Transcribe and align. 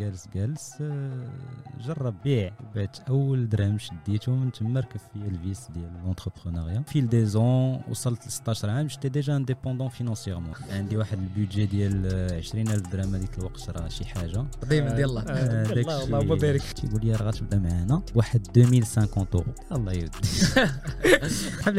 جالس 0.00 0.28
جالس 0.34 0.74
آه، 0.80 1.28
جرب 1.86 2.14
بيع. 2.24 2.52
بعت 2.74 2.96
أول 3.08 3.48
درهم 3.48 3.78
شديته 3.78 4.32
من 4.32 4.52
تما 4.52 4.80
ركب 4.80 5.00
فيا 5.12 5.26
ال 5.28 5.36
vice 5.36 5.68
ديال 5.74 5.90
l'entrepreneuriat 6.04 6.82
fil 6.86 7.08
des 7.08 7.26
ans 7.26 7.80
وصلت 7.90 8.26
ل 8.26 8.30
16 8.30 8.70
عام 8.70 8.86
j'étais 8.86 9.08
déjà 9.08 9.36
indépendant 9.36 9.88
financièrement 9.88 10.52
عندي 10.70 10.96
واحد 10.96 11.18
ال 11.18 11.25
budget 11.25 11.66
ديال 11.66 12.08
آه، 12.14 12.38
20000 12.38 12.80
درهم. 12.92 13.14
هذيك 13.14 13.38
الوقت 13.38 13.70
راه 13.70 13.88
شي 13.88 14.04
حاجة. 14.04 14.44
ديال 14.68 15.04
الله 15.04 15.22
آه، 15.22 15.62
الله 15.62 15.74
داكشي 15.74 16.04
اللهم 16.04 16.34
بارك 16.38 16.62
تيقول 16.62 17.00
لي 17.04 17.12
راه 17.12 17.22
غتبدا 17.28 17.58
معانا. 17.58 18.02
بواحد 18.14 18.46
2050 18.58 19.26
اورو 19.34 19.46
الله 19.72 19.92
يودي 19.92 20.18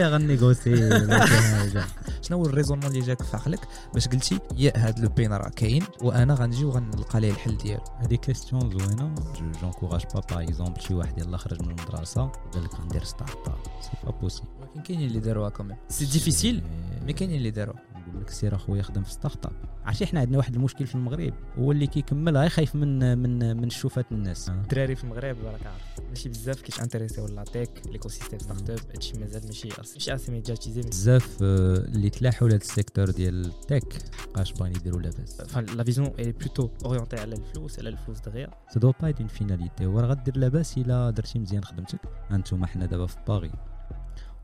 غنيغوسي 0.09 0.73
ولا 0.73 1.25
شي 1.25 1.33
حاجة. 1.33 1.85
شنو 2.21 2.37
هو 2.37 2.45
ال 2.45 2.49
raisonnement 2.49 2.87
اللي 2.91 2.99
جاك 3.01 3.21
في 3.21 3.37
عقلك 3.37 3.59
باش 3.93 4.07
قلتي 4.07 4.39
يا 4.57 4.71
هاد 4.75 4.99
le 4.99 5.09
pain 5.09 5.33
راه 5.33 5.49
كاين 5.49 5.83
وأنا 6.01 6.33
غنجي 6.33 6.65
وغنلقى 6.65 7.19
ليه 7.21 7.31
الحل 7.31 7.57
ديالو. 7.57 7.83
هذه 8.07 8.15
question 8.15 8.69
زوينه 8.71 9.15
j'encourage 9.61 10.03
pas 10.13 10.19
par 10.19 10.43
exemple 10.43 10.81
شي 10.81 10.93
واحد 10.93 11.17
يلاه 11.17 11.37
خرج 11.37 11.61
من 11.61 11.79
المدرسة 11.79 12.23
وقال 12.23 12.63
لك 12.63 12.75
غندير 12.75 13.03
startup 13.03 13.55
c'est 13.81 13.89
pas 14.03 14.11
possible 14.11 14.47
ولكن 14.61 14.81
كاينين 14.81 15.07
اللي 15.07 15.19
داروها 15.19 15.49
quand 15.49 15.65
même 15.65 15.77
c'est 15.89 16.05
difficile 16.05 16.63
mais 17.05 17.13
كاينين 17.13 17.37
اللي 17.37 17.51
داروها 17.51 17.81
نقول 18.07 18.21
لك 18.21 18.29
سير 18.29 18.55
اخويا 18.55 18.81
خدم 18.81 19.03
في 19.03 19.11
startup 19.11 19.51
عرفتي 19.85 20.05
حنا 20.05 20.19
عندنا 20.19 20.37
واحد 20.37 20.55
المشكل 20.55 20.87
في 20.87 20.95
المغرب 20.95 21.33
هو 21.59 21.71
اللي 21.71 21.87
كيكمل 21.87 22.37
غير 22.37 22.49
خايف 22.49 22.75
من 22.75 23.17
من 23.17 23.57
من 23.61 23.69
شوفات 23.69 24.11
الناس. 24.11 24.49
الدراري 24.49 24.95
في 24.95 25.03
المغرب 25.03 25.37
راك 25.45 25.65
عارف 25.67 26.09
ماشي 26.09 26.29
بزاف 26.29 26.61
كي 26.61 26.81
s'intéresser 26.81 27.21
ولا 27.21 27.43
tech 27.43 27.69
l'écosystème 27.91 28.39
startup 28.39 28.79
هادشي 28.91 29.19
مازال 29.19 29.45
ماشي 29.45 29.69
ماشي 29.95 30.15
assez 30.15 30.31
médiatisé 30.31 30.81
بزاف 30.81 31.37
آه، 31.43 31.75
اللي 31.77 32.09
تلاحوا 32.09 32.47
لهذا 32.47 32.61
ال 32.61 32.67
secteur 32.67 33.09
ديال 33.09 33.45
ال 33.45 33.55
tech 33.55 33.93
حقاش 34.17 34.53
باغيين 34.53 34.75
يديروا 34.75 35.01
لاباس. 35.01 35.57
la 35.75 35.83
vision 35.83 36.07
est 36.19 36.31
plutôt 36.31 36.69
orientée 36.85 37.19
على 37.19 37.35
الفلوس 37.35 37.79
على 37.79 37.89
الفلوس 37.89 38.19
دغيا 38.19 38.49
ça 38.73 38.79
doit 38.79 38.93
pas 39.01 39.13
une 39.19 39.27
finalité 39.27 39.85
هو 39.85 39.99
راه 39.99 40.07
غدير 40.07 40.37
لاباس 40.37 40.77
الا 40.77 41.09
درتي 41.09 41.39
مزيان 41.39 41.63
خدمتك 41.63 41.99
أنتم 42.31 42.65
حنا 42.65 42.85
دابا 42.85 43.05
في 43.05 43.17
باغي 43.27 43.51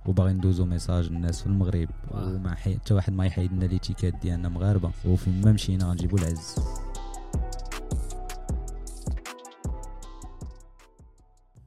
وباغي 0.06 0.34
ندوزو 0.34 0.66
message 0.66 1.06
الناس 1.06 1.42
في 1.42 1.48
المغرب. 1.48 1.90
وما. 2.12 2.56
حتى 2.56 2.94
واحد 2.94 3.14
ما 3.14 3.26
يحيد 3.26 3.54
لنا 3.54 3.66
l'étiquette 3.66 4.16
ديالنا 4.16 4.50
مغاربة. 4.50 4.92
وفين 5.06 5.42
ما 5.42 5.52
مشينا 5.52 5.86
غنجيبو 5.86 6.18
العز. 6.18 6.56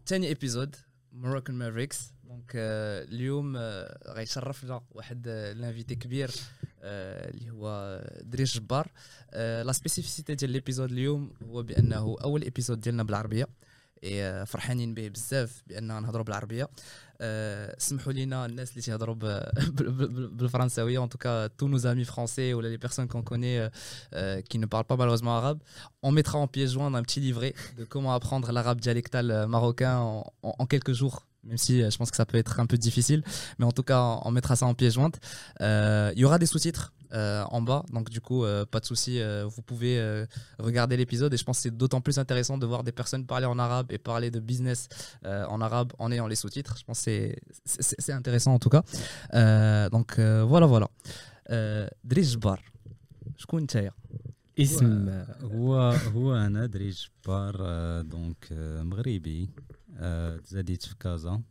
ثاني 0.06 0.26
épisode 0.26 0.76
Moroccan 1.12 1.56
Mavericks 1.56 2.12
donc 2.24 2.52
اليوم 2.54 3.56
آه، 3.56 4.12
غيشرفنا 4.12 4.80
واحد 4.90 5.28
l'invité 5.28 5.94
كبير 5.94 6.30
آه، 6.82 7.30
اللي 7.30 7.50
هو 7.50 8.00
دريس 8.22 8.56
جبار. 8.56 8.90
la 9.34 9.72
spécificité 9.72 10.34
ديال 10.34 10.50
l'épisode 10.50 10.92
اليوم 10.92 11.32
هو 11.48 11.62
بأنه 11.62 12.16
أول 12.24 12.42
épisode 12.42 12.80
ديالنا 12.80 13.02
بالعربية. 13.02 13.46
إي، 14.03 14.23
آه، 14.23 14.43
فرحانين 14.43 14.93
به 14.93 15.07
بزاف 15.07 15.63
بان 15.67 15.83
نهضروا 16.01 16.23
بالعربيه 16.25 16.69
آه، 17.21 17.75
سمحوا 17.79 18.13
لينا 18.13 18.45
الناس 18.45 18.69
اللي 18.71 18.81
تيهضروا 18.81 19.15
ب- 19.15 19.19
بال- 19.75 19.91
بال- 19.91 20.27
بالفرنساويه 20.27 20.99
en 21.05 21.07
tout 21.07 21.17
cas 21.27 21.49
tous 21.57 21.67
nos 21.69 21.85
amis 21.85 22.05
français 22.05 22.53
ou 22.53 22.61
les 22.61 22.77
personnes 22.77 23.07
qu'on 23.07 23.21
connaît 23.23 23.59
euh, 23.59 23.69
euh, 24.13 24.41
qui 24.49 24.57
ne 24.59 24.65
parlent 24.65 24.85
pas 24.91 24.97
malheureusement 24.97 25.37
arabe 25.37 25.59
on 26.03 26.11
mettra 26.11 26.37
en 26.39 26.47
pièce 26.47 26.71
jointe 26.71 26.95
un 26.95 27.03
petit 27.03 27.19
livret 27.19 27.53
de 27.77 27.83
comment 27.85 28.13
apprendre 28.13 28.51
l'arabe 28.51 28.79
dialectal 28.81 29.25
euh, 29.31 29.45
marocain 29.55 29.95
en, 29.99 30.23
en- 30.47 30.55
en 30.61 30.65
quelques 30.65 30.93
jours 31.01 31.17
même 31.43 31.57
si 31.65 31.73
euh, 31.83 31.89
je 31.91 31.97
pense 31.99 32.09
que 32.13 32.17
ça 32.17 32.25
peut 32.25 32.39
être 32.43 32.59
un 32.59 32.65
peu 32.71 32.77
difficile 32.87 33.21
mais 33.59 33.65
en 33.71 33.73
tout 33.77 33.83
cas 33.91 34.01
on 34.27 34.31
mettra 34.37 34.53
ça 34.61 34.65
en 34.71 34.73
pièce 34.81 34.93
jointe 34.99 35.17
Euh, 35.61 36.11
il 36.15 36.19
y 36.23 36.25
aura 36.27 36.37
des 36.43 36.49
sous-titres 36.53 36.85
euh, 37.13 37.43
en 37.57 37.61
bas 37.69 37.81
donc 37.95 38.05
du 38.15 38.21
coup 38.27 38.41
euh, 38.43 38.65
pas 38.73 38.79
de 38.83 38.87
souci 38.91 39.13
euh, 39.19 39.45
vous 39.53 39.63
pouvez 39.69 39.95
euh, 39.99 40.25
regarder 40.67 40.95
l'épisode 41.01 41.31
et 41.35 41.37
je 41.41 41.45
pense 41.47 41.57
que 41.59 41.63
c'est 41.65 41.77
d'autant 41.81 42.01
plus 42.07 42.17
intéressant 42.23 42.57
de 42.63 42.65
voir 42.71 42.81
des 42.87 42.95
personnes 43.01 43.25
parler 43.33 43.47
en 43.55 43.59
arabe 43.67 43.87
et 43.95 43.99
parler 44.11 44.29
de 44.37 44.39
business 44.51 44.79
euh, 45.25 45.53
en 45.53 45.59
arabe 45.67 45.89
en 46.03 46.07
ayant 46.13 46.27
les 46.33 46.39
sous-titres 46.43 46.73
je 46.81 46.85
pense 46.87 46.99
que 46.99 47.03
c'est- 47.05 47.81
c'est 47.87 47.99
c'est 48.05 48.15
intéressant 48.21 48.53
en 48.57 48.61
tout 48.65 48.73
cas 48.75 48.83
Euh, 49.41 49.85
donc 49.95 50.09
euh, 50.19 50.43
voilà 50.51 50.65
voilà 50.73 50.87
euh, 51.51 51.87
دريس 52.03 52.27
جبار 52.35 52.59
شكون 53.37 53.63
نتايا 53.63 53.91
اسم 54.59 55.09
هو 55.41 55.75
هو 56.15 56.35
انا 56.35 56.65
دريج 56.65 57.07
جبار 57.25 57.55
آه، 57.59 58.01
دونك 58.01 58.47
آه، 58.51 58.83
مغربي 58.83 59.49
آه، 59.97 60.37
تزاديت 60.37 60.83
في 60.85 60.95
كازا 60.99 61.41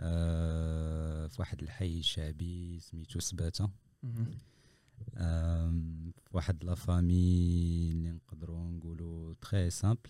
آه، 0.00 1.26
في 1.26 1.36
واحد 1.38 1.62
الحي 1.62 2.02
شعبي 2.02 2.78
سميتو 2.80 3.20
سباته 3.20 3.64
آم، 4.04 4.26
في 4.55 4.55
واحد 6.31 6.63
la 6.63 6.75
famille 6.75 7.91
اللي 7.91 8.11
نقدروا 8.11 8.71
نقولوا 8.71 9.33
très 9.41 9.69
simple. 9.69 10.09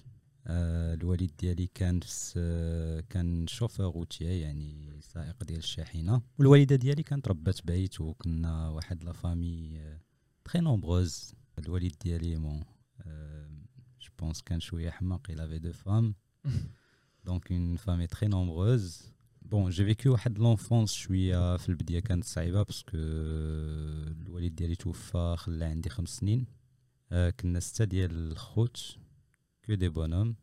الوالد 0.50 1.32
ديالي 1.40 1.68
كان 1.68 2.00
في 2.00 3.04
كان 3.10 3.48
chauffeur 3.48 3.86
routier 3.86 4.42
يعني 4.42 5.02
سائق 5.02 5.44
ديال 5.44 5.60
الشاحنة. 5.60 6.22
والوالدة 6.40 6.76
ديالي 6.76 7.04
كانت 7.04 7.28
ربات 7.28 7.66
بيت 7.66 8.02
وكنا 8.02 8.70
واحد 8.70 9.04
la 9.04 9.14
famille 9.14 9.82
très 10.44 10.62
nombreuse. 10.62 11.34
الوالد 11.60 11.96
ديالي 12.04 12.36
bon 12.36 12.64
je 14.02 14.10
pense 14.20 14.42
كان 14.42 14.60
شوية 14.60 14.90
حماق 14.90 15.32
il 15.32 15.40
avait 15.40 15.60
deux 15.60 15.78
femmes. 15.86 16.14
donc 17.24 17.52
une 17.52 17.76
famille 17.76 18.08
très 18.08 18.28
nombreuse 18.28 19.12
bon 19.52 19.70
j'ai 19.70 19.86
vécu 19.86 20.12
واحد 20.12 20.40
l'enfance 20.40 20.92
شوية 20.94 21.58
في 21.58 21.70
البداية 21.70 22.00
كانت 22.00 22.24
صعيبة 22.24 22.64
parce 22.64 22.80
que 22.80 22.90
الوالد 22.98 24.56
ديالي 24.56 24.76
توفى 24.76 25.36
خلى 25.38 25.66
عندي 25.66 25.90
خمس 25.90 26.10
سنين. 26.10 26.46
آه، 27.12 27.30
كنا 27.30 27.60
ستة 27.60 27.86
ديال 27.86 28.32
الخوت 28.32 28.98
que 29.66 29.74
des 29.74 29.90
bonhommes 29.90 30.36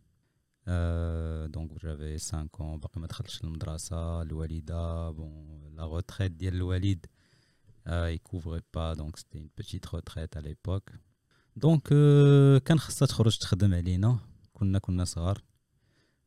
donc 1.46 1.84
j'avais 1.84 2.18
5 2.18 2.42
ans 2.44 2.48
باقي 2.60 3.00
ما 3.00 3.06
دخلتش 3.06 3.44
للمدرسه 3.44 4.22
الوالدة 4.22 5.10
bon 5.10 5.74
la 5.76 5.84
retraite 5.86 6.32
ديال 6.32 6.54
الوالد 6.54 7.06
elle 7.86 8.18
couvrait 8.18 8.60
pas 8.74 8.94
donc 8.94 9.16
c'était 9.16 9.38
une 9.38 9.50
petite 9.56 9.86
retraite 9.94 10.36
à 10.36 10.40
l'époque 10.40 10.90
donc 11.56 11.88
كان 12.64 12.78
خصها 12.78 13.06
تخرج 13.06 13.38
تخدم 13.38 13.74
علينا. 13.74 14.18
كنا 14.52 14.78
كنا 14.78 15.04
صغار. 15.04 15.42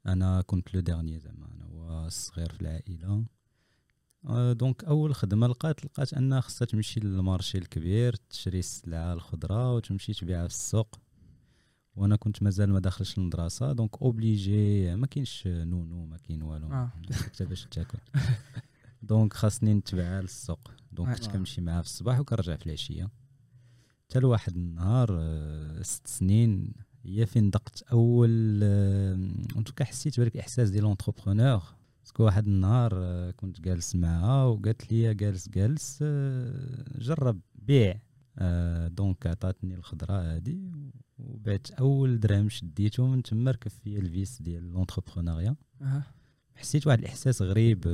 أنا 0.08 0.42
كنت 0.42 0.74
le 0.76 0.80
dernier 0.82 1.20
زعما 1.20 1.48
أنا 1.54 1.67
هو 1.88 2.08
الصغير 2.08 2.54
في 2.54 2.62
العائلة. 2.62 3.26
آه، 4.26 4.54
donc 4.54 4.84
أول 4.84 5.16
خدمة 5.16 5.48
لقات 5.48 5.86
لقات 5.86 6.14
انها 6.14 6.42
خصها 6.42 6.66
تمشي 6.66 7.00
لل 7.00 7.14
marché 7.14 7.58
الكبير 7.58 8.16
تشري 8.16 8.60
السلعة 8.60 9.14
الخضرة 9.14 9.74
وتمشي 9.74 10.14
تبيعها 10.14 10.48
في 10.48 10.54
السوق. 10.54 11.00
وأنا 11.96 12.16
كنت 12.16 12.44
مازال 12.44 12.74
ما 12.74 12.80
داخلش 12.80 13.18
المدرسة 13.18 13.74
donc 13.74 14.02
obligé 14.02 14.96
ما 14.96 15.08
كاينش 15.08 15.48
nounou 15.48 16.06
ما 16.06 16.18
كاين 16.18 16.44
والو 16.44 16.68
آه. 16.68 16.92
حتى 17.12 17.46
باش 17.46 17.66
تاكل. 17.72 18.00
donc 19.02 19.34
خاصني 19.34 19.74
نتبعها 19.74 20.22
للسوق. 20.22 20.72
donc 20.92 21.16
كنت 21.16 21.28
آه. 21.28 21.32
كنمشي 21.32 21.62
معاها 21.62 21.82
في 21.82 21.88
الصباح 21.88 22.20
وكنرجع 22.20 22.56
في 22.56 22.66
العشية. 22.66 23.10
حتى 24.10 24.20
لواحد 24.20 24.56
النهار 24.56 25.08
ست 25.82 26.08
سنين 26.08 26.74
هي 27.06 27.26
فين 27.26 27.50
دقت 27.50 27.82
أول 27.82 28.64
أنتو 29.58 29.84
حسيت 29.84 30.20
بالك 30.20 30.38
احساس 30.38 30.70
ديال 30.70 30.84
l'entrepreneur 30.84 31.77
parce 32.08 32.18
que 32.18 32.24
واحد 32.24 32.48
النهار 32.48 32.92
آه، 32.96 33.32
كنت 33.32 33.62
جالس 33.62 33.96
معها 33.96 34.44
وقالت 34.44 34.92
لي 34.92 35.14
جالس 35.14 35.50
جالس 35.50 36.00
آه، 36.02 37.00
جرب 37.00 37.40
بيع 37.56 38.00
آه، 38.38 38.88
donc 38.88 39.28
عطاتني 39.28 39.76
الخضرة 39.76 40.14
هادي 40.14 40.72
وبعت 41.20 41.72
أول 41.72 42.20
درهم 42.20 42.50
شديته 42.50 43.08
من 43.08 43.24
تما 43.24 43.52
ركب 43.52 43.72
فيا 43.72 44.00
ال 44.00 44.08
vice 44.08 44.42
ديال 44.42 44.72
l'entrepreneuriat. 44.72 45.56
حسيت 46.56 46.88
واحد 46.88 47.00
الإحساس 47.00 47.42
غريب 47.42 47.88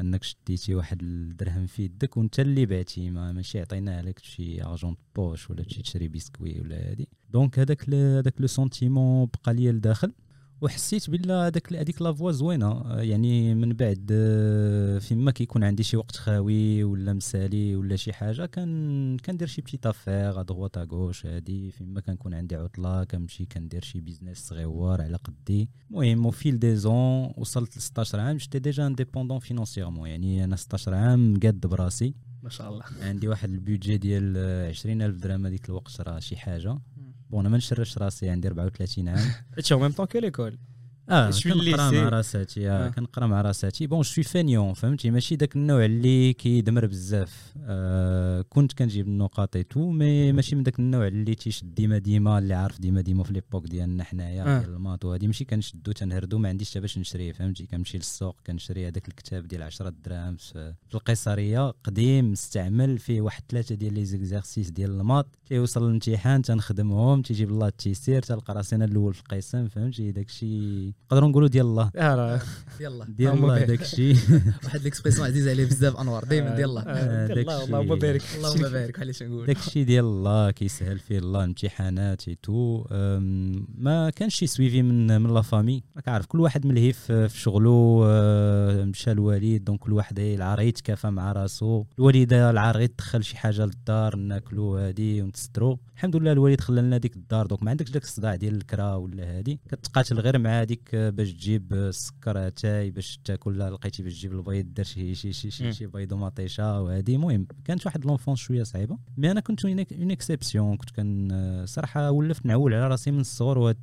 أنك 0.00 0.22
شديتي 0.22 0.74
واحد 0.74 1.02
الدرهم 1.02 1.66
في 1.66 1.82
يدك 1.84 2.16
وأنت 2.16 2.40
اللي 2.40 2.66
بعتي 2.66 3.10
ما 3.10 3.32
ماشي 3.32 3.60
عطيناه 3.60 4.00
لك 4.00 4.18
شي 4.18 4.62
argent 4.62 4.88
de 4.88 4.96
poche 5.16 5.50
ولا 5.50 5.62
تمشي 5.62 5.82
تشري 5.82 6.08
بيسكوي 6.08 6.60
ولا 6.60 6.90
هادي. 6.90 7.08
donc 7.30 7.58
هذاك 7.58 7.90
هذاك 7.90 8.40
le 8.40 8.46
sentiment 8.46 9.26
بقى 9.26 9.54
ليا 9.54 9.72
لداخل. 9.72 10.12
وحسيت 10.60 11.10
بلا 11.10 11.46
هذاك 11.46 11.72
هذيك 11.72 12.02
la 12.02 12.12
voie 12.12 12.32
زوينة. 12.32 12.66
آه، 12.66 13.00
يعني 13.02 13.54
من 13.54 13.72
بعد 13.72 14.08
آه، 14.12 14.98
فيما 14.98 15.30
كيكون 15.30 15.64
عندي 15.64 15.82
شي 15.82 15.96
وقت 15.96 16.16
خاوي 16.16 16.84
ولا 16.84 17.12
مسالي 17.12 17.76
ولا 17.76 17.96
شي 17.96 18.12
حاجة 18.12 18.46
كان 18.46 19.16
كندير 19.16 19.48
شي 19.48 19.62
petites 19.62 19.86
affaires 19.86 20.40
à 20.40 20.42
droite 20.42 20.76
à 20.78 20.84
gauche 20.84 21.26
هادي. 21.26 21.70
فيما 21.70 22.00
كنكون 22.00 22.34
عندي 22.34 22.56
عطلة 22.56 23.04
كنمشي 23.04 23.44
كندير 23.46 23.82
شي 23.84 24.00
business 24.00 24.38
صغيور 24.38 25.02
على 25.02 25.16
قدي. 25.16 25.68
المهم 25.90 26.26
و 26.26 26.34
fil 26.34 26.58
des 26.58 26.76
ans 26.76 27.32
وصلت 27.36 27.76
ل 27.76 27.80
16 27.80 28.20
عام. 28.20 28.36
j'étais 28.36 28.58
déjà 28.58 28.86
indépendant 28.86 29.38
financièrement 29.38 30.08
يعني 30.08 30.44
أنا 30.44 30.56
16 30.56 30.94
عام 30.94 31.40
قاد 31.42 31.66
براسي. 31.66 32.14
ما 32.42 32.50
شاء 32.50 32.68
الله. 32.72 32.84
عندي 33.02 33.28
واحد 33.28 33.50
ال 33.50 33.57
budget 33.57 33.96
ديال 33.96 34.34
آه، 34.36 34.68
20000 34.68 35.16
درهم 35.16 35.46
هذيك 35.46 35.68
الوقت 35.68 36.00
راه 36.00 36.18
شي 36.18 36.36
حاجة. 36.36 36.78
bon 37.34 37.40
أنا 37.40 37.48
ما 37.48 37.56
نشرفش 37.56 37.98
راسي 37.98 38.28
عندي 38.28 38.48
34 38.48 39.08
عام. 39.08 39.18
en 39.72 39.88
même 39.88 39.94
temps 39.94 40.06
que 40.06 40.18
l'école 40.18 40.56
آه 41.10 41.30
شوي 41.30 41.52
كنقرأ 41.52 41.88
ال 41.88 41.90
lycée. 41.90 42.02
مع 42.02 42.08
راساتي 42.08 42.70
آه. 42.70 42.86
آه. 42.86 42.88
كنقرأ 42.88 43.26
مع 43.26 43.40
راساتي 43.40 43.86
bon 43.86 44.02
شوي 44.02 44.24
fainéant 44.24 44.72
فهمتي 44.72 45.10
ماشي 45.10 45.36
داك 45.36 45.56
النوع 45.56 45.84
اللي 45.84 46.32
كيدمر 46.32 46.86
بزاف 46.86 47.54
آه 47.64 48.44
كنت 48.48 48.72
كنجيب 48.72 49.08
النقاط 49.08 49.58
tout 49.58 49.90
mais 49.90 50.32
ماشي 50.32 50.56
من 50.56 50.62
داك 50.62 50.78
النوع 50.78 51.06
اللي 51.06 51.34
تيشد 51.34 51.74
ديما 51.74 51.98
ديما 51.98 52.38
اللي 52.38 52.54
عارف 52.54 52.80
ديما 52.80 53.00
ديما 53.00 53.24
في 53.24 53.32
l'époque 53.32 53.66
ديالنا 53.66 54.04
حنايا 54.04 54.42
آه. 54.42 54.58
ديال 54.58 54.70
ال 54.70 54.76
maths 54.76 55.04
وهادي 55.04 55.26
ماشي 55.26 55.44
كنشدو 55.44 55.92
تنهردو 55.92 56.38
ما 56.38 56.48
عنديش 56.48 56.70
حتى 56.70 56.80
باش 56.80 56.98
نشريه 56.98 57.32
فهمتي 57.32 57.66
كنمشي 57.66 57.98
للسوق 57.98 58.36
كنشري 58.46 58.88
هذاك 58.88 59.08
الكتاب 59.08 59.48
ديال 59.48 59.62
10 59.62 59.88
دراهم 60.04 60.36
في 60.36 60.74
القيصريه 60.94 61.70
قديم 61.84 62.32
مستعمل 62.32 62.98
فيه 62.98 63.20
واحد 63.20 63.42
ثلاثة 63.48 63.74
ديال 63.74 63.94
les 63.94 64.04
exercices 64.04 64.70
ديال 64.70 64.90
ال 64.90 64.96
maths 64.96 65.26
كيوصل 65.48 65.84
الامتحان 65.84 66.42
تنخدمهم 66.42 67.22
تيجيب 67.22 67.50
الله 67.50 67.68
التيسير 67.68 68.22
تلقى 68.22 68.54
راسي 68.54 68.76
أنا 68.76 68.84
الأول 68.84 69.14
في 69.14 69.20
القسم 69.20 69.68
فهمتي 69.68 70.12
داكشي 70.12 70.93
نقدروا 71.12 71.28
نقولوا 71.28 71.48
ديال 71.48 71.66
الله. 71.66 71.90
آه 71.96 72.40
يلا 72.80 73.04
ديال 73.08 73.32
اللهم 73.32 73.44
الله 73.44 73.54
بارك. 73.54 73.68
داكشي 73.68 74.12
واحد 74.64 74.80
l'expression 74.82 75.26
عزيز 75.26 75.48
عليه 75.48 75.64
بزاف 75.64 75.96
أنوار 75.96 76.24
دائما 76.24 76.56
ديال 76.56 76.68
الله. 76.70 76.82
ديال 76.82 77.28
داك 77.28 77.38
الله 77.38 77.56
الشيء. 77.56 77.66
اللهم 77.66 77.98
بارك. 77.98 78.22
اللهم 78.36 78.62
بارك 78.72 79.00
علاش 79.00 79.22
نقول؟ 79.22 79.46
داكشي 79.46 79.84
ديال 79.84 80.04
الله 80.04 80.50
كيسهل 80.50 80.98
فيه 80.98 81.18
الله 81.18 81.38
الامتحانات 81.40 82.28
et 82.28 82.38
tout 82.42 82.84
ما 83.78 84.10
كانش 84.10 84.34
شي 84.34 84.46
suivi 84.46 84.82
من 84.82 85.20
من 85.20 85.34
la 85.34 85.42
famille. 85.42 85.82
راك 85.96 86.08
عارف 86.08 86.26
كل 86.26 86.40
واحد 86.40 86.66
ملهي 86.66 86.92
في 86.92 87.28
في 87.28 87.38
شغله 87.40 88.00
أه، 88.06 88.84
مشى 88.84 89.10
الوالد 89.12 89.64
donc 89.64 89.80
كل 89.80 89.92
واحد 89.92 90.18
العار 90.18 90.60
يتكافى 90.60 91.10
مع 91.10 91.32
راسو. 91.32 91.84
الوالده 91.98 92.50
العار 92.50 92.76
غير 92.76 92.86
تدخل 92.88 93.24
شي 93.24 93.36
حاجة 93.36 93.64
للدار 93.64 94.16
ناكلو 94.16 94.76
هادي 94.76 95.22
ونتسترو. 95.22 95.78
الحمد 95.96 96.16
لله 96.16 96.32
الوالد 96.32 96.60
خلى 96.60 96.80
لنا 96.80 96.98
ديك 96.98 97.16
الدار 97.16 97.46
donc 97.46 97.62
ما 97.62 97.70
عندكش 97.70 97.90
داك 97.90 98.02
الصداع 98.02 98.34
ديال 98.34 98.54
الكرا 98.56 98.94
ولا 98.94 99.38
هادي. 99.38 99.60
كتقاتل 99.68 100.20
غير 100.20 100.38
مع 100.38 100.60
هذيك 100.60 100.83
باش 100.92 101.32
تجيب 101.32 101.72
السكر 101.72 102.46
اتاي 102.46 102.90
باش 102.90 103.18
تاكل 103.24 103.58
لقيتي 103.58 104.02
باش 104.02 104.18
تجيب 104.18 104.32
البيض 104.32 104.74
دار 104.74 104.84
شي 104.84 105.14
شي 105.14 105.32
شي 105.32 105.50
شي. 105.50 105.72
شي 105.72 105.86
بيض 105.86 106.12
ومطيشة 106.12 106.82
وهادي 106.82 107.14
المهم 107.14 107.46
كانت 107.64 107.86
واحد 107.86 108.04
l'enfance 108.06 108.38
شوية 108.38 108.62
صعيبة 108.62 108.98
mais 109.16 109.30
أنا 109.30 109.40
كنت 109.40 109.64
une 109.64 110.10
exception 110.10 110.76
كنت 110.76 110.90
كان 110.90 111.28
صراحة 111.66 112.10
ولفت 112.10 112.46
نعول 112.46 112.74
على 112.74 112.88
راسي 112.88 113.10
من 113.10 113.20
الصغر 113.20 113.58
وهاد 113.58 113.78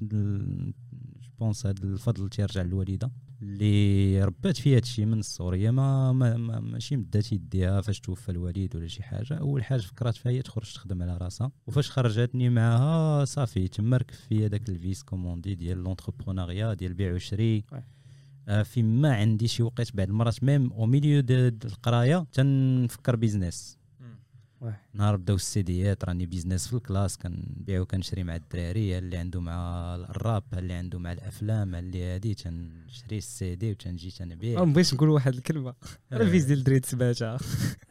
bon 1.41 1.65
هاد 1.65 1.83
الفضل 1.83 2.29
تيرجع 2.29 2.61
للوالده 2.61 3.11
اللي 3.41 4.23
ربات 4.23 4.57
فيها 4.57 4.75
هادشي 4.75 5.05
من 5.05 5.19
الصغر 5.19 5.55
هي 5.55 5.71
ما, 5.71 6.11
ما, 6.11 6.38
ما 6.38 6.59
ماشي 6.59 6.95
مدات 6.97 7.31
يديها 7.31 7.81
فاش 7.81 7.99
توفى 7.99 8.29
الوالد 8.29 8.75
ولا 8.75 8.88
شي 8.88 9.03
حاجة 9.03 9.33
أول 9.33 9.63
حاجة 9.63 9.79
فكرات 9.81 10.15
فيها 10.15 10.31
هي 10.31 10.41
تخرج 10.41 10.73
تخدم 10.73 11.01
على 11.01 11.17
راسها 11.17 11.51
وفاش 11.67 11.91
خرجتني 11.91 12.49
معاها 12.49 13.25
صافي 13.25 13.67
تما 13.67 13.97
ركب 13.97 14.13
فيا 14.13 14.47
داك 14.47 14.69
ال 14.69 14.76
vice 14.76 15.03
comme 15.03 15.29
on 15.29 15.40
dit 15.40 15.56
ديال 15.55 15.77
l'entrepreneuriat 15.77 16.73
ديال 16.73 16.93
بيع 16.93 17.13
وشري. 17.13 17.63
آه، 18.47 18.63
في 18.63 18.83
ما 18.83 19.15
عندي 19.15 19.47
شي 19.47 19.63
وقت 19.63 19.95
بعد 19.95 20.09
المرات 20.09 20.44
même 20.44 20.73
au 20.73 20.85
milieu 20.85 21.21
de 21.21 21.35
القراية 21.65 22.25
تنفكر 22.33 23.15
business. 23.15 23.81
نهار 24.93 25.15
بداو 25.15 25.35
السيديات 25.35 26.05
راني 26.05 26.25
business 26.25 26.68
في 26.67 26.73
ال 26.73 26.80
classe 26.80 27.18
كنبيع 27.17 27.79
وكنشري 27.81 28.23
مع 28.23 28.35
الدراري 28.35 28.97
اللي 28.97 29.17
عنده 29.17 29.41
مع 29.41 29.95
الراب 29.95 30.43
اللي 30.57 30.73
عنده 30.73 30.99
مع 30.99 31.11
الأفلام 31.11 31.75
اللي 31.75 32.03
هادي 32.03 32.33
تنشري 32.33 33.17
السيدي 33.17 33.71
وتنجي 33.71 34.07
ما 34.19 34.25
تنبيع 34.25 34.63
بغيتش 34.63 34.93
نقول 34.93 35.09
واحد 35.09 35.33
الكلمة. 35.33 35.73
راه 36.13 36.21
ال 36.21 36.26
vice 36.26 36.45
ديال 36.45 36.57
الدريد 36.59 36.85
سباته 36.85 37.25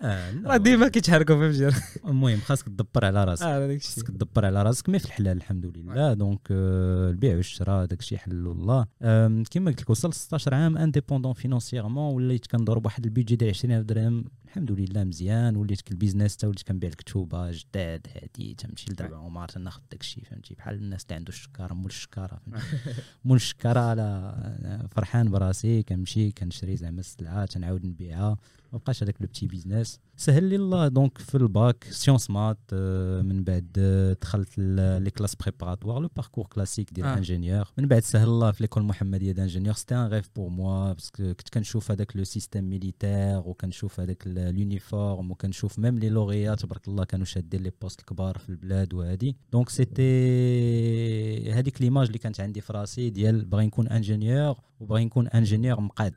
آه، 0.02 0.32
راه 0.44 0.56
ديما 0.56 0.88
كيتحركوا 0.88 1.36
في 1.36 1.46
الجير 1.46 1.74
المهم 2.08 2.40
خاصك 2.40 2.66
تدبر 2.66 3.04
على 3.04 3.24
راسك. 3.24 3.42
داك 3.46 3.80
خاصك 3.82 3.98
الشيء 3.98 4.04
تدبر 4.04 4.46
على 4.46 4.62
راسك 4.62 4.88
mais 4.88 4.98
في 4.98 5.04
الحلال 5.04 5.36
الحمد 5.36 5.66
لله. 5.66 6.12
donc 6.14 6.40
آه، 6.50 7.10
البيع 7.10 7.36
والشراء 7.36 7.84
داكشي 7.86 8.18
حلو 8.18 8.52
الله. 8.52 8.86
آم، 9.02 9.44
كما 9.50 9.70
قلت 9.70 9.80
لك 9.82 9.90
وصلت 9.90 10.14
16 10.14 10.54
عام 10.54 10.76
indépendant 10.78 11.32
financièrement 11.32 12.14
وليت 12.14 12.46
كنضرب 12.46 12.84
واحد 12.84 13.04
ال 13.04 13.09
budget 13.09 13.36
ديال 13.36 13.50
20000 13.50 13.84
درهم. 13.84 14.24
الحمد 14.50 14.72
لله 14.72 15.04
مزيان. 15.04 15.56
وليت 15.56 15.80
كال 15.80 15.92
business 15.92 16.36
تا 16.36 16.46
وليت 16.46 16.62
كنبيع 16.62 16.90
الكتوبة 16.90 17.50
جداد 17.50 18.06
هادي 18.14 18.54
تمشي 18.54 18.90
لدرب 18.90 19.14
عمر 19.14 19.48
تناخذ 19.48 19.80
داكشي 19.90 20.20
فهمتي. 20.20 20.54
بحال 20.54 20.74
الناس 20.74 21.02
اللي 21.04 21.14
عنده 21.14 21.28
الشكارة 21.28 21.74
مول 21.74 21.86
الشكارة 21.86 22.40
مول 23.24 23.36
الشكارة 23.36 23.80
على 23.80 24.88
فرحان 24.90 25.30
براسي 25.30 25.82
كنمشي 25.82 26.30
كنشري 26.30 26.76
زعما 26.76 27.00
السلعة 27.00 27.46
تنعاود 27.46 27.86
نبيعها. 27.86 28.38
ما 28.72 28.78
بقاش 28.78 29.02
هذاك 29.02 29.16
le 29.20 29.26
petit 29.26 29.46
business. 29.46 30.00
سهل 30.16 30.44
لي 30.44 30.56
الله. 30.56 30.88
donc 30.88 31.18
في 31.18 31.34
ال 31.34 31.47
bac 31.47 31.84
sciences 31.90 32.30
maths 32.30 32.58
آه، 32.72 33.22
من 33.22 33.44
بعد 33.44 33.76
آه، 33.78 34.16
دخلت 34.22 34.58
les 34.58 35.10
classes 35.10 35.34
préparatoires 35.34 36.00
le 36.00 36.10
parcours 36.16 36.46
classique 36.46 36.92
ديال. 36.92 37.06
ingénieur 37.06 37.68
من 37.78 37.86
بعد 37.86 38.02
سهل 38.02 38.28
الله 38.28 38.50
في 38.50 38.62
l'école 38.62 38.82
المحمديه 38.82 39.32
d'ingénieurs 39.32 39.74
c'était 39.74 39.94
un 39.94 40.06
rêve 40.06 40.30
pour 40.36 40.48
moi 40.48 40.92
parce 40.92 41.19
que 41.19 41.34
كنت 41.34 41.48
كنشوف 41.48 41.90
هذاك 41.90 42.16
le 42.16 42.24
système 42.24 42.70
militaire 42.70 43.38
وكنشوف 43.38 44.00
هذاك 44.00 44.22
l'uniforme 44.26 45.30
وكنشوف 45.30 45.78
même 45.78 45.98
les 45.98 46.08
lauréats 46.08 46.60
تبارك 46.60 46.88
الله 46.88 47.04
كانوا 47.04 47.24
شادين 47.24 47.62
les 47.62 47.72
postes 47.82 48.00
الكبار 48.00 48.38
في 48.38 48.48
البلاد 48.48 48.94
وهادي. 48.94 49.36
donc 49.52 49.68
c'était 49.68 51.52
هذيك 51.52 51.82
l'image 51.82 52.06
اللي 52.06 52.18
كانت 52.18 52.40
عندي 52.40 52.60
في 52.60 52.72
راسي 52.72 53.10
ديال 53.10 53.44
باغي 53.44 53.66
نكون 53.66 53.88
ingénieur 53.88 54.56
وباغي 54.80 55.04
نكون 55.04 55.28
ingénieur 55.28 55.80
مقاد. 55.80 56.14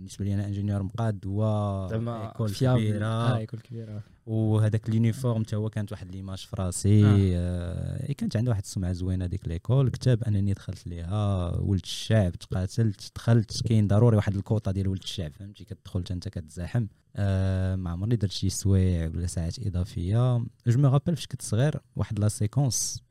بالنسبة 0.00 0.24
لي 0.24 0.34
أنا 0.34 0.46
ingénieur 0.46 0.82
مقاد 0.82 1.26
هو 1.26 1.88
زعما 1.90 2.32
fiable 2.46 2.80
كبيرة. 2.80 3.06
آه 3.06 3.36
école 3.36 3.60
كبيرة. 3.60 4.02
وهذاك 4.26 4.88
ال 4.88 4.94
uniforme 4.94 5.44
حتى 5.44 5.56
هو 5.56 5.70
كانت 5.70 5.92
واحد 5.92 6.10
l'image 6.10 6.38
في 6.38 6.56
راسي 6.56 7.06
آه. 7.06 7.16
آه. 7.34 8.12
كانت 8.12 8.36
عندها 8.36 8.50
واحد 8.50 8.62
السمعة 8.62 8.92
زوينة 8.92 9.26
ديك 9.26 9.48
l'école 9.48 9.90
كتب 9.90 10.24
أنني 10.24 10.52
دخلت 10.52 10.86
ليها 10.86 11.56
ولد 11.56 11.80
الشعب 11.84 12.32
تقاتلت 12.32 13.12
دخلت 13.16 13.62
كاين 13.66 13.88
ضروري 13.88 14.16
واحد 14.16 14.36
الكوطة 14.36 14.72
ديال 14.72 14.88
ولد 14.88 15.02
الشعب 15.02 15.32
فهمتي؟ 15.32 15.64
كتدخل 15.64 16.04
أنت 16.10 16.28
كتزاحم. 16.28 16.86
آه 17.16 17.76
ما 17.76 17.90
عمرني 17.90 18.16
درت 18.16 18.30
شي 18.30 18.50
سوايع 18.50 19.06
ولا 19.06 19.26
ساعات 19.26 19.66
إضافية. 19.66 20.44
je 20.66 20.80
me 20.80 20.88
rappelle 20.88 21.16
فاش 21.16 21.26
كنت 21.26 21.42
صغير 21.42 21.80
واحد 21.96 22.18
la 22.18 22.28
séquence 22.28 23.02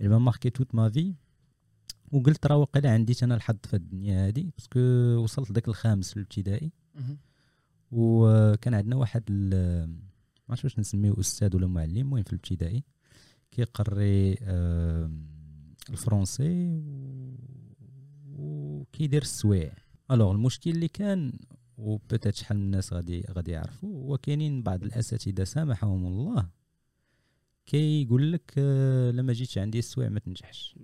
اللي 0.00 0.10
m'a 0.10 0.18
marqué 0.18 0.50
toute 0.50 0.74
ma 0.74 0.88
vie 0.90 1.14
وقلت 2.12 2.46
راه 2.46 2.56
واقيلا 2.56 2.92
عندي 2.92 3.14
أنا 3.22 3.34
الحظ 3.34 3.56
في 3.64 3.74
الدنيا 3.74 4.26
هادي 4.26 4.50
parce 4.58 4.72
que 4.72 4.80
وصلت 5.22 5.52
داك 5.52 5.68
الخامس 5.68 6.10
في 6.10 6.16
الابتدائي 6.16 6.72
وكان 7.90 8.74
عندنا 8.74 8.96
واحد 8.96 9.22
ما 9.30 10.50
عرفتش 10.50 10.64
واش 10.64 10.78
نسميه 10.78 11.20
أستاذ 11.20 11.56
ولا 11.56 11.66
معلم 11.66 11.96
المهم 11.96 12.22
في 12.22 12.32
الابتدائي 12.32 12.84
كيقري 13.50 14.36
ال 15.90 16.00
français 16.00 16.82
وكيدير 18.36 19.22
السوايع. 19.22 19.72
alors 20.10 20.32
المشكل 20.32 20.70
اللي 20.70 20.88
كان 20.88 21.32
و 21.78 21.84
peut-être 21.84 22.34
شحال 22.34 22.56
من 22.58 22.64
الناس 22.64 22.92
غادي 22.92 23.24
غادي 23.30 23.50
يعرفوا 23.50 24.04
هو 24.04 24.18
كاينين 24.18 24.62
بعض 24.62 24.82
الأساتذة 24.84 25.44
سامحهم 25.44 26.06
الله 26.06 26.48
كيقول 27.66 28.32
لك 28.32 28.54
آه، 28.58 29.10
لما 29.10 29.32
جيتش 29.32 29.58
عندي 29.58 29.78
السوايع 29.78 30.10
ما 30.10 30.20
تنجحش. 30.20 30.74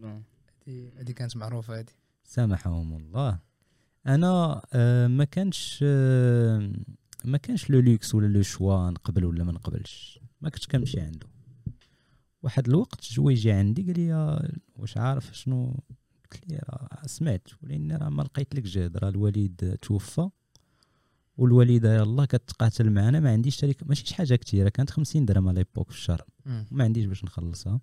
هذه 0.69 0.93
هذه 0.97 1.13
كانت 1.13 1.37
معروفة 1.37 1.79
هذه. 1.79 1.93
سامحهم 2.25 2.97
الله. 2.97 3.39
أنا 4.07 4.63
آه، 4.73 5.07
ما 5.07 5.25
كانش 5.25 5.81
آه، 5.83 6.73
ما 7.25 7.39
كانش 7.39 7.71
le 7.71 7.81
luxe 7.81 8.15
ولا 8.15 8.27
le 8.27 8.43
choix 8.43 8.91
نقبل 8.91 9.25
ولا 9.25 9.45
ما 9.45 9.53
نقبلش 9.53 10.21
ما 10.41 10.49
كنتش 10.49 10.67
كنمشي 10.67 11.01
عنده 11.01 11.27
واحد 12.43 12.69
الوقت 12.69 13.13
جوا 13.13 13.33
يجي 13.33 13.53
عندي 13.53 13.83
قال 13.83 14.01
لي 14.01 14.15
آه، 14.15 14.53
واش 14.77 14.97
عارف 14.97 15.37
شنو؟ 15.37 15.81
قلت 16.33 16.49
لي 16.49 16.61
سمعت. 17.07 17.49
ولكن 17.63 17.93
راه 17.93 18.09
ما 18.09 18.23
لقيت 18.23 18.55
لك 18.55 18.63
جهد 18.63 18.97
راه 18.97 19.09
الوالد 19.09 19.79
توفى. 19.83 20.29
والوالده 21.37 21.95
يلاه 21.95 22.25
كتقاتل 22.25 22.91
معنا 22.91 23.21
ما 23.21 23.33
عنديش 23.33 23.57
شريك 23.57 23.83
ماشي 23.83 24.07
شي 24.07 24.15
حاجة 24.15 24.35
كثيره 24.35 24.69
كانت 24.69 24.91
50 24.91 25.25
درهم 25.25 25.49
على 25.49 25.59
l'époque 25.59 25.91
في 25.91 25.97
الشهر. 25.97 26.23
ما 26.71 26.85
عنديش 26.85 27.05
باش 27.07 27.25
نخلصها. 27.25 27.81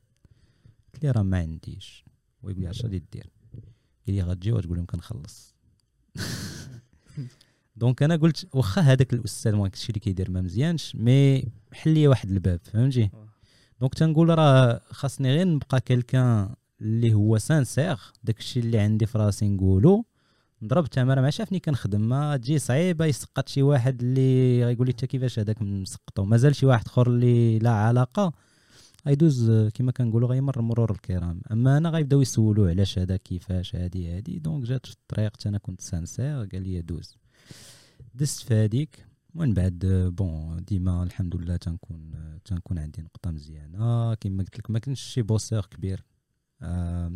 قلت 0.93 1.03
لي 1.03 1.11
راه 1.11 1.21
ما 1.21 1.37
عنديش. 1.37 2.05
لي 2.43 2.69
اش 2.69 2.83
غادي 2.83 3.03
دير 3.11 3.29
قال 4.07 4.15
لي 4.15 4.21
غتجي 4.21 4.51
وتقول 4.51 4.77
لهم 4.77 4.85
كنخلص. 4.85 5.55
donc 7.75 8.03
أنا 8.03 8.15
قلت 8.15 8.47
واخا 8.53 8.81
هذاك 8.81 9.13
الأستاذ 9.13 9.55
ما 9.55 9.63
كنتش 9.63 9.89
اللي 9.89 9.99
كيدير 9.99 10.31
ما 10.31 10.41
مزيانش 10.41 10.95
mais 10.95 11.43
حل 11.73 11.93
لي 11.93 12.07
واحد 12.07 12.31
الباب 12.31 12.59
فهمتي؟ 12.63 13.09
donc 13.79 13.93
تنقول 13.93 14.29
راه 14.29 14.81
خاصني 14.91 15.31
غير 15.31 15.47
نبقى 15.47 15.81
quelqu'un 15.81 16.49
اللي 16.81 17.13
هو 17.13 17.37
sincère 17.37 17.97
داكشي 18.23 18.59
اللي 18.59 18.79
عندي 18.79 19.05
في 19.05 19.17
راسي 19.17 19.49
نقولو. 19.49 20.05
نضرب 20.61 20.83
التمارة. 20.83 21.21
ما 21.21 21.29
شافني 21.29 21.59
كنخدم 21.59 22.01
ما 22.01 22.37
تجي 22.37 22.59
صعيبة 22.59 23.05
يسقط 23.05 23.49
شي 23.49 23.61
واحد 23.61 24.01
اللي 24.01 24.65
غيقول 24.65 24.87
لي 24.87 24.91
أنت 24.91 25.05
كيفاش 25.05 25.39
هذاك 25.39 25.61
مسقطو. 25.61 26.25
مازال 26.25 26.55
شي 26.55 26.65
واحد 26.65 26.85
آخر 26.85 27.07
اللي 27.07 27.59
لا 27.59 27.71
علاقة. 27.71 28.33
غيدوز 29.07 29.51
كما 29.73 29.91
كنقولوا 29.91 30.29
غيمر 30.29 30.61
مرور 30.61 30.91
الكرام. 30.91 31.41
أما 31.51 31.77
أنا 31.77 31.89
غيبداو 31.89 32.21
يسولوا 32.21 32.69
علاش 32.69 32.99
هذا 32.99 33.17
كيفاش 33.17 33.75
هادي 33.75 34.17
هادي 34.17 34.39
donc 34.39 34.65
جات 34.65 34.85
في 34.85 34.93
الطريق 34.93 35.47
أنا 35.47 35.57
كنت 35.57 35.81
sincère 35.81 36.45
قال 36.45 36.61
لي 36.63 36.81
دوز 36.81 37.17
دزت 38.15 38.39
في 38.39 38.53
هذيك. 38.53 39.05
ومن 39.35 39.53
بعد 39.53 40.11
bon 40.17 40.63
ديما 40.63 41.03
الحمد 41.03 41.35
لله 41.35 41.55
تنكون 41.57 42.11
تنكون 42.45 42.79
عندي 42.79 43.01
نقطة 43.01 43.31
مزيانة. 43.31 44.13
كما 44.13 44.43
قلت 44.43 44.57
لك 44.57 44.71
ما 44.71 44.79
كنتش 44.79 45.01
شي 45.01 45.21
bosseur 45.21 45.65
كبير. 45.65 46.05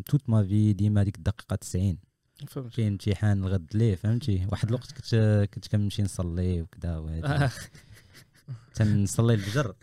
toute 0.05 0.29
ma 0.29 0.43
vie 0.43 0.73
ديما 0.73 1.03
ديك 1.03 1.17
الدقيقة 1.17 1.55
90 1.55 1.97
فهمت. 2.47 2.75
كاين 2.75 2.87
امتحان 2.87 3.43
الغد 3.43 3.67
ليه 3.73 3.95
فهمتي؟ 3.95 4.47
واحد 4.51 4.67
الوقت 4.67 4.91
كنت 4.91 5.49
كنت 5.53 5.67
كنمشي 5.67 6.03
نصلي 6.03 6.61
وكذا 6.61 6.97
وهذا 6.97 7.51
تنصلي 8.75 9.33
الفجر. 9.33 9.73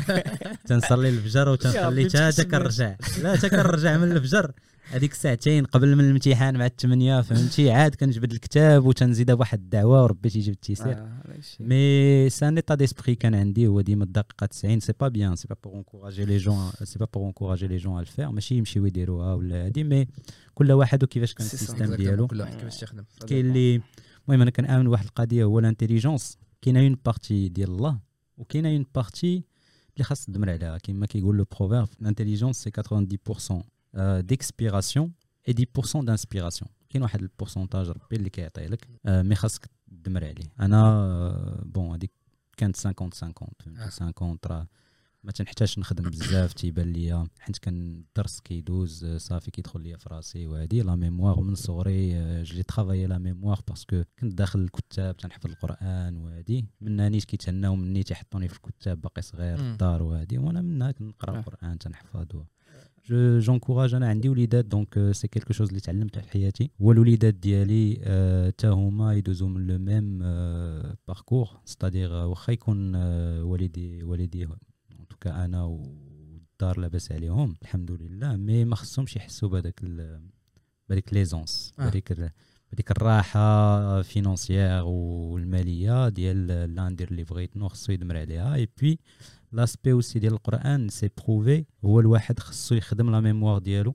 تنصلي 0.68 1.08
الفجر 1.08 1.48
وتنخلي 1.48 2.02
بنتك 2.02 2.16
حتى 2.16 2.26
حتى 2.26 2.42
تسمع. 2.42 2.58
كنرجع 2.58 2.96
لا 3.22 3.36
حتى 3.36 3.48
كنرجع 3.48 3.96
من 3.96 4.12
الفجر. 4.12 4.52
هذيك 4.90 5.12
الساعتين 5.12 5.64
قبل 5.64 5.96
من 5.96 6.04
الامتحان 6.04 6.58
مع 6.58 6.66
الثمانية 6.66 7.20
فهمتي؟ 7.20 7.70
عاد 7.70 7.94
كنجبد 7.94 8.32
الكتاب 8.32 8.86
وتنزيدها 8.86 9.34
بواحد 9.34 9.58
الدعوة 9.58 10.02
وربي 10.02 10.30
تيجيب 10.30 10.54
التيسير. 10.54 10.92
آه،. 10.92 11.22
mais 11.60 12.30
c'est 12.30 12.48
un 12.48 12.56
état 12.56 12.74
d'esprit 12.74 13.14
كان 13.14 13.34
عندي 13.34 13.66
هو 13.66 13.80
ديما 13.80 14.04
الدقيقة 14.04 14.46
90 14.46 14.80
c'est 14.80 14.92
pas 15.00 15.08
bien 15.08 15.36
c'est 15.36 15.48
pas 15.48 15.56
pour 15.64 15.74
encourager 15.74 16.36
les 16.36 16.47
jeunes 16.47 16.70
c'est 16.84 16.98
pas 16.98 17.06
pour 17.14 17.26
encourager 17.26 17.76
les 17.76 17.84
jeunes 17.84 18.00
à 18.00 18.04
le 18.04 18.11
faire 18.11 18.30
ماشي 18.30 18.54
يمشيو 18.54 18.86
يديروها 18.86 19.34
ولا 19.34 19.66
هادي 19.66 19.84
mais 19.84 20.08
كل 20.54 20.72
واحد 20.72 21.04
وكيفاش 21.04 21.34
كان. 21.34 21.46
ال 21.46 21.52
système 21.52 21.94
ديالو. 21.94 22.26
كل 22.26 22.40
واحد 22.40 22.54
كيفاش 22.54 22.82
يخدم. 22.82 23.04
كاين 23.26 23.46
اللي 23.46 23.80
المهم 24.28 24.42
أنا 24.42 24.50
كنآمن 24.50 24.84
بواحد 24.84 25.04
القضية 25.04 25.44
هو 25.44 25.58
ال 25.58 25.64
intelligence 25.64 26.38
كاينة 26.62 26.80
une 26.80 26.96
partie 27.04 27.48
ديال 27.48 27.70
الله 27.70 28.00
وكاينه 28.38 28.68
une 28.68 28.86
partie 28.94 29.44
اللي 29.94 30.04
خاص 30.04 30.26
تدمر 30.26 30.50
عليها. 30.50 30.78
كيما 30.78 31.06
كيقول 31.06 31.36
le 31.36 31.44
proverbe 31.58 31.88
ال 32.00 32.05
intelligence 32.05 32.62
c'est 32.62 32.70
90% 32.70 34.20
d'expiration 34.20 35.12
et 35.48 35.54
10% 35.78 36.04
d'inspiration 36.04 36.70
كاين 36.90 37.02
واحد 37.02 37.22
ال 37.22 37.28
pourcentage 37.28 37.88
ربي 37.88 38.16
اللي 38.16 38.30
كيعطي 38.30 38.66
لك 38.66 38.88
آه، 39.06 39.22
mais 39.22 39.34
خاصك 39.34 39.66
تدمر 39.90 40.24
عليه. 40.24 40.52
أنا 40.60 40.82
آه، 40.82 41.62
bon 41.64 41.94
هذيك 41.94 42.10
كانت 42.56 42.76
50 42.76 42.94
50 42.94 43.28
آه. 43.28 43.88
فهمتي 43.88 44.12
50 44.14 44.38
راه 44.46 44.66
ما 45.24 45.32
تنحتاجش 45.32 45.78
نخدم 45.78 46.10
بزاف 46.10 46.52
تيبان 46.52 46.92
ليا. 46.92 47.26
حيت 47.38 47.58
كان 47.58 47.74
الدرس 47.74 48.40
كيدوز 48.40 49.04
آه، 49.04 49.18
صافي 49.18 49.50
كيدخل 49.50 49.80
ليا 49.80 49.96
في 49.96 50.08
راسي 50.08 50.46
وهادي 50.46 50.82
la 50.82 50.96
mémoire 50.96 51.40
من 51.40 51.54
صغري 51.54 52.16
آه، 52.16 52.42
j'ai 52.42 52.62
travaillé 52.62 53.06
la 53.06 53.18
mémoire 53.18 53.60
parce 53.68 53.89
que 53.89 54.02
كنت 54.20 54.34
داخل 54.34 54.60
الكتاب 54.60 55.16
تنحفظ 55.16 55.50
القرآن 55.50 56.16
وهادي. 56.16 56.66
من 56.80 57.10
نيت 57.10 57.24
كيتهناو 57.24 57.76
مني 57.76 58.02
تيحطوني 58.02 58.48
في 58.48 58.56
الكتاب 58.56 59.00
باقي 59.00 59.22
صغير 59.22 59.56
في. 59.56 59.62
الدار 59.62 60.02
وهادي. 60.02 60.38
وأنا 60.38 60.62
منها 60.62 60.92
كنقرا 60.92 61.36
آه. 61.36 61.38
القرآن 61.38 61.78
تنحفظ 61.78 62.26
j'encourage 63.38 63.94
أنا 63.94 64.08
عندي 64.08 64.28
وليدات 64.28 64.64
donc 64.64 65.10
c'est 65.12 65.28
quelque 65.28 65.52
chose 65.52 65.68
اللي 65.68 65.80
تعلمته 65.80 66.20
في 66.20 66.30
حياتي. 66.30 66.70
هو 66.82 66.92
الوليدات 66.92 67.34
ديالي 67.34 68.00
آه، 68.02 68.52
هما 68.64 69.14
يدوزو 69.14 69.48
من 69.48 69.66
le 69.66 69.78
même 69.78 70.18
parcours 71.08 71.48
c'est-à-dire 71.64 72.12
واخا 72.12 72.52
يكون 72.52 72.94
آه، 72.94 73.44
والدي 73.44 74.04
والدي 74.04 74.48
tout 75.10 75.29
cas 75.29 75.44
أنا 75.44 75.62
والدار 75.62 76.78
لاباس 76.78 77.12
عليهم 77.12 77.56
الحمد 77.62 77.90
لله. 77.90 78.36
mais 78.36 78.64
ما 78.64 78.76
خصهمش 78.76 79.16
يحسوا 79.16 79.48
بهذاك 79.48 79.80
بهذيك 80.88 81.14
l'aisance 81.14 81.72
آه. 81.78 81.84
بهذيك 81.84 82.12
بهذيك 82.12 82.90
الراحة 82.90 84.02
financière 84.02 84.82
والمالية 84.84 86.08
ديال 86.08 86.46
لا 86.74 86.88
ندير 86.88 87.10
اللي 87.10 87.24
بغيت 87.24 87.56
non 87.56 87.68
خصو 87.68 87.92
يدمر 87.92 88.16
عليها. 88.16 88.54
اي 88.54 88.68
بوي 88.80 88.98
l'aspect 89.52 89.92
aussi 89.92 90.18
ديال 90.18 90.32
القرآن 90.32 90.88
c'est 90.88 91.10
prouvé 91.18 91.64
هو 91.84 92.00
الواحد 92.00 92.38
خصو 92.38 92.74
يخدم 92.74 93.10
la 93.10 93.20
mémoire 93.20 93.58
ديالو 93.58 93.94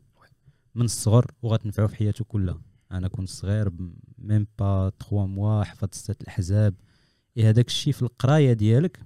من 0.76 0.86
الصغر 0.86 1.32
وغتنفعو 1.42 1.88
في 1.88 1.96
حياته 1.96 2.26
كلها. 2.26 2.62
أنا 2.92 3.08
كنت 3.08 3.30
صغير 3.30 3.72
même 4.18 4.48
pas 4.60 4.92
3 5.00 5.26
mois 5.26 5.64
حفظت 5.64 5.96
ستة 5.96 6.24
الأحزاب. 6.24 6.76
اي 7.38 7.50
هذاك 7.50 7.68
الشيء 7.68 7.94
في 7.94 8.02
القراية 8.02 8.54
ديالك 8.54 9.00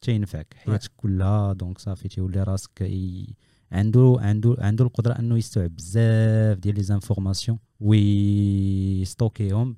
تينفعك 0.00 0.54
حياتك 0.54 0.90
كلها 0.96 1.52
donc 1.52 1.78
صافي 1.78 2.08
تيولي 2.08 2.42
راسك 2.42 2.80
ي... 2.80 3.34
عنده 3.72 4.16
عنده 4.20 4.56
عنده 4.58 4.84
القدرة 4.84 5.18
إنه 5.18 5.38
يستوعب 5.38 5.76
بزاف 5.76 6.58
ديال 6.58 6.74
les 6.74 6.82
informations 6.82 7.58
ويستوكيهم. 7.80 9.76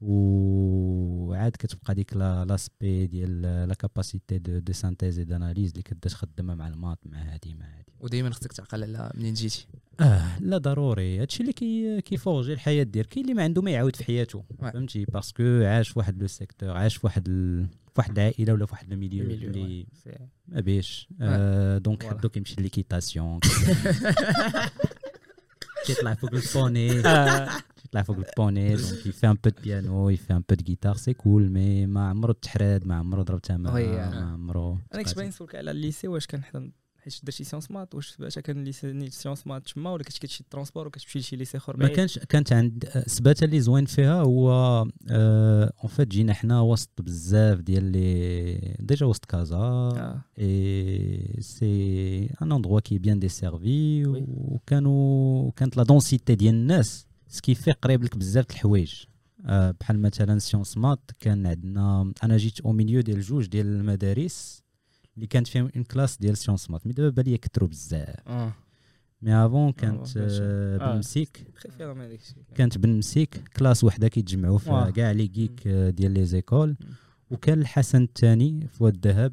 وعاد 0.00 1.52
كتبقى 1.52 1.94
ديك 1.94 2.16
la 2.16 2.44
l'aspect 2.44 3.06
ديال 3.06 3.42
la 3.42 3.74
capacité 3.74 4.38
de 4.38 4.58
de 4.58 4.72
synthèse 4.72 5.18
et 5.18 5.24
d'analyse 5.24 5.70
اللي 5.70 5.82
كتبدا 5.82 6.08
تخدمها 6.08 6.54
مع 6.54 6.68
ال 6.68 6.73
maths 6.73 6.98
مع 7.06 7.18
هادي 7.18 7.54
مع 7.54 7.66
هادي. 7.66 7.92
ودائما 8.00 8.30
خصك 8.30 8.52
تعقل 8.52 8.82
على 8.82 9.10
منين 9.14 9.34
جيتي. 9.34 9.66
آه 10.00 10.38
لا 10.40 10.58
ضروري. 10.58 11.20
هادشي 11.20 11.40
اللي 11.40 11.52
كي 11.52 12.00
كيفورجي 12.00 12.52
الحياة 12.52 12.82
ديالك 12.82 13.08
كاين 13.08 13.24
اللي 13.24 13.34
ما 13.34 13.42
عنده 13.42 13.62
ما 13.62 13.70
يعاود 13.70 13.96
في 13.96 14.04
حياته. 14.04 14.44
Ouais. 14.62 14.72
فهمتي؟ 14.72 15.04
parce 15.04 15.40
que 15.40 15.62
عاش 15.62 15.88
في 15.88 15.98
واحد 15.98 16.20
le 16.20 16.26
secteur 16.26 16.70
عاش 16.70 16.96
في 16.96 17.06
واحد 17.06 17.28
ال... 17.28 17.66
في 17.94 18.00
واحد 18.00 18.18
العائله 18.18 18.52
ولا 18.52 18.66
في 18.66 18.72
واحد 18.72 18.92
ال 18.92 18.97
milieu 18.97 19.24
اللي 19.24 19.86
ما 20.48 20.60
بيش. 20.60 21.08
آه 21.20 21.78
donc. 21.78 22.06
حدو 22.06 22.28
كيمشي 22.28 22.54
l'équitation. 22.60 23.40
كيطلع 25.86 26.14
فوق 26.14 26.30
ال 26.34 26.43
poney 26.43 26.86
يطلع 27.84 28.02
فوق 28.02 28.16
ال 28.16 28.26
poney 28.26 28.76
donc 28.76 29.06
il 29.06 29.13
fait 29.13 29.26
un 29.26 29.34
peu 29.44 29.50
de 29.50 29.62
piano 29.62 30.08
il 30.10 30.17
fait 30.17 30.32
un 30.32 30.42
peu 30.48 30.54
de 30.54 30.64
guitare 30.64 30.96
c'est 30.96 31.14
cool 31.14 31.50
mais 31.50 31.86
ما 31.86 32.08
عمرو 32.08 32.32
تحراد 32.32 32.86
ما 32.86 32.94
عمرو 32.94 33.22
ضرب 33.22 33.40
تمام 33.40 33.62
ما 33.62 34.30
عمرو 34.32 34.78
أنا 34.94 35.02
كنت 35.02 35.16
باغي 35.16 35.28
نسولك 35.28 35.54
على 35.54 35.70
ال 35.70 35.76
lycée 35.76 36.08
واش 36.08 36.26
كان 36.26 36.42
حيت 37.04 37.20
درتي 37.22 37.44
sciences 37.44 37.70
maths 37.70 37.94
واش 37.94 38.16
باش 38.16 38.38
كان 38.38 38.64
lycée 38.64 39.10
sciences 39.10 39.46
maths 39.46 39.68
تما 39.68 39.90
ولا 39.90 40.02
كنت 40.02 40.18
كتمشي 40.18 40.40
ال 40.40 40.45
transport 40.45 40.86
وكتمشي 40.86 41.18
لشي 41.18 41.36
lycée 41.36 41.56
اخر 41.56 41.76
ما؟ 41.76 41.88
كانش 41.88 42.18
كانت 42.18 42.52
عند 42.52 43.04
سباتة 43.06 43.44
اللي 43.44 43.60
زوين 43.60 43.84
فيها 43.84 44.20
هو 44.22 44.50
en 45.10 45.88
fait 45.88 46.08
جينا 46.08 46.32
حنا 46.32 46.60
وسط 46.60 47.02
بزاف 47.02 47.58
ديال 47.58 47.84
لي 47.84 48.76
déjà 48.80 49.06
وسط 49.06 49.24
كازا 49.24 49.56
آه. 49.56 50.20
et 50.38 51.36
c'est 51.40 52.30
un 52.42 52.52
endroit 52.52 52.80
qui 52.80 52.98
est 52.98 53.07
bien 53.07 53.18
desservi 53.18 54.06
oui. 54.06 54.24
وكانوا 54.28 55.50
كانت 55.56 55.76
la 55.76 55.82
densité 55.82 56.34
ديال 56.34 56.54
الناس 56.54 57.06
ce 57.28 57.38
qui 57.38 57.52
fait 57.52 57.72
قريب 57.72 58.04
لك 58.04 58.16
بزاف 58.16 58.46
د 58.46 58.50
الحوايج 58.50 59.04
آه، 59.46 59.74
بحال 59.80 60.02
مثلا 60.02 60.38
sciences 60.38 60.76
maths 60.76 61.10
كان 61.20 61.46
عندنا 61.46 62.12
أنا 62.24 62.36
جيت 62.36 62.60
au 62.60 62.72
milieu 62.72 63.00
ديال 63.00 63.20
جوج 63.20 63.46
ديال 63.46 63.66
المدارس 63.66 64.63
اللي 65.16 65.26
كانت 65.26 65.46
فيهم 65.46 65.70
une 65.76 65.84
classe 65.84 66.16
ديال 66.16 66.36
sciences 66.36 66.70
maths 66.70 66.86
mais 66.86 66.92
دابا 66.92 67.22
بالي 67.22 67.38
كثروا 67.38 67.68
بزاف. 67.68 68.28
آه. 68.28 68.52
mais 69.22 69.34
avant 69.34 69.72
كانت 69.72 69.94
bien 69.94 70.04
sûr. 70.04 70.22
آه، 70.22 70.78
آه. 70.80 70.90
بنمسيك. 70.90 71.46
كانت 72.54 72.78
بنمسيك. 72.78 73.48
classe 73.56 73.84
وحدة 73.84 74.08
كيتجمعوا 74.08 74.58
فيها. 74.58 74.90
كاع 74.90 75.10
لي 75.10 75.28
كيك 75.28 75.66
آه، 75.66 75.90
ديال 75.90 76.12
les 76.12 76.24
écoles. 76.24 76.76
وكان 77.30 77.60
الحسن 77.60 78.02
الثاني 78.02 78.68
في 78.68 78.84
واد 78.84 78.94
الذهب 79.06 79.32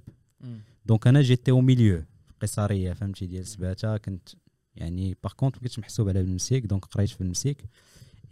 donc 0.86 1.08
أنا 1.08 1.22
جيتي 1.22 1.52
au 1.52 1.62
milieu 1.62 1.98
في 1.98 2.34
قيصريه 2.42 2.94
فهمتي 2.94 3.26
ديال 3.26 3.48
سباتة 3.48 3.98
كنت 3.98 4.30
يعني 4.76 5.18
par 5.24 5.34
contre 5.34 5.56
ما 5.56 5.62
كنتش 5.62 5.80
محسوب 5.80 6.10
على 6.10 6.24
بنمسيك 6.24 6.66
donc 6.66 6.86
قريت 6.86 7.10
في 7.10 7.22
المسيك. 7.22 7.66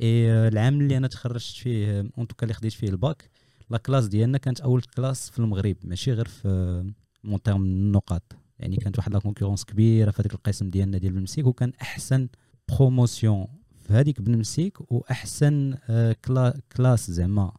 اي 0.02 0.32
آه، 0.32 0.48
العام 0.48 0.82
اللي 0.82 0.98
أنا 0.98 1.08
تخرجت 1.08 1.56
فيه 1.56 2.00
en 2.00 2.28
tout 2.28 2.37
cas 2.37 2.44
اللي 2.44 2.54
خديت 2.54 2.74
فيه 2.74 2.90
الباك 2.90 3.30
لا 3.70 3.78
كلاس 3.78 4.08
ديالنا 4.08 4.38
كانت 4.38 4.62
أول 4.62 4.82
كلاس 4.82 5.30
في 5.30 5.40
المغرب. 5.40 5.76
ماشي 5.84 6.14
غير 6.14 6.28
في 6.28 6.92
مون 7.24 7.42
تيرم 7.42 7.64
النقاط. 7.64 8.36
يعني 8.60 8.78
كانت 8.78 8.98
واحد 8.98 9.14
لا 9.14 9.20
كونكورونس 9.20 9.66
كبيرة 9.66 10.12
في 10.12 10.22
هذاك 10.22 10.34
القسم 10.34 10.70
ديالنا 10.70 10.98
ديال 10.98 11.18
المسيك 11.18 11.46
وكان 11.46 11.74
أحسن 11.82 12.28
بروموسيون 12.70 13.48
في 13.88 13.94
هذيك 13.94 14.22
بنمسيك 14.22 14.92
وأحسن 14.92 15.78
آه، 15.90 16.16
كلا 16.26 16.62
كلاس 16.78 17.12
زعما 17.12 17.52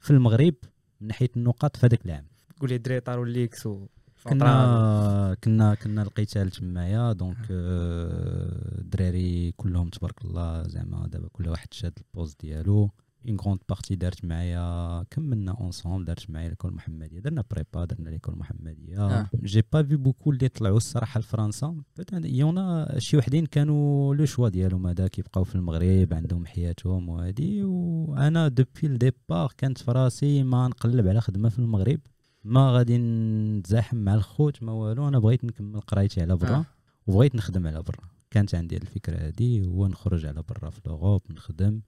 في 0.00 0.10
المغرب 0.10 0.54
من 1.00 1.08
ناحية 1.08 1.30
النقاط 1.36 1.76
في 1.76 1.86
هذاك 1.86 2.06
العام. 2.06 2.26
قول 2.60 2.70
لي 2.70 2.76
الدراري 2.76 3.00
طاروا 3.00 3.26
ليكس 3.26 3.66
و 3.66 3.86
كنا 4.24 5.36
كنا 5.44 5.74
كنا 5.74 6.02
القتال 6.02 6.50
تمايا 6.50 7.12
دونك 7.12 7.46
آه، 7.50 8.78
الدراري 8.80 9.52
كلهم 9.56 9.88
تبارك 9.88 10.24
الله 10.24 10.62
زعما 10.62 11.06
دابا 11.06 11.28
كل 11.32 11.48
واحد 11.48 11.74
شاد 11.74 11.98
البوز 11.98 12.34
ديالو. 12.40 12.90
une 13.28 13.36
grande 13.40 13.60
partie 13.68 13.94
دارت 13.94 14.24
معايا 14.24 15.02
كملنا 15.10 15.52
ensemble 15.52 16.04
دارت 16.04 16.30
معايا 16.30 16.48
l'école 16.48 16.70
المحمديه 16.70 17.20
درنا 17.20 17.44
prépa 17.50 17.84
درنا 17.84 18.10
l'école 18.10 18.34
المحمديه 18.34 18.98
آه. 18.98 19.30
j'ai 19.44 19.62
pas 19.72 19.82
vu 19.82 19.96
beaucoup 19.96 20.30
اللي 20.30 20.48
طلعوا 20.48 20.76
الصراحه 20.76 21.20
لفرنسا 21.20 21.76
il 22.12 22.39
y 22.39 22.53
en 22.53 22.80
a 22.80 22.94
شي 22.98 23.16
وحدين 23.16 23.46
كانوا 23.46 24.14
le 24.14 24.24
choix 24.24 24.48
ديالهم 24.48 24.86
هذاك 24.86 25.18
يبقاو 25.18 25.44
في 25.44 25.54
المغرب 25.54 26.14
عندهم 26.14 26.46
حياتهم 26.46 27.08
وهادي. 27.08 27.62
وأنا 27.64 28.48
depuis 28.48 28.70
ال 28.84 28.94
départ 28.94 29.52
كانت 29.58 29.78
في 29.78 29.90
راسي 29.90 30.42
ما 30.42 30.68
نقلب 30.68 31.08
على 31.08 31.20
خدمة 31.20 31.48
في 31.48 31.58
المغرب. 31.58 32.00
ما 32.44 32.70
غادي 32.70 32.98
نتزاحم 32.98 33.96
مع 33.96 34.14
الخوت 34.14 34.62
ما 34.62 34.72
والو. 34.72 35.08
أنا 35.08 35.18
بغيت 35.18 35.44
نكمل 35.44 35.80
قرايتي 35.80 36.20
على 36.22 36.36
برا. 36.36 36.56
آه. 36.56 36.64
وبغيت 37.06 37.34
نخدم 37.34 37.66
على 37.66 37.82
برا. 37.82 38.08
كانت 38.30 38.54
عندي 38.54 38.76
الفكرة 38.76 39.16
هذه 39.16 39.64
هو 39.64 39.86
نخرج 39.86 40.26
على 40.26 40.42
برا 40.48 40.70
في 40.70 40.80
l'Europe 40.86 41.22
نخدم. 41.30 41.80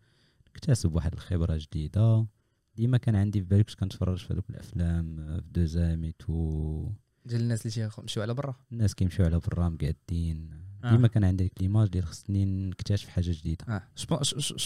نكتسب 0.51 0.95
واحد 0.95 1.13
الخبرة 1.13 1.57
جديدة. 1.57 2.27
ديما 2.77 2.99
كان 2.99 3.17
عندي 3.17 3.41
في 3.41 3.47
بالي 3.47 3.65
كنت 3.65 3.75
كنتفرج 3.75 4.19
في 4.19 4.33
هذوك 4.33 4.51
الأفلام 4.51 5.21
آه، 5.21 5.37
في 5.37 5.51
دوزام 5.51 6.11
تو 6.19 6.89
ديال 7.25 7.41
الناس 7.41 7.79
اللي 7.79 7.91
تيمشيو 7.91 8.23
على 8.23 8.35
برا. 8.35 8.55
الناس 8.73 8.95
كيمشيو 8.95 9.27
على 9.27 9.39
برا 9.39 9.69
مقادين. 9.69 10.51
آه. 10.85 10.91
ديما 10.91 11.09
كان 11.09 11.25
عندي 11.25 11.45
ديك 11.45 11.53
l'image 11.63 11.89
ديال 11.89 12.05
خصني 12.05 12.45
نكتشف 12.45 13.09
حاجة 13.09 13.31
جديدة. 13.31 13.65
آه. 13.69 13.83
je 14.11 14.17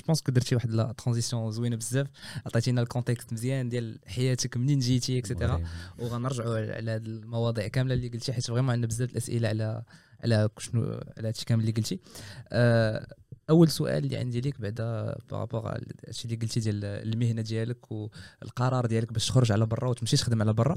pense 0.06 0.22
درتي 0.22 0.54
واحد 0.54 0.70
la 0.70 0.92
transition 0.92 1.50
زوينة 1.50 1.76
بزاف. 1.76 2.06
عطيتينا 2.46 2.82
ال 2.82 2.88
contexte 2.88 3.32
مزيان 3.32 3.68
ديال 3.68 3.98
حياتك 4.06 4.56
منين 4.56 4.78
جيتي 4.78 5.18
et 5.18 5.29
cetera 5.29 5.60
وغنرجعوا 5.98 6.74
على 6.74 6.90
هاد 6.90 7.06
المواضيع 7.06 7.68
كاملة 7.68 7.94
اللي 7.94 8.08
قلتي 8.08 8.32
حيت 8.32 8.46
vraiment 8.46 8.70
عندنا 8.70 8.86
بزاف 8.86 9.10
الأسئلة 9.10 9.48
على 9.48 9.82
على 10.20 10.48
شنو 10.58 10.82
على 11.16 11.28
هادشي 11.28 11.44
كامل 11.44 11.60
اللي 11.60 11.72
قلتي. 11.72 12.00
آه 12.48 13.14
أول 13.50 13.68
سؤال 13.68 14.04
اللي 14.04 14.16
عندي 14.16 14.40
ليك 14.40 14.60
بعدا 14.60 15.16
par 15.30 15.42
rapport 15.42 15.68
هادشي 16.06 16.24
اللي 16.24 16.36
قلتي 16.36 16.60
ديال 16.60 16.84
المهنة 16.84 17.42
ديالك 17.42 17.92
والقرار 17.92 18.86
ديالك 18.86 19.12
باش 19.12 19.28
تخرج 19.28 19.52
على 19.52 19.66
برا 19.66 19.88
وتمشي 19.88 20.16
تخدم 20.16 20.42
على 20.42 20.52
برا. 20.52 20.76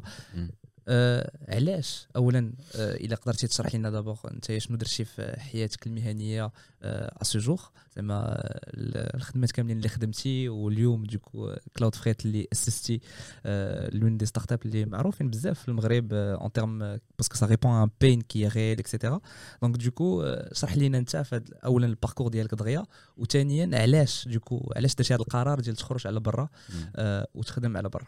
آه 0.90 1.32
علاش؟ 1.50 2.08
أولا 2.16 2.54
آه 2.76 2.96
إلا 2.96 3.16
قدرتي 3.16 3.48
تشرح 3.48 3.76
لنا 3.76 3.90
دابا 3.90 4.18
أنت 4.32 4.58
شنو 4.58 4.78
درتي 4.78 5.06
في 5.06 5.36
حياتك 5.40 5.88
المهنية 5.88 6.52
آه 6.84 7.18
à 7.22 7.27
ce 7.27 7.39
jour 7.39 7.62
زعما 7.96 8.26
ال- 8.34 9.16
الخدمات 9.16 9.52
كاملين 9.52 9.78
اللي 9.78 9.90
خدمتي 9.90 10.50
واليوم 10.50 11.04
du 11.04 11.21
coup 11.21 11.56
Cloud 11.78 11.96
Fret 11.96 12.26
اللي 12.26 12.48
أسستي 12.54 13.02
آه 13.46 13.90
l'une 13.96 14.18
des 14.18 14.26
startups 14.26 14.60
اللي 14.66 14.86
معروفين 14.86 15.30
بزاف 15.30 15.60
في 15.60 15.68
المغرب 15.68 16.14
اون 16.14 16.52
تيرم 16.52 17.00
باسكو 17.18 17.36
سا 17.36 17.46
ريبون 17.46 17.72
ان 17.72 17.90
بين 18.02 18.22
كي 18.22 18.48
ريل 18.48 18.80
اكسيتيرا 18.80 19.20
donc 19.62 19.78
du 19.78 19.97
coup 19.97 20.36
شرح 20.54 20.78
لينا 20.78 20.98
أنت 20.98 21.26
أولا 21.66 21.86
ال 21.86 21.90
parcours 21.90 22.28
ديالك 22.28 22.56
دغيا. 22.56 22.86
وثانيا 23.18 23.82
علاش؟ 23.82 24.28
du 24.28 24.43
coup 24.43 24.74
علاش 24.76 24.96
درتي 24.96 25.14
هذا 25.14 25.22
القرار 25.22 25.60
ديال 25.60 25.76
تخرج 25.76 26.08
على 26.08 26.20
برا. 26.20 26.50
آه 26.96 27.28
وتخدم 27.36 27.78
على 27.78 27.90
برا؟ 27.90 28.06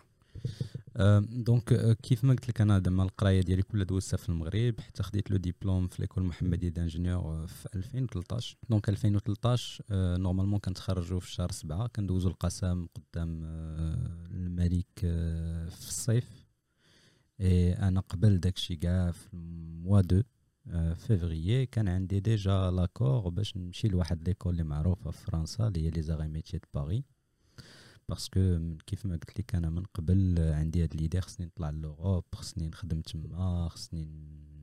donc 1.31 1.97
كيف 2.03 2.23
ما 2.23 2.31
قلت 2.33 2.49
لك 2.49 2.61
أنا 2.61 2.81
زعما 2.85 3.03
القرايه 3.03 3.41
ديالي 3.41 3.61
كلها 3.61 3.83
دوزتها 3.85 4.17
في 4.17 4.29
المغرب 4.29 4.79
حتى 4.79 5.03
خديت 5.03 5.31
le 5.31 5.37
diplôme 5.37 5.87
في 5.87 6.01
l'école 6.01 6.23
محمديه 6.23 6.69
d'ingénieurs 6.69 7.47
في 7.47 7.75
2013 7.75 8.57
donc 8.69 8.89
2013 8.89 9.83
آه، 9.91 10.17
normalement 10.17 10.59
كنتخرجوا 10.59 11.19
في 11.19 11.31
شهر 11.31 11.51
سبعة 11.51 11.87
كندوزوا 11.87 12.31
القسم 12.31 12.87
قدام 12.95 13.41
الملك 14.31 14.99
في 15.69 15.87
الصيف 15.87 16.45
اي 17.41 17.73
أنا 17.73 17.99
قبل 17.99 18.39
داكشي 18.39 18.75
كاع 18.75 19.11
في 19.11 19.27
mois 19.33 20.01
de 20.01 20.21
février 20.95 21.65
كان 21.65 21.87
عندي 21.87 22.19
déjà 22.19 22.71
l'accord 22.71 23.29
باش 23.29 23.57
نمشي 23.57 23.87
لواحد 23.87 24.27
l'école 24.27 24.51
اللي 24.53 24.63
معروفه 24.63 25.11
في 25.11 25.25
فرنسا 25.25 25.67
اللي 25.67 25.85
هي 25.85 25.89
les 25.89 26.01
Arts 26.01 26.19
et 26.19 26.27
Métiers 26.27 26.59
de 26.59 26.81
Paris 26.81 27.03
parce 28.09 28.28
que 28.28 28.39
من- 28.39 28.77
كيف 28.77 29.05
ما 29.05 29.13
قلت 29.13 29.39
لك 29.39 29.55
أنا 29.55 29.69
من 29.69 29.83
قبل 29.93 30.35
آه، 30.39 30.55
عندي 30.55 30.83
هاد 30.83 30.95
l'idée 30.95 31.21
خصني 31.21 31.45
نطلع 31.45 31.69
l'Europe 31.69 32.23
خصني 32.35 32.67
نخدم 32.67 33.01
تما 33.01 33.69
خصني 33.69 34.07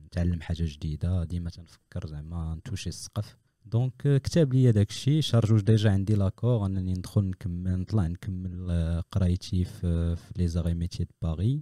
نتعلم 0.05 0.41
حاجة 0.41 0.63
جديدة. 0.63 1.23
ديما 1.23 1.49
تنفكر 1.49 2.07
زعما 2.07 2.55
نتوشي 2.55 2.89
السقف. 2.89 3.37
donc 3.65 4.07
آه، 4.07 4.17
كتب 4.17 4.53
لي 4.53 4.71
داك 4.71 4.89
الشيء 4.89 5.21
شهر 5.21 5.45
جوج 5.45 5.61
déjà 5.61 5.91
عندي 5.91 6.15
l'accord. 6.15 6.65
أنني 6.65 6.93
ندخل 6.93 7.21
نكمل 7.23 7.79
نطلع 7.79 8.07
نكمل 8.07 8.67
آه، 8.69 8.99
قرايتي 9.11 9.63
في 9.65 10.15
les 10.35 10.47
Arts 10.47 10.64
et 10.64 10.73
Métiers 10.73 11.05
de 11.05 11.11
Paris 11.21 11.61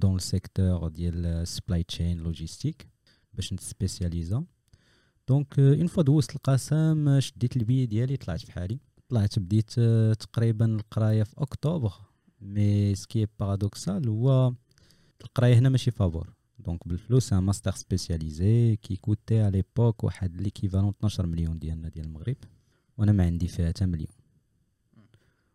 dans 0.00 0.16
ال 0.16 0.25
secteur 0.25 0.88
ديال 0.88 1.48
supply 1.48 1.82
chain 1.82 2.18
logistique 2.18 2.88
باش 3.34 3.52
نتسبيسياليزا. 3.52 4.44
donc 5.28 5.58
une 5.58 5.86
fois 5.86 6.02
دوزت 6.02 6.36
القسم 6.36 7.08
آه، 7.08 7.18
شديت 7.20 7.56
البي 7.56 7.86
ديالي 7.86 8.16
طلعت 8.16 8.40
في 8.40 8.52
حالي. 8.52 8.78
طلعت 9.12 9.38
بديت 9.38 9.74
آه، 9.78 10.12
تقريبا 10.14 10.64
القراية 10.64 11.22
في 11.22 11.34
أكتوبر. 11.38 11.92
mais 12.40 12.94
ce 12.94 13.07
qui 13.07 13.26
est 13.40 13.57
paradoxal 13.57 14.08
هو 14.08 14.52
القراية 15.24 15.54
هنا 15.54 15.68
ماشي 15.68 15.90
فابور 15.90 16.32
donc 16.58 16.88
بالفلوس 16.88 17.32
un 17.32 17.38
master 17.38 17.72
spécialisé 17.72 18.76
qui 18.76 18.96
coûtait 18.96 19.40
à 19.40 19.50
l'époque 19.50 20.04
واحد 20.04 20.40
l'équivalent 20.40 20.88
12 20.88 21.26
مليون 21.26 21.58
ديالنا 21.58 21.88
ديال 21.88 22.06
المغرب. 22.06 22.36
وأنا 22.98 23.12
ما 23.12 23.24
عندي 23.24 23.48
فيها 23.48 23.68
حتى 23.68 23.86
مليون. 23.86 24.12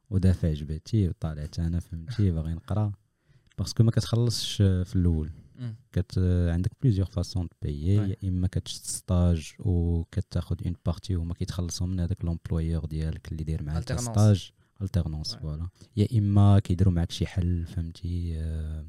ودافع 0.10 0.54
جبتي 0.54 1.10
وطالعت 1.10 1.60
أنا 1.60 1.80
فهمتي؟ 1.80 2.32
باغي 2.32 2.54
نقرأ. 2.54 2.92
parce 3.58 3.74
que 3.74 3.84
ما 3.84 3.92
كتخلصش 3.92 4.62
آه، 4.62 4.84
في 4.84 4.96
الأول. 4.96 5.30
كت 5.92 6.18
عندك 6.54 6.72
plusieurs 6.82 7.08
façons 7.08 7.50
de 7.50 7.64
payer 7.64 7.98
Ouais. 7.98 8.10
يا 8.24 8.30
إما 8.30 8.48
كتشد 8.48 8.84
stage 8.84 9.52
وكتاخد 9.60 10.64
une 10.64 10.76
partie 10.86 11.16
وهما 11.16 11.34
كيتخلصوا 11.34 11.88
من 11.88 12.00
هذاك 12.00 12.26
l'employeur 12.26 12.86
ديالك 12.86 13.32
اللي 13.32 13.44
داير 13.44 13.64
معاك. 13.64 14.00
stage 14.00 14.52
alternance 14.82 15.36
Ouais. 15.36 15.40
voilà 15.40 15.68
يا 15.98 16.08
إما 16.20 16.60
كيديروا 16.60 16.94
معاك 16.94 17.12
شي 17.12 17.26
حل 17.28 17.66
فهمتي؟ 17.66 18.34
آه، 18.38 18.86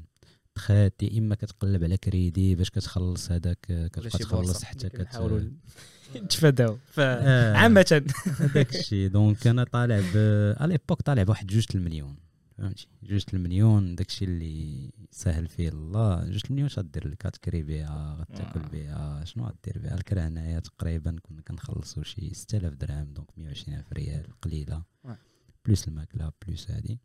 تخات 0.55 1.03
يا 1.03 1.19
إما 1.19 1.35
كتقلب 1.35 1.83
على 1.83 1.97
كريدي 1.97 2.55
باش 2.55 2.69
كتخلص 2.69 3.31
هذاك 3.31 3.65
آه، 3.69 3.87
كتبقى 3.87 4.09
تخلص. 4.09 4.63
حتى 4.63 4.89
كت 4.89 4.97
كنحاولوا 4.97 5.39
نتفاداو. 6.15 6.77
آه، 6.99 7.53
عامة. 7.53 8.03
هذاك 8.39 8.75
الشيء. 8.75 9.09
donc 9.17 9.47
أنا 9.47 9.63
طالع 9.63 9.99
ب 9.99 10.17
على 10.59 10.71
l'époque 10.71 11.01
طالع 11.01 11.23
بواحد 11.23 11.47
جوج 11.47 11.65
المليون 11.75 12.15
فهمتي؟ 12.59 12.87
جوج 13.03 13.23
المليون 13.33 13.95
داك 13.95 14.07
الشيء 14.07 14.27
اللي 14.27 14.89
سهل 15.11 15.47
فيه 15.47 15.69
الله. 15.69 16.25
جوج 16.25 16.41
المليون 16.45 16.65
اش 16.65 16.79
غدير 16.79 17.07
لك؟ 17.07 17.25
غتكري 17.25 17.63
بها 17.63 18.17
غتاكل 18.19 18.59
آه. 18.59 18.67
بها. 18.67 19.25
شنو 19.25 19.43
غدير 19.43 19.83
بها؟ 19.83 19.95
الكرا 19.95 20.27
هنايا 20.27 20.59
تقريبا 20.59 21.15
كنا 21.21 21.41
كنخلصوا 21.41 22.03
شي 22.03 22.33
6000 22.33 22.73
درهم 22.73 23.13
دونك 23.13 23.27
120 23.37 23.77
ألف 23.77 23.93
ريال 23.93 24.39
قليلة. 24.41 24.83
plus 25.65 25.87
الماكلة 25.87 26.31
plus 26.47 26.71
هادي. 26.71 26.99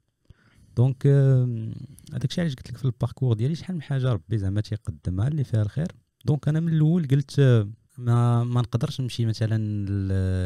donc 0.77 1.07
هذاك 1.07 2.25
الشيء 2.25 2.45
علاش 2.45 2.55
قلت 2.55 2.71
لك 2.71 2.77
في 2.77 2.85
ال 2.85 2.90
parcours 2.90 3.35
ديالي 3.35 3.55
شحال 3.55 3.77
من 3.77 3.83
حاجة 3.83 4.13
ربي 4.13 4.39
زعما 4.39 4.61
تيقدمها 4.61 5.29
اللي 5.29 5.45
فيها 5.45 5.63
الخير. 5.63 5.89
donc 6.25 6.49
أنا 6.49 6.61
من 6.61 6.73
الأول 6.73 7.09
قلت 7.09 7.39
آه، 7.39 7.71
ما 7.99 8.45
ما 8.45 8.61
نقدرش 8.61 9.01
نمشي 9.01 9.27
مثلا 9.27 9.59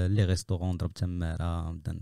les 0.09 0.25
restaurants 0.25 0.75
نضرب 0.75 0.93
تمارة 0.93 1.73
نبدأ. 1.73 1.99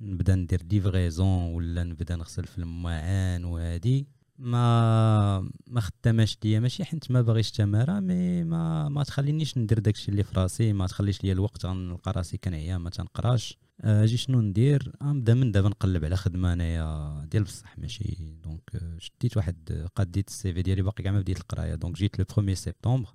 نبدا 0.00 0.34
ندير 0.34 0.62
livraison 0.62 1.54
ولا 1.54 1.84
نبدا 1.84 2.16
نغسل 2.16 2.44
في 2.44 2.58
المواعن 2.58 3.44
وهادي. 3.44 4.06
ما 4.38 5.50
ما 5.66 5.80
خداماش 5.80 6.38
ليا. 6.44 6.60
ماشي 6.60 6.84
حيت 6.84 7.10
ما 7.10 7.22
باغيش 7.22 7.50
تماره 7.50 8.00
mais 8.00 8.44
ما 8.44 8.88
ما 8.88 9.02
تخلينيش 9.04 9.58
ندير 9.58 9.78
داكشي 9.78 10.10
اللي 10.10 10.22
في 10.22 10.40
راسي. 10.40 10.72
ما 10.72 10.86
تخليش 10.86 11.24
ليا 11.24 11.32
الوقت 11.32 11.66
غنلقى 11.66 12.12
راسي 12.12 12.38
كنعيا 12.38 12.78
ما 12.78 12.90
تنقراش. 12.90 13.58
آه، 13.80 14.04
أجي 14.04 14.16
شنو 14.16 14.40
ندير؟ 14.40 14.92
غنبدا 15.02 15.34
من 15.34 15.52
دابا 15.52 15.68
نقلب 15.68 16.04
على 16.04 16.16
خدمة 16.16 16.52
انايا 16.52 17.24
ديال 17.30 17.42
بصح 17.42 17.78
ماشي. 17.78 18.16
donc 18.44 18.70
آه، 18.74 18.98
شديت 18.98 19.36
واحد 19.36 19.56
آه، 19.70 19.86
قديت 19.86 20.28
ال 20.28 20.52
CV 20.52 20.62
ديالي 20.62 20.82
باقي 20.82 21.02
كاع 21.02 21.12
ما 21.12 21.20
بديت 21.20 21.38
القراية. 21.38 21.74
donc 21.74 21.96
جيت 21.96 22.18
le 22.18 22.24
1 22.38 22.54
سبتمبر 22.54 23.14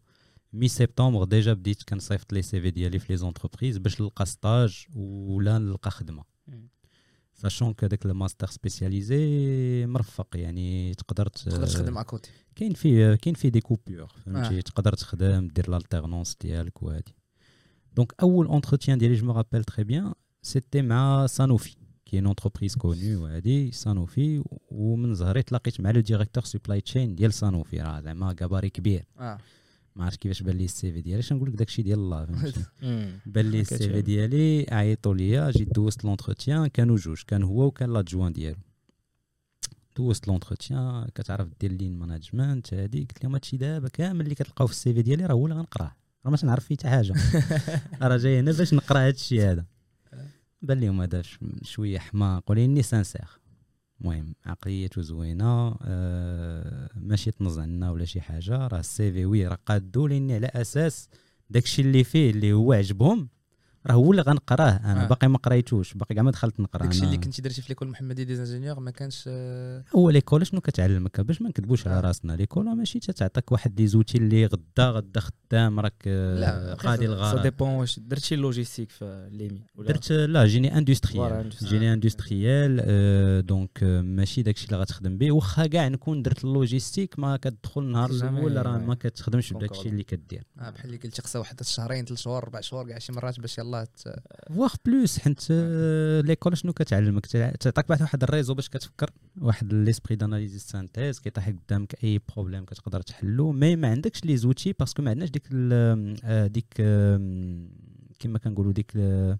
mi-septembre 0.53 1.23
déjà 1.23 1.53
بديت 1.53 1.83
كنصيفط 1.83 2.33
les 2.33 2.61
CV 2.61 2.71
ديالي 2.71 2.99
في 2.99 3.13
les 3.13 3.17
entreprises 3.17 3.77
باش 3.77 4.01
نلقى 4.01 4.25
stage 4.25 4.85
ولا 4.95 5.57
نلقى 5.57 5.91
خدمة. 5.91 6.30
sachant 7.33 7.73
que 7.73 7.93
داك 7.93 8.05
ال 8.05 8.11
master 8.11 8.47
spécialisé 8.47 9.85
مرفق 9.85 10.27
يعني 10.35 10.93
تقدر 10.93 11.27
تقدر 11.27 11.67
تخدم 11.67 11.97
à 11.97 12.04
côté 12.04 12.31
كاين 12.55 12.73
فيه 12.73 13.15
كاين 13.15 13.35
فيه 13.35 13.49
des 13.49 13.61
coupures 13.61 14.07
فهمتي؟ 14.25 14.57
آه. 14.57 14.61
تقدر 14.61 14.93
تخدم 14.93 15.47
دير 15.47 15.69
l'alternance 15.69 16.37
ديالك 16.41 16.83
وهادي. 16.83 17.15
donc 17.95 18.13
أول 18.21 18.45
entretien 18.45 18.97
ديالي 18.97 19.15
je 19.15 19.25
me 19.25 19.31
rappelle 19.31 19.63
très 19.63 19.83
bien 19.83 20.13
c'était 20.41 20.81
مع 20.81 21.27
سانوفي 21.27 21.75
qui 22.05 22.19
est 22.19 22.27
une 22.27 22.38
entreprise 22.38 22.75
connue 22.75 23.15
وهادي 23.15 23.71
سانوفي 23.71 24.43
ومن 24.71 25.15
زهري 25.15 25.43
تلاقيت 25.43 25.81
مع 25.81 25.91
le 25.91 26.01
directeur 26.01 26.43
supply 26.43 26.81
chain 26.81 27.15
ديال 27.15 27.33
سانوفي 27.33 27.81
راه 27.81 28.01
زعما 28.01 28.33
كاباري 28.33 28.69
كبير. 28.69 29.05
آه. 29.19 29.37
ما 29.95 30.03
عرفتش 30.03 30.17
كيفاش 30.17 30.41
بان 30.41 30.57
لي 30.57 30.65
ال 30.65 30.91
CV 30.91 31.01
ديالي. 31.01 31.19
اش 31.19 31.33
نقول 31.33 31.49
لك 31.49 31.55
داكشي 31.55 31.81
ديال 31.81 31.99
الله 31.99 32.25
فهمتي. 32.25 32.63
بان 33.33 33.51
لي 33.51 33.61
ال 33.61 33.77
CV. 33.77 34.01
ديالي 34.01 34.65
عيطوا 34.71 35.13
ليا 35.15 35.51
جيت 35.51 35.73
دوزت 35.75 36.05
l'entretien 36.05 36.67
كانوا 36.67 36.97
جوج 36.97 37.21
كان 37.27 37.43
هو 37.43 37.65
وكان 37.65 37.93
l'adjoint 37.93 38.33
ديالو. 38.33 38.57
دوزت 39.97 40.27
l'entretien 40.27 41.07
كتعرف 41.15 41.47
دير 41.61 41.71
lean 41.71 41.99
management 41.99 42.73
هادي 42.73 42.99
قلت 42.99 43.23
لهم 43.23 43.33
هادشي 43.33 43.57
دابا 43.57 43.87
كامل 43.89 44.21
اللي 44.21 44.35
كتلقاو 44.35 44.67
في 44.67 44.73
ال 44.73 44.93
CV 44.93 45.01
ديالي 45.01 45.25
راه 45.25 45.33
هو 45.33 45.45
اللي 45.45 45.57
غنقراه. 45.57 45.95
راه 46.25 46.31
ما 46.31 46.37
تنعرف 46.37 46.65
فيه 46.65 46.75
حتى 46.75 46.87
حاجة. 46.87 47.13
راه 48.01 48.17
جاي 48.17 48.39
هنا 48.39 48.51
باش 48.51 48.73
نقرا 48.73 49.07
هادشي 49.07 49.41
هذا. 49.45 49.65
بان 50.61 50.79
لهم 50.79 51.01
هذا 51.01 51.21
شوية 51.63 51.99
حماق 51.99 52.51
ولكني 52.51 52.81
sincère 52.83 53.40
المهم 54.01 54.35
عقليته 54.45 55.01
زوينة 55.01 55.75
آه 55.81 56.89
ماشي 56.95 57.31
تنز 57.31 57.59
عنا 57.59 57.91
ولا 57.91 58.05
شي 58.05 58.21
حاجة 58.21 58.67
راه 58.67 58.79
ال 58.79 59.11
CV 59.11 59.25
oui 59.25 59.47
راه 59.47 59.57
قادو 59.65 60.07
لاني 60.07 60.35
على 60.35 60.47
أساس 60.47 61.09
داكشي 61.49 61.81
اللي 61.81 62.03
فيه 62.03 62.31
اللي 62.31 62.53
هو 62.53 62.73
عجبهم. 62.73 63.29
راه 63.87 63.93
هو 63.93 64.11
اللي 64.11 64.21
غنقراه 64.21 64.69
أنا 64.71 65.03
آه. 65.03 65.07
باقي 65.07 65.27
ما 65.27 65.37
قريتوش 65.37 65.93
باقي 65.93 66.15
كاع 66.15 66.23
ما 66.23 66.31
دخلت 66.31 66.59
نقرا 66.59 66.83
داكشي 66.83 67.03
اللي. 67.03 67.17
كنتي 67.17 67.41
درتي 67.41 67.61
في 67.61 67.69
l'École 67.69 67.87
Mohammadia 67.87 68.23
des 68.23 68.35
Ingénieurs 68.35 68.79
ما 68.79 68.91
كانش 68.91 69.23
آه، 69.27 69.83
هو 69.95 70.09
l'école 70.09 70.47
شنو 70.47 70.61
كتعلمك 70.61 71.21
باش 71.21 71.41
ما 71.41 71.49
نكذبوش 71.49 71.87
على 71.87 71.97
آه. 71.97 72.01
راسنا 72.01 72.33
l'école 72.33 72.65
ماشي 72.77 72.99
تتعطيك 72.99 73.51
واحد 73.51 73.81
les 73.81 73.87
outils 73.87 74.17
اللي 74.17 74.45
غدا 74.45 74.89
غدا 74.89 75.19
خدام 75.19 75.79
راك 75.79 76.07
لا، 76.07 76.73
قاضي 76.73 77.07
سا 77.07 77.41
dépend 77.43 77.69
واش 77.69 77.99
درت 77.99 78.23
شي 78.23 78.35
logistique 78.35 78.89
في 78.91 79.29
l'EMI 79.31 79.61
درت 79.77 80.11
لا 80.11 80.45
génie 80.45 80.77
industriel. 80.77 81.49
génie 81.63 81.93
industriel 81.93 82.81
آه، 82.83 83.39
donc 83.39 83.83
ماشي 83.83 84.41
داكشي 84.41 84.65
اللي 84.65 84.77
غتخدم 84.77 85.17
به 85.17 85.31
واخا 85.31 85.67
كاع 85.67 85.87
نكون 85.87 86.21
درت 86.21 86.43
ال 86.45 86.52
logistique 86.52 87.19
ما 87.19 87.37
كتدخل 87.37 87.81
النهار 87.81 88.09
الأول 88.09 88.65
راه 88.65 88.77
ما. 88.77 88.95
كتخدمش 88.95 89.53
بداكشي. 89.53 89.89
اللي 89.89 90.03
كدير 90.03 90.43
آه، 90.59 90.69
بحال 90.69 90.85
اللي 90.85 90.97
قلتي 90.97 91.21
خصها 91.21 91.39
واحد 91.39 91.63
شهرين 91.63 92.05
ثلاث 92.05 92.19
شهور 92.19 92.37
أربع 92.43 92.61
شهور 92.61 92.87
كاع 92.87 92.99
شي 92.99 93.11
مرات 93.13 93.39
باش 93.39 93.59
يلاه 93.71 93.83
ت- 93.83 94.23
واخ 94.49 94.75
plus 94.85 95.19
حيت 95.19 95.47
آه، 95.51 96.21
l'école 96.21 96.57
شنو 96.57 96.73
كتعلمك؟ 96.73 97.25
تع- 97.25 97.51
تعطيك 97.51 97.89
بعد 97.89 98.01
واحد 98.01 98.23
ال 98.23 98.28
réseau 98.28 98.53
باش 98.53 98.69
كتفكر 98.69 99.09
واحد 99.41 99.73
l'esprit 99.73 100.15
d'analyse 100.15 100.57
synthèse 100.57 101.19
كيطيح 101.19 101.49
قدامك 101.49 102.03
أي 102.03 102.19
problème 102.33 102.65
كتقدر 102.65 103.01
تحلو 103.01 103.51
mais 103.51 103.75
ما 103.75 103.87
عندكش 103.91 104.25
les 104.25 104.37
outils 104.37 104.73
parce 104.79 104.93
que 104.93 105.01
ما 105.01 105.09
عندناش 105.09 105.29
ديك 105.29 105.43
ال- 105.51 106.17
آه، 106.23 106.47
ديك 106.47 106.73
كما 108.19 108.39
كنقولوا 108.43 108.71
ديك 108.73 108.91
ال- 108.95 109.37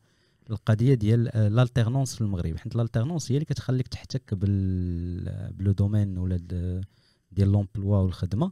القضية 0.50 0.94
ديال 0.94 1.36
ال 1.36 1.43
alternance 1.43 2.16
في 2.16 2.22
المغرب 2.22 2.58
حيت 2.58 2.76
ال 2.76 2.81
alternance 2.81 3.32
هي 3.32 3.36
اللي 3.36 3.46
كتخليك 3.46 3.88
تحتك 3.88 4.34
بال 4.34 5.54
ب 5.54 5.60
le 5.60 5.72
domaine 5.72 6.18
ولا 6.18 6.36
ديال 7.32 7.52
l'emploi 7.52 7.98
والخدمة. 7.98 8.52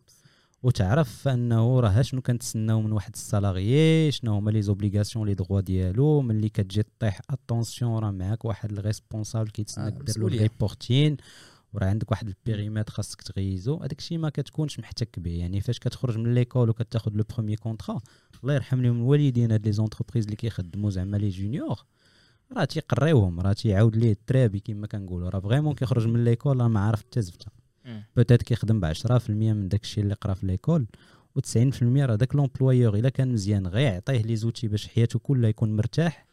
وتعرف 0.63 1.28
انه 1.28 1.80
راه 1.80 2.02
شنو 2.02 2.22
كنتسناو 2.22 2.82
من 2.82 2.91
واحد 2.91 3.13
ال 3.13 3.26
salarié 3.26 4.12
شنو 4.12 4.34
هما 4.34 4.52
les 4.52 4.62
obligations 4.62 5.28
les 5.28 5.34
droits 5.34 5.62
ديالو 5.62 6.22
ملي 6.22 6.50
كتجي 6.50 6.84
طيح 7.00 7.22
attention 7.30 8.00
راه 8.04 8.12
معاك 8.12 8.45
واحد 8.45 8.72
ال 8.72 8.78
responsable 8.78 9.50
كيتسناك 9.50 9.93
آه، 9.93 10.04
دير 10.04 10.17
له. 10.17 10.28
reporting 10.28 11.18
وراه 11.74 11.88
عندك 11.88 12.12
واحد 12.12 12.28
ال 12.28 12.34
périmètre 12.34 12.94
خاصك 12.93 13.22
تغيزو. 13.22 13.78
هذاك 13.78 14.00
الشيء 14.00 14.17
ما 14.17 14.30
كتكونش 14.30 14.80
محتك 14.80 15.19
به 15.19 15.32
يعني 15.32 15.62
فاش 15.62 15.80
كتخرج 15.80 16.17
من 16.17 16.34
l'école 16.34 16.70
وكتاخذ 16.69 17.12
le 17.13 17.24
premier 17.36 17.56
contrat 17.56 18.00
الله 18.43 18.54
يرحم 18.54 18.82
لهم 18.82 18.98
الوالدين 18.98 19.52
هاد 19.52 19.65
les 19.65 19.72
entreprises 19.72 20.26
اللي 20.26 20.36
كيخدموا 20.36 20.89
زعما 20.89 21.17
les 21.18 21.30
juniors 21.30 21.86
راه 22.58 22.65
تيقريوهم 22.65 23.39
راه 23.39 23.54
تيعاود 23.54 23.95
ليه 23.95 24.12
الترابي 24.12 24.60
كما 24.60 24.88
كنقولوا 24.88 25.30
راه 25.30 25.39
vraiment 25.39 25.76
كيخرج 25.76 26.08
من 26.08 26.24
l'école 26.24 26.62
راه 26.62 26.67
ما 26.67 26.80
عارف 26.80 27.00
حتى 27.02 27.22
زفته. 27.22 27.59
peut-être 28.15 28.44
كيخدم 28.43 28.80
ب 28.80 28.93
10% 28.93 29.30
من 29.30 29.67
داك 29.67 29.84
الشيء 29.84 30.04
اللي 30.04 30.13
قرا 30.13 30.34
في 30.34 30.45
l'école 30.46 30.88
و90% 31.39 31.84
راه 31.84 32.15
داك 32.15 32.36
l'employeur 32.36 32.96
إلا 32.95 33.10
كان 33.10 33.34
مزيان 33.34 33.67
غير 33.67 33.93
يعطيه 33.93 34.21
les 34.22 34.36
outils 34.36 34.68
باش 34.67 34.88
حياته 34.88 35.19
كلها 35.19 35.49
يكون 35.49 35.75
مرتاح 35.75 36.25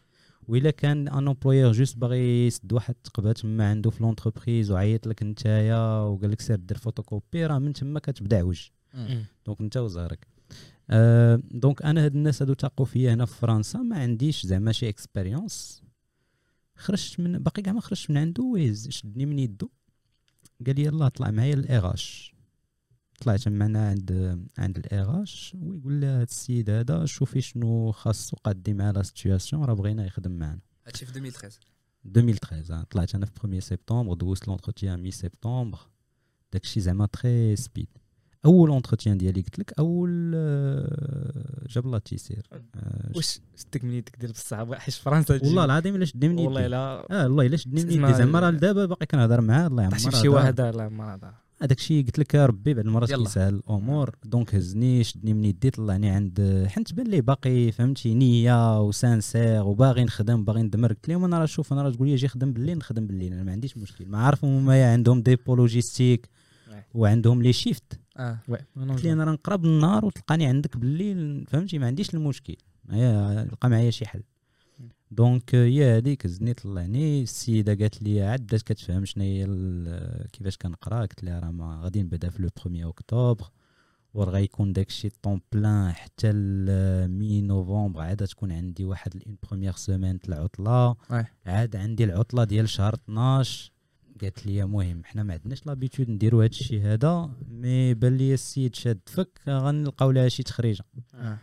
وإلا 0.49 0.71
كان 0.71 1.09
un 1.09 1.29
employeur 1.29 1.73
juste 1.73 1.97
باغي 1.97 2.47
يسد 2.47 2.73
واحد 2.73 2.95
التقبه 2.95 3.33
تما 3.33 3.71
عنده 3.71 3.91
في 3.91 4.03
l'entreprise 4.03 4.71
وعيط 4.71 5.07
لك 5.07 5.23
نتايا 5.23 5.99
وقال 5.99 6.31
لك 6.31 6.41
سير 6.41 6.57
دير 6.57 6.79
فوتوكوبي 6.79 7.47
راه 7.47 7.59
من 7.59 7.73
تما 7.73 8.01
كتبدا 8.01 8.39
عوج 8.39 8.69
donc 9.47 9.61
انت 9.61 9.77
وزهرك. 9.77 10.27
أه 10.91 11.43
donc 11.51 11.83
أنا 11.83 12.05
هاد 12.05 12.15
الناس 12.15 12.43
هادو 12.43 12.55
تاقوا 12.55 12.87
فيا 12.87 13.15
هنا 13.15 13.25
في 13.25 13.35
فرنسا 13.35 13.79
ما 13.79 13.99
عنديش 13.99 14.47
زعما 14.47 14.73
شي 14.73 14.89
expérience 14.89 15.83
خرجت 16.77 17.21
من 17.21 17.39
باقي 17.39 17.63
كاع 17.63 17.73
ما 17.73 17.81
خرجت 17.81 18.11
من 18.11 18.17
عنده 18.17 18.43
ويز 18.43 18.89
شدني 18.89 19.27
من 19.27 19.39
يدو. 19.39 19.69
قال 20.67 20.77
لي 20.77 20.85
يلاه 20.85 21.09
طلع 21.09 21.31
معايا 21.31 21.55
الاغاش 21.55 22.35
طلعت 23.21 23.49
معنا 23.49 23.89
عند 23.89 24.39
عند 24.59 24.79
الاغاش 24.79 25.57
ويقول 25.61 25.93
لي 25.93 26.07
هاد 26.07 26.29
السيد 26.29 26.71
هذا 26.71 27.05
شوفي 27.05 27.41
شنو 27.41 27.93
خاصو 27.93 28.37
قدي 28.45 28.75
معاه 28.75 28.93
la 28.93 29.03
situation 29.03 29.65
راه 29.65 29.75
بغينا 29.75 30.07
يخدم 30.07 30.31
معنا. 30.31 30.59
هادشي 30.87 31.07
في 31.07 31.11
2013 31.11 31.61
2013 32.07 32.75
آه. 32.75 32.83
طلعت 32.83 33.15
أنا 33.15 33.27
في 33.27 33.47
1 33.47 33.59
سبتمبر 33.59 34.15
دوزت 34.15 34.49
l'entretien 34.49 35.03
mi-septembre 35.03 35.79
داكشي 36.53 36.81
زعما 36.81 37.07
très 37.07 37.57
speed 37.57 37.89
أول 38.47 38.71
entretien 38.71 39.19
ديالي 39.19 39.41
قلت 39.41 39.59
لك 39.59 39.73
أول 39.79 40.33
آه، 40.35 41.67
جاب 41.69 41.87
الله 41.87 41.99
تيسير. 41.99 42.49
آه، 42.53 43.11
واش 43.17 43.41
شدك 43.57 43.85
من 43.85 43.93
يدك 43.93 44.17
ديال 44.21 44.33
بصح 44.33 44.73
حيت 44.73 44.95
فرنسا 44.95 45.35
والله 45.35 45.65
العظيم 45.65 45.95
إلا 45.97 46.05
شدني 46.05 46.29
من 46.29 46.39
والله 46.39 46.61
يدي. 46.61 46.69
لا. 46.69 47.07
آه 47.11 47.25
والله 47.25 47.47
إلا 47.47 47.57
شدني 47.57 47.83
من 47.83 47.89
تسمع 47.89 48.09
يدي. 48.09 48.19
زعما 48.19 48.41
راه 48.41 48.51
دابا 48.51 48.87
باقي 48.87 49.07
كنهضر 49.07 49.41
معاه 49.41 49.67
الله 49.67 49.83
يعمر 49.83 49.97
طحتي 49.97 50.11
في 50.11 50.17
شي 50.17 50.29
واحد 50.29 50.61
ما 50.61 51.15
هذا 51.15 51.35
هذاك 51.63 51.79
الشيء 51.79 52.05
قلت 52.07 52.19
لك 52.19 52.35
ربي 52.35 52.75
بعد 52.75 52.87
المرات. 52.87 53.13
كيسهل 53.13 53.55
الأمور. 53.55 54.17
donc 54.25 54.55
هزني 54.55 55.05
شدني 55.05 55.35
من 55.35 55.45
يدي 55.45 55.71
طلعني 55.71 56.11
عند 56.11 56.65
حيت 56.69 56.89
تبان 56.89 57.07
لي 57.07 57.21
باقي 57.21 57.73
فهمتي 57.73 58.15
نية 58.15 58.83
و 58.83 58.93
sincère 58.93 59.63
وباغي 59.63 60.05
نخدم 60.05 60.45
باغي 60.45 60.63
ندمر 60.63 60.93
قلت 60.93 61.09
لهم 61.09 61.25
أنا 61.25 61.39
راه 61.39 61.47
شوف 61.47 61.73
أنا 61.73 61.83
راه 61.83 61.91
تقول 61.91 62.09
لي 62.09 62.15
جي 62.15 62.29
خدم 62.29 62.53
بالليل 62.53 62.79
نخدم 62.79 63.07
بالليل. 63.07 63.33
أنا 63.33 63.43
ما 63.43 63.53
عنديش 63.53 63.77
مشكل. 63.77 64.07
ما 64.07 64.19
عارف 64.19 64.45
هما 64.45 64.93
عندهم 64.93 65.23
dépôt 65.23 65.55
logistique. 65.55 66.29
وعندهم 66.95 67.43
les 67.43 67.53
shifts 67.53 68.01
آه. 68.17 68.39
oui. 68.49 68.59
قلت 68.77 69.05
لي 69.05 69.13
أنا 69.13 69.25
راه 69.25 69.33
نقرب 69.33 69.65
النهار 69.65 70.05
وتلقاني 70.05 70.47
عندك 70.47 70.77
بالليل 70.77 71.47
فهمتي؟ 71.49 71.79
ما 71.79 71.87
عنديش 71.87 72.15
المشكل. 72.15 72.57
لقى 73.53 73.69
معايا 73.69 73.91
شي 73.91 74.07
حل. 74.07 74.23
donc 75.11 75.55
يا 75.55 75.97
هذيك 75.97 76.27
هزني 76.27 76.55
طلعني. 76.55 77.23
السيدة 77.23 77.75
قالت 77.75 78.03
لي 78.03 78.23
عاد 78.23 78.41
بدات 78.41 78.63
كتفهم 78.63 79.05
شنو 79.05 79.25
هي 79.25 79.45
كيفاش 80.33 80.57
كنقرا. 80.57 81.01
قلت 81.01 81.25
لها 81.25 81.41
راه 81.41 81.51
ما 81.51 81.81
غادي 81.83 82.03
نبدا 82.03 82.31
في 82.31 82.43
le 82.43 82.49
1 82.67 82.77
اكتوبر 82.87 83.51
ور 84.15 84.31
غيكون 84.31 84.73
داكشي 84.73 85.09
temps 85.23 85.41
plein 85.53 85.93
حتى 85.93 86.33
mi-novembre 87.07 88.01
عاد 88.01 88.27
تكون 88.27 88.53
عندي 88.53 88.85
واحد 88.85 89.23
une 89.27 89.37
première 89.43 89.73
semaine 89.73 90.19
العطله. 90.29 90.97
عاد 91.47 91.77
عندي 91.77 92.05
العطلة 92.05 92.45
ديال 92.45 92.69
شهر 92.69 92.95
12 92.95 93.73
قالت 94.23 94.47
لي 94.47 94.65
مهم 94.65 95.05
حنا 95.05 95.23
ما 95.23 95.33
عندناش 95.33 95.67
l'habitude 95.67 96.11
نديرو 96.11 96.41
هذا 96.41 96.51
الشيء 96.51 96.83
هذا 96.83 97.31
mais 97.49 97.95
بان 97.95 98.17
لي 98.17 98.35
السيد 98.35 98.75
شاد 98.75 99.01
فك 99.07 99.41
غنلقاو 99.49 100.11
لها 100.11 100.29
شي 100.29 100.43
تخريجة. 100.43 100.85
آه. 101.15 101.39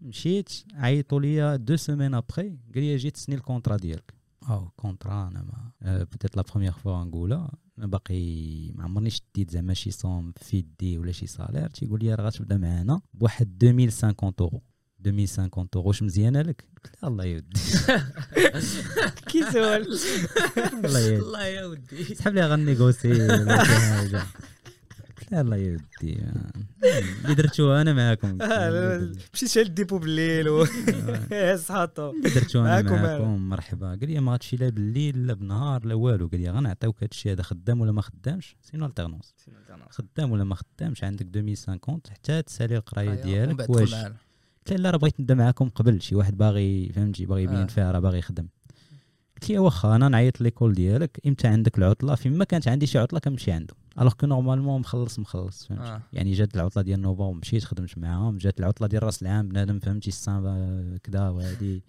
مشيت 0.00 0.52
عيطوا 0.74 1.20
لي 1.20 1.58
deux 1.58 1.76
semaines 1.76 2.14
après 2.14 2.48
قال 2.74 2.84
لي 2.84 2.96
جيت 2.96 3.14
تسني 3.14 3.34
ال 3.34 3.39
contrat 3.39 3.76
ديالك. 3.76 4.14
أو 4.48 4.68
contrat 4.76 5.28
أنا 5.28 5.42
ما 5.42 6.04
peut-être 6.04 6.36
la 6.36 6.42
première 6.42 6.72
fois 6.72 7.04
نقولها 7.04 7.52
باقي 7.76 8.72
ما 8.72 8.84
عمرني 8.84 9.10
شديت 9.10 9.50
زعما 9.50 9.74
شي 9.74 9.90
somme 9.90 10.32
في 10.36 10.56
يدي 10.56 10.98
ولا 10.98 11.12
شي 11.12 11.26
salaire 11.26 11.68
تيقول 11.68 12.00
لي 12.00 12.14
راه 12.14 12.26
غتبدا 12.26 12.56
معانا 12.56 13.00
بواحد 13.14 13.64
2050 13.64 14.32
اورو 14.40 14.62
2050 15.06 15.68
اورو 15.76 15.88
واش 15.88 16.02
مزيانه 16.02 16.42
لك 16.42 16.64
الله 17.04 17.24
يودي 17.24 17.60
كي 19.26 19.50
سؤال 19.52 19.86
الله 21.14 21.46
يا 21.46 21.66
ودي 21.66 22.04
سحب 22.14 22.34
لي 22.34 22.46
غنيغوسي 22.46 23.08
ولا 23.12 23.64
شي 23.64 23.70
حاجة 23.70 24.22
الله 25.32 25.56
يودي 25.56 26.18
اللي 27.24 27.34
درتو 27.34 27.72
أنا 27.72 27.92
معاكم 27.92 28.38
مشيت 29.34 29.48
شال 29.48 29.62
ال 29.62 29.68
dépôt 29.68 29.98
بالليل 29.98 30.66
صحاتو 31.58 32.12
درتو 32.34 32.60
أنا 32.60 32.82
معاكم 32.82 33.48
مرحبا 33.48 33.86
قال 33.88 34.10
لي 34.10 34.20
ما 34.20 34.32
غاتمشي 34.32 34.56
لا 34.56 34.68
بالليل 34.68 35.26
لا 35.26 35.34
بنهار 35.34 35.86
لا 35.86 35.94
والو 35.94 36.26
قال 36.26 36.40
لي 36.40 36.50
غنعطيوك 36.50 37.02
هادشي 37.02 37.32
هذا 37.32 37.42
خدام 37.42 37.80
ولا 37.80 37.92
ما 37.92 38.02
خدامش 38.02 38.56
sinon 38.62 38.86
l'alternance 38.86 39.34
خدام 39.90 40.32
ولا 40.32 40.44
ما 40.44 40.54
خدامش 40.54 41.04
عندك 41.04 41.26
2050 41.36 42.00
حتى 42.10 42.42
تسالي 42.42 42.76
القرايه 42.76 43.14
ديالك 43.14 43.70
واش. 43.70 43.94
قلت 44.66 44.80
لا 44.80 44.90
راه 44.90 44.98
بغيت 44.98 45.20
نبدأ 45.20 45.34
معاكم 45.34 45.68
قبل. 45.68 46.02
شي 46.02 46.14
واحد 46.14 46.36
باغي 46.36 46.88
فهمتي 46.88 47.26
باغي 47.26 47.42
يبين 47.42 47.56
آه. 47.56 47.66
فيها 47.66 47.92
راه 47.92 47.98
باغي 47.98 48.18
يخدم. 48.18 48.46
قلت 49.36 49.50
لي 49.50 49.58
واخا 49.58 49.96
أنا 49.96 50.08
نعيط 50.08 50.40
l'école 50.40 50.74
ديالك 50.74 51.20
إمتى 51.26 51.48
عندك 51.48 51.78
العطلة؟ 51.78 52.14
فيما 52.14 52.44
كانت 52.44 52.68
عندي 52.68 52.86
شي 52.86 52.98
عطلة 52.98 53.20
كنمشي 53.20 53.52
عنده. 53.52 53.74
alors 53.98 54.12
que 54.12 54.26
normalement 54.26 54.80
مخلص 54.80 55.18
مخلص 55.18 55.66
فهمتي. 55.66 55.82
آه. 55.82 56.02
يعني 56.12 56.32
جات 56.32 56.54
العطلة 56.54 56.82
ديال 56.82 57.00
نوفمبر 57.00 57.32
مشيت 57.32 57.64
خدمت 57.64 57.98
معاهم. 57.98 58.38
جات 58.38 58.60
العطلة 58.60 58.86
ديال 58.88 59.02
راس 59.02 59.22
العام 59.22 59.48
بنادم 59.48 59.78
فهمتي 59.78 60.08
السان 60.08 60.98
كدا 61.04 61.28
وهادي. 61.28 61.82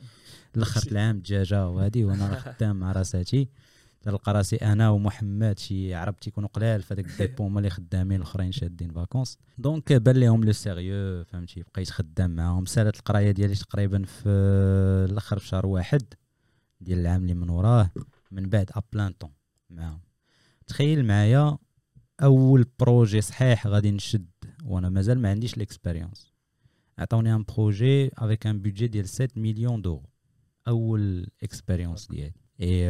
الاخرت 0.56 0.92
العام 0.92 1.16
الدجاجة 1.16 1.70
وهادي 1.70 2.06
وأنا 2.06 2.40
خدام 2.40 2.76
مع 2.76 2.92
راساتي. 2.92 3.50
تلقى 4.04 4.34
راسي 4.34 4.56
أنا 4.56 4.90
ومحمد 4.90 5.60
شي 5.60 5.94
عرب 5.94 6.20
تيكونوا 6.20 6.50
قلال 6.50 6.82
في 6.82 6.94
هذاك 6.94 7.06
ال 7.06 7.12
dépôt 7.12 7.44
هما 7.48 7.60
اللي 7.60 7.70
خدامين 7.70 8.18
الاخرين 8.18 8.52
شادين 8.52 8.92
vacances. 8.92 9.38
donc 9.58 9.94
بان 9.94 10.16
لهم 10.16 10.44
le 10.44 10.52
sérieux 10.52 11.24
فهمتي؟ 11.24 11.64
بقيت 11.74 11.90
خدام 11.90 12.36
معاهم. 12.36 12.66
سالت 12.66 12.96
القرايه 12.96 13.32
ديالي 13.32 13.56
تقريبا 13.56 14.04
في 14.06 14.30
الأخر 15.10 15.40
في 15.40 15.48
شهر 15.48 15.66
واحد 15.66 16.14
ديال 16.82 17.00
العام 17.00 17.22
اللي 17.22 17.34
من 17.34 17.50
وراه 17.50 17.92
من 18.32 18.50
بعد 18.50 18.72
à 18.76 18.82
plein 18.82 19.12
temps 19.12 19.32
معاهم. 19.70 20.00
تخيل 20.68 21.06
معايا 21.06 21.58
أول 22.24 22.66
projet 22.80 23.22
صحيح 23.22 23.68
غادي 23.68 23.92
نشد 23.92 24.28
وأنا 24.64 24.90
مازال 24.90 25.20
ما 25.20 25.30
عنديش 25.30 25.58
l'expérience 25.58 26.34
عطاوني 26.98 27.34
un 27.36 27.44
projet 27.44 28.12
avec 28.18 28.48
un 28.48 28.62
budget 28.62 28.88
ديال 28.88 29.10
7 29.10 29.30
مليون 29.36 29.82
d'euros 29.82 30.10
أول 30.68 31.28
expérience 31.44 32.08
ديالي. 32.08 32.43
et 32.62 32.90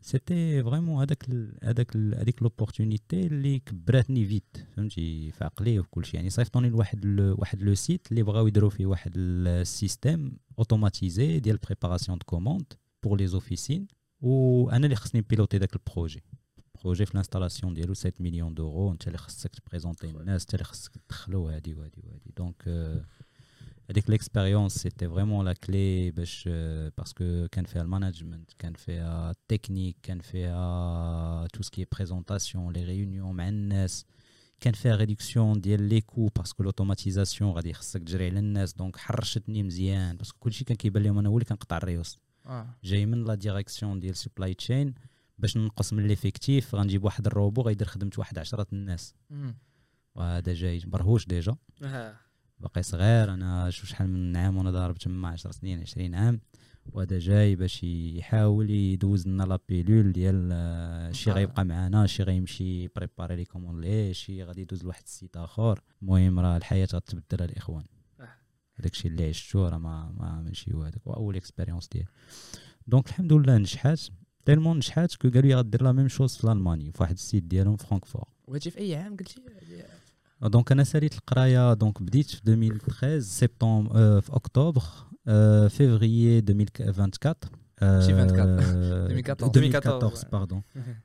c'était 0.00 0.62
vraiment 0.64 1.00
هذاك 1.02 1.28
ال- 1.28 1.58
هذاك 1.64 1.96
ال- 1.96 2.14
هذيك 2.14 2.42
l'opportunité 2.42 3.26
اللي 3.26 3.58
كبراتني 3.58 4.26
vite. 4.26 4.56
فهمتي؟ 4.76 5.30
في 5.30 5.44
عقلي 5.44 5.78
وفي 5.78 5.88
كل 5.90 6.04
شيء 6.04 6.14
يعني 6.16 6.30
صيفطوني 6.30 6.68
لواحد 6.68 7.04
ال- 7.04 7.34
واحد 7.40 7.62
le 7.62 7.74
site 7.74 8.06
اللي 8.10 8.22
بغاو 8.22 8.46
يديروا 8.46 8.70
فيه 8.70 8.86
واحد 8.86 9.12
ال 9.16 9.31
système 9.31 10.36
automatisé 10.58 11.38
ديال 11.40 11.56
préparation 11.56 12.18
de 12.18 12.24
commandes 12.26 12.72
pour 13.02 13.18
les 13.18 13.26
officines 13.26 13.86
وأنا 14.20 14.84
اللي 14.84 14.96
خصني 14.96 15.20
piloter 15.20 15.58
داك 15.58 15.76
ال 15.76 15.83
projet 15.83 16.22
projet 16.84 17.06
في 17.06 17.12
ال 17.12 17.17
installation 17.17 17.74
ديالو 17.74 17.94
7 17.94 18.12
مليون 18.20 18.54
d'euros 18.54 18.92
أنت 18.92 19.06
اللي 19.06 19.18
خصك 19.18 19.50
تprésenter 19.54 20.06
الناس 20.10 20.42
أنت 20.42 20.54
اللي 20.54 20.64
خصك 20.64 20.92
تدخلو 21.08 21.48
هادي 21.48 21.74
وهادي 21.74 22.02
وهادي. 22.06 22.30
donc 22.36 22.62
آه، 22.68 23.04
هذيك 23.90 24.10
l'expérience 24.10 24.74
c'était 24.74 25.08
vraiment 25.08 25.44
la 25.44 25.52
clé 25.52 26.10
باش 26.10 26.44
آه، 26.48 26.92
parce 26.98 27.28
que 27.28 27.46
كان 27.52 27.64
فيها 27.64 27.82
ال 27.82 27.88
management 27.88 28.50
كان 28.58 28.74
فيها 28.74 29.30
التكنيك 29.30 29.96
كان 30.02 30.20
فيها 30.20 31.46
tout 31.46 31.62
ce 31.62 31.72
qui 31.72 31.86
est 31.92 32.08
présentation 32.08 32.72
les 32.72 32.84
réunions 32.84 33.36
مع 33.36 33.48
الناس 33.48 34.04
كان 34.60 34.72
فيها 34.72 34.96
réduction 34.96 35.60
ديال 35.60 35.82
les 35.82 36.00
coûts 36.00 36.28
parce 36.36 36.52
que 36.52 36.62
l'automatisation 36.62 37.50
غادي 37.50 37.74
خصك 37.74 38.02
تجري 38.02 38.30
على 38.30 38.38
الناس 38.38 38.74
donc 38.74 38.96
حرشتني 38.96 39.62
مزيان 39.62 40.16
parce 40.16 40.30
que 40.30 40.38
كلشي 40.38 40.64
كان 40.64 40.76
كيبان 40.76 41.02
لهم 41.02 41.18
أنا 41.18 41.28
هو 41.28 41.34
اللي 41.34 41.44
كنقطع 41.44 41.76
الريوس 41.76 42.18
آه 42.46 42.66
جاي 42.84 43.06
من 43.06 43.24
la 43.24 43.34
direction 43.34 44.00
ديال 44.00 44.16
supply 44.16 44.54
chain 44.54 44.94
باش 45.38 45.56
ننقص 45.56 45.92
من 45.92 46.06
l'effectif 46.06 46.74
غنجيب 46.74 47.04
واحد 47.04 47.26
الروبو 47.26 47.62
غيدير 47.62 47.86
خدمه 47.86 48.10
واحد 48.18 48.38
عشرة 48.38 48.66
الناس 48.72 49.14
مم. 49.30 49.54
وهذا 50.14 50.54
جاي 50.54 50.82
برهوش 50.86 51.26
déjà 51.26 51.56
باقي 52.58 52.82
صغير 52.82 53.34
أنا 53.34 53.70
شوف 53.70 53.88
شحال 53.88 54.08
من 54.08 54.36
عام 54.36 54.56
وأنا 54.56 54.70
ضارب 54.70 54.98
تما 54.98 55.28
10 55.28 55.50
سنين 55.50 55.80
20 55.80 56.14
عام 56.14 56.40
وهذا 56.92 57.18
جاي 57.18 57.56
باش 57.56 57.84
يحاول 57.84 58.70
يدوز 58.70 59.28
لنا 59.28 59.42
لا 59.42 59.58
بيلول 59.68 60.12
ديال 60.12 60.48
آه، 60.52 61.12
شي 61.12 61.30
آه. 61.30 61.34
غيبقى 61.34 61.64
معنا 61.64 62.06
شي 62.06 62.22
غيمشي 62.22 62.88
préparer 62.88 63.36
les 63.36 63.44
commandes 63.44 63.84
ليه 63.84 64.12
شي 64.12 64.44
غادي 64.44 64.60
يدوز 64.60 64.84
لواحد 64.84 65.02
ال 65.04 65.10
site 65.10 65.36
آخر. 65.36 65.80
المهم 66.02 66.40
راه 66.40 66.56
الحياة 66.56 66.88
غتبدل 66.94 67.44
الاخوان 67.44 67.84
آه. 68.20 68.28
هذاك 68.74 68.92
الشيء 68.92 69.10
اللي 69.10 69.28
عشتو 69.28 69.68
راه 69.68 69.78
ما 69.78 70.12
ما 70.18 70.42
ماشي 70.42 70.74
هو 70.74 70.82
هذاك 70.82 71.06
أول 71.06 71.36
expérience 71.36 71.88
ديالي. 71.88 72.08
donc 72.86 73.08
الحمد 73.08 73.32
لله 73.32 73.58
نجحات 73.58 74.00
tellement 74.44 74.76
نجحات 74.76 75.14
que 75.14 75.28
قالوا 75.28 75.42
لي 75.42 75.54
غدير 75.54 75.82
la 75.82 75.92
même 75.92 76.08
chose 76.08 76.36
في 76.36 76.44
الالماني 76.44 76.92
في 76.92 77.02
واحد 77.02 77.14
site 77.14 77.44
ديالهم 77.44 77.76
في 77.76 77.86
فرانكفور 77.86 78.28
وهادشي 78.46 78.70
في 78.70 78.78
أي 78.78 78.96
عام 78.96 79.16
قلتي؟ 79.16 79.42
donc 80.42 80.72
أنا 80.72 80.84
ساليت 80.84 81.14
القراية 81.14 81.74
donc 81.74 82.02
بديت 82.02 82.30
في 82.30 82.40
2013 82.48 83.20
سبتمبر 83.20 83.90
آه، 83.94 84.20
في 84.20 84.36
أكتوبر 84.36 84.82
آه، 85.28 85.68
فيفريي 85.68 86.38
2024 86.38 87.34
آه، 87.82 87.96
ماشي 87.98 88.12
24. 88.12 89.10
2014. 89.10 89.44
2014 89.44 90.28
pardon 90.32 90.62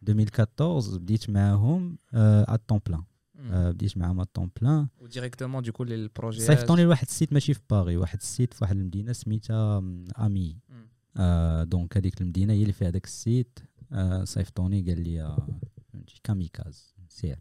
2014 0.09 0.97
بديت 0.97 1.29
معاهم 1.29 1.97
à 2.13 2.55
temps 2.67 2.79
plein 2.87 3.03
آه، 3.51 3.71
بديت 3.71 3.97
معاهم 3.97 4.19
à 4.19 4.23
temps 4.33 4.51
plein 4.61 4.87
و 4.99 5.04
directement 5.04 5.63
dès 5.63 5.73
que 5.73 5.83
ال 5.83 5.91
projet 5.91 6.41
صيفطوني 6.41 6.83
لواحد 6.83 7.05
ال 7.07 7.12
site 7.12 7.33
ماشي 7.33 7.53
في 7.53 7.61
باغي 7.69 7.97
واحد 7.97 8.17
ال 8.21 8.28
site 8.28 8.53
في 8.53 8.59
واحد 8.63 8.75
المدينة 8.77 9.13
سميتها 9.13 9.79
م، 9.79 10.05
امي 10.19 10.57
مم. 10.69 10.87
آه 11.17 11.63
donc 11.63 11.97
هذيك 11.97 12.21
المدينة 12.21 12.53
هي 12.53 12.61
اللي 12.61 12.73
فيها 12.73 12.89
داك 12.89 13.05
ال 13.05 13.14
site. 13.14 13.59
آه 13.91 14.23
صيفطوني 14.23 14.81
قال 14.81 15.01
لي 15.03 15.21
آه، 15.21 15.47
فهمتي 15.93 16.19
kamikaze 16.23 16.95
سير 17.09 17.39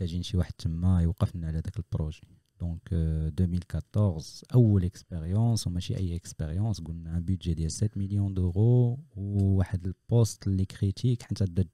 محتاجين 0.00 0.22
شي 0.22 0.36
واحد 0.36 0.52
تما 0.52 1.02
يوقف 1.02 1.36
لنا 1.36 1.46
على 1.46 1.60
داك 1.60 1.76
ال 1.76 1.82
projet. 1.82 2.20
donc 2.60 2.88
آه، 2.92 3.32
2014 3.40 4.46
أول 4.54 4.84
expérience 4.84 5.66
وماشي 5.66 5.96
أي 5.96 6.16
expérience 6.16 6.80
قلنا 6.80 7.16
un 7.16 7.22
budget 7.24 7.54
ديال 7.54 7.72
7 7.72 7.90
مليون 7.96 8.34
d'euros 8.34 8.98
وواحد 9.16 9.86
ال 9.86 9.96
poste 9.96 10.46
اللي 10.46 10.64
critique 10.64 11.22
حتى 11.22 11.44
بدا 11.44 11.68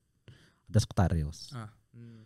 تقطع 0.73 1.07
الريوس. 1.07 1.55
آه. 1.55 1.69
مم. 1.95 2.25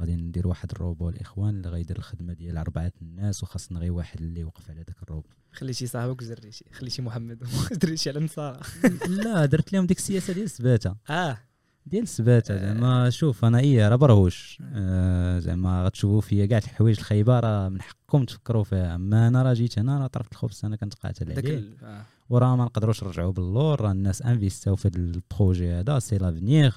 غادي 0.00 0.16
ندير 0.16 0.48
واحد 0.48 0.70
الروبو 0.70 1.08
الإخوان 1.08 1.56
اللي 1.56 1.68
غيدير 1.68 1.98
الخدمة 1.98 2.32
ديال 2.32 2.56
أربعة 2.56 2.92
الناس 3.02 3.42
وخاصنا 3.42 3.78
غير 3.78 3.92
واحد 3.92 4.20
اللي 4.20 4.40
يوقف 4.40 4.70
على 4.70 4.82
داك 4.84 5.02
الروبو 5.02 5.28
خليتي 5.52 5.86
صاحبك 5.86 6.22
وزريتي 6.22 6.64
خليتي 6.72 7.02
محمد 7.02 7.42
دريتي 7.82 8.10
على 8.10 8.18
النصارى. 8.18 8.60
لا 9.08 9.46
درت 9.46 9.72
لهم 9.72 9.86
ديك 9.86 9.98
السياسة 9.98 10.32
ديال 10.32 10.44
السباتة. 10.44 10.96
آه. 11.10 11.38
ديال 11.86 12.02
السباته 12.02 12.56
زعما 12.56 13.10
شوف 13.10 13.44
أنا 13.44 13.58
إيه 13.58 13.88
راه 13.88 13.96
برهوش 13.96 14.58
آه. 14.74 15.38
زعما 15.38 15.84
غتشوفوا 15.84 16.20
فيا 16.20 16.46
كاع 16.46 16.58
الحوايج 16.58 16.98
الخايبة 16.98 17.40
راه 17.40 17.68
من 17.68 17.82
حقكم 17.82 18.24
تفكروا 18.24 18.64
فيها. 18.64 18.94
أما 18.94 19.28
أنا 19.28 19.42
راه 19.42 19.52
جيت 19.52 19.78
هنا 19.78 19.98
راه 19.98 20.06
طرفت 20.06 20.32
الخبز 20.32 20.60
أنا 20.64 20.76
كنتقاتل 20.76 21.32
عليه. 21.32 21.62
آه. 21.82 22.02
وراه 22.30 22.56
ما 22.56 22.64
نقدروش 22.64 23.04
نرجعوا 23.04 23.32
باللور 23.32 23.80
راه 23.80 23.92
الناس 23.92 24.22
investاو 24.22 24.76
في 24.76 24.88
هذا 24.88 24.96
ال 24.96 25.07
projet 25.07 25.72
هذا 25.72 25.98
c'est 25.98 26.18
l'avenir 26.18 26.76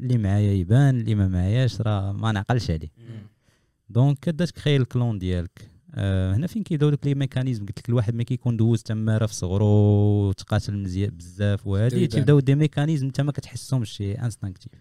اللي 0.00 0.18
معايا 0.18 0.52
يبان 0.52 1.00
اللي 1.00 1.14
ما 1.14 1.28
معاياش 1.28 1.80
راه 1.80 2.12
ما 2.12 2.32
نعقلش 2.32 2.70
عليه. 2.70 2.90
دونك 3.90 4.18
كدا 4.18 4.44
تcréer 4.44 4.76
ال 4.76 4.84
clan 4.84 5.18
ديالك. 5.18 5.70
آه 5.94 6.34
هنا 6.34 6.46
فين 6.46 6.62
كيبداو 6.62 6.90
دوك 6.90 7.06
les 7.06 7.14
mécanismes 7.14 7.66
قلت 7.66 7.78
لك 7.78 7.88
الواحد 7.88 8.14
ما 8.14 8.22
كيكون 8.22 8.56
دوز 8.56 8.82
تما 8.82 9.18
راه 9.18 9.26
في 9.26 9.34
صغرو 9.34 10.32
تقاتل 10.32 10.76
مزيان 10.76 11.10
بزاف 11.10 11.66
يبان. 11.66 12.08
تيبداو 12.08 12.40
des 12.40 12.54
mécanismes 12.54 13.06
انت 13.06 13.20
ما 13.20 13.32
كتحسهمش 13.32 13.90
شي 13.90 14.12
instinctif. 14.12 14.72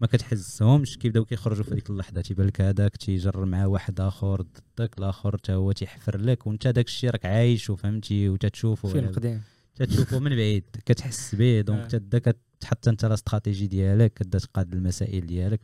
ما 0.00 0.06
كتحسهمش 0.06 0.98
كيبداو 0.98 1.24
كيخرجوا 1.24 1.64
في 1.64 1.74
ديك 1.74 1.90
اللحظة 1.90 2.20
تيبان 2.20 2.46
لك 2.46 2.60
هذاك 2.60 2.96
تيجرّ 2.96 3.44
مع 3.44 3.66
واحد 3.66 4.00
آخر 4.00 4.42
ضدك 4.78 4.98
الآخر 4.98 5.36
حتى 5.36 5.52
هو 5.52 5.72
تيحفر 5.72 6.18
لك 6.18 6.46
وانت 6.46 6.68
داك 6.68 6.86
الشيء 6.86 7.10
راك 7.10 7.26
عايش 7.26 7.70
وفهمتي 7.70 8.28
وتتشوفه 8.28 8.88
فيلم 8.88 9.12
قديم 9.12 9.42
تتشوفه 9.74 10.18
من 10.18 10.30
بعيد 10.30 10.64
كتحس 10.86 11.34
به 11.34 11.60
donc 11.66 11.80
آه. 11.80 11.86
تبدا 11.86 12.18
كتحط 12.18 12.88
انت 12.88 13.04
الاستراتيجي 13.04 13.66
ديالك 13.66 14.12
كتبدا 14.12 14.38
تقاد 14.38 14.72
المسائل 14.72 15.26
ديالك 15.26 15.60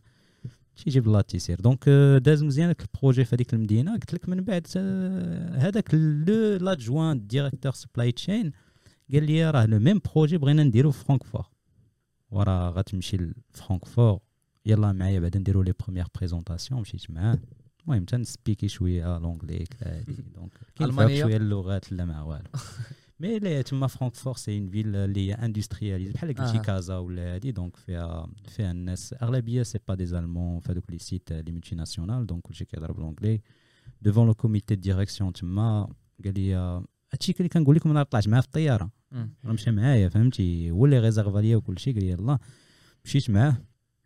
تيجي 0.76 1.00
بلا 1.00 1.20
تيسير 1.22 1.60
donc 1.60 1.88
داز 2.22 2.42
مزيان 2.42 2.74
ال 2.80 2.87
projet 2.87 3.24
في 3.24 3.36
هذيك 3.36 3.54
المدينة. 3.54 3.92
قلت 3.92 4.14
لك 4.14 4.28
من 4.28 4.40
بعد 4.40 4.66
آه، 4.76 5.56
هذاك 5.58 5.94
le 5.94 6.56
l'adjoint 6.56 7.26
directeur 7.26 7.72
supply 7.72 8.12
chain 8.12 8.52
قال 9.12 9.24
لي 9.24 9.50
راه 9.50 9.66
le 9.66 9.78
même 9.78 10.00
projet 10.14 10.38
بغينا 10.38 10.62
نديرو 10.64 10.90
في 10.90 11.04
فرانكفور 11.04 11.46
وراه 12.30 12.70
غتمشي 12.70 13.16
لفرانكفور 13.16 14.18
يلا 14.66 14.92
معايا 14.92 15.20
بعدا 15.20 15.38
نديرو 15.38 15.62
les 15.62 15.72
premières 15.80 16.06
présentations 16.18 16.80
مشيت 16.80 17.10
معاه. 17.10 17.38
المهم 17.84 18.04
تنسبيكي 18.04 18.68
شوية 18.68 19.18
l'anglais 19.18 19.64
donc 20.34 20.52
كاين؟ 20.76 21.22
شوية 21.22 21.36
اللغات 21.36 21.92
لا 21.92 22.04
ما 22.04 22.22
والو. 22.22 22.44
mais 23.20 23.38
لا 23.38 23.62
تما 23.62 23.86
فرانكفور 23.86 24.36
c'est 24.36 24.58
une 24.58 24.70
ville 24.70 24.96
اللي 24.96 25.28
هي 25.28 25.34
industrialisée 25.34 26.12
بحال 26.12 26.28
قلتي 26.28 26.58
آه. 26.58 26.62
كازا 26.62 26.96
ولا 26.96 27.34
هادي 27.34 27.52
donc 27.52 27.76
فيها 27.76 28.28
فيها 28.48 28.70
الناس 28.70 29.14
اغلبيه 29.22 29.62
c'est 29.62 29.78
pas 29.88 29.94
des 29.94 30.06
Allemands 30.06 30.60
في 30.60 30.72
هذوك 30.72 30.90
les 30.90 30.98
sites 30.98 31.32
les 31.32 31.52
multinationales 31.52 32.26
donc 32.26 32.42
كلشي 32.42 32.64
كيهضر 32.64 32.92
ب 32.92 32.97
l'anglais 32.97 33.40
devant 34.02 34.26
le 34.26 34.34
comité 34.34 34.74
direction 34.74 35.32
تما 35.32 35.88
قال 36.24 36.34
لي 36.34 36.54
هادشي 37.12 37.34
اللي 37.38 37.48
كنقول 37.48 37.76
لكم 37.76 37.90
أنا 37.90 38.02
طلعت 38.02 38.28
معاه 38.28 38.40
في 38.40 38.46
الطياره 38.46 38.90
مم. 39.12 39.34
راه 39.44 39.52
مشى 39.52 39.70
معايا 39.70 40.08
فهمتي 40.08 40.70
هو 40.70 40.84
اللي 40.84 40.98
réserva 40.98 41.38
ليا 41.38 41.56
وكلشي 41.56 41.92
قال 41.92 42.04
لي 42.04 42.10
يلاه 42.10 42.38
مشيت 43.04 43.30
معاه 43.30 43.56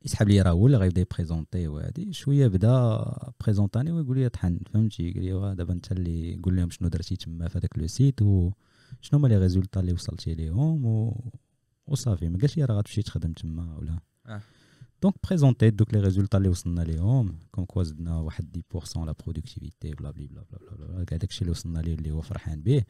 يسحب 0.04 0.28
لي 0.28 0.42
راه 0.42 0.50
هو 0.50 0.66
اللي 0.66 0.78
غيبدا 0.78 1.00
يبريزونتي 1.00 1.68
وهادي 1.68 2.12
شوية 2.12 2.46
بدا 2.48 3.04
بريزونتاني 3.40 3.92
ويقول 3.92 4.18
لي 4.18 4.28
طحن 4.28 4.58
فهمتي 4.72 5.12
قال 5.12 5.24
لي 5.24 5.32
واه 5.32 5.54
دابا 5.54 5.72
انت 5.72 5.92
اللي 5.92 6.40
قول 6.42 6.56
لهم 6.56 6.70
شنو 6.70 6.88
درتي 6.88 7.16
تما 7.16 7.48
في 7.48 7.58
هذاك 7.58 7.78
le 7.78 7.86
site 7.86 8.20
وشنو 9.02 9.18
هما 9.20 9.28
les 9.28 9.38
résultats 9.38 9.80
اللي 9.80 9.92
وصلتي 9.92 10.34
ليهم 10.34 10.86
و... 10.86 11.30
وصافي. 11.86 12.28
ما 12.28 12.38
قالش 12.38 12.56
لي 12.56 12.64
راه 12.64 12.74
غتمشي 12.74 13.02
تخدم 13.02 13.32
تما 13.32 13.76
ولا. 13.76 13.98
آه. 14.26 14.40
donc 15.02 15.14
بريزونتي 15.28 15.70
دوك 15.70 15.94
les 15.94 16.00
résultats 16.00 16.38
اللي 16.38 16.48
وصلنا 16.48 16.80
ليهم. 16.80 17.38
comme 17.50 17.64
quoi 17.64 17.82
زدنا 17.82 18.16
واحد 18.18 18.62
10% 18.74 18.96
la 18.96 19.14
productivité 19.24 19.94
بلا 19.94 20.10
بلا 20.10 20.26
بلا 20.26 20.76
بلا 20.76 20.86
بلا 20.86 21.04
كاع 21.04 21.18
داكشي 21.18 21.40
اللي 21.40 21.50
وصلنا 21.50 21.78
ليه 21.78 21.94
اللي 21.94 22.10
هو 22.10 22.20
فرحان 22.20 22.62
به. 22.62 22.82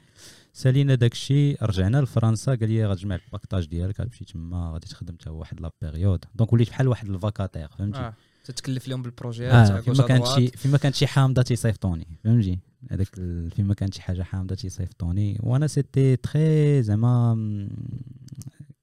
سالينا 0.53 0.95
داكشي 0.95 1.55
رجعنا 1.55 2.01
لفرنسا 2.01 2.55
قال 2.55 2.69
لي 2.71 2.87
غتجمع 2.87 3.15
ال 3.15 3.20
paquetage 3.20 3.67
ديالك 3.67 4.01
غتمشي 4.01 4.25
تما 4.25 4.71
غادي 4.73 4.87
تخدم 4.87 5.15
حتى 5.21 5.31
واحد 5.31 5.61
la 5.61 5.71
période 5.83 6.25
donc 6.35 6.53
وليت 6.53 6.69
بحال 6.69 6.89
واحد 6.89 7.09
ال 7.09 7.15
vacataire 7.15 7.69
فهمتي؟ 7.69 7.99
آه. 7.99 8.15
تتكلف 8.51 8.89
لهم 8.89 9.03
بالبروجيات 9.03 9.71
آه 9.71 9.81
فيما 9.81 10.07
كانت. 10.07 10.27
شي 10.27 10.47
فيما 10.49 10.79
كانت 10.79 10.95
شي 10.95 11.07
حامضة 11.07 11.43
تيصيفطوني 11.43 12.07
فهمتي؟ 12.25 12.59
هذاك 12.91 13.15
فيما 13.57 13.75
كانت 13.75 13.95
شي 13.95 14.03
حاجة 14.03 14.23
حامضة 14.23 14.55
تيصيفطوني. 14.55 15.39
وأنا 15.43 15.67
c'était 15.67 16.17
très 16.17 16.83
زعما 16.83 17.35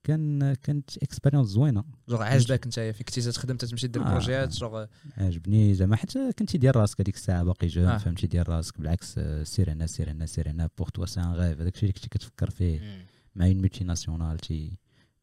كان 0.03 0.53
كانت 0.53 0.97
expérience 0.97 1.47
زوينة. 1.47 1.83
جوغ 2.09 2.23
عاجبك 2.23 2.67
نتايا 2.67 2.91
فين 2.91 3.05
كنتي 3.05 3.31
تخدم 3.31 3.57
تمشي 3.57 3.87
دير 3.87 4.01
آه. 4.01 4.09
بروجيات 4.09 4.53
جوغ؟ 4.53 4.85
عجبني 5.17 5.73
زعما 5.73 5.95
حتى 5.95 6.31
كنتي 6.39 6.57
ديال 6.57 6.75
راسك 6.75 7.01
هذيك 7.01 7.15
الساعة 7.15 7.43
باقي 7.43 7.67
jeune 7.67 7.85
آه. 7.85 7.97
فهمتي؟ 7.97 8.27
ديال 8.27 8.49
راسك 8.49 8.79
بالعكس 8.79 9.15
آه، 9.17 9.43
سير 9.43 9.71
هنا 9.71 9.87
سير 9.87 10.11
هنا 10.11 10.25
سير 10.25 10.49
هنا 10.49 10.69
pour 10.77 10.87
toi 10.87 11.05
c'est 11.05 11.19
un 11.19 11.33
rêve 11.33 11.61
هذاك 11.61 11.73
الشيء 11.73 11.89
اللي 11.89 11.93
كنتي 11.93 12.09
كتفكر 12.09 12.49
فيه 12.49 13.05
مع 13.35 13.45
une 13.45 13.57
multinationale 13.61 14.37
تي 14.37 14.77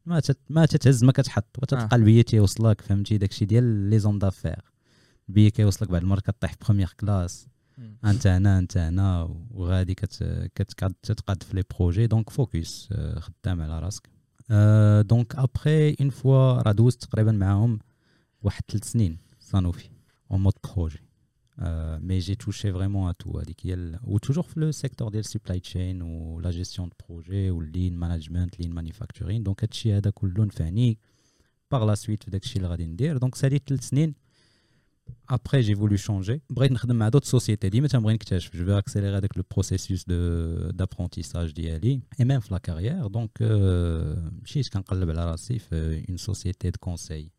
ما 0.07 0.21
تت 0.21 0.39
ما 0.49 0.67
تتهز 0.67 1.05
ما 1.05 1.13
كتحط 1.13 1.59
وتتلقى 1.59 1.89
آه. 1.93 1.97
البيت 1.97 2.29
تيوصلك 2.29 2.81
فهمتي؟ 2.81 3.19
داكشي 3.19 3.45
ديال 3.45 3.65
les 3.65 3.99
hommes 3.99 4.19
d'affaires. 4.19 4.73
البيت 5.29 5.57
كيوصلك 5.57 5.91
بعد 5.91 6.03
المرة 6.03 6.21
كطيح 6.21 6.55
première 6.65 6.95
classe 7.01 7.47
مم. 7.79 7.97
انت 8.05 8.27
هنا 8.27 8.59
انت 8.59 8.77
هنا 8.77 9.23
وغادي 9.51 9.95
كت 9.95 10.25
كتقعد 10.55 10.95
تتقاد 11.03 11.43
في 11.43 11.57
les 11.57 11.63
projets 11.79 12.07
donc 12.07 12.31
focus 12.31 12.89
خدام 13.19 13.61
على 13.61 13.79
راسك. 13.81 14.09
آه، 14.51 15.03
donc 15.03 15.35
après 15.37 15.97
une 16.01 16.11
fois 16.11 16.63
راه 16.63 16.73
دوزت 16.73 17.05
تقريبا 17.05 17.33
معاهم 17.33 17.79
واحد 18.43 18.63
ثلاث 18.71 18.85
سنين 18.85 19.19
Sanofi 19.41 19.89
en 20.31 20.41
mode 20.41 20.53
projet 20.75 21.03
mais 22.03 22.19
j'ai 22.19 22.35
touché 22.35 22.73
vraiment 22.73 23.09
à 23.09 23.13
tout 23.13 23.39
هذيك 23.39 23.67
هي 23.67 23.75
ال- 23.75 23.99
و 24.05 24.09
toujours 24.09 24.45
في 24.45 24.61
le 24.61 24.71
secteur 24.73 25.09
ديال 25.09 25.25
supply 25.25 25.61
chain 25.61 26.03
ولا 26.03 26.51
gestion 26.51 26.89
de 26.89 26.95
projet 27.09 27.51
و 27.51 27.59
ال 27.59 27.66
lean 27.66 27.97
management 27.97 28.61
lean 28.61 28.75
manufacturing 28.75 29.43
donc 29.43 29.65
هادشي 29.65 29.93
هذا 29.97 30.11
كله 30.11 30.45
نفعني 30.45 30.99
par 31.71 31.85
la 31.85 31.95
suite 31.95 32.23
في 32.23 32.31
داكشي 32.31 32.57
اللي 32.57 32.69
غادي 32.69 32.87
ندير 32.87 33.17
دونك 33.19 33.35
ساليت 33.35 33.69
ثلاث 33.69 33.89
سنين 33.89 34.15
après 35.31 35.61
j'ai 35.61 35.75
voulu 35.77 35.97
changer 35.97 36.43
بغيت 36.51 36.73
نخدم 36.73 36.97
مع 36.97 37.09
d'autres 37.09 37.25
sociétés 37.25 37.69
ديما 37.69 37.89
تنبغي 37.89 38.15
نكتشف 38.15 38.57
je 38.57 38.65
vais 38.65 38.79
accélérer 38.79 39.17
هذاك 39.17 39.37
le 39.37 39.43
processus 39.51 40.05
de 40.05 40.17
d'apprentissage 40.71 41.53
ديالي 41.53 42.01
et 42.21 42.25
même 42.25 42.41
في 42.41 42.55
la 42.55 42.59
carrière 42.59 43.07
donc 43.07 43.31
مشيت 44.43 44.69
كنقلب 44.69 45.11
على 45.11 45.31
راسي 45.31 45.59
في 45.59 46.05
une 46.09 46.17
société 46.17 46.71
de 46.71 46.79
conseil 46.81 47.31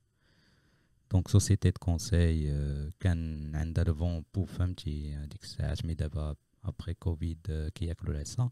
donc 1.13 1.27
société 1.27 1.69
de 1.71 1.79
conseil 1.79 2.53
كان 2.99 3.51
عندها 3.55 3.83
le 3.83 3.93
vent 3.93 4.23
en 4.35 4.38
poupe 4.38 4.45
فهمتي 4.45 5.15
هذيك 5.15 5.43
الساعات 5.43 5.85
mais 5.85 5.93
دابا 5.93 6.35
après 6.63 6.93
كوفيد 6.93 7.37
آه، 7.49 7.69
كياكلوا 7.69 8.13
العصا 8.13 8.49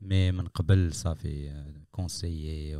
مي 0.00 0.32
من 0.32 0.46
قبل 0.46 0.92
صافي 0.94 1.64
كونسيي 1.92 2.78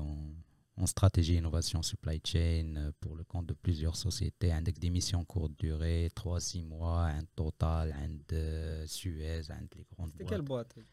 en 0.80 0.86
stratégie 0.86 1.36
innovation 1.42 1.82
supply 1.82 2.20
chain 2.30 2.66
euh, 2.76 2.92
pour 3.00 3.16
le 3.16 3.24
compte 3.24 3.46
de 3.46 3.56
plusieurs 3.64 3.96
sociétés 3.96 4.52
avec 4.52 4.78
des 4.78 4.90
missions 4.90 5.24
courte 5.24 5.54
durée 5.58 6.08
3 6.14 6.40
6 6.40 6.62
mois 6.62 7.06
un 7.06 7.24
total 7.34 7.86
un 8.04 8.10
de 8.28 8.84
Suez 8.86 9.42
un 9.50 9.64
les 9.76 9.86
grandes 9.90 10.12
C'était 10.12 10.24
quelle 10.24 10.42
boîtes 10.42 10.74
boîte 10.76 10.86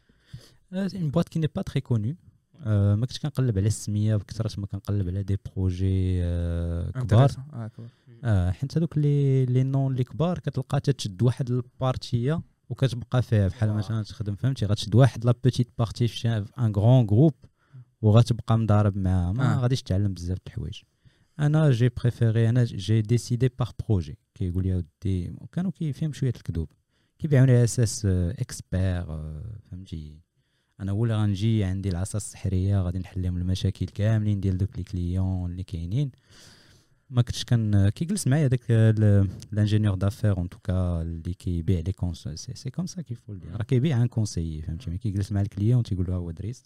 Euh, 0.72 0.88
c'est 0.88 0.98
une 1.04 1.12
boîte 1.16 1.28
qui 1.32 1.38
n'est 1.38 1.54
pas 1.60 1.66
très 1.70 1.82
connue 1.90 2.16
Euh, 2.64 2.68
ما 2.68 3.06
كنتش 3.06 3.18
كنقلب 3.18 3.58
على 3.58 3.66
السمية 3.66 4.16
بكثرة 4.16 4.60
ما 4.60 4.66
كنقلب 4.66 5.08
على 5.08 5.22
دي 5.22 5.38
بروجي 5.56 6.22
آه، 6.22 6.90
كبار. 6.90 7.28
cool. 7.28 7.82
آه 8.24 8.50
حيت 8.50 8.78
هذوك 8.78 8.98
لي 8.98 9.46
لي 9.46 9.62
نون 9.62 9.92
اللي 9.92 10.04
كبار 10.04 10.38
كتلقى 10.38 10.80
تتشد 10.80 11.22
واحد 11.22 11.50
البارتية 11.50 12.42
وكتبقى 12.70 13.22
فيها. 13.22 13.48
بحال 13.48 13.68
آه. 13.68 13.74
مثلا 13.74 14.02
تخدم 14.02 14.34
فهمتي؟ 14.34 14.66
غتشد 14.66 14.94
واحد 14.94 15.24
la 15.24 15.34
petite 15.44 15.68
partie 15.78 16.08
في 16.08 16.28
un 16.58 16.72
grand 16.76 17.06
groupe 17.06 17.34
وغتبقى 18.02 18.58
مضارب 18.58 18.96
معاها. 18.96 19.32
ما 19.32 19.54
آه. 19.54 19.58
غاديش 19.58 19.82
تعلم 19.82 20.14
بزاف 20.14 20.38
د 20.38 20.40
الحوايج. 20.46 20.80
أنا 21.40 21.70
j'ai 21.70 21.88
préféré 21.88 22.48
أنا 22.48 22.64
j'ai 22.64 23.02
décidé 23.02 23.48
par 23.58 23.70
projet 23.88 24.18
كيقول 24.34 24.64
لي 24.64 24.74
ودي 24.74 25.34
وكانوا 25.40 25.70
كي 25.70 25.92
فيهم 25.92 26.12
شوية 26.12 26.32
الكذوب. 26.36 26.68
كيبيعوني 27.18 27.52
على 27.52 27.64
أساس 27.64 28.06
expert 28.06 29.04
فهمتي؟ 29.70 30.25
أنا 30.80 30.92
هو 30.92 31.04
اللي 31.04 31.14
غنجي 31.14 31.64
عندي 31.64 31.88
العصا 31.88 32.16
السحرية 32.16 32.80
غادي 32.82 32.98
نحل 32.98 33.22
لهم 33.22 33.36
المشاكل 33.36 33.86
كاملين 33.86 34.40
ديال 34.40 34.58
دوك 34.58 34.76
les 34.76 34.82
clients 34.82 35.50
اللي 35.50 35.62
كاينين. 35.62 36.10
ما 37.10 37.22
كنتش 37.22 37.44
كان 37.44 37.88
كيجلس 37.88 38.26
معايا 38.26 38.46
داك 38.46 38.70
l'ingénieur 39.52 39.94
d'affaires 39.94 40.36
en 40.36 40.48
tout 40.48 40.79
cas 40.79 41.02
اللي 41.02 41.34
كيبيع 41.34 41.80
les 41.80 41.92
conseils 41.92 42.28
c'est 42.34 42.54
c'est 42.54 42.70
comme 42.70 42.86
ça 42.86 43.02
qu'il 43.02 43.22
faut 43.22 43.38
راه 43.54 43.62
كيبيع 43.62 44.02
un 44.02 44.06
conseil 44.06 44.62
فهمتي؟ 44.62 44.90
ملي 44.90 44.98
كيجلس 44.98 45.32
مع 45.32 45.40
ال 45.40 45.46
client 45.46 45.82
تيقول 45.82 46.06
له 46.08 46.14
ها 46.14 46.18
هو 46.18 46.30
دريس 46.30 46.62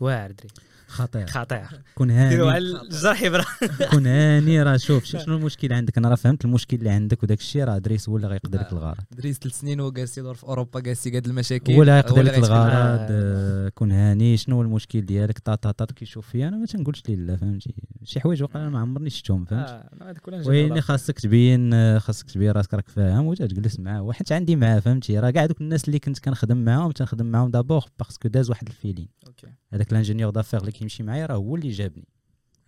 واعر 0.00 0.30
دري 0.30 0.48
خطير. 0.86 1.26
خطير. 1.26 1.66
كون 1.94 2.10
هاني. 2.10 2.50
على 2.50 2.58
الجرح 2.58 3.22
يبرا. 3.22 3.44
كون 3.92 4.06
هاني 4.06 4.62
راه 4.62 4.76
شوف 4.76 5.04
شنو 5.04 5.36
المشكل 5.36 5.72
عندك. 5.72 5.98
أنا 5.98 6.08
راه 6.08 6.14
فهمت 6.14 6.44
المشكل 6.44 6.76
اللي 6.76 6.90
عندك 6.90 7.22
وداك 7.22 7.38
الشيء 7.38 7.64
راه 7.64 7.78
دريس 7.78 8.08
هو 8.08 8.16
اللي 8.16 8.28
غيقضي 8.28 8.58
لك. 8.58 8.72
الغرض. 8.72 8.98
دريس 9.10 9.38
ثلاث 9.38 9.60
سنين 9.60 9.80
وهو 9.80 9.90
جالس 9.90 10.18
يدور 10.18 10.34
في 10.34 10.44
أوروبا 10.44 10.80
جالس 10.80 11.06
يقاد 11.06 11.26
المشاكل. 11.26 11.72
هو 11.72 11.82
اللي 11.82 12.00
اللي 12.00 12.22
لك. 12.22 12.38
الغرض. 12.38 13.68
كون 13.74 13.92
هاني 13.92 14.36
شنو 14.36 14.56
هو 14.56 14.62
المشكل 14.62 15.00
ديالك؟ 15.00 15.38
تا 15.38 15.54
تا 15.54 15.84
كيشوف 15.84 16.28
فيا. 16.28 16.48
أنا 16.48 16.56
ما 16.56 16.66
تنقولش 16.66 17.02
ليه 17.08 17.16
لا 17.16 17.36
فهمتي؟ 17.36 17.74
شي 18.04 18.20
حوايج 18.20 18.42
وقع 18.42 18.68
ما 18.68 18.78
عمرني 18.80 19.10
شفتهم 19.10 19.44
فهمتي؟ 19.44 19.61
آه، 19.64 20.14
ولا 20.26 20.48
ويلي 20.48 20.80
خاصك 20.80 21.20
تبين 21.20 21.74
آه، 21.74 21.98
خاصك 21.98 22.30
تبين 22.30 22.50
راسك 22.50 22.74
راك 22.74 22.88
فاهم 22.88 23.26
وتجلس 23.26 23.80
معاه 23.80 24.02
وحيت 24.02 24.32
عندي 24.32 24.56
معاه 24.56 24.80
فهمتي؟ 24.80 25.18
راه 25.18 25.30
كاع 25.30 25.46
دوك 25.46 25.60
الناس 25.60 25.84
اللي 25.84 25.98
كنت 25.98 26.18
كنخدم 26.18 26.64
معاهم 26.64 26.90
تنخدم 26.90 27.26
معاهم 27.26 27.50
d'abord 27.50 27.84
parce 27.98 28.17
que 28.17 28.28
داز 28.28 28.50
واحد 28.50 28.68
ال 28.68 28.72
feeling. 28.72 29.08
OK. 29.26 29.46
هذاك 29.72 29.92
ال 29.92 29.96
ingénieur 29.96 30.30
d'affaires 30.30 30.60
اللي 30.60 30.72
كيمشي 30.72 31.02
معايا 31.02 31.26
راه 31.26 31.36
هو 31.36 31.56
اللي 31.56 31.70
جابني. 31.70 32.08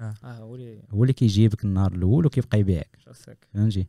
آه. 0.01 0.45
ولي 0.45 0.83
هو 0.91 1.03
اللي 1.03 1.13
كيجيبك 1.13 1.65
النهار 1.65 1.93
الأول 1.93 2.27
وكيبقى 2.27 2.61
يبيعك. 2.61 2.99
فهمتي؟ 3.55 3.87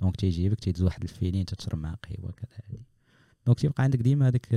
donc 0.00 0.16
تيجيبك 0.16 0.60
تيدوز 0.60 0.82
واحد 0.82 1.02
ال 1.02 1.07
feeling 1.07 1.44
تتشرب 1.44 1.78
معاه 1.78 1.96
قهوه 2.08 2.32
كذا 2.32 2.48
هادي 2.64 2.82
donc 3.46 3.58
تيبقى 3.60 3.82
عندك 3.82 3.98
ديما 3.98 4.28
هذاك 4.28 4.54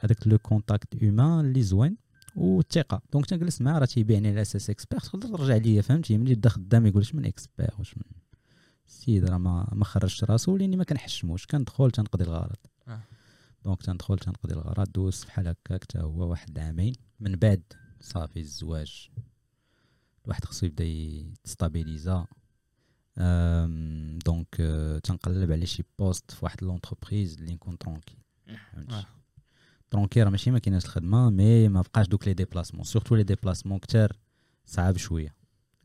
هذاك 0.00 0.26
le 0.26 0.38
contact 0.38 1.02
humain 1.02 1.44
اللي 1.44 1.62
زوين. 1.62 1.96
والثقة. 2.36 3.02
donc 3.12 3.26
تنجلس 3.26 3.60
معاه 3.60 3.78
راه 3.78 3.86
تيبيعني 3.86 4.28
على 4.28 4.42
أساس 4.42 4.70
expert 4.70 5.00
تقدر 5.00 5.28
ترجع 5.38 5.56
ليا 5.56 5.82
فهمتي؟ 5.82 6.18
ملي 6.18 6.34
بدا 6.34 6.48
خدام 6.48 6.86
يقول 6.86 7.04
من 7.14 7.24
expert 7.26 7.70
واش 7.78 7.96
من 7.96 8.02
السيد 8.86 9.24
راه 9.24 9.38
ما 9.38 9.68
ما 9.72 9.84
خرجش 9.84 10.24
راسو 10.24 10.56
لاني 10.56 10.76
ما 10.76 10.84
كنحشموش. 10.84 11.46
كندخل 11.46 11.90
تنقضي 11.90 12.24
الغرض. 12.24 12.56
آه. 12.88 13.00
donc 13.64 13.82
تندخل 13.82 14.18
تنقضي 14.18 14.54
الغرض 14.54 14.92
دوز 14.92 15.24
بحال 15.24 15.48
هكاك 15.48 15.82
حتى 15.84 15.98
هو 15.98 16.30
واحد 16.30 16.58
عامين. 16.58 16.94
من 17.20 17.36
بعد 17.36 17.62
صافي 18.00 18.40
الزواج 18.40 19.08
الواحد 20.24 20.44
خصو 20.44 20.66
يبدا 20.66 20.84
يستابيليزا 20.84 22.26
أم، 23.18 24.18
donc 24.26 24.56
آه، 24.60 24.98
تنقلب 24.98 25.52
على 25.52 25.66
شي 25.66 25.82
poste 25.98 26.30
في 26.30 26.44
واحد 26.44 26.64
l'entreprise 26.64 27.38
اللي 27.38 27.52
نكون 27.54 27.78
tranquille 27.78 28.18
آه. 28.90 29.06
tranquille 29.92 30.22
راه 30.22 30.30
ماشي 30.30 30.50
ما 30.50 30.58
كايناش 30.58 30.84
الخدمة 30.84 31.30
mais 31.30 31.68
ما 31.68 31.80
بقاش 31.80 32.08
دوك 32.08 32.28
les 32.28 32.34
déplacements 32.34 32.84
surtout 32.84 33.14
les 33.14 33.22
déplacements 33.22 33.78
كتار 33.78 34.16
صعاب 34.64 34.96
شوية. 34.96 35.34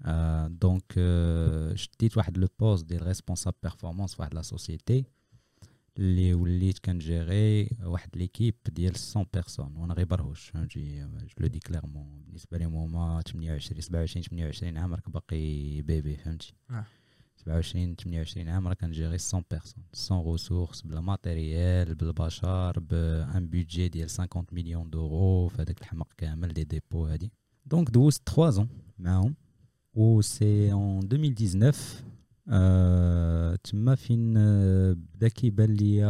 آه 0.06 0.48
donc 0.48 0.94
آه 0.98 1.76
شديت 1.76 2.18
واحد 2.18 2.38
le 2.38 2.48
poste 2.60 2.86
ديال 2.86 3.08
responsable 3.08 3.58
performance 3.64 4.16
في 4.16 4.22
واحد 4.22 4.34
la 4.34 4.42
société 4.42 5.06
اللي 5.98 6.34
وليت 6.34 6.80
كنجيري 6.80 7.70
واحد 7.84 8.18
l'équipe 8.18 8.56
ديال 8.72 8.94
100 9.16 9.26
personnes 9.34 9.74
وأنا 9.78 9.94
غير 9.94 10.06
برهوش 10.06 10.50
فهمتي؟ 10.50 11.00
je 11.06 11.28
le 11.40 11.48
dis 11.48 11.60
clairement 11.60 12.22
بالنسبة 12.26 12.58
لهم 12.58 12.76
هما 12.76 13.22
28 13.22 13.82
27 13.82 14.24
28 14.24 14.78
عام 14.78 14.94
راك 14.94 15.10
باقي 15.10 15.82
bébé 15.82 16.16
فهمتي؟ 16.18 16.54
آه. 16.70 16.86
27 17.38 17.96
28 17.96 18.50
عام 18.50 18.68
راه 18.68 18.74
كنجيري 18.74 19.18
100 19.34 19.44
personnes 19.52 19.84
100 20.12 20.32
ressources 20.32 20.82
بلا 20.82 21.02
matériel 21.02 21.96
بالبشر 21.96 22.80
ب 22.80 23.03
un 23.03 23.48
budget 23.48 23.88
ديال 23.90 24.10
50 24.10 24.46
مليون 24.52 24.90
دورو 24.90 25.48
في 25.48 25.62
هذاك 25.62 25.82
الحمق 25.82 26.08
كامل 26.18 26.54
دي 26.54 26.64
ديبو 26.64 27.06
هادي 27.06 27.32
donc 27.66 27.90
دوزت 27.90 28.30
3 28.30 28.50
زون 28.50 28.68
معاهم 29.00 29.36
و 29.94 30.22
c'est 30.22 30.72
en 30.72 31.04
2019 31.04 32.04
آه 32.50 33.56
تما 33.56 33.96
فين 33.96 34.38
آه، 34.38 34.96
بدا 35.16 35.28
كيبان 35.28 35.74
ليا 35.74 36.08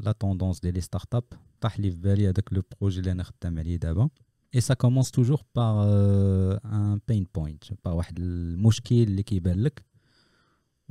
la 0.00 0.12
tendance 0.20 0.60
ديال 0.60 0.74
les 0.74 0.80
start-up 0.80 1.24
طاح 1.60 1.80
لي 1.80 1.90
في 1.90 1.96
بالي 1.96 2.28
هذاك 2.28 2.52
le 2.52 2.62
projet 2.80 3.00
اللي 3.00 3.12
أنا 3.12 3.22
خدام 3.22 3.58
عليه 3.58 3.76
دابا 3.76 4.08
et 4.54 4.60
ça 4.60 4.74
commence 4.74 5.10
toujours 5.10 5.42
par 5.56 5.86
un 6.64 7.00
pain 7.08 7.26
point 7.34 7.64
par 7.84 7.96
واحد 7.96 8.18
المشكل 8.18 8.94
اللي 8.94 9.22
كيبان 9.22 9.62
لك 9.62 9.91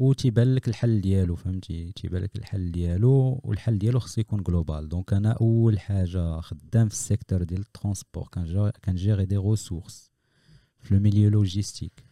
وتيبان 0.01 0.55
لك 0.55 0.67
الحل 0.67 1.01
ديالو 1.01 1.35
فهمتي؟ 1.35 1.91
تيبان 1.91 2.21
لك 2.23 2.35
الحل 2.35 2.71
ديالو 2.71 3.41
والحل 3.43 3.77
ديالو 3.77 3.99
خصو 3.99 4.21
يكون 4.21 4.43
global 4.43 4.89
donc 4.89 5.13
أنا 5.13 5.31
أول 5.31 5.79
حاجة 5.79 6.41
خدام 6.41 6.87
في 6.87 6.93
ال 6.93 7.00
secteur 7.00 7.43
ديال 7.43 7.59
ال 7.59 7.66
transport 7.66 8.27
كنجا- 8.27 8.71
كنجيري 8.85 9.25
des 9.25 9.37
ressources 9.37 10.11
في 10.79 10.93
le 10.95 10.99
milieu 10.99 11.29
logistique. 11.29 12.05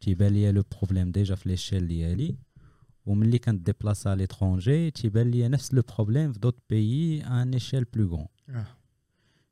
تيبان 0.00 0.32
ليا 0.32 0.52
le 0.52 0.62
problème 0.72 1.10
déjà 1.12 1.34
في 1.34 1.48
l'échelle 1.48 1.88
ديالي 1.88 2.36
وملي 3.06 3.38
كنت 3.38 3.66
ديبلاسا 3.66 4.08
على 4.08 4.18
l'étranger 4.18 4.90
تيبان 4.90 5.30
ليا 5.30 5.48
نفس 5.48 5.74
le 5.74 5.82
problème 5.96 6.32
في 6.32 6.38
d'autres 6.38 6.58
pays 6.70 7.24
une 7.26 7.52
échelle 7.52 7.84
plus 7.84 8.06
grande 8.08 8.26
آه. 8.48 8.66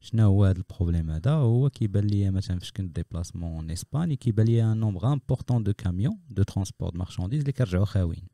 شنو 0.03 0.27
هو 0.27 0.45
هذا 0.45 0.59
ال 0.59 0.65
problème 0.65 1.11
هذا؟ 1.11 1.31
هو 1.31 1.71
كيبان 1.71 2.05
ليا 2.05 2.31
مثلا 2.31 2.59
فاش 2.59 2.73
كنت 2.73 2.97
déplacement 2.97 3.53
en 3.53 3.71
Espagne 3.71 4.17
كيبان 4.17 4.47
ليا 4.47 4.73
un 4.73 4.77
nombre 4.77 5.13
important 5.13 5.63
de 5.63 5.73
camions 5.73 6.19
de 6.31 6.43
transport 6.43 6.97
marchandises 6.97 7.41
اللي 7.41 7.53
كيرجعوا 7.53 7.85
خاويين. 7.85 8.25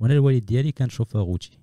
وأنا 0.00 0.14
الوالد 0.14 0.46
ديالي 0.46 0.72
كان 0.72 0.88
chauffeur 0.88 1.22
routier. 1.22 1.58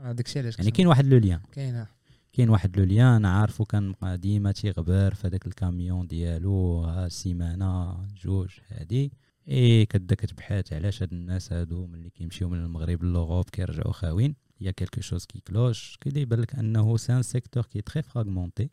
آه، 0.00 0.12
داك 0.12 0.26
الشيء 0.26 0.42
علاش 0.42 0.58
يعني 0.58 0.70
كاين 0.70 0.86
واحد 0.86 1.06
le 1.06 1.18
lien. 1.18 1.40
كاين 1.52 1.74
آه. 1.74 1.88
كاين 2.32 2.48
واحد 2.48 2.76
le 2.76 2.84
lien 2.84 3.24
عارفو 3.24 3.64
كان 3.64 3.94
ديما 4.02 4.52
تيغبر 4.52 5.14
في 5.14 5.26
هذاك 5.26 5.46
الكاميون 5.46 6.06
ديالو 6.06 6.80
ها 6.80 7.08
سيمانة 7.08 8.06
جوج 8.24 8.50
هادي. 8.68 9.12
إي 9.48 9.86
كتبدا 9.86 10.14
كتبحث 10.14 10.72
علاش 10.72 11.02
هاد 11.02 11.12
الناس 11.12 11.52
هادو 11.52 11.86
ملي 11.86 12.10
كيمشيو 12.10 12.48
من 12.48 12.58
المغرب 12.58 13.04
l'Europe 13.04 13.50
كيرجعوا 13.50 13.92
خاوين 13.92 14.34
y 14.60 14.70
a 14.70 14.74
quelque 14.74 15.00
chose 15.00 15.24
qui 15.24 15.40
cloche 15.40 15.96
كيبدا 16.00 16.20
يبان 16.20 16.40
لك 16.40 16.54
انه 16.54 16.96
c'est 16.96 17.12
un 17.12 17.22
secteur 17.22 17.66
qui 17.66 17.80
très 17.80 18.02
fragmenté 18.02 18.70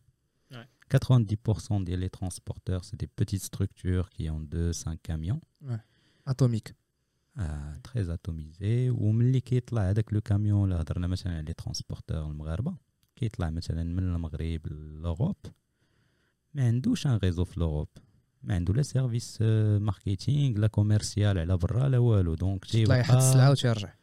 Ouais. 0.53 0.95
90% 1.05 1.83
ديال 1.83 1.99
les 1.99 2.09
transporteurs 2.09 2.81
c'est 2.81 2.97
des 2.97 3.09
petites 3.17 3.41
structures 3.41 4.05
qui 4.07 4.29
ont 4.29 4.49
deux 4.49 4.57
5 4.71 4.97
camions 5.03 5.39
atomique 6.27 6.75
آه 7.37 7.75
très 7.83 8.13
atomisé 8.13 8.89
وملي 8.89 9.39
كيطلع 9.39 9.89
هذاك 9.89 10.13
le 10.13 10.21
camion 10.21 10.59
ولا 10.61 10.81
هضرنا 10.81 11.07
مثلا 11.07 11.33
على 11.33 11.41
les 11.45 11.53
transporteurs 11.53 12.25
المغاربه 12.31 12.75
كيطلع 13.15 13.49
مثلا 13.49 13.83
من 13.83 13.99
المغرب 13.99 14.61
l'Europe 14.67 15.35
ما 16.53 16.67
عندوش 16.67 17.07
un 17.07 17.15
réseau 17.17 17.45
في 17.45 17.59
l'Europe 17.59 17.87
ما 18.43 18.55
عنده 18.55 18.73
لا 18.73 18.81
service 18.81 19.37
آه، 19.41 19.77
marketing 19.77 20.57
لا 20.59 20.67
commercial 20.67 21.37
على 21.39 21.57
برا 21.57 21.89
لا 21.89 21.97
والو 21.97 22.35
donc 22.35 22.65
تطلع 22.65 22.97
يحط 22.97 23.15
السلعه 23.15 23.51
وتيرجع 23.51 23.93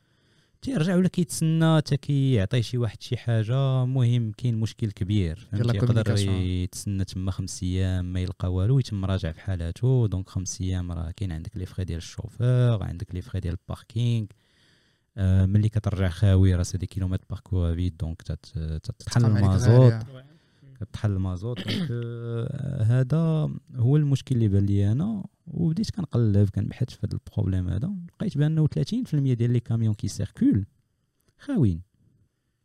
تيرجع 0.62 0.96
ولا 0.96 1.08
كيتسنى 1.08 1.76
حتى 1.76 1.96
كيعطي 1.96 2.62
شي 2.62 2.78
واحد 2.78 3.02
شي 3.02 3.16
حاجة. 3.16 3.84
مهم 3.84 4.32
كاين 4.32 4.60
مشكل 4.60 4.90
كبير. 4.90 5.48
يقدر. 5.74 6.18
يتسنى 6.28 7.04
تما 7.04 7.30
خمس 7.30 7.62
أيام 7.62 8.12
ما 8.12 8.20
يلقى 8.20 8.52
والو 8.52 8.78
يتم 8.78 9.04
راجع 9.04 9.32
في 9.32 9.40
حالاتو 9.40 10.06
donc 10.06 10.28
خمس 10.28 10.60
أيام 10.60 10.92
راه 10.92 11.10
كاين 11.10 11.32
عندك 11.32 11.56
les 11.56 11.66
frais 11.66 11.84
ديال 11.84 11.98
الشوفور 11.98 12.82
عندك 12.82 13.14
les 13.14 13.22
frais 13.22 13.40
ديال 13.40 13.56
ال 13.62 13.70
parking 13.70 14.26
آه 15.16 15.46
ملي 15.46 15.68
كترجع 15.68 16.08
خاوي 16.08 16.54
راه 16.54 16.62
c'est 16.62 16.78
des 16.78 16.86
kilomètres 16.86 17.24
parcourus 17.30 17.74
à 17.74 17.78
vide 17.78 17.96
donc 17.96 18.22
عليك 19.24 19.44
المازوت. 19.44 19.94
كتحل 20.80 21.10
المازوت. 21.10 21.68
donc 21.68 21.88
آه، 21.90 22.82
هذا 22.82 23.50
هو 23.76 23.96
المشكل 23.96 24.34
اللي 24.34 24.48
بان 24.48 24.66
لي 24.66 24.92
أنا. 24.92 25.24
وبديت 25.50 25.90
كنقلب 25.90 26.48
كنبحث 26.48 26.90
في 26.90 27.06
هذا 27.06 27.14
ال 27.14 27.20
problème 27.20 27.68
هذا 27.68 27.94
لقيت 28.20 28.38
بانه 28.38 28.66
30% 28.66 29.14
ديال 29.14 29.50
les 29.50 29.60
camions 29.60 29.94
qui 29.94 30.08
circulent 30.08 30.66
خاويين. 31.38 31.82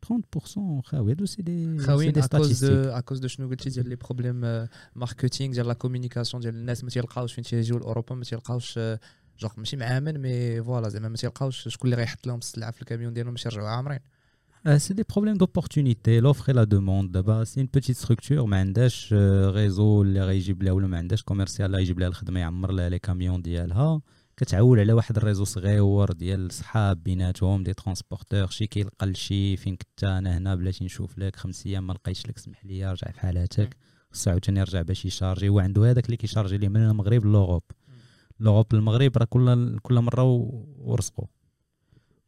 30% 0.06 0.80
خاوي. 0.84 1.12
هادو 1.12 1.26
c'est 1.26 1.42
des 1.42 1.78
c'est 1.78 1.86
خاويين 1.86 2.12
des 2.12 2.22
de 2.22 2.24
à 2.24 3.02
cause 3.10 3.20
de 3.20 3.26
شنو 3.26 3.48
قلتي 3.48 3.70
ديال 3.70 3.88
les 3.88 3.96
problèmes 3.96 4.68
marketing 4.94 5.54
ديال 5.54 5.66
la 5.66 5.74
communication 5.74 6.42
ديال 6.42 6.54
الناس 6.54 6.84
ما 6.84 6.90
تيلقاوش 6.90 7.32
فين 7.32 7.44
تيجيو 7.44 7.78
لأوروبا 7.78 8.14
ما 8.14 8.24
تيلقاوش 8.24 8.78
جوغ 9.38 9.50
ماشي 9.56 9.76
معامن 9.76 10.18
mais 10.18 10.62
voilà 10.62 10.88
زعما 10.88 11.08
ما 11.08 11.16
تيلقاوش 11.16 11.68
شكون 11.68 11.90
اللي 11.90 12.02
غيحط 12.02 12.26
لهم 12.26 12.38
السلعة 12.38 12.70
في 12.70 12.82
الكاميون 12.82 13.12
ديالهم 13.12 13.32
باش 13.32 13.46
يرجعوا 13.46 13.68
عامرين. 13.68 13.98
Euh, 13.98 14.15
c'est 14.78 14.94
des 14.94 15.04
problèmes 15.04 15.38
d'opportunité, 15.38 16.20
l'offre 16.20 16.48
et 16.48 16.52
la 16.52 16.66
demande. 16.66 17.10
C'est 17.44 17.60
une 17.60 17.68
petite 17.68 17.96
structure, 17.96 18.46
ما 18.46 18.56
عندهاش 18.56 19.14
euh, 19.14 19.50
réseau 19.52 19.80
اللي 19.80 20.20
غيجيب 20.20 20.62
لها 20.62 20.72
ولا 20.72 20.86
ما 20.86 20.98
عندهاش 20.98 21.22
commercial 21.22 21.66
اللي 21.66 21.76
غيجيب 21.76 21.98
لها 21.98 22.08
الخدمه 22.08 22.40
يعمر 22.40 22.72
لها 22.72 22.88
les 22.88 22.98
camions 22.98 23.42
ديالها 23.42 24.00
كتعول 24.36 24.80
على 24.80 24.92
واحد 24.92 25.16
ال 25.16 25.20
réseau 25.20 25.44
صغيور 25.44 26.12
ديال 26.12 26.52
صحاب 26.52 27.02
بيناتهم 27.02 27.62
des 27.62 27.74
transporteurs 27.74 28.46
شي 28.46 28.66
كيلقى 28.66 29.06
لشي 29.06 29.56
فين 29.56 29.76
كنت 29.76 30.04
أنا 30.04 30.38
هنا 30.38 30.54
بلاتي 30.54 30.84
نشوف 30.84 31.18
لك 31.18 31.36
خمس 31.36 31.66
أيام 31.66 31.86
ما 31.86 31.92
لقيتش 31.92 32.26
لك 32.26 32.38
سمح 32.38 32.64
لي 32.64 32.92
رجع 32.92 33.10
في 33.10 33.20
حالاتك 33.20 33.76
خصو 34.12 34.30
عاوتاني 34.30 34.60
يرجع 34.60 34.82
باش 34.82 35.04
يشارجي 35.04 35.48
هو 35.48 35.58
عنده 35.58 35.90
هذاك 35.90 36.06
اللي 36.06 36.16
كيشارجي 36.16 36.58
ليه 36.58 36.68
من 36.68 36.82
المغرب 36.82 37.26
l'Europe 37.26 37.62
l'Europe 38.40 38.74
للمغرب 38.74 39.18
راه 39.18 39.24
كل 39.24 39.78
كل 39.78 40.00
مره 40.00 40.22
ورزقو 40.78 41.26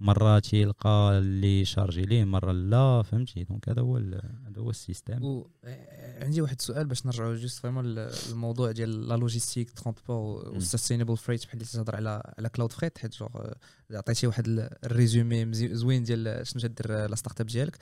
مره 0.01 0.39
تيلقى 0.39 1.19
اللي 1.19 1.65
شارجي 1.65 2.03
ليه 2.03 2.25
مرة 2.25 2.53
لا 2.53 3.03
فهمتي؟ 3.03 3.45
donc 3.45 3.69
هذا 3.69 3.83
هو 3.83 3.97
هذا 3.97 4.59
هو 4.59 4.71
ال 4.71 4.77
système. 4.77 5.25
و 5.25 5.51
آه، 5.65 6.25
عندي 6.25 6.41
واحد 6.41 6.57
السؤال 6.59 6.87
باش 6.87 7.07
نرجعوا 7.07 7.37
juste 7.37 7.59
vraiment 7.59 7.85
الموضوع 8.31 8.71
ديال 8.73 9.09
la 9.09 9.15
logistique 9.17 9.71
transport 9.71 10.49
وال 10.49 10.59
sustainable 10.59 11.17
freight 11.17 11.45
بحال 11.47 11.55
اللي 11.55 11.65
تهضر 11.73 11.97
على 11.97 12.33
على 12.39 12.49
CloudFret 12.49 12.99
حيت 12.99 13.15
genre 13.17 13.29
آه، 13.37 13.57
عطيتي 13.91 14.27
واحد 14.27 14.47
ال- 14.49 14.85
ال 14.85 14.94
résumé 14.94 15.53
زوين 15.55 16.03
ديال 16.03 16.47
شنو 16.47 16.63
تدير 16.63 17.07
la 17.07 17.15
startup 17.17 17.47
ديالك. 17.47 17.77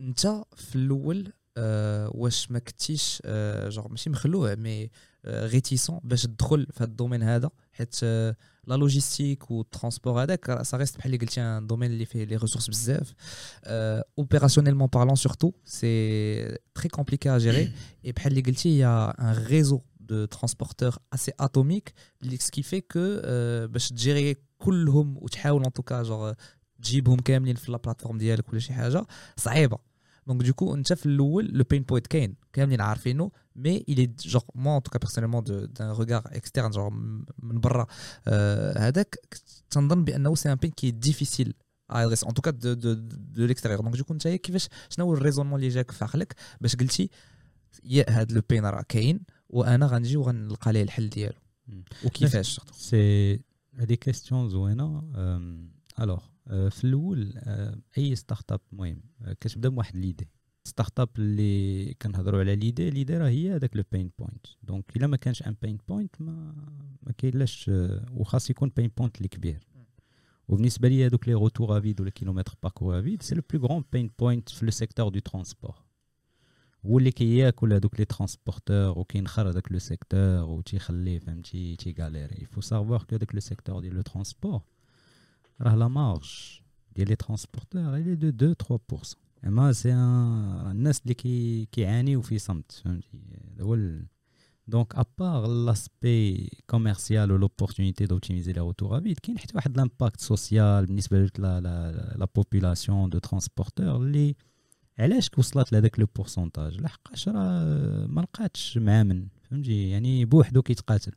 انت 0.00 0.42
في 0.56 0.76
الأول 0.76 1.32
آه، 1.58 2.10
واش 2.14 2.50
ما 2.50 2.58
كنتيش 2.58 3.22
آه، 3.24 3.68
جوغ 3.68 3.88
ماشي 3.88 4.10
مخلوع 4.10 4.54
مي 4.54 4.90
réticent 5.26 6.00
باش 6.04 6.22
تدخل 6.22 6.66
في 6.66 6.76
هذا 6.82 6.90
ال 6.90 6.94
domaine 6.94 7.22
هذا 7.22 7.50
حيت 7.72 7.96
آه، 8.02 8.36
la 8.66 8.74
logistique 8.74 9.50
وال 9.50 9.63
transport 9.63 10.22
هذاك 10.22 10.62
ça 10.62 10.76
reste 10.76 10.98
بحال 10.98 11.14
اللي 11.14 11.26
قلتي 11.26 11.40
un 11.40 11.66
domaine 11.66 11.90
اللي 11.90 12.04
فيه 12.04 12.24
les 12.24 12.36
ressources 12.36 12.68
بزاف 12.70 13.12
opérationnellement 14.18 14.88
parlant 14.88 15.14
surtout 15.16 15.52
c'est 15.64 16.58
très 16.74 16.88
compliqué 16.88 17.30
à 17.30 17.38
gérer 17.38 17.72
et 18.04 18.12
بحال 18.12 18.32
اللي 18.32 18.42
قلتي 18.42 18.78
يا 18.78 19.14
un 19.20 19.44
réseau 19.44 19.80
de 20.00 20.24
transporteurs 20.24 20.96
assez 21.14 21.32
atomique 21.40 21.92
اللي 22.22 22.36
ce 22.36 22.46
qui 22.46 22.62
fait 22.62 22.80
que 22.80 23.20
باش 23.72 23.88
تجيري 23.88 24.36
كلهم 24.58 25.16
وتحاول 25.18 25.64
en 25.64 25.72
tout 25.72 26.02
cas 26.02 26.13
genre 26.13 26.32
تجيبهم 26.82 27.16
كاملين 27.18 27.54
في 27.56 27.72
la 27.72 27.78
plateforme 27.78 28.18
ديالك 28.18 28.48
ولا 28.50 28.58
شي 28.60 28.72
حاجة 28.72 29.06
صعيبه 29.36 29.78
donc 30.26 30.42
du 30.42 30.53
coup 30.53 30.74
انت 30.74 30.92
في 30.92 31.06
الأول 31.06 31.46
le 31.46 31.64
pain 31.70 31.82
point 31.82 32.06
كاين 32.06 32.34
كاملين 32.52 32.80
عارفينه 32.80 33.30
mais 33.56 33.84
il 33.90 33.94
est 33.98 34.28
genre 34.30 34.44
moi 34.56 34.72
en 34.76 34.80
tout 34.80 34.90
cas 34.90 34.98
personnellement 35.06 35.42
de- 35.42 35.66
d'un 35.66 35.92
regard 35.92 36.24
externe 36.32 36.72
genre 36.72 36.92
من 37.42 37.60
برا 37.60 37.86
آه، 38.28 38.78
هذاك 38.78 39.18
تنظن 39.70 40.04
بانه 40.04 40.34
c'est 40.34 40.52
un 40.52 40.54
pain 40.54 40.70
qui 40.70 40.90
est 40.90 41.06
difficile 41.06 41.54
à 41.90 41.94
adresser 41.94 42.24
en 42.24 42.34
tout 42.34 42.43
cas 42.43 42.50
de 42.50 42.72
de 42.72 42.92
de 42.94 43.46
l'extérieur 43.46 43.80
donc 43.80 43.96
du 43.96 44.01
coup 44.01 44.12
انت 44.12 44.28
كيفاش 44.28 44.68
شنو 44.90 45.06
هو 45.06 45.14
ال 45.14 45.18
raisonnement 45.18 45.60
اللي 45.60 45.68
جاك 45.68 45.90
في 45.90 46.04
عقلك 46.04 46.34
باش 46.60 46.76
قلتي 46.76 47.10
يا 47.84 48.04
هاد 48.08 48.32
le 48.32 48.42
pain 48.50 48.66
راه 48.66 48.82
كاين 48.88 49.20
وأنا 49.48 49.86
غنجي 49.86 50.16
وغنلقى 50.16 50.72
ليه 50.72 50.82
الحل 50.82 51.08
ديالو 51.08 51.38
مم. 51.66 51.84
وكيفاش 52.04 52.60
c'est 52.72 53.34
هذه 53.74 53.94
question 53.94 54.48
زوينه 54.48 55.02
alors 56.00 56.22
في 56.46 56.84
الأول 56.84 57.32
آه، 57.36 57.78
أي 57.98 58.14
startup 58.16 58.60
المهم 58.72 59.00
آه، 59.22 59.32
كتبدا 59.32 59.68
بواحد 59.68 59.96
l'idée 59.96 60.28
startup 60.64 61.08
اللي 61.18 61.94
كنهضروا 61.94 62.40
على 62.40 62.56
l'idée 62.56 62.90
l'idée 62.90 63.16
راه 63.16 63.28
هي 63.28 63.56
هذاك 63.56 63.76
le 63.76 63.82
pain 63.92 64.10
point 64.18 64.46
donc 64.62 64.96
إلا 64.96 65.06
ما 65.06 65.16
كانش 65.16 65.42
un 65.42 65.56
pain 65.62 65.78
point 65.88 66.20
ما 66.20 66.54
ما 67.02 67.12
كاينلاش 67.18 67.68
آه، 67.68 68.06
وخاص 68.12 68.50
يكون 68.50 68.72
pain 68.76 68.90
point 68.96 69.16
اللي 69.16 69.28
كبير. 69.28 69.60
وبالنسبة 70.48 70.88
لي 70.88 71.06
هذوك 71.06 71.28
les 71.28 71.34
retours 71.34 71.78
à 71.78 71.82
vide 71.82 72.00
ولا 72.00 72.10
kilomètres 72.10 72.54
parcourus 72.62 72.98
à 73.00 73.04
vide 73.04 73.22
c'est 73.22 73.34
le 73.34 73.42
plus 73.52 73.66
grand 73.66 73.84
pain 73.92 74.10
point 74.18 74.48
في 74.48 74.64
le 74.64 74.70
secteur 74.70 75.08
de 75.08 75.18
transport 75.18 75.74
هو 76.86 76.98
اللي 76.98 77.10
كياكل 77.10 77.72
هذوك 77.72 77.98
les 78.00 78.04
transporteurs 78.04 78.98
وكينخر 78.98 79.48
هذاك 79.48 79.72
le 79.72 79.78
secteur 79.78 80.44
وتيخليه 80.44 81.18
فهمتي 81.18 81.76
تيغاليري. 81.76 82.42
il 82.42 82.48
faut 82.48 82.60
savoir 82.60 83.02
que 83.02 83.16
هذاك 83.16 83.34
le 83.34 83.40
secteur 83.40 83.80
ديال 83.80 83.94
le 83.94 84.02
transport 84.02 84.62
راه 85.60 85.74
la 85.74 85.88
marge 85.88 86.60
ديال 86.96 87.08
les 87.08 87.16
transporteurs 87.16 87.96
elle 87.96 88.14
est 88.14 88.37
de 88.37 88.52
2 88.52 88.78
3% 88.92 89.14
اما 89.46 89.72
c'est 89.72 89.92
un 89.92 90.70
الناس 90.70 91.00
اللي 91.02 91.14
كي 91.14 91.66
كيعانيو 91.72 92.20
في 92.22 92.38
صمت 92.38 92.72
فهمتي 92.72 93.08
هذا 93.54 93.64
هو 93.64 93.74
ال- 93.74 94.06
donc 94.68 94.94
à 94.94 95.04
part 95.04 95.46
l'aspect 95.46 96.50
commercial 96.66 97.32
و 97.32 97.36
l'opportunité 97.36 98.06
d'optimiser 98.06 98.52
les 98.52 98.60
retours 98.60 98.98
à 98.98 99.02
vide 99.02 99.18
كاين 99.18 99.38
حتى 99.38 99.52
واحد 99.56 99.76
l'impact 99.76 100.20
social 100.20 100.86
بالنسبة 100.86 101.18
la 101.38 101.60
la 101.60 101.92
la 102.16 102.28
population 102.34 103.10
de 103.10 103.18
transporteurs 103.18 103.96
اللي 103.96 104.34
علاش 104.98 105.30
وصلت 105.38 105.72
لهذاك 105.72 106.00
le 106.00 106.06
pourcentage 106.16 106.80
لحقاش 106.80 107.28
راه 107.28 108.06
ما 108.06 108.20
لقاتش 108.20 108.78
معامن 108.78 109.26
فهمتي 109.50 109.88
يعني 109.90 110.24
بوحدو 110.24 110.62
كيتقاتل 110.62 111.12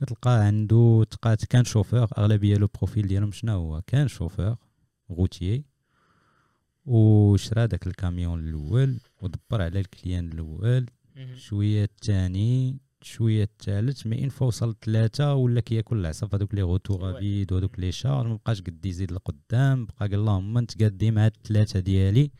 كتلقاه 0.00 0.42
عنده 0.44 1.04
تقات 1.10 1.44
كان 1.44 1.64
شوفور 1.64 2.08
أغلبية 2.18 2.56
le 2.56 2.68
profil 2.78 3.06
ديالهم 3.06 3.32
شنو 3.32 3.52
هو؟ 3.52 3.82
كان 3.86 4.08
شوفور 4.08 4.56
غوتيي 5.12 5.64
وشرا 6.86 7.66
داك 7.66 7.86
الكاميون 7.86 8.48
الأول 8.48 9.00
ودبر 9.22 9.62
على 9.62 9.80
ال 9.80 9.87
client 9.87 10.32
الأول. 10.32 10.86
شوية 11.36 11.84
الثاني 11.84 12.78
شوية 13.02 13.42
الثالث 13.44 14.06
mais 14.06 14.24
ان 14.24 14.30
وصل 14.40 14.74
ثلاثة 14.84 15.34
ولا 15.34 15.60
كياكل 15.60 15.96
العصا 16.00 16.28
هذوك 16.34 16.54
les 16.54 16.62
retours 16.62 17.16
à 17.16 17.23
vide 17.23 17.52
وهذوك 17.52 17.78
les 17.78 17.92
charges 17.92 18.26
ما 18.26 18.34
بقاش 18.34 18.60
قد 18.60 18.86
يزيد 18.86 19.12
لقدام. 19.12 19.86
بقى 19.86 20.08
قال 20.08 20.14
اللهم 20.14 20.58
أنت 20.58 20.82
قادي 20.82 21.10
مع 21.10 21.26
الثلاثه 21.26 21.80
ديالي. 21.80 22.30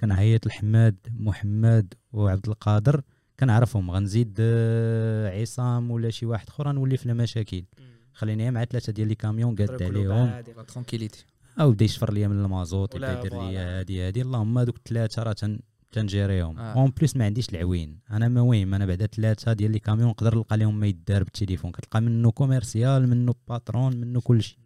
كنعيط 0.00 0.46
لحماد 0.46 0.96
محمد 1.10 1.94
وعبد 2.12 2.48
القادر. 2.48 3.02
كنعرفهم 3.40 3.90
غنزيد 3.90 4.36
آه، 4.40 5.40
عصام 5.40 5.90
ولا 5.90 6.10
شي 6.10 6.26
واحد 6.26 6.48
اخر 6.48 6.72
نولي 6.72 6.96
في 6.96 7.06
المشاكل 7.06 7.64
خليني 8.12 8.50
مع 8.50 8.64
ثلاثة 8.64 8.92
ديال 8.92 9.08
les 9.08 9.14
camions 9.14 9.54
قاد 9.56 9.82
عليهم. 9.82 10.26
la 10.26 10.62
tranquillité. 10.68 11.24
أو 11.60 11.72
بدا 11.72 11.84
يشفر 11.84 12.12
ليا 12.12 12.28
من 12.28 12.44
المازوت 12.44 12.94
ولا 12.94 13.12
يبدا 13.12 13.26
يدير 13.26 13.42
ليا. 13.42 13.78
هادي 13.78 14.02
هادي. 14.02 14.22
اللهم 14.22 14.58
هذوك 14.58 14.76
الثلاثه 14.76 15.22
راه 15.22 15.32
تن 15.32 15.58
تنجيريهم. 15.92 16.58
آه. 16.58 16.72
en 16.72 16.90
plus 16.90 17.16
ما 17.16 17.24
عنديش 17.24 17.48
العوين. 17.48 17.98
أنا 18.10 18.42
وين 18.42 18.74
أنا 18.74 18.86
بعدا 18.86 19.06
ثلاثة 19.06 19.52
ديال 19.52 19.70
les 19.70 19.78
camions 19.78 20.08
نقدر 20.08 20.34
نلقى 20.34 20.56
لهم 20.56 20.80
ما 20.80 20.86
يدار 20.86 21.22
بالتليفون. 21.24 21.72
كتلقى 21.72 22.00
منه 22.00 22.30
commercial 22.30 23.08
منه 23.08 23.34
patron 23.48 23.96
منه 23.96 24.20
كلشي. 24.20 24.58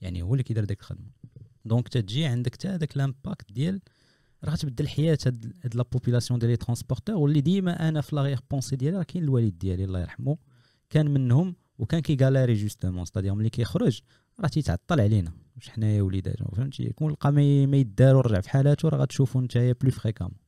يعني 0.00 0.22
هو 0.22 0.34
اللي 0.34 0.42
كيدير 0.42 0.64
ديك 0.64 0.80
الخدمة. 0.80 1.06
donc 1.64 1.88
تتجي 1.88 2.24
عندك 2.24 2.54
حتى 2.54 2.68
هذاك 2.68 2.96
l'impact 2.96 3.52
ديال 3.52 3.80
راه 4.44 4.54
تبدل 4.54 4.84
الحياة 4.84 5.18
هاد 5.26 5.52
هاد 5.64 5.74
لا 5.74 5.84
ديال 6.30 6.50
les 6.50 6.56
transporteurs 6.56 7.16
واللي 7.16 7.40
ديما 7.40 7.88
أنا 7.88 8.00
في 8.00 8.16
l'arrière-pensée 8.16 8.76
ديالي 8.76 8.96
راه 8.96 9.02
كاين 9.02 9.24
الوالد 9.24 9.58
ديالي 9.58 9.84
الله 9.84 10.00
يرحمه. 10.00 10.36
كان 10.90 11.10
منهم 11.10 11.54
وكان 11.78 12.00
كيغالاري 12.00 12.54
justement 12.54 13.04
c'est-à-dire 13.04 13.34
ملي 13.34 13.50
كيخرج 13.50 14.00
راه 14.40 14.48
تيتعطل 14.48 15.00
علينا. 15.00 15.32
واش 15.56 15.68
حنايا 15.68 16.02
وليداتنا 16.02 16.48
فهمتي؟ 16.48 16.82
يكون 16.82 17.12
لقى 17.12 17.32
ما 17.66 17.76
يدار 17.76 18.16
ورجع 18.16 18.40
في 18.40 18.50
حالاته 18.50 18.88
راه 18.88 18.98
غتشوفو 18.98 19.40
نتايا 19.40 19.74
plus 19.80 19.90
fréquemment. 19.90 20.42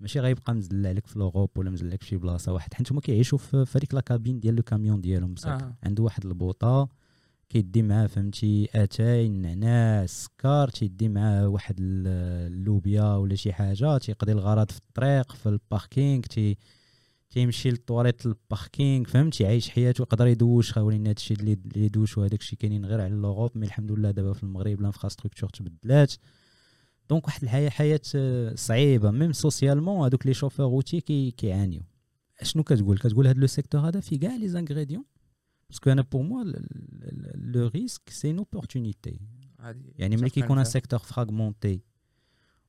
ماشي 0.00 0.20
غيبقى 0.20 0.54
مزلع 0.54 0.90
لك 0.90 1.06
في 1.06 1.18
l'Europe 1.18 1.58
ولا 1.58 1.70
مزلع 1.70 1.88
لك 1.88 2.02
في 2.02 2.08
شي 2.08 2.16
بلاصة 2.16 2.52
واحد 2.52 2.74
حيت 2.74 2.92
هما 2.92 3.00
كيعيشوا 3.00 3.38
في 3.38 3.64
هذيك 3.74 3.94
la 3.94 4.00
cabine 4.00 4.40
ديال 4.40 4.54
le 4.54 4.62
camion 4.62 5.00
ديالهم 5.00 5.34
آه. 5.46 5.74
عنده 5.82 6.02
واحد 6.02 6.26
البوطة 6.26 6.88
كيدي 7.48 7.82
معاه 7.82 8.06
فهمتي؟ 8.06 8.68
آتاي 8.74 9.28
نعناس 9.28 10.24
سكر 10.24 10.68
تيدي 10.68 11.08
معاه 11.08 11.48
واحد 11.48 11.76
ال- 11.80 12.06
اللوبيا 12.52 13.14
ولا 13.16 13.34
شي 13.34 13.52
حاجة. 13.52 13.98
تيقضي 13.98 14.32
الغرض 14.32 14.70
في 14.70 14.78
الطريق 14.78 15.32
في 15.32 15.48
ال 15.48 15.57
parking 15.57 16.22
تي 16.22 16.56
تيمشي 17.30 17.70
للطواليت 17.70 18.26
ال 18.26 18.36
parking 18.36 19.04
فهمتي؟ 19.06 19.46
عايش 19.46 19.70
حياته 19.70 20.02
يقدر 20.02 20.26
يدوش. 20.26 20.72
خاولين 20.72 21.06
هادشي 21.06 21.34
اللي 21.34 21.58
يدوش 21.76 22.18
وهداك 22.18 22.40
كاينين 22.58 22.84
غير 22.86 23.00
على 23.00 23.14
l'Europe 23.14 23.50
mais 23.58 23.66
الحمد 23.66 23.92
لله 23.92 24.10
دابا 24.10 24.32
في 24.32 24.42
المغرب 24.42 24.80
ال 24.80 24.85
infrastructure 24.85 25.50
تبدلات. 25.50 26.14
donc 27.10 27.26
واحد 27.26 27.42
الحياة 27.42 27.70
حياة 27.70 28.00
آه، 28.14 28.54
صعيبة. 28.54 29.10
même 29.10 29.32
socialement 29.32 30.00
هادوك 30.04 30.26
les 30.26 30.34
chauffeurs 30.34 30.66
routiers 30.66 31.00
كي 31.00 31.30
كيعانيو. 31.30 31.82
شنو 32.42 32.62
كتقول؟ 32.62 32.98
كتقول 32.98 33.26
هاد 33.26 33.38
le 33.38 33.46
secteur 33.46 33.80
هذا 33.80 34.00
فيه 34.00 34.20
كاع 34.20 34.36
les 34.36 34.48
ingrédients؟ 34.48 35.04
parce 35.70 35.82
que 35.82 35.90
أنا 35.92 36.02
pour 36.02 36.22
moi 36.22 36.44
le 37.34 37.66
risque 37.66 38.10
c'est 38.10 38.28
une 38.28 38.38
opportunité 38.38 39.20
يعني 39.98 40.16
ملي 40.16 40.30
كيكون 40.30 40.58
un 40.58 40.64
secteur 40.64 40.98
fragmenté 40.98 41.80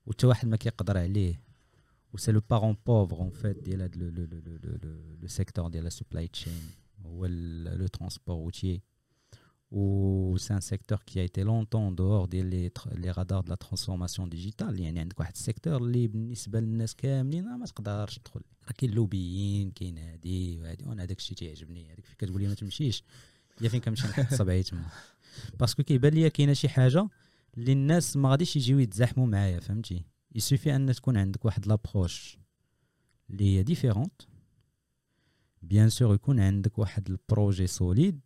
وتا 0.06 0.26
واحد 0.26 0.48
ما 0.48 0.56
كيقدر 0.56 0.98
عليه 0.98 1.42
و 2.12 2.16
c'est 2.16 2.32
le 2.32 2.40
parent 2.50 2.76
pauvre 2.86 3.16
en 3.16 3.30
fait 3.30 3.56
ديال 3.58 3.82
هاد 3.82 3.96
le 3.96 4.08
le 4.08 4.24
le 4.24 4.38
le 4.38 4.56
le 4.64 4.78
le 4.82 5.16
le 5.20 5.28
secteur 5.28 5.68
ديال 5.68 5.84
la 5.84 5.90
supply 5.90 6.28
chain 6.28 6.60
هو 7.06 7.26
le 7.26 7.86
transport 7.86 8.36
routier 8.36 8.82
و 9.70 10.36
c'est 10.36 10.54
un 10.54 10.60
secteur 10.60 10.98
qui 11.06 11.20
était 11.20 11.42
longtemps 11.42 11.94
dehors 11.94 12.26
ديال 12.26 12.46
les 12.46 12.70
les 12.92 13.10
radars 13.10 13.40
de 13.40 13.50
la 13.50 13.54
transformation 13.54 14.28
digitale 14.28 14.80
يعني 14.80 15.00
عندك 15.00 15.20
واحد 15.20 15.32
ال 15.32 15.38
secteur 15.38 15.76
اللي 15.76 16.08
بالنسبة 16.08 16.60
للناس 16.60 16.94
كاملين 16.94 17.44
ما 17.44 17.66
تقدرش 17.66 18.18
تدخل 18.18 18.40
راه 18.66 18.72
كاين 18.72 18.90
لوبيين 18.90 19.70
كاين 19.70 19.98
هادي 19.98 20.58
وهادي 20.58 20.84
وأنا 20.84 21.02
هذاك 21.02 21.18
الشيء 21.18 21.36
تيعجبني 21.36 21.92
هذيك 21.92 22.06
فين 22.06 22.16
كتقول 22.18 22.42
لي 22.42 22.48
ما 22.48 22.54
تمشيش 22.54 23.04
هي 23.60 23.68
فين 23.68 23.80
كنمشي 23.80 24.08
نحط 24.08 24.34
صبعي 24.34 24.62
تما 24.62 24.84
parce 25.60 25.74
que 25.74 25.82
كيبان 25.82 26.12
ليا 26.12 26.28
كاينة 26.28 26.52
شي 26.52 26.68
حاجة 26.68 27.08
اللي 27.58 27.72
الناس 27.72 28.16
ما 28.16 28.30
غاديش 28.30 28.56
يجيو 28.56 28.78
يتزاحموا 28.78 29.26
معايا 29.26 29.60
فهمتي 29.60 30.04
il 30.34 30.44
suffit 30.44 30.76
أن 30.76 30.94
تكون 30.94 31.16
عندك 31.16 31.44
واحد 31.44 31.66
l'approche 31.66 32.38
اللي 33.30 33.44
هي 33.44 33.62
différente 33.62 34.22
bien 35.62 35.88
sûr 35.88 36.14
يكون 36.14 36.40
عندك 36.40 36.78
واحد 36.78 37.10
ال 37.10 37.18
projet 37.18 37.66
solide 37.66 38.20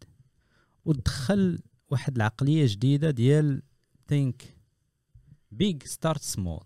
وتدخل 0.84 1.58
واحد 1.90 2.16
العقلية 2.16 2.66
جديدة 2.68 3.10
ديال 3.10 3.62
think 4.08 4.56
big 5.50 5.82
start 5.82 6.22
small 6.22 6.64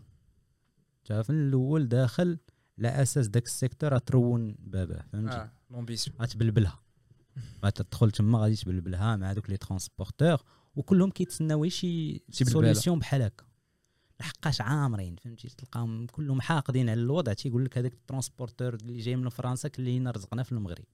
تعرف 1.04 1.30
الأول 1.30 1.88
داخل 1.88 2.38
على 2.78 2.88
أساس 2.88 3.28
داك 3.28 3.46
ال 3.46 3.53
secteur 3.53 3.98
ترون 3.98 4.56
باباه 4.58 5.04
فهمتي؟ 5.12 5.36
آه 5.36 5.52
l'ambition 5.70 6.16
غتبلبلها 6.20 6.82
غتدخل 7.64 8.10
تما 8.16 8.38
غادي 8.38 8.56
تبلبلها 8.56 9.16
مع 9.16 9.32
دوك 9.32 9.50
les 9.50 9.56
transporteurs 9.56 10.42
وكلهم 10.76 11.10
كيتسناو 11.10 11.68
شي. 11.68 12.22
solution 12.30 12.98
بحال 12.98 13.22
هكا. 13.22 13.44
لحقاش 14.20 14.60
عامرين 14.60 15.16
فهمتي؟ 15.16 15.48
تلقاهم 15.48 16.06
كلهم 16.06 16.40
حاقدين 16.40 16.88
على 16.88 17.00
الوضع. 17.00 17.32
تيقول 17.32 17.64
لك 17.64 17.78
هذاك 17.78 17.92
ال 17.92 17.99
transporteur 17.99 18.74
اللي 18.74 18.98
جاي 18.98 19.16
من 19.16 19.28
فرنسا 19.28 19.68
كلينا 19.68 20.10
رزقنا 20.10 20.42
في 20.42 20.52
المغرب. 20.52 20.84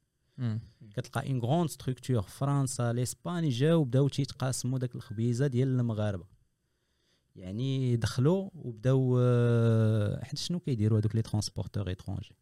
كتلقى 0.97 1.31
une 1.31 1.39
grande 1.41 1.69
structure 1.71 2.23
فرنسا 2.23 2.93
l'Espagne 2.93 3.49
جاو 3.49 3.85
بداو 3.85 4.09
تيتقاسموا 4.09 4.79
داك 4.79 4.95
الخبيزة 4.95 5.47
ديال 5.47 5.69
المغاربة. 5.81 6.25
يعني 7.37 7.97
دخلوا 7.97 8.51
وبداو 8.55 9.19
آه، 9.21 10.25
حيت 10.25 10.39
شنو 10.39 10.59
كيديروا 10.61 10.99
هذوك 10.99 11.15
les 11.17 11.23
transporteurs 11.23 11.89
étrangers 11.89 12.33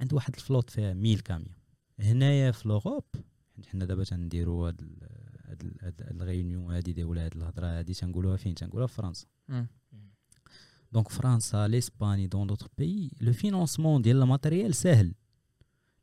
عند 0.00 0.12
واحد 0.12 0.34
ال 0.34 0.39
flotte 0.39 0.70
فيها 0.70 0.92
1000 0.92 1.20
camions 1.20 1.54
هنايا 2.00 2.50
في 2.50 2.68
l'Europe 2.68 3.04
حيت 3.56 3.66
حنا 3.66 3.84
دابا 3.84 4.04
تنديروا 4.04 4.68
هاد 4.68 4.80
هاد 5.44 5.62
ال- 5.62 5.76
هاد 5.82 6.02
ال 6.10 6.18
réunion 6.18 6.72
هادي 6.74 6.92
دي 6.92 7.04
ولا 7.04 7.24
هاد 7.24 7.36
الهضرة 7.36 7.66
هادي 7.66 7.94
تنقولوها 7.94 8.36
فين؟ 8.36 8.54
تنقولوها 8.54 8.86
في 8.86 8.94
فرنسا. 8.94 9.26
donc 10.92 11.08
فرنسا 11.08 11.68
l'Espagne 11.68 12.26
dans 12.26 12.46
d'autres 12.46 12.68
pays 12.78 13.10
le 13.20 13.32
financement 13.32 14.02
ديال 14.02 14.22
ال 14.22 14.28
matériel 14.28 14.74
ساهل. 14.74 15.14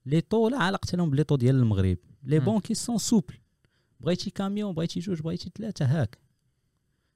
les 0.06 0.22
taux 0.22 0.50
لا 0.50 0.58
علاقه 0.58 0.96
لهم 0.96 1.10
ب 1.10 1.13
les 1.13 1.24
taux 1.24 1.36
ديال 1.36 1.56
المغرب 1.56 1.98
les 2.24 2.40
مم. 2.40 2.46
banquiers 2.46 2.74
sont 2.74 2.98
souples 2.98 3.34
بغيتي 4.00 4.30
كاميون 4.30 4.74
بغيتي 4.74 5.00
جوج 5.00 5.22
بغيتي 5.22 5.52
ثلاثة 5.58 5.86
هاك 5.86 6.18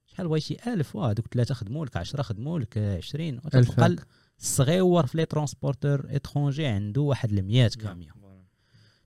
شحال 0.06 0.28
بغيتي 0.28 0.74
ألف 0.74 0.96
واه 0.96 1.14
دوك 1.14 1.28
ثلاثة 1.28 1.54
خدموا 1.54 1.86
لك 1.86 1.98
10 1.98 2.22
خدموا 2.22 2.60
لك 2.60 2.78
20 2.78 3.30
ألف 3.30 3.46
وتلقى 3.46 3.92
هاك. 3.92 4.08
الصغيور 4.40 5.06
في 5.06 5.18
les 5.18 5.26
transporteurs 5.26 6.06
étrangers 6.10 6.66
عنده 6.66 7.02
واحد 7.02 7.32
ال 7.32 7.46
100 7.46 7.68
camions 7.68 8.16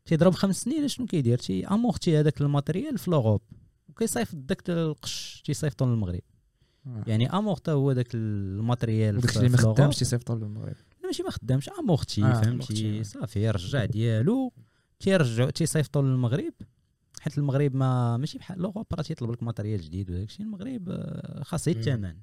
تيضرب 0.05 0.33
خمس 0.33 0.61
سنين 0.61 0.87
شنو 0.87 1.05
كيدير 1.05 1.37
تي 1.37 1.67
amorti 1.67 2.19
هذاك 2.19 2.41
ال 2.41 2.48
matériel 2.48 2.97
في 2.97 3.11
l'Europe 3.11 3.41
وكيصيفط 3.89 4.35
داك 4.35 4.69
القش 4.69 5.41
تيصيفطو 5.45 5.85
للمغرب 5.85 6.21
يعني 7.07 7.29
امورتا 7.29 7.71
هو 7.71 7.93
داك 7.93 8.15
ال 8.15 8.27
matériel 8.27 9.17
وداك 9.17 9.29
في 9.31 9.37
اللي 9.37 9.49
ما. 9.49 9.57
خدامش 9.57 9.97
تيصيفطوا 9.97 10.35
للمغرب 10.35 10.75
ماشي 11.09 11.23
ما 11.23 11.29
خدامش 11.31 11.69
amorti 11.69 12.23
آه، 12.23 12.33
فهمتي؟ 12.33 12.49
amorti. 12.49 13.03
صافي 13.03 13.49
رجع 13.49 13.85
ديالو 13.85 14.53
تيرجعوا 14.99 15.51
تيصيفطوا 15.51 16.01
للمغرب 16.01 16.53
حيت 17.21 17.37
المغرب 17.37 17.75
ما 17.75 18.17
ماشي 18.17 18.37
بحال 18.37 18.59
l'Europe 18.61 18.85
راه 18.93 19.01
تيطلب 19.01 19.31
لك 19.31 19.43
matériel 19.43 19.81
جديد 19.81 20.11
وداك 20.11 20.27
الشيء 20.27 20.45
المغرب 20.45 20.89
آه، 20.89 21.43
خاص. 21.43 21.67
الثمن 21.67 22.15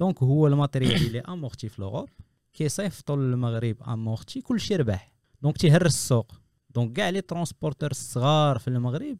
donc 0.00 0.22
هو 0.22 0.46
ال 0.46 0.53
matériel 0.53 1.06
اللي 1.06 1.20
amorti 1.20 1.68
في 1.68 1.82
l'Europe 1.82 2.08
كيصيفطوا 2.52 3.16
للمغرب 3.16 3.76
amorti 3.88 4.40
كلشي 4.40 4.76
ربح. 4.76 5.12
donc 5.42 5.56
تيهرس 5.56 5.94
السوق. 5.94 6.32
donc 6.70 6.92
كاع 6.92 7.08
les 7.08 7.20
transporteurs 7.20 7.90
الصغار 7.90 8.58
في 8.58 8.68
المغرب 8.68 9.18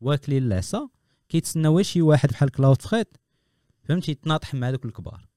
واكلين 0.00 0.42
العصا 0.42 0.88
كيتسناو 1.28 1.82
شي 1.82 2.02
واحد 2.02 2.28
بحال 2.28 2.50
CloudFret 2.50 3.16
فهمتي؟ 3.82 4.12
يتناطح 4.12 4.54
مع 4.54 4.70
دوك 4.70 4.84
الكبار. 4.84 5.29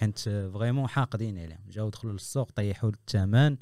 حيت 0.00 0.18
vraiment 0.18 0.88
حاقدين 0.88 1.38
عليهم. 1.38 1.60
جاو 1.70 1.88
دخلوا 1.88 2.12
للسوق 2.12 2.50
طيحوا 2.50 2.90
الثمن 2.90 3.56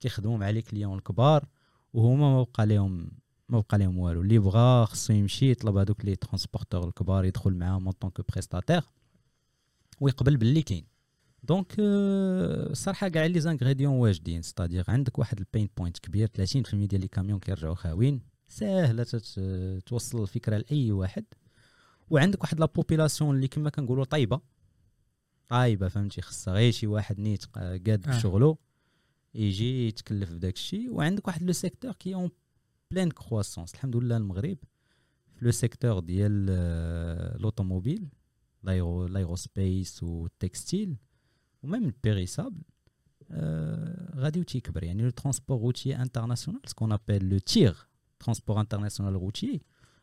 كيخدموا 0.00 0.38
مع 0.38 0.50
les 0.50 0.62
clients 0.62 0.98
الكبار 0.98 1.44
وهما 1.92 2.30
ما 2.34 2.42
بقى 2.42 2.66
لهم 2.66 3.10
ما 3.48 3.60
بقى 3.60 3.78
لهم 3.78 3.98
والو. 3.98 4.20
اللي 4.20 4.38
بغا 4.38 4.84
خصو 4.84 5.12
يمشي 5.12 5.50
يطلب 5.50 5.76
هذوك 5.76 6.04
les 6.04 6.16
transporteurs 6.16 6.88
الكبار 6.88 7.24
يدخل 7.24 7.54
معاهم 7.54 7.84
en 7.84 7.92
tant 7.92 8.08
que 8.08 8.20
prestataire 8.32 8.82
ويقبل 10.00 10.36
باللي 10.36 10.62
كاين. 10.62 10.84
donc 11.42 11.72
آه، 11.80 12.70
الصراحه 12.70 13.08
كاع 13.08 13.26
les 13.26 13.40
ingrédients 13.40 13.94
واجدين. 13.94 14.42
c'est-à-dire 14.42 14.84
عندك 14.88 15.18
واحد 15.18 15.38
ال 15.38 15.44
pain 15.44 15.68
point 15.76 15.98
كبير 15.98 16.28
30% 16.28 16.86
ديال 16.86 17.00
les 17.00 17.08
camions 17.08 17.38
كيرجعوا 17.38 17.74
خاويين. 17.74 18.20
ساهلة 18.48 19.06
توصل 19.86 20.22
الفكرة 20.22 20.56
لأي 20.56 20.92
واحد. 20.92 21.24
وعندك 22.10 22.42
واحد 22.42 22.60
la 22.60 22.66
population 22.66 23.36
اللي 23.36 23.48
كما 23.48 23.70
كنقولوا 23.70 24.04
طيبه 24.04 24.53
طايبه 25.48 25.88
فهمتي 25.88 26.20
خصها 26.22 26.54
غير 26.54 26.72
شي 26.72 26.86
واحد 26.86 27.18
نيت 27.20 27.44
قا- 27.44 27.48
قاد 27.58 28.08
آه. 28.08 28.16
بشغلو 28.16 28.58
يجي 29.34 29.88
يتكلف 29.88 30.30
بداك 30.32 30.54
الشيء 30.54 30.90
وعندك 30.92 31.26
واحد 31.28 31.42
le 31.42 31.52
secteur 31.52 31.92
qui 31.92 32.14
est 32.14 32.24
en 32.24 32.30
pleine 32.90 33.10
croissance 33.10 33.74
الحمد 33.74 33.96
لله 33.96 34.16
المغرب 34.16 34.58
في 35.34 35.44
le 35.44 35.50
secteur 35.50 36.00
ديال 36.00 36.46
آه، 36.50 37.36
لوطوموبيل 37.36 38.08
لايرو 38.62 39.06
لايروسبيس 39.06 40.02
والتكستيل 40.02 40.96
وميم 41.62 41.84
البيريسابل 41.84 42.62
آه 43.30 44.14
غادي 44.20 44.40
وتيكبر 44.40 44.84
يعني 44.84 45.02
le 45.02 45.10
transport 45.10 45.60
routier 45.60 45.96
international 46.02 46.60
ce 46.66 46.73
qu'on 46.73 46.92
appelle 46.92 47.28
le 47.28 47.38
TIR 47.38 47.78
transport 48.18 48.60
international 48.60 49.14
routier 49.14 49.62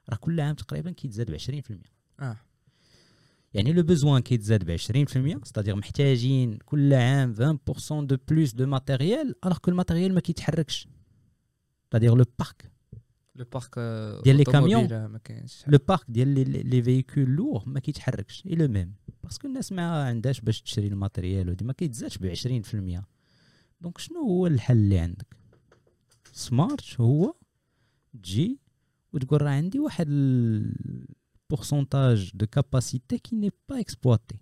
راه 0.10 0.16
كل 0.18 0.40
عام 0.40 0.56
تقريبا 0.56 0.92
كيتزاد 0.92 1.32
ب 1.32 1.38
20% 1.38 1.76
آه. 2.20 2.38
يعني 3.54 3.74
le 3.74 3.84
besoin 3.84 4.22
كيتزاد 4.22 4.64
ب 4.64 4.78
20% 4.78 5.44
c'est-à-dire 5.44 5.76
محتاجين 5.76 6.58
كل 6.66 6.94
عام 6.94 7.34
20% 7.34 7.94
de 8.04 8.18
plus 8.28 8.54
de 8.54 8.66
matériel 8.66 9.36
alors 9.46 9.58
que 9.58 9.72
ال 9.72 9.77
matériel 9.77 10.14
ما 10.14 10.20
كيتحركش. 10.20 10.88
c'est-à-dire 11.88 12.16
le 12.16 12.26
parc 12.40 12.72
le 13.36 13.46
parc 13.54 13.80
ديال 14.24 14.36
les 14.38 14.44
camions. 14.44 15.06
ما 15.06 15.20
كاينش 15.24 15.64
le 15.68 15.80
parc 15.88 16.06
ديال 16.10 16.28
les 16.70 16.84
véhicules 16.84 17.30
lourds 17.30 17.64
ما 17.66 17.80
كيتحركش. 17.80 18.46
est 18.46 18.56
le 18.56 18.68
même 18.68 18.94
parce 19.24 19.39
que 19.39 19.48
الناس 19.48 19.72
ما 19.72 20.04
عندهاش 20.04 20.42
باش 20.42 20.62
تشري 20.62 20.88
ال 20.88 20.95
matériel 20.95 21.50
ودي. 21.50 21.66
ما 21.66 21.74
كيتزادش 21.74 22.18
ب 22.18 22.34
20% 22.34 23.04
donc 23.82 23.98
شنو 23.98 24.22
هو 24.22 24.48
الحل 24.48 24.78
اللي 24.78 25.00
عندك؟ 25.00 25.36
smart 26.34 27.02
هو 27.02 27.34
تجي 28.14 28.60
وتقول 29.14 29.42
راه 29.42 29.50
عندي 29.50 29.80
واحد 29.80 30.08
ال 31.52 31.59
pourcentage 31.59 32.32
de 32.34 32.46
capacité 32.48 33.18
qui 33.18 33.36
n'est 33.36 33.80
pas 33.80 33.95
exploité 33.95 34.36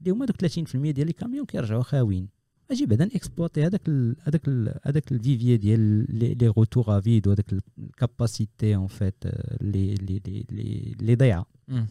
اللي 0.00 0.10
هما 0.10 0.26
دوك 0.26 0.36
30% 0.46 0.76
ديال 0.76 1.06
les 1.06 1.12
camions 1.12 1.46
كيرجعوا 1.46 1.82
خاويين 1.82 2.28
أجي 2.70 2.86
بعدا 2.86 3.06
exploiter 3.16 3.66
هذاك 3.66 3.88
ال- 3.88 4.16
هذاك 4.22 4.48
ال- 4.48 4.78
هذاك 4.82 5.12
ال 5.12 5.18
vivier 5.18 5.56
ديال 5.56 6.06
les 6.18 6.34
les 6.34 6.46
retours 6.46 6.98
à 6.98 7.04
vide 7.04 7.26
وهذاك 7.28 7.52
ال 7.78 7.89
capacité 7.89 8.74
en 8.76 8.86
fait 8.86 9.14
اللي 9.24 9.94
اللي 9.94 10.20
اللي 10.26 10.96
اللي 11.00 11.14
ضايعه 11.14 11.46
مم. 11.68 11.86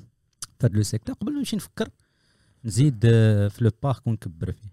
في 0.60 0.66
هذا 0.68 0.76
le 0.76 0.84
secteur 0.84 1.16
قبل 1.16 1.32
ما 1.34 1.38
نمشي 1.40 1.56
نفكر 1.56 1.90
نزيد 2.66 3.02
آه، 3.06 3.48
في 3.48 3.64
le 3.64 3.72
parc 3.84 4.08
ونكبر 4.08 4.52
فيه 4.52 4.70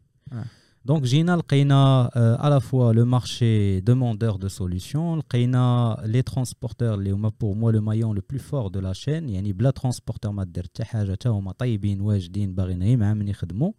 آه. 0.86 0.92
donc 0.94 1.02
جينا 1.02 1.36
لقينا 1.36 2.10
à 2.16 2.31
la 2.31 2.60
fois 2.60 2.92
le 2.92 3.04
marché 3.04 3.80
demandeur 3.80 4.36
de 4.36 4.48
solutions 4.48 5.18
لقينا 5.18 5.96
les 6.04 6.22
transporteurs 6.22 6.94
اللي 6.94 7.10
هما 7.10 7.32
pour 7.40 7.54
moi 7.54 7.72
le 7.72 7.80
maillon 7.80 8.14
le 8.16 8.22
plus 8.30 8.38
fort 8.38 8.68
de 8.68 8.80
la 8.80 8.92
chaîne 8.92 9.28
يعني 9.28 9.52
بلا 9.52 9.70
transporteurs 9.70 10.32
ما 10.32 10.44
دير 10.44 10.64
حتى 10.64 10.84
حاجة 10.84 11.12
حتى 11.12 11.28
هما 11.28 11.52
طيبين 11.52 12.00
واجدين 12.00 12.54
باغيين 12.54 12.82
غير 12.82 12.96
مع 12.96 13.14
من 13.14 13.28
يخدموا 13.28 13.72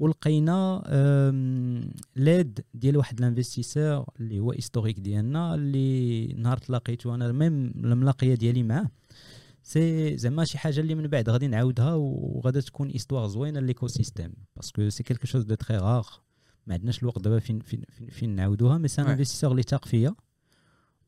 ولقينا 0.00 0.82
آم، 0.86 1.90
l'aide 2.16 2.60
ديال 2.74 2.96
واحد 2.96 3.18
ال 3.18 3.25
investisseur 3.25 4.04
اللي 4.20 4.38
هو 4.40 4.52
historique 4.52 5.00
ديالنا 5.00 5.54
اللي 5.54 6.26
نهار 6.26 6.56
تلاقيتو 6.56 7.14
أنا 7.14 7.32
même 7.32 7.72
الملاقيه 7.76 8.34
ديالي 8.34 8.62
معاه 8.62 8.90
c'est 9.62 10.16
زعما 10.16 10.44
شي 10.44 10.58
حاجة 10.58 10.80
اللي 10.80 10.94
من 10.94 11.06
بعد 11.06 11.30
غادي 11.30 11.46
نعاودها 11.46 11.94
وغادا 11.94 12.60
تكون 12.60 12.90
histoire 12.90 13.26
زوينه 13.26 13.60
l'écosystème 13.60 13.86
parce 13.88 14.32
que 14.56 14.88
c'est 14.88 15.02
quelque 15.02 15.26
chose 15.26 15.42
de 15.44 15.54
très 15.54 15.76
rare 15.78 16.06
ما 16.68 16.74
عندناش 16.74 17.02
الوقت 17.02 17.22
دابا 17.22 17.38
فين 17.38 17.60
فين 17.60 17.82
فين, 17.88 18.08
فين 18.08 18.30
نعاودوها 18.30 18.78
mais 18.78 18.88
c'est 18.88 19.02
un 19.02 19.06
Ouais. 19.06 19.10
investisseur 19.10 19.50
اللي 19.50 19.62
تاق 19.62 19.84
فيا 19.84 20.14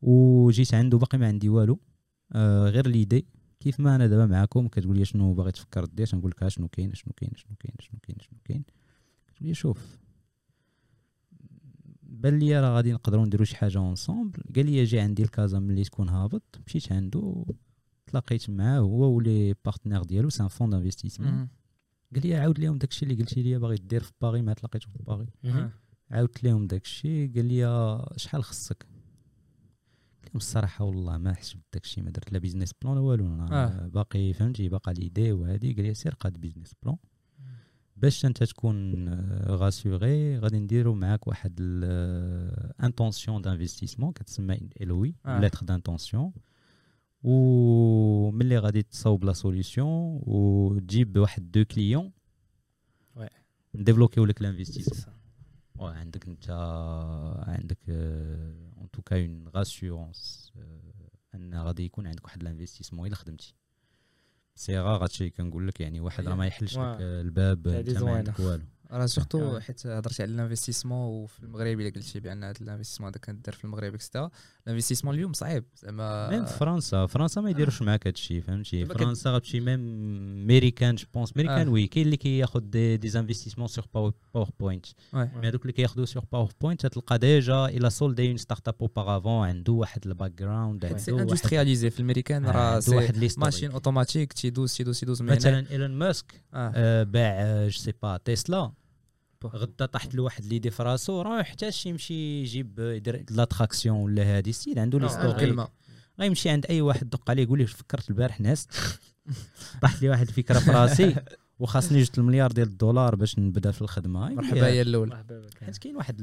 وجيت 0.01 0.73
عنده 0.73 0.97
باقي 0.97 1.17
ما 1.17 1.27
عندي 1.27 1.49
والو. 1.49 1.79
آه 2.31 2.69
غير 2.69 2.87
l'idée. 2.87 3.25
كيف 3.59 3.79
ما 3.79 3.95
أنا 3.95 4.07
دابا 4.07 4.25
معاكم 4.25 4.67
كتقول 4.67 4.97
لي 4.97 5.05
شنو 5.05 5.33
باغي 5.33 5.51
تفكر 5.51 5.85
دير 5.85 6.07
تنقول 6.07 6.31
لك 6.31 6.47
شنو 6.47 6.67
كاين 6.67 6.93
شنو 6.93 7.13
كاين 7.13 7.31
شنو 7.35 7.55
كاين 7.59 7.75
شنو 7.79 7.99
كاين 8.03 8.17
شنو 8.19 8.39
كاين. 8.43 8.63
كتقول 9.27 9.47
لي 9.47 9.53
شوف 9.53 9.97
بان 12.03 12.39
لي 12.39 12.59
راه 12.59 12.75
غادي 12.75 12.93
نقدروا 12.93 13.25
نديروا 13.25 13.45
شي 13.45 13.55
حاجة 13.55 13.77
ensemble 13.77 14.43
قال 14.55 14.65
لي 14.65 14.83
جي 14.83 14.99
عندي 14.99 15.23
الكازا 15.23 15.59
ملي 15.59 15.83
تكون 15.83 16.09
هابط. 16.09 16.59
مشيت 16.67 16.91
عنده 16.91 17.45
تلاقيت 18.05 18.49
معاه 18.49 18.79
هو 18.79 19.15
و 19.15 19.25
les 19.25 19.55
partenaires 19.65 20.03
ديالو. 20.03 20.29
c'est 20.29 20.42
un 20.42 20.47
fonds 20.47 20.69
d'investissement. 20.69 21.47
قال 22.15 22.27
لي 22.27 22.35
عاود 22.35 22.59
لهم 22.59 22.77
داكشي 22.77 23.05
اللي 23.05 23.15
قلتي 23.15 23.43
لي 23.43 23.59
باغي 23.59 23.75
دير 23.75 24.03
في 24.03 24.11
باغي 24.21 24.41
ما 24.41 24.53
تلاقيتو 24.53 24.89
في 24.89 25.03
باغي. 25.03 25.27
عاودت 26.11 26.43
لهم 26.43 26.67
داكشي 26.67 27.27
قال 27.27 27.45
لي 27.45 28.05
شحال 28.15 28.43
خصك؟ 28.43 28.87
قلت 30.21 30.29
لهم 30.29 30.37
الصراحة 30.37 30.85
والله 30.85 31.17
ما 31.17 31.33
حسبت 31.33 31.63
داكشي 31.73 32.01
ما 32.01 32.11
درت 32.11 32.33
لا 32.33 32.39
business 32.39 32.73
plan 32.81 32.95
لا 32.95 33.01
والو. 33.01 33.25
أنا 33.25 33.65
آه. 33.65 33.87
باقي 33.87 34.33
فهمتي 34.33 34.69
باقا 34.69 34.93
l'idée 34.93 35.31
وهادي. 35.31 35.73
قال 35.73 35.85
لي 35.85 35.93
سير 35.93 36.13
قاد 36.13 36.37
business 36.37 36.73
plan 36.83 36.97
باش 37.97 38.25
انت 38.25 38.43
تكون 38.43 39.09
غاسيغي 39.47 40.37
غادي 40.37 40.59
نديرو 40.59 40.93
معاك 40.93 41.27
واحد 41.27 41.59
intention 42.83 43.41
d'investissement 43.41 44.11
كتسمى 44.11 44.53
L 44.53 44.89
O 44.89 45.05
آه. 45.25 45.39
lettre 45.39 45.65
d'intention 45.65 46.31
وملي 47.23 48.57
غادي 48.57 48.81
تصاوب 48.81 49.23
la 49.25 49.33
solution 49.33 50.19
وتجيب 50.23 51.17
واحد 51.17 51.51
deux 51.51 51.65
clients 51.65 52.11
Ouais. 53.19 53.29
ن 53.75 53.80
débloqu 53.80 54.15
يو 54.15 54.25
لك 54.25 54.41
l'investissement 54.41 55.15
عندك 55.81 56.27
انت 56.27 56.49
عندك 57.47 57.77
en 57.89 58.91
tout 58.93 59.11
cas 59.11 59.25
une 59.25 59.47
réassurance 59.47 60.51
ان 61.35 61.55
غادي 61.55 61.85
يكون 61.85 62.07
عندك 62.07 62.23
واحد 62.25 62.41
ال 62.41 62.45
investissement 62.45 63.07
إلا 63.07 63.15
خدمتي 63.15 63.55
صيغه 64.55 65.03
هادشي 65.03 65.29
كنقول 65.29 65.67
لك 65.67 65.79
يعني 65.81 65.99
واحد 65.99 66.27
راه 66.27 66.35
ما 66.35 66.47
يحلش 66.47 66.73
لك 66.73 66.79
واه. 66.79 66.97
الباب 67.21 67.67
انت 67.67 67.97
ما. 67.97 68.11
عندك 68.17 68.39
والو 68.39 68.63
راه 68.91 69.05
surtout 69.05 69.55
آه. 69.55 69.59
حيت 69.59 69.87
هضرتي 69.87 70.23
على 70.23 70.31
ال 70.31 70.36
investissement 70.36 71.07
وفي 71.23 71.43
المغرب 71.43 71.79
الا 71.79 71.89
قلتي 71.89 72.19
بان 72.19 72.43
هذا 72.43 72.53
ال 72.61 72.64
investissement 72.64 73.09
هذا 73.09 73.19
كندير 73.19 73.53
في 73.53 73.63
المغرب 73.65 73.93
et 73.93 74.02
cetera 74.02 74.29
ال 74.67 74.70
investissement 74.70 75.15
اليوم 75.15 75.33
صعيب 75.33 75.63
زعما 75.75 76.29
même 76.29 76.45
في 76.45 76.53
فرنسا 76.57 77.05
فرنسا 77.05 77.41
ما 77.41 77.49
يديروش 77.49 77.81
معاك 77.81 78.07
هادشي 78.07 78.41
فهمتي 78.41 78.81
دابا 78.83 78.93
كت- 78.93 78.99
فرنسا 78.99 79.29
غتمشي 79.29 79.59
même 79.59 79.79
américain 80.47 80.95
je 80.95 81.05
pense 81.13 81.37
américain 81.37 81.67
آه. 81.67 81.71
oui 81.71 81.87
كاين 81.87 82.05
اللي 82.05 82.17
كياخذ 82.17 82.59
des 82.59 82.97
des 82.97 83.19
investissements 83.19 83.67
sur 83.67 83.85
PowerPoint. 84.33 84.85
mais 85.13 85.29
هذوك 85.43 85.61
اللي 85.61 85.73
كياخذوا 85.73 86.05
sur 86.05 86.23
PowerPoint 86.31 86.85
تلقى 86.85 87.17
déjà 87.17 87.65
il 87.65 87.89
a 87.89 88.27
soldé 88.29 88.37
une 88.37 88.67
startup 88.67 88.75
auparavant 88.81 89.47
عنده 89.47 89.73
واحد 89.73 90.07
ال 90.07 90.31
background 90.31 90.85
si 90.85 91.11
عنده 91.11 91.13
واحد 91.13 91.29
industrialisé 91.29 91.89
في 91.89 91.99
الأمريكان 91.99 92.45
آه، 92.45 92.51
راه 92.51 92.79
c'est. 92.79 93.29
machine 93.37 93.71
automatique 93.71 94.33
تيدوز 94.33 94.73
تيدوز 94.73 94.99
تيدوز 94.99 95.21
مثلا 95.21 95.65
إيلون 95.71 95.91
ماسك 95.91 96.41
آه. 96.53 96.71
آه، 96.75 97.03
باع 97.03 97.63
je 97.67 97.77
sais 97.79 97.93
pas 98.03 98.17
Tesla 98.17 98.57
بوه. 98.59 98.80
غدا 99.47 99.85
طاحت 99.85 100.15
له 100.15 100.23
واحد 100.23 100.45
l'idée 100.45 100.71
في 100.71 100.83
راسو 100.83 101.21
راه 101.21 101.29
ما 101.29 101.39
يحتاجش 101.39 101.85
يمشي 101.85 102.41
يجيب 102.41 102.79
يدير 102.79 103.25
la 103.29 103.43
traction 103.43 103.97
ولا 103.97 104.23
هادي 104.23 104.49
السيد 104.49 104.79
عنده 104.79 105.07
آه، 105.07 105.31
الكلمة 105.31 105.67
غيمشي 106.19 106.49
عند 106.49 106.65
أي 106.65 106.81
واحد 106.81 107.09
دق 107.09 107.29
عليه 107.29 107.43
يقول 107.43 107.59
لي 107.59 107.65
فكرت 107.65 108.09
البارح 108.09 108.41
نعست 108.41 108.71
طاحت 109.81 110.01
لي 110.01 110.09
واحد 110.09 110.27
الفكرة 110.27 110.59
في 110.59 110.71
راسي 110.71 111.15
وخاصني 111.59 111.99
جوج 111.99 112.09
المليار 112.17 112.51
ديال 112.51 112.67
الدولار 112.67 113.15
باش 113.15 113.39
نبدا 113.39 113.71
في 113.71 113.81
الخدمة. 113.81 114.29
مرحبا 114.29 114.67
يا 114.67 114.81
الأول 114.81 115.17
حيت 115.65 115.77
كاين 115.77 115.95
واحد 115.95 116.17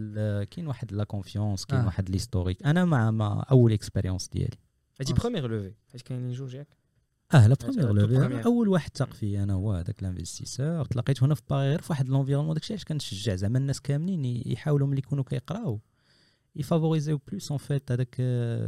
كاين 0.51 0.67
واحد 0.67 0.93
la 0.93 1.05
confiance 1.05 1.65
كاين 1.65 1.81
آه. 1.81 1.87
واحد 1.87 2.11
l'historique 2.11 2.67
أنا 2.67 2.85
مع 2.85 3.11
مع 3.11 3.47
أول 3.51 3.73
expérience 3.73 4.29
ديالي. 4.29 4.57
هادي 5.01 5.13
آه. 5.13 5.17
première 5.17 5.47
levée 5.49 5.73
حيت 5.93 6.03
كاينين 6.03 6.33
جوج 6.33 6.55
ياك. 6.55 6.78
آه 7.35 7.47
la 7.47 7.55
toute 7.55 7.71
levée. 7.73 8.45
أول 8.45 8.69
واحد 8.69 8.91
تاق 8.91 9.13
فيه 9.13 9.43
أنا 9.43 9.53
هو 9.53 9.73
هذاك 9.73 10.03
ال 10.03 10.09
investisseur 10.09 10.85
تلاقيت 10.85 11.23
هنا 11.23 11.35
في 11.35 11.43
باغي 11.51 11.69
غير 11.69 11.81
في 11.83 11.87
واحد 11.93 12.09
l'environnement 12.09 12.55
داكشي 12.55 12.73
علاش 12.73 12.85
كنشجع؟ 12.85 13.35
زعما 13.35 13.59
الناس 13.59 13.81
كاملين 13.81 14.43
يحاولوا 14.47 14.87
ملي 14.87 14.99
يكونوا 14.99 15.25
كيقراو. 15.25 15.81
ي 16.57 16.65
favoris 16.65 17.21
يو 17.29 17.36
plus 17.36 17.51
en 17.51 17.59
fait 17.59 17.93
هذاك 17.93 18.17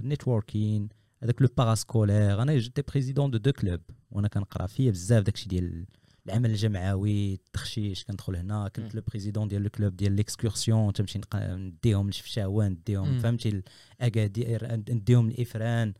networking 0.04 0.88
هذاك 1.22 1.42
le 1.42 1.48
parascolaire 1.58 2.42
أنا 2.42 2.58
j'étais 2.58 2.82
président 2.82 3.30
de 3.30 3.38
de 3.38 3.52
club 3.52 3.80
وأنا 4.10 4.28
كنقرا 4.28 4.66
فيا 4.66 4.90
بزاف 4.90 5.22
داكشي 5.22 5.48
ديال 5.48 5.86
العمل 6.30 6.50
الجمعوي 6.50 7.34
التخشيش 7.34 8.04
كندخل 8.04 8.36
هنا 8.36 8.68
كنت. 8.68 8.94
le 8.94 9.02
président 9.08 9.48
ديال 9.48 9.62
le 9.62 9.68
club 9.70 9.96
ديال 9.96 10.12
l'excursion 10.12 10.92
تمشي 10.92 11.20
نديهم 11.34 12.10
لشفشاوان 12.10 12.72
نديهم. 12.72 13.18
فهمتي 13.18 13.62
الاكادير 14.00 14.74
نديهم 14.76 15.28
الإفران 15.28 15.92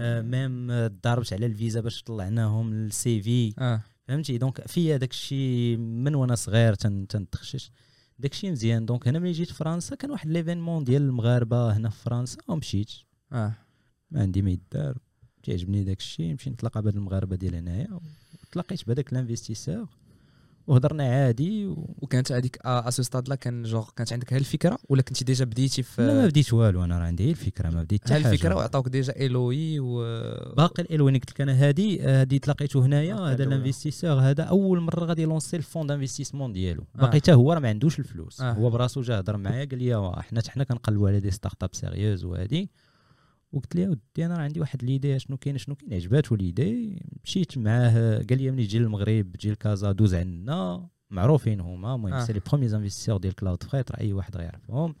آه، 0.00 0.22
même 0.22 0.70
آه، 0.70 0.90
ضربت 1.04 1.32
على 1.32 1.46
الفيزا 1.46 1.80
باش 1.80 2.02
طلعناهم 2.02 2.72
السي 2.72 3.22
في. 3.22 3.54
آه. 3.58 3.82
فهمتي؟ 4.08 4.38
donc 4.38 4.66
فيا 4.66 4.96
داك 4.96 5.10
الشيء 5.10 5.76
من 5.76 6.14
وأنا 6.14 6.34
صغير 6.34 6.74
تن 6.74 7.06
تنتخشش. 7.06 7.70
داك 8.18 8.32
الشيء 8.32 8.50
مزيان. 8.50 8.86
donc 8.86 9.08
هنا 9.08 9.18
ملي 9.18 9.32
جيت 9.32 9.50
فرنسا 9.50 9.96
كان 9.96 10.10
واحد 10.10 10.28
l'événement 10.30 10.84
ديال 10.84 11.02
المغاربة 11.02 11.76
هنا 11.76 11.88
في 11.88 12.02
فرنسا 12.02 12.38
ومشيت 12.48 12.90
آه. 13.32 13.54
ما 14.10 14.20
عندي 14.22 14.42
ما 14.42 14.50
يدار. 14.50 14.98
تعجبني 15.42 15.84
داك 15.84 15.98
الشيء. 15.98 16.30
نمشي 16.30 16.50
نتلاقى 16.50 16.82
بهاد 16.82 16.96
المغاربة 16.96 17.36
ديال 17.36 17.54
هنايا 17.54 18.00
وتلاقيت 18.48 18.86
بهذاك 18.86 19.12
ال 19.12 19.18
investisseur 19.18 19.86
وهضرنا 20.66 21.04
عادي 21.04 21.66
و... 21.66 21.94
وكانت 22.02 22.32
هذيك 22.32 22.58
à 22.64 22.77
ce 22.77 23.02
stade-là 23.02 23.34
كان 23.34 23.62
genre 23.62 23.90
كانت 23.96 24.12
عندك 24.12 24.32
هاد 24.32 24.40
الفكرة 24.40 24.78
ولا 24.88 25.02
كنتي 25.02 25.24
déjà 25.24 25.44
بديتي 25.44 25.84
لا 25.98 26.14
ما 26.14 26.22
في 26.22 26.28
بديت 26.28 26.52
والو 26.52 26.84
أنا 26.84 26.98
راه 26.98 27.04
عندي 27.04 27.24
غير 27.24 27.32
الفكرة 27.32 27.70
ما 27.70 27.82
بديت 27.82 28.04
حتى 28.04 28.14
هاد 28.14 28.26
الفكرة 28.26 28.48
حاجة 28.48 28.58
وعطاوك 28.58 28.88
déjà 28.88 29.12
إلوي 29.16 29.80
و 29.80 29.98
باقي 30.56 30.82
الالوان 30.82 31.14
قلت 31.14 31.30
لك 31.30 31.40
أنا 31.40 31.52
هادي 31.52 32.00
هادي 32.00 32.38
تلاقيته 32.38 32.86
هنايا 32.86 33.14
هذا. 33.14 33.44
ال 33.44 33.50
investisseur 33.50 34.20
هذا 34.20 34.42
أول 34.42 34.80
مرة 34.80 35.04
غادي 35.04 35.22
ي 35.22 35.27
lancer 35.27 35.56
ال 35.56 35.61
fonds 35.61 35.86
d'investissement 35.86 36.52
ديالو 36.52 36.84
آه. 36.96 37.00
باقي 37.00 37.20
حتى 37.20 37.32
هو 37.32 37.52
راه 37.52 37.60
ما 37.60 37.68
عندوش 37.68 37.98
الفلوس 37.98 38.40
آه. 38.40 38.52
هو 38.52 38.70
براسو 38.70 39.00
جا 39.00 39.20
هضر 39.20 39.36
معايا 39.36 39.64
قال 39.64 39.78
لي 39.78 39.94
واه 39.94 40.20
حنا 40.20 40.42
حنا 40.48 40.64
كنقلبوا 40.64 41.08
على 41.08 41.20
des 41.20 41.30
startups 41.30 41.70
sérieuses 41.74 42.24
وهادي 42.24 42.70
وقلت 43.52 43.76
ليه 43.76 43.88
ودي 43.88 44.26
أنا 44.26 44.36
راه 44.36 44.42
عندي 44.42 44.60
واحد 44.60 44.84
l'idée 44.84 45.18
شنو 45.18 45.36
كاين 45.36 45.58
شنو 45.58 45.74
كاين 45.74 45.94
عجباتو 45.94 46.34
l'idée 46.34 47.02
مشيت 47.24 47.58
معاه 47.58 48.16
قال 48.18 48.38
لي 48.38 48.50
ملي 48.50 48.66
تجي 48.66 48.78
للمغرب 48.78 49.36
تجي 49.36 49.50
لكازا 49.50 49.92
دوز 49.92 50.14
عندنا. 50.14 50.88
معروفين 51.10 51.60
هما 51.60 51.94
المهم 51.94 52.14
آه. 52.14 52.24
c'est 52.24 52.32
les 52.32 52.40
premiers 52.40 52.76
investisseurs 52.76 53.16
ديال 53.16 53.34
Cloudfret 53.34 53.92
راه 53.92 54.00
أي 54.00 54.12
واحد 54.12 54.36
غيعرفهم 54.36 54.94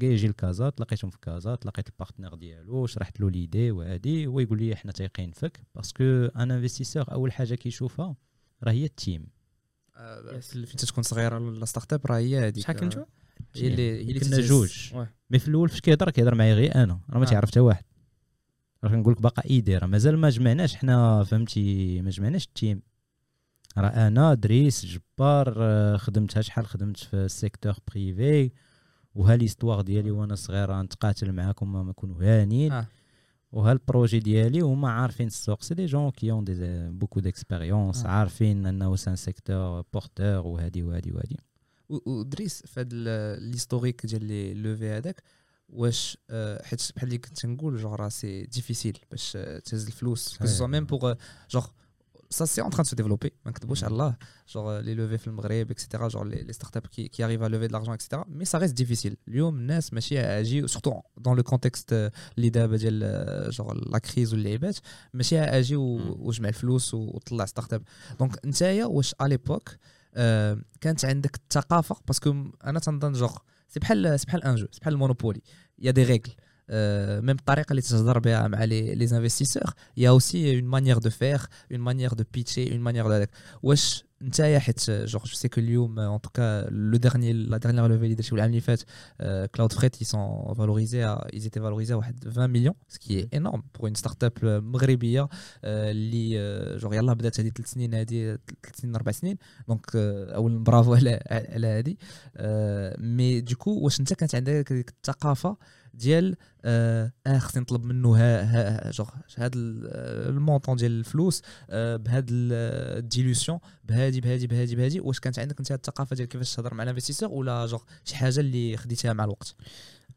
قال 0.00 0.10
يجي 0.10 0.28
لكازا 0.28 0.70
تلاقيتهم 0.70 1.10
في 1.10 1.18
كازا 1.22 1.54
تلاقيت 1.54 1.88
ال 1.88 1.92
partenaire 1.92 2.34
ديالو 2.34 2.86
شرحت 2.86 3.20
له 3.20 3.30
l'idée 3.30 3.70
وهادي 3.70 4.26
هو 4.26 4.40
يقول 4.40 4.58
لي 4.58 4.76
حنا 4.76 4.92
تايقين 4.92 5.32
فيك 5.32 5.60
parce 5.74 5.93
que 5.93 6.04
un 6.36 6.50
investisseur 6.50 7.12
أول 7.12 7.32
حاجة 7.32 7.54
كيشوفها 7.54 8.16
راه 8.64 8.72
هي 8.72 8.84
ال 8.84 8.92
team 8.92 9.26
آه، 9.96 10.38
فين 10.40 10.64
تكون 10.64 11.02
صغيرة 11.02 11.38
la 11.38 11.64
startup 11.64 12.06
راه 12.06 12.18
هي 12.18 12.38
هذيك 12.38 12.64
شحال 12.64 12.76
كنتو؟ 12.76 13.04
هي 13.56 13.66
اللي 13.66 13.82
هي 13.82 14.00
اللي 14.00 14.20
كنا. 14.20 14.40
جوج. 14.40 14.94
mais 15.30 15.38
في 15.38 15.48
الأول 15.48 15.68
فاش 15.68 15.80
كيهضر 15.80 16.10
كيهضر 16.10 16.34
معايا 16.34 16.54
غير 16.54 16.74
أنا 16.74 17.00
راه 17.10 17.18
ما 17.18 17.24
آه. 17.26 17.28
تعرف 17.28 17.50
حتى 17.50 17.60
واحد 17.60 17.84
راه 18.84 18.90
كنقول 18.90 19.12
لك 19.12 19.22
باقا 19.22 19.42
idée 19.50 19.78
راه 19.78 19.86
مازال 19.86 20.18
ما 20.18 20.30
جمعناش 20.30 20.76
حنا 20.76 21.24
فهمتي 21.24 22.00
ما 22.02 22.10
جمعناش 22.10 22.44
ال 22.44 22.52
team 22.52 22.82
راه 23.78 23.88
أنا 23.88 24.34
دريس 24.34 24.86
جبار 24.86 25.54
آه، 25.58 25.96
خدمتها 25.96 26.40
شحال 26.40 26.66
خدمت 26.66 26.96
في 26.96 27.14
ال 27.16 27.23
secteur 27.23 27.74
privé 27.90 28.50
وها 29.14 29.36
l'histoire 29.36 29.80
ديالي 29.80 30.10
وأنا 30.10 30.34
صغير 30.34 30.82
نتقاتل 30.82 31.32
معاكم 31.32 31.72
ما 31.72 31.82
نكونوا 31.82 32.16
هانين 32.20 32.72
آه. 32.72 32.86
وها 33.52 33.72
ال 33.72 33.79
projet 33.79 34.18
ديالي 34.18 34.60
هما 34.60 34.90
عارفين 34.90 35.26
السوق 35.26 35.62
c'est 35.62 35.74
des 35.74 35.86
gens 35.86 36.10
qui 36.10 36.30
ont 36.30 36.44
déjà 36.44 36.54
beaucoup 36.90 37.20
d'expérience 37.20 38.04
آه. 38.04 38.08
عارفين 38.08 38.66
أنه 38.66 38.96
c'est 38.96 39.10
un 39.10 39.16
secteur 39.16 39.84
porteur 39.92 40.46
وهادي 40.46 40.82
وهادي 40.82 41.12
وهادي 41.12 41.36
ودريس 42.06 42.62
في 42.66 42.80
هذا 42.80 43.36
l'historique 43.36 44.06
ديال 44.06 44.24
les 44.24 44.54
levées 44.54 44.88
هذاك 44.90 45.22
واش 45.68 46.18
آه، 46.30 46.62
حيت 46.64 46.82
بحال 46.96 47.08
اللي 47.08 47.18
كنت 47.18 47.46
نقول 47.46 47.76
genre 47.76 47.94
راه 47.94 48.08
c'est 48.08 48.42
difficile 48.46 48.98
باش 49.10 49.32
آه، 49.36 49.58
تهز 49.58 49.86
الفلوس. 49.86 50.38
que 50.38 50.46
ce 50.46 50.49
soit 50.49 50.56
أيوة. 50.56 50.66
même 50.68 50.84
pour 50.84 51.14
genre 51.50 51.66
ça 52.30 52.44
c'est 52.44 52.60
en 52.62 52.70
train 52.70 52.84
se 52.84 52.96
développer 52.96 53.32
ما 53.44 53.50
نكذبوش 53.50 53.84
على 53.84 53.92
الله. 53.92 54.16
جوغ 54.54 54.80
لي 54.80 54.94
لوفي 54.94 55.18
في 55.18 55.26
المغرب 55.26 55.70
et 55.70 55.80
cetera 55.80 56.08
genre 56.08 56.22
les 56.24 56.42
les 56.42 56.52
startups 56.52 56.86
qui 56.86 57.08
qui 57.08 57.24
arrivent 57.24 57.42
à 57.42 57.48
lever 57.48 57.66
de 57.66 57.72
l'argent 57.72 57.94
et 57.94 58.02
cetera 58.02 58.24
mais 58.28 58.58
ça 58.58 58.63
reste 58.63 58.74
difficile 58.74 59.16
اليوم 59.28 59.58
الناس 59.58 59.92
ماشي 59.92 60.20
أجي 60.20 60.68
surtout 60.68 61.00
dans 61.18 61.36
le 61.36 61.42
contexte 61.42 61.92
اللي 62.38 62.48
دابا 62.48 62.76
ديال 62.76 63.00
آه، 63.04 63.50
genre 63.50 63.72
la 63.72 63.98
crise 63.98 64.32
واللعيبات 64.34 64.76
ماشي 65.14 65.38
أجي 65.40 65.76
و- 65.76 65.98
مم. 65.98 66.14
وجمع 66.18 66.48
الفلوس 66.48 66.94
وطلع 66.94 67.44
آه، 70.14 70.58
كانت 70.80 71.04
عندك 71.04 71.36
الثقافة 71.36 71.96
parce 72.06 72.30
que 72.30 72.44
أنا 72.64 72.78
تنظن 72.78 73.12
genre 73.12 73.36
c'est 73.68 73.80
بحال 73.80 74.20
c'est 74.20 74.26
بحال 74.26 74.44
un 74.44 74.54
jeu 74.54 74.66
c'est 74.72 74.80
بحال 74.80 74.94
ال 74.94 74.99
Monopoly 74.99 75.42
y 75.78 75.90
a 75.90 75.94
des 75.94 76.04
règles. 76.04 76.34
même 77.20 77.36
الطريقة 77.36 77.70
اللي 77.70 77.82
تهضر 77.82 78.18
بها 78.18 78.48
مع 78.48 78.64
les 78.64 78.94
les 78.94 79.04
investisseurs 79.04 79.74
y 79.96 80.10
a 80.10 80.17
aussi 80.17 80.54
une 80.56 80.64
manière 80.64 80.98
de 80.98 81.10
faire 81.10 81.40
une 81.72 81.80
manière 81.80 82.12
de 82.12 82.24
pitcher 82.34 82.72
une 82.72 82.80
manière 82.80 83.08
de 83.08 83.12
هذاك 83.12 83.30
واش 83.62 84.04
نتايا 84.22 84.58
حيت 84.58 84.90
genre 84.90 85.24
je 85.24 85.34
sais 85.34 85.48
que 85.48 85.60
اليوم 85.60 85.98
en 85.98 86.20
tout 86.20 86.47
cas 86.47 86.68
le 86.70 86.96
dernier 86.96 87.32
la 87.32 87.56
dernière 87.56 87.86
levée 87.86 88.04
اللي 88.04 88.14
درتي 88.14 88.34
العام 88.34 88.50
اللي 88.50 88.60
فات 88.60 88.82
Cloudfret 89.54 89.96
ils 89.96 90.06
sont 90.06 90.54
valorisés 90.54 91.02
à 91.02 91.26
ils 91.32 91.46
étaient 91.46 91.60
valorisés 91.60 91.92
à 91.92 91.96
واحد 91.96 92.28
20 92.28 92.46
مليون 92.46 92.74
ce 92.92 92.98
qui 92.98 93.18
est 93.18 93.34
énorme 93.34 93.62
pour 93.72 93.86
une 93.86 93.96
startup 93.96 94.44
مغربية 94.44 95.28
آه، 95.64 95.90
اللي 95.90 96.40
آه، 96.40 96.76
جوغ 96.76 96.94
يلاه 96.94 97.12
بدات 97.12 97.40
هذه 97.40 97.48
ثلاث 97.48 97.70
سنين 97.70 97.94
هذه 97.94 98.38
ثلاث 98.62 98.80
سنين 98.80 98.94
أربع 98.94 99.12
سنين 99.12 99.36
donc 99.68 99.86
آه، 99.96 100.34
اول 100.34 100.58
برافو 100.58 100.94
على 100.94 101.22
على 101.30 101.66
هذه 101.66 101.94
mais 102.98 103.40
du 103.40 103.50
coup 103.50 103.70
واش 103.70 104.00
انت 104.00 104.14
كانت 104.14 104.34
عندك 104.34 104.72
ديك 104.72 104.90
الثقافه 104.90 105.56
ديال 105.94 106.36
آه 106.64 107.12
آه، 107.26 107.38
خصني 107.38 107.62
نطلب 107.62 107.84
منه 107.84 108.16
ها 108.16 108.42
ها 108.42 108.90
genre 108.90 109.10
هذا 109.36 109.50
ال 109.54 109.69
montant 109.69 110.76
ديال 110.76 110.90
الفلوس 110.92 111.42
آه، 111.70 111.96
بهاد 111.96 112.28
ال 112.32 112.46
dilution 112.46 113.58
بهادي 113.84 114.20
بهادي 114.20 114.46
بهادي 114.46 114.76
بهادي 114.76 115.00
واش 115.00 115.20
كانت 115.20 115.38
عندك 115.38 115.58
انت 115.58 115.72
الثقافة 115.72 116.16
ديال 116.16 116.28
كيفاش 116.28 116.54
تهضر 116.54 116.74
مع 116.74 116.82
ال 116.82 116.86
investisseur 116.86 117.28
ولا 117.28 117.66
genre 117.66 117.82
شي 118.04 118.16
حاجة 118.16 118.40
اللي 118.40 118.76
خديتيها 118.76 119.12
مع 119.12 119.24
الوقت؟ 119.24 119.54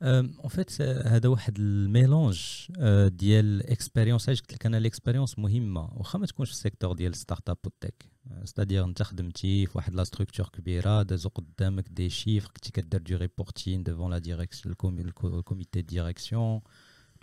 en 0.02 0.50
fait 0.50 0.82
هذا 0.82 1.30
واحد 1.30 1.60
ال 1.60 1.70
mélange 1.70 2.42
آه، 2.78 3.08
ديال 3.08 3.70
expérience 3.70 4.30
علاش 4.30 4.42
قلت 4.42 4.54
لك 4.54 4.66
أنا 4.66 4.78
l'expérience 4.78 5.40
مهمة؟ 5.40 5.90
واخا 5.96 6.20
ما 6.20 6.26
تكونش 6.26 6.50
في 6.50 6.56
ال 6.56 6.61
secteur 6.61 6.94
ديال 6.94 7.16
startup 7.16 7.50
وال 7.50 7.58
tech 7.66 8.06
c'est-à-dire 8.44 8.84
أنت 8.84 9.04
خدمتي 9.04 9.66
في 9.66 9.72
واحد 9.78 9.96
la 9.96 10.04
structure 10.04 10.50
كبيرة 10.50 11.04
دازو 11.04 11.30
قدامك 11.30 11.90
des 11.90 12.10
chiffres 12.10 12.48
كنتي 12.48 12.72
كدير 12.72 13.02
du 13.02 13.18
reporting 13.18 13.84
devant 13.84 14.12
la 14.12 14.18
direction 14.18 14.76
ال 15.00 15.12
comité 15.12 15.82
de 15.82 15.88
direction 15.88 16.62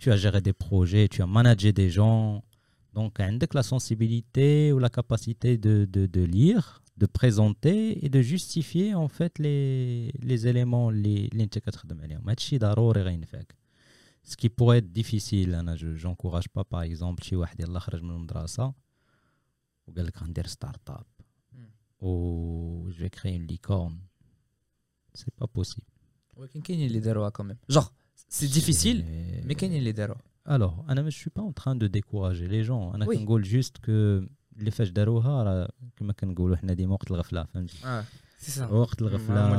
tu 0.03 0.11
as 0.11 0.17
géré 0.17 0.41
des 0.41 0.53
projets, 0.53 1.07
tu 1.07 1.21
as 1.21 1.27
managé 1.27 1.71
des 1.71 1.89
gens. 1.89 2.43
Donc, 2.94 3.20
عندك 3.20 3.54
la 3.54 3.62
sensibilité 3.62 4.72
ou 4.72 4.78
la 4.78 4.88
capacité 4.88 5.56
de, 5.56 5.84
de, 5.84 6.06
de 6.06 6.22
lire 6.22 6.82
de 6.98 7.06
présenter 7.06 8.04
et 8.04 8.08
de 8.08 8.20
justifier 8.20 8.94
en 8.94 9.08
fait 9.08 9.38
les, 9.38 10.12
les 10.20 10.46
éléments 10.48 10.90
les 10.90 11.30
ce 14.30 14.36
qui 14.36 14.48
pourrait 14.48 14.78
être 14.78 14.92
difficile 14.92 15.50
je 15.76 16.06
n'encourage 16.06 16.48
pas 16.48 16.64
par 16.64 16.82
exemple 16.82 17.22
شي 17.22 17.36
واحد 17.36 17.60
يلا 17.60 17.78
خرج 17.78 18.02
من 18.02 18.10
المدرسه 18.10 18.72
وقال 19.86 20.06
لك 20.06 20.22
غندير 20.22 20.46
ستارت 20.46 20.90
اب 20.90 21.06
ou 22.02 22.90
je 22.90 22.98
vais 23.02 23.10
créer 23.10 23.34
une 23.34 23.46
licorne 23.46 23.98
c'est 25.14 25.34
pas 25.40 25.46
possible 25.46 25.86
ولكن 26.36 26.60
كاينين 26.60 26.86
اللي 26.86 27.00
داروها 27.00 27.28
كوميم 27.28 27.56
جوغ 27.70 27.88
سي 28.28 28.46
ديفيسيل 28.46 29.04
مي 29.44 29.54
كاينين 29.54 29.78
اللي 29.78 29.92
داروها 29.92 30.22
alors 30.45 30.85
أنا 30.89 31.09
je 31.09 31.15
suis 31.15 31.29
pas 31.29 31.41
en 31.41 31.53
train 31.53 31.75
de 31.75 31.87
décourager 31.87 32.47
les 32.47 32.63
gens. 32.63 32.95
أنا 32.95 33.05
كنقول 33.05 33.45
juste 33.45 33.77
que 33.85 34.27
اللي 34.59 34.71
فاش 34.71 34.89
داروها 34.89 35.43
راه 35.43 35.69
كما 35.95 36.13
كنقولوا 36.13 36.55
حنا 36.55 36.73
ديما 36.73 36.93
وقت 36.93 37.11
الغفله 37.11 37.43
فهمتي 37.43 37.85
آه 37.85 38.05
وقت 38.71 39.01
الغفله 39.01 39.49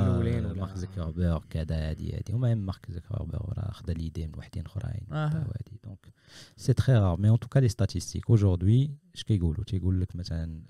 مارك 0.55 0.77
زكربيرغ 0.77 1.45
كذا 1.51 1.91
هادي 1.91 2.17
هادي 2.17 2.35
وما 2.35 2.55
مارك 2.55 2.91
زكربيرغ 2.91 3.53
راه 3.53 3.71
خدا 3.71 3.93
l'idée 3.93 4.27
من 4.27 4.33
وحدين 4.39 4.67
اخرين 4.67 5.07
هادي 5.13 5.81
donc 5.85 6.13
c'est 6.57 6.73
très 6.73 6.99
rare 6.99 7.21
mais 7.21 7.31
en 7.31 7.39
tout 7.39 7.50
cas 7.50 7.59
les 7.59 7.69
statistiques 7.69 8.25
aujourd'hui 8.31 8.91
اش 9.15 9.25
كيقولوا 9.27 9.65
تيقول 9.65 10.01
لك 10.01 10.17
مثلا 10.17 10.63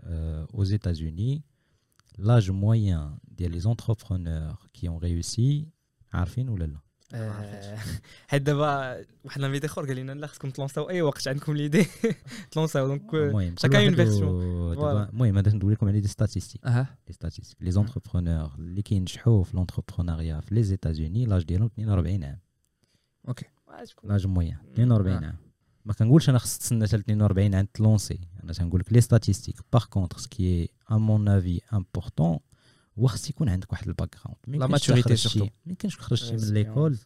aux 0.53 0.65
États-Unis 0.65 1.41
l'âge 2.19 2.51
moyen 2.51 3.19
ديال 3.29 3.51
les 3.51 3.61
entrepreneurs 3.61 4.57
qui 4.73 4.89
ont 4.89 4.99
réussi 4.99 5.69
عارفين 6.13 6.49
ولا 6.49 6.65
لا 6.65 6.79
آه، 6.79 6.84
حيت 8.29 8.43
دابا 8.43 9.05
واحد 9.25 9.41
l'invité 9.41 9.67
اخر 9.67 9.87
قال 9.87 9.97
لنا 9.97 10.13
لا 10.13 10.27
خصكم 10.27 10.51
تلونساو 10.51 10.91
اي 10.91 11.03
وقت 11.03 11.29
عندكم 11.29 11.57
l'idée 11.57 11.87
تلونساو 12.51 12.87
donc 12.87 13.15
المهم 13.15 13.55
chacun 13.59 13.85
a 13.85 13.87
une 13.87 13.95
version 13.95 14.73
المهم 15.09 15.39
هذا 15.39 15.53
ندوي 15.53 15.73
لكم 15.73 15.89
على 15.89 16.01
des 16.01 16.09
statistiques 16.09 16.67
les 16.67 16.87
statistiques 17.11 17.63
les 17.63 17.71
entrepreneurs 17.71 18.51
اللي 18.59 18.83
كينجحوا 18.83 19.45
في 19.45 19.57
l'entrepreneuriat 19.57 20.41
في 20.41 20.55
les 20.55 20.63
États-Unis 20.63 21.27
l'âge 21.27 21.45
ديالهم 21.45 21.71
42 21.79 22.25
عام 22.25 22.39
OK 23.29 23.47
l'âge 24.05 24.27
moyen 24.27 24.59
42 24.73 25.25
عام 25.25 25.37
ما 25.85 25.93
كنقولش 25.93 26.29
أنا 26.29 26.39
خص 26.39 26.59
تسنى 26.59 26.87
حتى 26.87 26.97
42 26.97 27.55
عام 27.55 27.67
تلونسي 27.75 28.21
أنا 28.45 28.53
تنقول 28.53 28.81
لك 28.81 28.93
les 28.93 29.01
statistiques 29.01 29.57
par 29.73 29.85
contre 29.85 30.19
ce 30.19 30.39
qui 30.39 30.69
est 30.91 30.95
à 30.95 31.03
mon 31.03 31.29
avis 31.29 31.61
important 31.73 32.39
هو 32.99 33.07
خص 33.07 33.31
يكون 33.31 33.49
عندك 33.49 33.73
واحد 33.73 33.89
ال 33.89 34.17
background 34.17 34.61
la 34.63 34.67
maturité 34.67 35.17
surtout 35.17 35.45
ما 35.45 35.51
يمكنش 35.67 35.99
خرجتي 35.99 36.33
من 36.33 36.55
l'école 36.55 36.99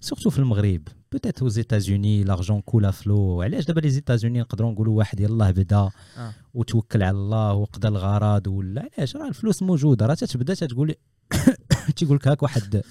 surtout 0.00 0.30
في 0.30 0.38
المغرب. 0.38 0.88
peut-être 1.12 1.48
aux 1.48 1.66
États-Unis 1.66 2.24
l'argent 2.24 2.60
coule 2.60 2.90
à 2.90 2.99
flots 2.99 3.42
علاش 3.42 3.64
دابا 3.64 3.80
les 3.80 3.90
États-Unis 3.90 4.40
نقدروا 4.40 4.72
نقولوا 4.72 4.98
واحد 4.98 5.20
يلاه 5.20 5.50
بدا 5.50 5.76
آه. 6.16 6.32
وتوكل 6.54 7.02
على 7.02 7.16
الله 7.16 7.52
وقضى 7.54 7.88
الغرض 7.88 8.46
ولا 8.46 8.88
علاش؟ 8.98 9.16
راه 9.16 9.28
الفلوس 9.28 9.62
موجودة. 9.62 10.06
راه 10.06 10.14
تتبدا 10.14 10.54
تتقول 10.54 10.88
لي 10.88 10.94
تيقول 11.96 12.16
لك 12.16 12.28
هاك 12.28 12.42
واحد 12.42 12.82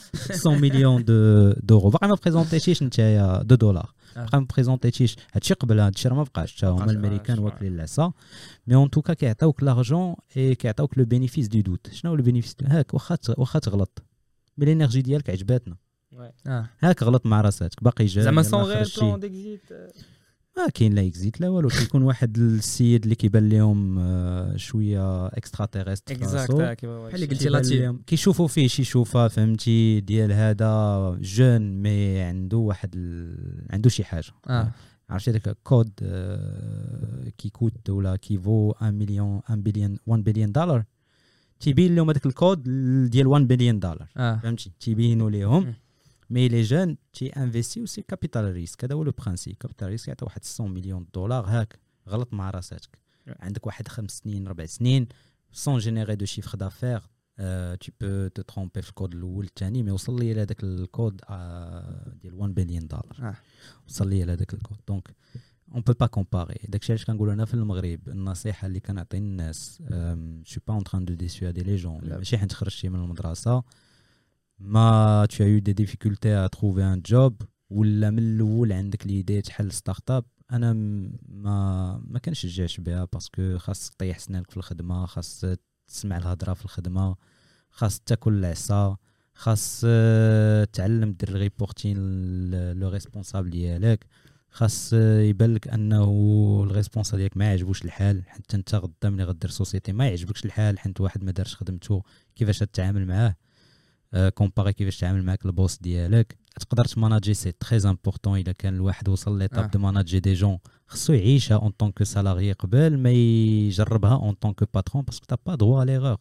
100 0.46 0.58
مليون 0.60 1.04
de 1.04 1.52
dollars 1.52 1.90
باقي 1.90 2.08
ما 2.08 2.16
بريزونتيتيش 2.16 2.84
نتايا 2.84 3.42
de 3.44 3.56
dollars. 3.56 3.94
باقي 4.16 4.40
ما 4.40 4.48
بريزونتيتيش 4.54 5.16
هادشي 5.34 5.54
قبل 5.54 5.80
هادشي 5.80 6.10
راه 6.10 6.16
ما 6.16 6.24
بقاش. 6.24 6.58
حتى 6.58 6.66
هما 6.66 6.92
الأمريكان 6.92 7.40
واكلين 7.40 7.76
العصا. 7.76 8.12
mais 8.68 8.76
en 8.76 8.90
tout 8.90 9.03
cas 9.03 9.14
كيعطيوك 9.14 9.64
l'argent 9.64 10.16
et 10.38 10.56
كيعطيوك 10.56 10.98
le 10.98 11.06
bénéfice 11.06 11.48
du 11.48 11.62
doute 11.62 11.90
شنو 11.92 12.12
هو 12.12 12.18
ال 12.18 12.22
bénéfice 12.22 12.56
هاك 12.66 12.94
واخا 12.94 13.18
واخا 13.38 13.60
تغلط. 13.60 14.04
mais 14.58 14.66
ال 14.66 14.70
énergie 14.70 15.02
ديالك 15.02 15.30
عجباتنا. 15.30 15.76
آه. 16.48 16.70
هاك 16.80 17.04
غلط 17.04 17.26
مع 17.26 17.42
راساتك. 17.42 17.84
باقي 17.84 18.06
جا 18.06 18.22
زعما 18.22 18.44
سون 18.44 18.62
غير 18.64 19.18
d'exit 19.18 19.62
ما 20.58 20.70
كاين 20.70 20.94
لا 20.94 21.08
exit 21.08 21.42
لا 21.42 21.50
والو. 21.50 21.70
كيكون 21.70 22.02
واحد 22.04 22.38
السيد 22.38 23.04
اللي 23.04 23.16
كيبان 23.16 23.50
لهم 23.50 24.00
آه، 24.00 24.58
شوية 24.58 25.28
extraterrestre 25.28 26.14
بحال 27.08 27.24
اللي 27.24 27.26
قلتي 27.58 27.94
كيشوفوا 28.08 28.48
فيه 28.48 28.68
شي 28.68 28.84
شوفة 28.84 29.28
فهمتي 29.28 30.00
ديال 30.00 30.32
هذا 30.32 31.18
jeune 31.22 31.82
mais 31.82 32.22
عنده 32.22 32.58
واحد 32.58 32.90
ال... 32.96 33.68
عنده 33.70 33.90
شي 33.90 34.04
حاجة. 34.04 34.32
آه. 34.48 34.72
عرفتي 35.10 35.32
داك 35.32 35.58
كود 35.64 35.92
آه 36.04 37.30
qui 37.38 37.50
coûte 37.50 37.90
ولا 37.90 38.16
qui 38.16 38.39
vaut 38.39 38.70
1 38.82 38.94
مليون 38.94 39.42
1 39.50 39.64
بليون 39.64 39.98
1 40.08 40.24
بليون 40.24 40.52
دولار 40.52 40.84
تيبين 41.60 41.96
لهم 41.96 42.10
هذاك 42.10 42.26
الكود 42.26 42.64
ديال 43.10 43.28
1 43.28 43.48
بليون 43.48 43.80
دولار 43.80 44.08
آه. 44.18 44.40
فهمتي؟ 44.44 44.72
تيبينوا 44.80 45.30
لهم 45.30 45.74
mais 46.30 46.48
les 46.48 46.62
gens 46.62 46.98
تي 47.14 47.30
انفيستيو 47.30 47.86
c'est 47.86 48.02
capital-risque 48.02 48.84
هذا 48.84 48.96
هو 48.96 49.04
le 49.04 49.12
principe 49.12 49.56
capital-risque 49.56 50.08
يعطي 50.08 50.26
واحد 50.26 50.42
100 50.60 50.70
مليون 50.70 51.08
دولار 51.14 51.46
هاك 51.46 51.80
غلط 52.10 52.34
مع 52.34 52.50
راساتك. 52.50 52.98
عندك 53.28 53.68
واحد 53.68 53.88
خمس 53.88 54.12
سنين 54.12 54.48
ربع 54.48 54.66
سنين 54.66 55.08
sans 55.52 55.80
générer 55.80 56.16
de 56.16 56.26
chiffre 56.26 56.58
d'affaires 56.58 57.02
tu 57.84 57.90
peux 57.90 58.30
te 58.30 58.42
tromper 58.54 58.80
في 58.82 58.90
الكود 58.90 59.14
الأول 59.14 59.46
الثاني 59.46 59.84
mais 59.84 59.92
وصل 59.92 60.20
لي 60.20 60.34
لهذاك 60.34 60.64
الكود 60.64 61.22
ديال 62.22 62.34
1 62.34 62.54
بليون 62.54 62.88
دولار 62.88 63.36
وصل 63.88 64.10
لي 64.10 64.24
لهذاك 64.24 64.54
ال 64.54 64.58
code. 64.58 64.78
donc 64.88 65.16
on 65.74 65.82
peut 65.82 65.94
pas 65.94 66.06
comparer 66.06 66.60
داكشي 66.68 66.94
علاش 66.94 67.06
كنقول 67.06 67.30
أنا 67.30 67.46
في 67.46 67.54
المغرب 67.54 68.10
النصيحة 68.10 68.68
اللي 68.68 68.80
كنعطي 68.80 69.18
الناس 69.18 69.84
je 70.44 70.50
suis 70.50 70.62
pas 70.68 70.74
en 70.74 70.84
train 70.84 71.06
de 71.06 71.14
dissuader 71.14 71.76
les 71.76 71.87
gens 71.87 72.02
ماشي 72.10 72.38
حيت 72.38 72.54
خرجتي 72.54 72.90
من 72.90 73.00
المدرسة. 73.00 73.64
mais 74.64 75.28
tu 75.30 75.44
as 75.44 75.48
eu 75.48 75.62
des 75.62 75.74
difficultés 75.74 76.34
à 76.34 76.48
trouver 76.50 76.84
un 76.84 77.00
job 77.04 77.34
ولا 77.70 78.10
من 78.10 78.20
الأول 78.20 78.74
عندك 78.74 79.08
l'idée 79.08 79.42
تحل 79.42 79.72
startup 79.72 80.26
أنا 80.52 80.74
ما 81.28 81.98
ما 82.08 82.20
كنشجعش 82.20 82.80
بها 82.80 83.08
parce 83.14 83.41
que 83.41 83.58
خاص 83.58 83.90
تطيح 83.90 84.20
سنانك 84.20 84.52
في 84.52 84.58
الخدمة 84.58 85.06
خاص 85.06 85.46
تسمع 85.88 86.18
الهضرة 86.18 86.54
في 86.54 86.66
الخدمة 86.66 87.16
خاص 87.72 88.00
تاكل 88.00 88.34
العصا 88.34 88.98
خاص 89.34 89.82
تعلم 90.74 91.12
دير 91.20 91.34
reporting 91.34 91.98
le 92.80 92.90
responsable 92.90 93.50
ديالك 93.50 94.06
خاص 94.50 94.94
يبان 94.94 95.54
لك 95.54 95.68
أنه 95.68 96.10
ال 96.70 96.74
responsable 96.74 97.18
ديالك 97.18 97.38
ما 97.38 97.46
يعجبوش 97.46 97.86
الحال 97.86 98.24
حتى 98.28 98.58
أنت 98.58 98.76
غدا 98.76 99.10
ملي 99.10 99.24
غدير 99.24 99.50
société 99.50 99.94
ما 99.94 100.08
يعجبكش 100.08 100.46
الحال 100.46 100.80
حيت 100.80 101.02
واحد 101.02 101.24
ما 101.24 101.32
دارش 101.32 101.56
خدمته 101.56 102.04
كيفاش 102.36 102.60
تتعامل 102.60 103.08
معاه؟ 103.08 103.36
comparer 104.34 104.74
كيفاش 104.74 104.98
تعامل 104.98 105.24
معاك 105.24 105.46
ال 105.46 105.52
boss 105.52 105.78
ديالك. 105.78 106.38
تقدر 106.60 106.86
تماناجي 106.86 107.34
c'est 107.34 107.52
très 107.52 107.90
important 107.90 108.40
إلا 108.40 108.52
كان 108.52 108.76
الواحد 108.76 109.10
وصل 109.10 109.38
l'étape 109.38 109.72
de 109.72 109.80
manager 109.80 110.20
des 110.20 110.34
gens 110.34 110.58
خصو 110.88 111.14
يعيشها 111.14 111.58
en 111.58 111.72
tant 111.72 111.90
que 111.90 112.04
salarié 112.04 112.52
قبل 112.52 112.98
ما 112.98 113.12
يجربها 113.12 114.16
en 114.16 114.34
tant 114.34 114.57
que 114.57 114.74
patron 114.74 115.04
parce 115.04 115.17
que 115.17 115.26
t'as 115.26 115.38
pas 115.46 115.56
droit 115.56 115.84
à 115.84 115.88
l'erreur 115.88 116.18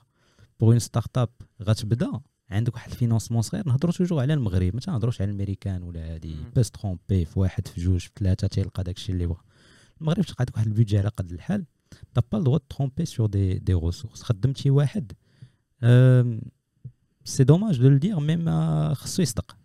pour 0.61 0.72
une 0.72 0.78
startup 0.78 1.28
غتبدا 1.62 2.20
عندك 2.51 2.74
واحد 2.74 2.90
ال 2.90 2.95
financement 2.95 3.43
صغير 3.43 3.68
نهضروا 3.68 3.93
toujours 3.93 4.20
على 4.20 4.34
المغرب 4.34 4.74
ما 4.74 4.80
تنهضروش 4.80 5.20
على 5.20 5.30
الأمريكان 5.30 5.82
ولا 5.82 6.14
هادي. 6.14 6.36
pas 6.57 6.65
se 6.65 6.70
tromper 6.70 7.24
في 7.24 7.40
واحد 7.40 7.68
في 7.68 7.80
جوج 7.80 8.01
في 8.01 8.11
ثلاثة 8.16 8.47
تيلقى 8.47 8.84
داكشي 8.84 9.12
اللي 9.12 9.26
بغا 9.26 9.43
المغرب 10.01 10.24
تلقى 10.24 10.36
عندك 10.40 10.57
واحد 10.57 10.66
ال 10.66 10.71
budget 10.71 10.99
على 10.99 11.09
قد 11.09 11.32
الحال. 11.32 11.64
t'as 12.14 12.22
pas 12.32 12.38
le 12.38 12.44
droit 12.44 12.59
tromper 12.68 13.05
sur 13.05 13.26
des 13.26 13.55
des 13.55 13.74
ressources 13.74 14.22
خدمتي 14.22 14.70
واحد. 14.70 15.12
Dommage 17.45 17.79
de 17.79 17.89
le 17.89 17.99
dire, 17.99 18.20
même 18.20 18.49
à 18.49 18.93
يصدق. 19.18 19.57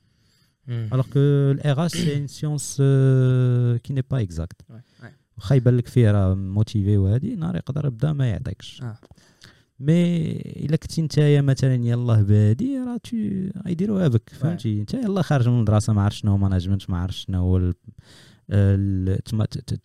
Alors 0.91 1.07
que 1.09 1.55
l'RH, 1.57 1.91
c'est 1.91 2.17
une 2.17 2.27
science 2.27 2.77
euh, 2.79 3.77
qui 3.83 3.93
n'est 3.93 4.03
pas 4.03 4.21
exacte. 4.21 4.65
واخا 5.37 5.55
يبان 5.55 5.77
لك 5.77 5.87
فيه 5.87 6.11
راه 6.11 6.33
motivé 6.33 6.97
وهادي 6.97 7.35
نهار 7.35 7.55
يقدر 7.55 7.85
يبدا 7.85 8.13
ما 8.13 8.29
يعطيكش 8.29 8.83
مي 9.79 10.31
الا 10.37 10.75
كنتي 10.75 11.01
نتايا 11.01 11.41
مثلا 11.41 11.75
يلاه 11.75 12.21
بادي 12.21 12.77
راه 12.77 12.99
غيديروها 13.65 14.07
بك 14.07 14.29
فهمتي 14.29 14.81
انت 14.81 14.93
يلاه 14.93 15.21
خارج 15.21 15.47
من 15.49 15.55
المدرسة 15.55 15.93
ما 15.93 16.01
عرفت 16.01 16.17
شنو 16.17 16.37
management 16.37 16.89
ما 16.89 16.97
عرفت 16.97 17.17
شنو 17.17 17.39
هو 17.39 17.73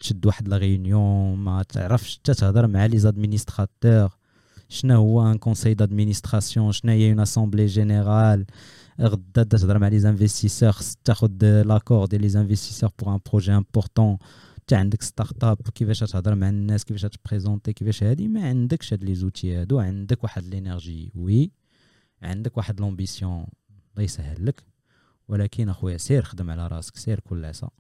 تشد 0.01 0.27
واحد 0.27 0.49
la 0.49 0.57
réunion 0.57 1.37
ما 1.37 1.63
تعرفش 1.63 2.19
حتى 2.19 2.35
تهضر 2.35 2.67
مع 2.67 2.87
les 2.87 2.99
administrateurs 2.99 4.11
شنو 4.73 4.95
هو 4.97 5.31
un 5.33 5.39
conseil 5.39 5.75
d'administration 5.75 6.73
شنو 6.73 6.93
هي 6.93 7.11
une 7.11 7.21
assemblée 7.21 7.67
générale 7.67 8.47
غدا 9.01 9.23
تبدا 9.35 9.59
تهضر 9.59 9.79
مع 9.79 9.89
les 9.89 9.99
investisseurs 9.99 10.73
خصك 10.73 10.99
تاخد 11.05 11.45
l'accord 11.45 12.07
ديال 12.07 12.23
les 12.23 12.29
investisseurs 12.29 12.91
pour 13.03 13.15
un 13.15 13.21
projet 13.31 13.53
important 13.53 14.19
حتى 14.57 14.77
عندك 14.77 15.03
startup 15.03 15.57
كيفاش 15.75 16.01
تهضر 16.01 16.35
مع 16.35 16.49
الناس 16.49 16.85
كيفاش 16.85 17.03
تبريزونتي 17.03 17.73
كيفاش 17.73 18.03
هادي 18.03 18.29
ما 18.29 18.49
عندكش 18.49 18.93
هاد 18.93 19.05
les 19.05 19.15
outils 19.15 19.57
هادو 19.57 19.79
عندك 19.79 20.23
واحد 20.25 20.45
l'énergie 20.45 21.13
oui 21.15 21.51
عندك 22.23 22.57
واحد 22.57 22.81
l'ambition 22.81 23.47
الله 23.95 24.05
يسهل 24.05 24.47
لك 24.47 24.63
ولكن 25.29 25.69
اخويا 25.69 25.97
سير 25.97 26.23
خدم 26.23 26.51
على 26.51 26.67
راسك 26.67 26.97
سير 26.97 27.21
كل 27.21 27.45
عصا 27.45 27.71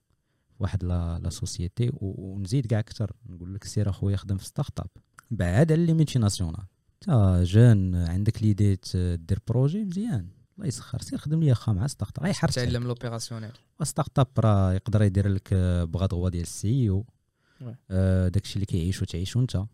واحد 0.61 0.85
la 0.85 1.19
la 1.23 1.31
société 1.31 1.89
و- 1.89 2.35
ونزيد 2.35 2.67
كاع 2.67 2.79
أكثر 2.79 3.13
نقول 3.29 3.55
لك 3.55 3.65
سير 3.65 3.91
اخويا 3.91 4.17
خدم 4.17 4.37
في 4.37 4.45
startup 4.47 4.87
بعد 5.31 5.73
على 5.73 5.87
les 5.87 5.93
multinationales 5.95 6.65
t'es 7.03 7.45
jeune 7.45 7.95
عندك 7.95 8.43
l'idée 8.43 8.79
دير 9.17 9.39
projet 9.49 9.85
مزيان. 9.85 10.29
الله 10.57 10.67
يسخر. 10.67 11.01
سير 11.01 11.19
خدم 11.19 11.43
لي 11.43 11.55
خا 11.55 11.73
مع 11.73 11.87
startup 11.87 12.25
عليك. 12.25 12.37
تعلم 12.37 12.83
l'opérationnel 12.83 13.53
startup 13.83 14.29
راه 14.39 14.73
يقدر 14.73 15.03
يدير 15.03 15.29
لك 15.29 15.49
آه، 15.53 15.85
بغا 15.85 16.09
غوا 16.13 16.29
ديال 16.29 16.43
السي 16.43 16.89
أو. 16.89 17.05
داكشي 18.29 18.55
اللي 18.55 18.67
كيعيشو 18.67 19.05
تعيشو 19.05 19.41
انت 19.41 19.65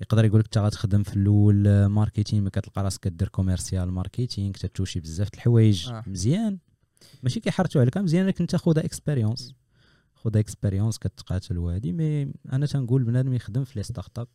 يقدر 0.00 0.24
يقول 0.24 0.40
لك 0.40 0.46
انت 0.46 0.58
غتخدم 0.58 1.02
في 1.02 1.16
الأول 1.16 1.66
آه، 1.66 1.88
marketing 1.88 2.42
ما 2.44 2.50
كتلقى 2.50 2.82
راسك 2.82 3.00
كدير 3.00 3.28
commercial 3.28 3.90
marketing 3.90 4.52
تتوشي 4.52 5.00
بزاف 5.00 5.28
د 5.28 5.34
الحوايج. 5.34 5.88
آه. 5.88 6.04
مزيان. 6.06 6.58
ماشي 7.22 7.40
كيحرتو 7.40 7.80
عليك 7.80 7.96
مزيان 7.96 8.24
انك 8.24 8.40
انت 8.40 8.56
خذها 8.56 8.84
expérience 8.84 9.54
خذها 10.14 10.40
expérience 10.40 10.98
كتقاتل 10.98 11.58
وهادي. 11.58 11.92
mais 11.92 12.32
أنا 12.52 12.66
تنقول 12.66 13.04
بنادم 13.04 13.34
يخدم 13.34 13.64
في 13.64 13.78
les 13.78 13.82
startups 13.82 14.28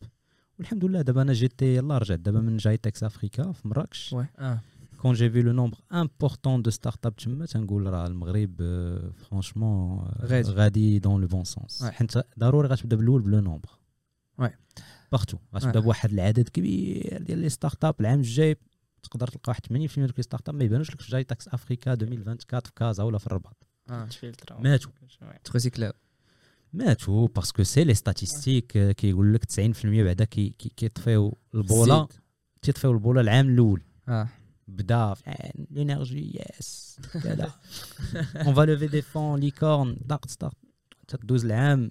والحمد 0.58 0.84
لله. 0.84 1.02
دابا 1.02 1.22
أنا 1.22 1.32
جيتي 1.32 1.76
يلاه 1.76 1.98
رجعت 1.98 2.18
دابا 2.18 2.40
من 2.40 2.56
GITEX 2.56 3.04
Africa 3.04 3.52
في 3.52 3.68
مراكش. 3.68 4.14
آه. 4.38 4.60
quand 4.98 5.14
j'ai 5.14 5.30
vu 5.30 5.42
le 5.42 5.52
nombre 5.52 5.78
important 5.92 6.62
de 6.62 6.70
startups 6.70 7.16
تما 7.16 7.46
تنقول 7.46 7.86
راه 7.86 8.06
المغرب 8.06 8.56
franchement 9.16 10.08
غادي. 10.20 10.50
غادي 10.50 10.98
dans 10.98 11.20
le 11.20 11.26
bon 11.26 11.44
sens. 11.44 11.84
حيت 11.84 12.12
ضروري 12.38 12.68
غتبدا 12.68 12.96
بالاول 12.96 13.22
ب 13.22 13.28
le 13.28 13.40
nombre 13.40 13.68
Ouais. 14.42 14.50
partout 15.12 15.38
غتبدا. 15.54 15.80
بواحد 15.80 16.12
العدد 16.12 16.48
كبير 16.48 17.22
ديال 17.22 17.38
les 17.38 17.48
startups 17.48 17.94
العام 18.00 18.18
الجاي 18.18 18.56
تقدر 19.02 19.26
تلقى 19.28 19.50
واحد 19.50 19.66
80% 19.66 19.98
من 19.98 20.06
دوك 20.06 20.16
les 20.16 20.22
startups 20.22 20.54
ما 20.54 20.64
يبانوش 20.64 20.90
لك 20.90 21.00
في 21.00 21.10
GITEX 21.10 21.48
Africa 21.48 21.92
2024 21.92 22.60
في 22.60 22.70
كازا 22.76 23.02
ولا 23.02 23.18
في 23.18 23.26
الرباط 23.26 23.56
آه 23.90 24.04
تفلتر 24.04 24.60
ماتوا 24.60 24.90
تريسيكلاو 25.44 25.92
ماتوا 26.76 27.28
parce 27.36 27.52
que 27.52 27.62
c'est 27.62 27.84
les 27.84 27.94
statistiques 27.94 28.66
كيقول 28.96 29.34
لك 29.34 29.44
90% 29.44 29.84
بعدا 29.84 30.24
كي- 30.24 30.54
كي- 30.58 30.72
كيطفيو 30.76 31.38
البولة. 31.54 32.08
تيطفيو 32.62 32.90
البولة 32.92 33.20
العام 33.20 33.48
الأول. 33.48 33.82
آه. 34.08 34.28
بدا 34.68 35.14
l'énergie 35.70 36.40
yes 36.60 36.96
كذا. 37.22 37.52
on 38.36 38.54
va 38.54 38.60
lever 38.62 38.86
des 38.86 39.02
fonds 39.02 39.40
licorne 39.40 39.96
ضغط 40.06 40.28
start 40.30 40.54
تدوز 41.08 41.44
العام. 41.44 41.90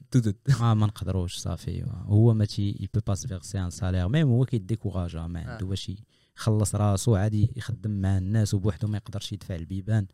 آه 0.61 0.73
ما 0.73 0.85
نقدروش 0.85 1.35
صافي. 1.35 1.83
هو 2.05 2.33
ما 2.33 2.45
تي 2.45 2.61
il 2.79 2.89
peut 2.93 2.99
pas 3.07 3.15
verser 3.15 3.59
un 3.59 3.69
salaire 3.69 4.07
même 4.07 4.27
هو 4.27 4.45
كيديكوراجا 4.45 5.27
ما 5.27 5.39
عنده 5.39 5.65
باش 5.65 5.91
يخلص 6.37 6.75
راسو 6.75 7.15
عادي 7.15 7.51
يخدم 7.55 7.91
مع 8.01 8.17
الناس 8.17 8.53
وبوحدو 8.53 8.87
ما 8.87 8.97
يقدرش 8.97 9.33
يدفع 9.33 9.55
البيبان. 9.55 10.07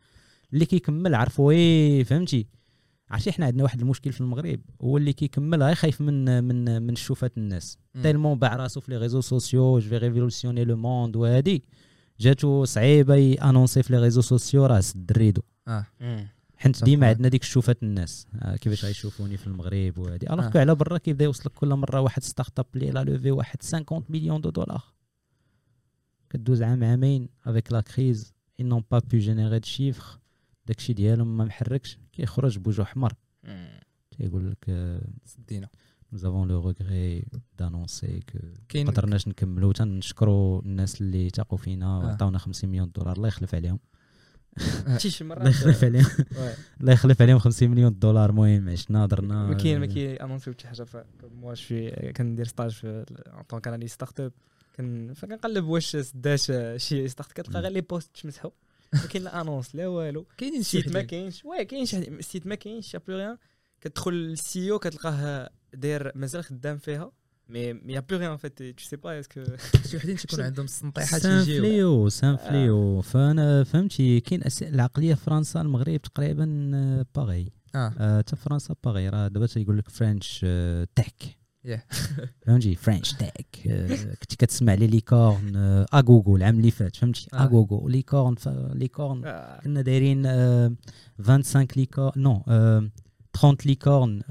اللي 0.54 0.66
كيكمل 0.66 1.16
عرفوا 1.16 1.52
إيه 1.52 2.04
فهمتي؟ 2.04 2.48
عرفتي 3.12 3.32
حنا 3.32 3.46
عندنا 3.46 3.64
واحد 3.64 3.82
المشكل 3.82 4.12
في 4.12 4.22
المغرب 4.22 4.60
هو 4.82 4.98
اللي 4.98 5.14
كيكمل 5.14 5.64
غير 5.64 5.76
خايف 5.76 6.02
من 6.02 6.44
من 6.44 6.82
من 6.82 6.96
شوفات 6.96 7.38
الناس. 7.38 7.78
tellement 8.04 8.40
باع 8.40 8.56
راسو 8.56 8.80
في 8.80 8.92
les 8.92 8.98
réseaux 8.98 9.22
sociaux 9.22 9.80
je 9.80 9.90
vais 9.90 9.98
révolutionner 9.98 10.64
le 10.64 10.78
monde 10.78 11.16
وهادي. 11.16 11.64
جاتو 12.20 12.66
صعيبة 12.66 13.16
يannoncer 13.16 13.84
في 13.84 13.94
les 13.94 14.00
réseaux 14.00 14.22
sociaux 14.22 14.66
راه 14.66 14.80
سد 14.80 15.12
ال 15.12 15.16
rideau 15.16 15.42
آه 15.68 15.86
حيت 16.58 16.76
صافي. 16.76 16.86
ديما 16.86 17.08
عندنا 17.08 17.28
ديك 17.28 17.42
الشوفات 17.42 17.84
الناس 17.84 18.28
آه 18.36 18.56
كيفاش 18.56 18.86
غيشوفوني 18.86 19.38
في 19.38 19.48
المغرب 19.48 19.98
وهادي. 19.98 20.34
alors 20.34 20.46
آه. 20.46 20.50
كو 20.50 20.60
على 20.60 20.76
برا 20.76 20.98
كيبدا 20.98 21.26
يوصلك 21.26 21.54
كل 21.54 21.68
مرة 21.68 22.02
واحد 22.02 22.24
start-up 22.24 22.66
اللي 22.76 22.92
لا 22.92 23.04
levée 23.04 23.32
واحد 23.32 23.62
50 23.62 24.04
مليون 24.10 24.42
de 24.42 24.50
dollars 24.50 24.84
كدوز 26.30 26.62
عام 26.62 26.84
عامين 26.84 27.30
avec 27.46 27.72
la 27.72 27.82
crise 27.82 28.34
ils 28.62 28.64
n'ont 28.64 28.86
pas 28.94 29.02
pu 29.02 29.20
générer 29.20 29.60
de 29.60 29.66
chiffres. 29.66 30.18
داكشي 30.68 30.94
ديالهم 30.94 31.38
ما 31.38 31.46
محركش. 31.46 31.98
كيخرج 32.12 32.58
بوجه 32.58 32.84
حمر. 32.84 33.14
تيقول 34.12 34.52
لك 34.52 34.66
آه، 34.70 35.08
سدينا. 35.26 35.70
Nous 36.14 36.26
avons 36.26 36.46
le 36.46 36.58
regret 36.58 37.24
d'annoncer 37.58 38.20
que 38.32 38.40
كاين 38.70 38.86
ما 38.86 38.92
قدرناش 38.92 39.28
نكملوا 39.28 39.74
تنشكروا 39.74 40.62
الناس 40.62 41.02
اللي 41.02 41.30
تاقوا 41.30 41.58
فينا. 41.58 41.98
وعطاونا 41.98 42.38
50 42.38 42.70
مليون 42.70 42.92
دولار. 42.96 43.16
الله 43.16 43.28
يخلف 43.28 43.56
عليهم. 43.56 43.80
مرات. 45.22 45.38
الله 45.38 45.50
يخلف 45.50 45.84
عليهم. 45.84 46.06
الله 46.82 46.94
يخلف 46.94 47.22
عليهم 47.22 47.40
50 47.40 47.70
مليون 47.70 48.00
دولار. 48.00 48.30
المهم 48.30 48.70
عشنا 48.70 49.06
درنا 49.06 49.48
ما 49.48 49.54
كاين 49.54 49.80
ما 49.80 49.86
كاين 49.86 50.18
annonceاو 50.18 50.54
حتى 50.54 50.68
حاجة. 50.68 50.84
فمّا 50.84 51.54
شي 51.54 51.92
كندير 51.92 52.46
stage 52.46 52.72
في 52.72 53.06
طونك 53.50 53.68
أنا 53.68 53.76
لي 53.76 53.88
ستارت 53.88 54.20
اب 54.20 54.32
كن 54.76 55.14
فكنقلب 55.14 55.66
واش 55.66 55.96
سداش 55.96 56.52
شي 56.78 57.08
ستارت 57.08 57.32
كتلقى 57.32 57.60
غير 57.60 57.72
لي 57.72 57.82
بوست 57.82 58.18
تمسحوا 58.18 58.52
ما 58.94 59.00
كاين 59.10 59.24
لا 59.24 59.42
انونس 59.42 59.76
لا 59.76 59.88
والو. 59.88 60.26
كاينين 60.38 60.64
شي 60.64 60.84
ما. 60.94 61.02
كاينش 61.02 61.46
واه 61.46 61.64
كاين 61.64 61.86
شي 61.86 61.98
السيت 61.98 62.48
ما 62.48 62.56
كاينش 62.56 62.94
يا 62.94 63.00
بلو 63.08 63.18
ريان. 63.18 63.38
كتدخل 63.82 64.14
للسي 64.14 64.72
أو 64.72 64.80
كتلقاه 64.80 65.50
داير 65.74 66.12
مازال 66.16 66.44
خدام 66.44 66.78
فيها. 66.78 67.12
مي 67.50 67.60
يا 67.86 68.00
بلو 68.00 68.18
ريان 68.20 68.38
فيت 68.38 68.58
تو 68.64 68.84
سي 68.84 68.96
با 68.96 69.20
اسكو 69.20 69.44
شي 69.90 69.98
وحدين 69.98 70.16
تيكون 70.18 70.42
عندهم 70.46 70.66
السنطيحات 70.66 71.26
يجيو 71.26 71.62
فليو 71.64 72.10
سان 72.10 72.36
فليو. 72.38 73.02
فأنا 73.02 73.64
فهمتي 73.64 74.20
كاين 74.20 74.42
العقلية 74.62 75.14
في 75.14 75.22
فرنسا 75.24 75.62
المغرب 75.62 76.02
تقريبا 76.02 76.72
آه، 76.76 77.06
باغي 77.16 77.52
آه. 77.76 77.94
آه، 78.00 78.18
حتى 78.20 78.36
فرنسا 78.36 78.76
باغي 78.84 79.10
راه 79.10 79.28
دابا 79.28 79.46
تيقول 79.48 79.78
لك 79.78 79.90
فرنش 79.90 80.42
آه، 80.44 80.88
تك 80.96 81.14
Yeah. 81.24 81.41
فهمتي 82.46 82.76
French 82.76 83.14
Tech 83.14 83.46
آه، 83.68 83.88
كنتي 84.22 84.36
كتسمع 84.38 84.74
les 84.74 84.88
licornes 84.88 85.56
آه، 85.56 85.86
اغوغو 85.94 86.36
العام 86.38 86.58
اللي 86.60 86.72
فات 86.72 86.96
فهمتي 86.96 87.28
آه. 87.34 87.44
Euro 87.44 87.88
licornes 87.90 88.36
ف- 88.36 88.48
licornes 88.74 89.22
كنا 89.64 89.82
دايرين 89.82 90.26
آه، 90.26 90.72
25 91.24 91.68
licornes 91.78 92.12
non 92.22 92.44
آه، 92.48 92.90
30 93.42 93.58
licornes 93.66 94.22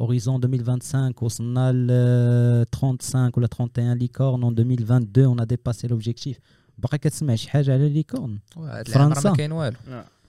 horizon 0.00 0.40
2025 0.44 1.14
وصلنا 1.22 1.72
ل 1.72 2.66
35 2.74 3.30
ولا 3.36 3.46
31 3.46 3.92
licornes 3.98 4.42
en 4.42 4.58
2022 4.58 5.36
on 5.36 5.40
a 5.42 5.46
dépassé 5.46 5.88
l'objectif 5.88 6.34
باقي 6.78 6.98
كتسمع 6.98 7.34
شي 7.34 7.50
حاجة 7.50 7.72
على 7.72 7.88
licornes 7.88 8.38
هاد 8.58 8.88
العام 8.88 9.08
راه 9.08 9.14
فرنسا. 9.14 9.30
ما 9.30 9.36
كاين 9.36 9.52
والو 9.52 9.76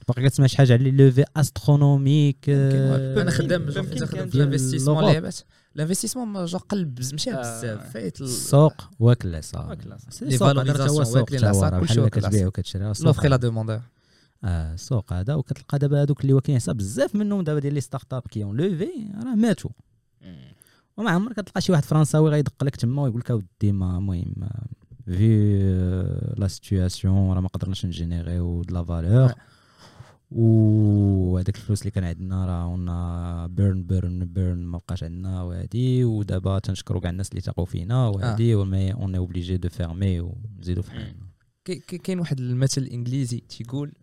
باقي 0.07 0.23
كتسمع 0.29 0.47
شي 0.47 0.57
حاجة 0.57 0.73
على 0.73 0.91
les 0.91 1.05
levées 1.05 1.23
astronomiques 1.37 2.49
أنا 2.49 3.19
ممكن- 3.23 3.29
خدام 3.29 3.61
ممكن 3.61 3.81
خدام 3.95 4.07
كان 4.07 4.29
في 4.29 4.35
الانفستيسمون 4.35 5.03
الأوروب. 5.03 5.31
الانفستيسمون 5.75 6.45
جا 6.45 6.57
قلب 6.57 6.99
مشى 7.13 7.33
آه. 7.33 7.39
بزاف. 7.39 7.93
فايت 7.93 8.21
ال- 8.21 8.25
السوق 8.25 8.73
واكل 8.99 9.93
سي 10.09 10.25
لي 10.25 10.33
السوق 10.33 10.47
هذا 10.49 10.61
راه 10.61 10.63
فالوريزاسيون 10.73 11.19
واكلين 11.21 11.43
العصا، 11.43 11.79
كلشي 11.79 11.99
واكل 11.99 12.21
كتبيع 12.21 12.47
وكتشري 12.47 12.83
لوفري 13.01 13.29
لا 13.29 13.81
آه 14.43 14.73
السوق 14.73 15.13
هذا 15.13 15.35
وكتلقى 15.35 15.79
دابا 15.79 16.01
هذوك 16.01 16.21
اللي 16.21 16.33
واكلين 16.33 16.57
حساب 16.59 16.77
بزاف 16.77 17.15
منهم 17.15 17.41
دابا 17.41 17.59
ديال 17.59 17.73
لي 17.73 17.81
ستارت 17.81 18.13
اب 18.13 18.21
كي 18.21 18.43
اون 18.43 18.57
لوفي 18.57 18.89
راه 19.25 19.35
ماتوا. 19.35 19.69
وما 20.97 21.09
عمرك 21.11 21.35
كتلقى 21.39 21.61
شي 21.61 21.71
واحد 21.71 21.83
فرنساوي 21.83 22.29
غيدق 22.29 22.63
لك 22.63 22.75
تما 22.75 23.01
ويقول 23.01 23.19
لك 23.19 23.31
أودي 23.31 23.71
ما 23.71 23.97
المهم 23.97 24.33
في 25.05 25.59
لا 26.37 26.47
سيتوياسيون 26.47 27.33
راه 27.33 27.41
ما 27.41 27.47
قدرناش 27.47 27.85
نجينيريو 27.85 28.61
د 28.63 28.71
لا 28.71 28.83
فالور 28.83 29.33
وهذاك 30.31 31.55
الفلوس 31.55 31.81
اللي 31.81 31.91
كان 31.91 32.03
عندنا 32.03 32.45
راه 32.45 32.67
on 32.67 33.47
a 33.47 33.54
burn 33.54 33.83
burn 33.83 34.25
burn 34.25 34.65
ما 34.65 34.77
بقاش 34.77 35.03
عندنا 35.03 35.43
وهادي. 35.43 36.03
ودابا 36.03 36.59
تنشكروا 36.59 37.01
كاع 37.01 37.09
الناس 37.09 37.29
اللي 37.29 37.41
تاقوا 37.41 37.65
فينا 37.65 38.07
وهادي. 38.07 38.55
و 38.55 38.63
mais 38.63 38.93
on 38.93 39.15
est 39.15 39.29
obligé 39.29 39.57
de 39.57 39.69
fermer 39.69 40.19
ونزيدو 40.19 40.81
في 40.81 40.91
حالنا. 40.91 41.31
كاين 42.03 42.19
واحد 42.19 42.39
المثل 42.39 42.81
الانجليزي 42.81 43.39
تيقول 43.39 43.93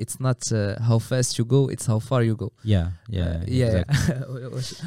it's 0.00 0.20
not 0.20 0.52
how 0.54 0.98
fast 0.98 1.38
you 1.38 1.44
go 1.44 1.70
it's 1.70 1.90
how 1.90 1.98
far 1.98 2.22
you 2.22 2.36
go 2.36 2.50
yeah 2.64 2.92
yeah 3.10 3.44
yeah 3.48 3.84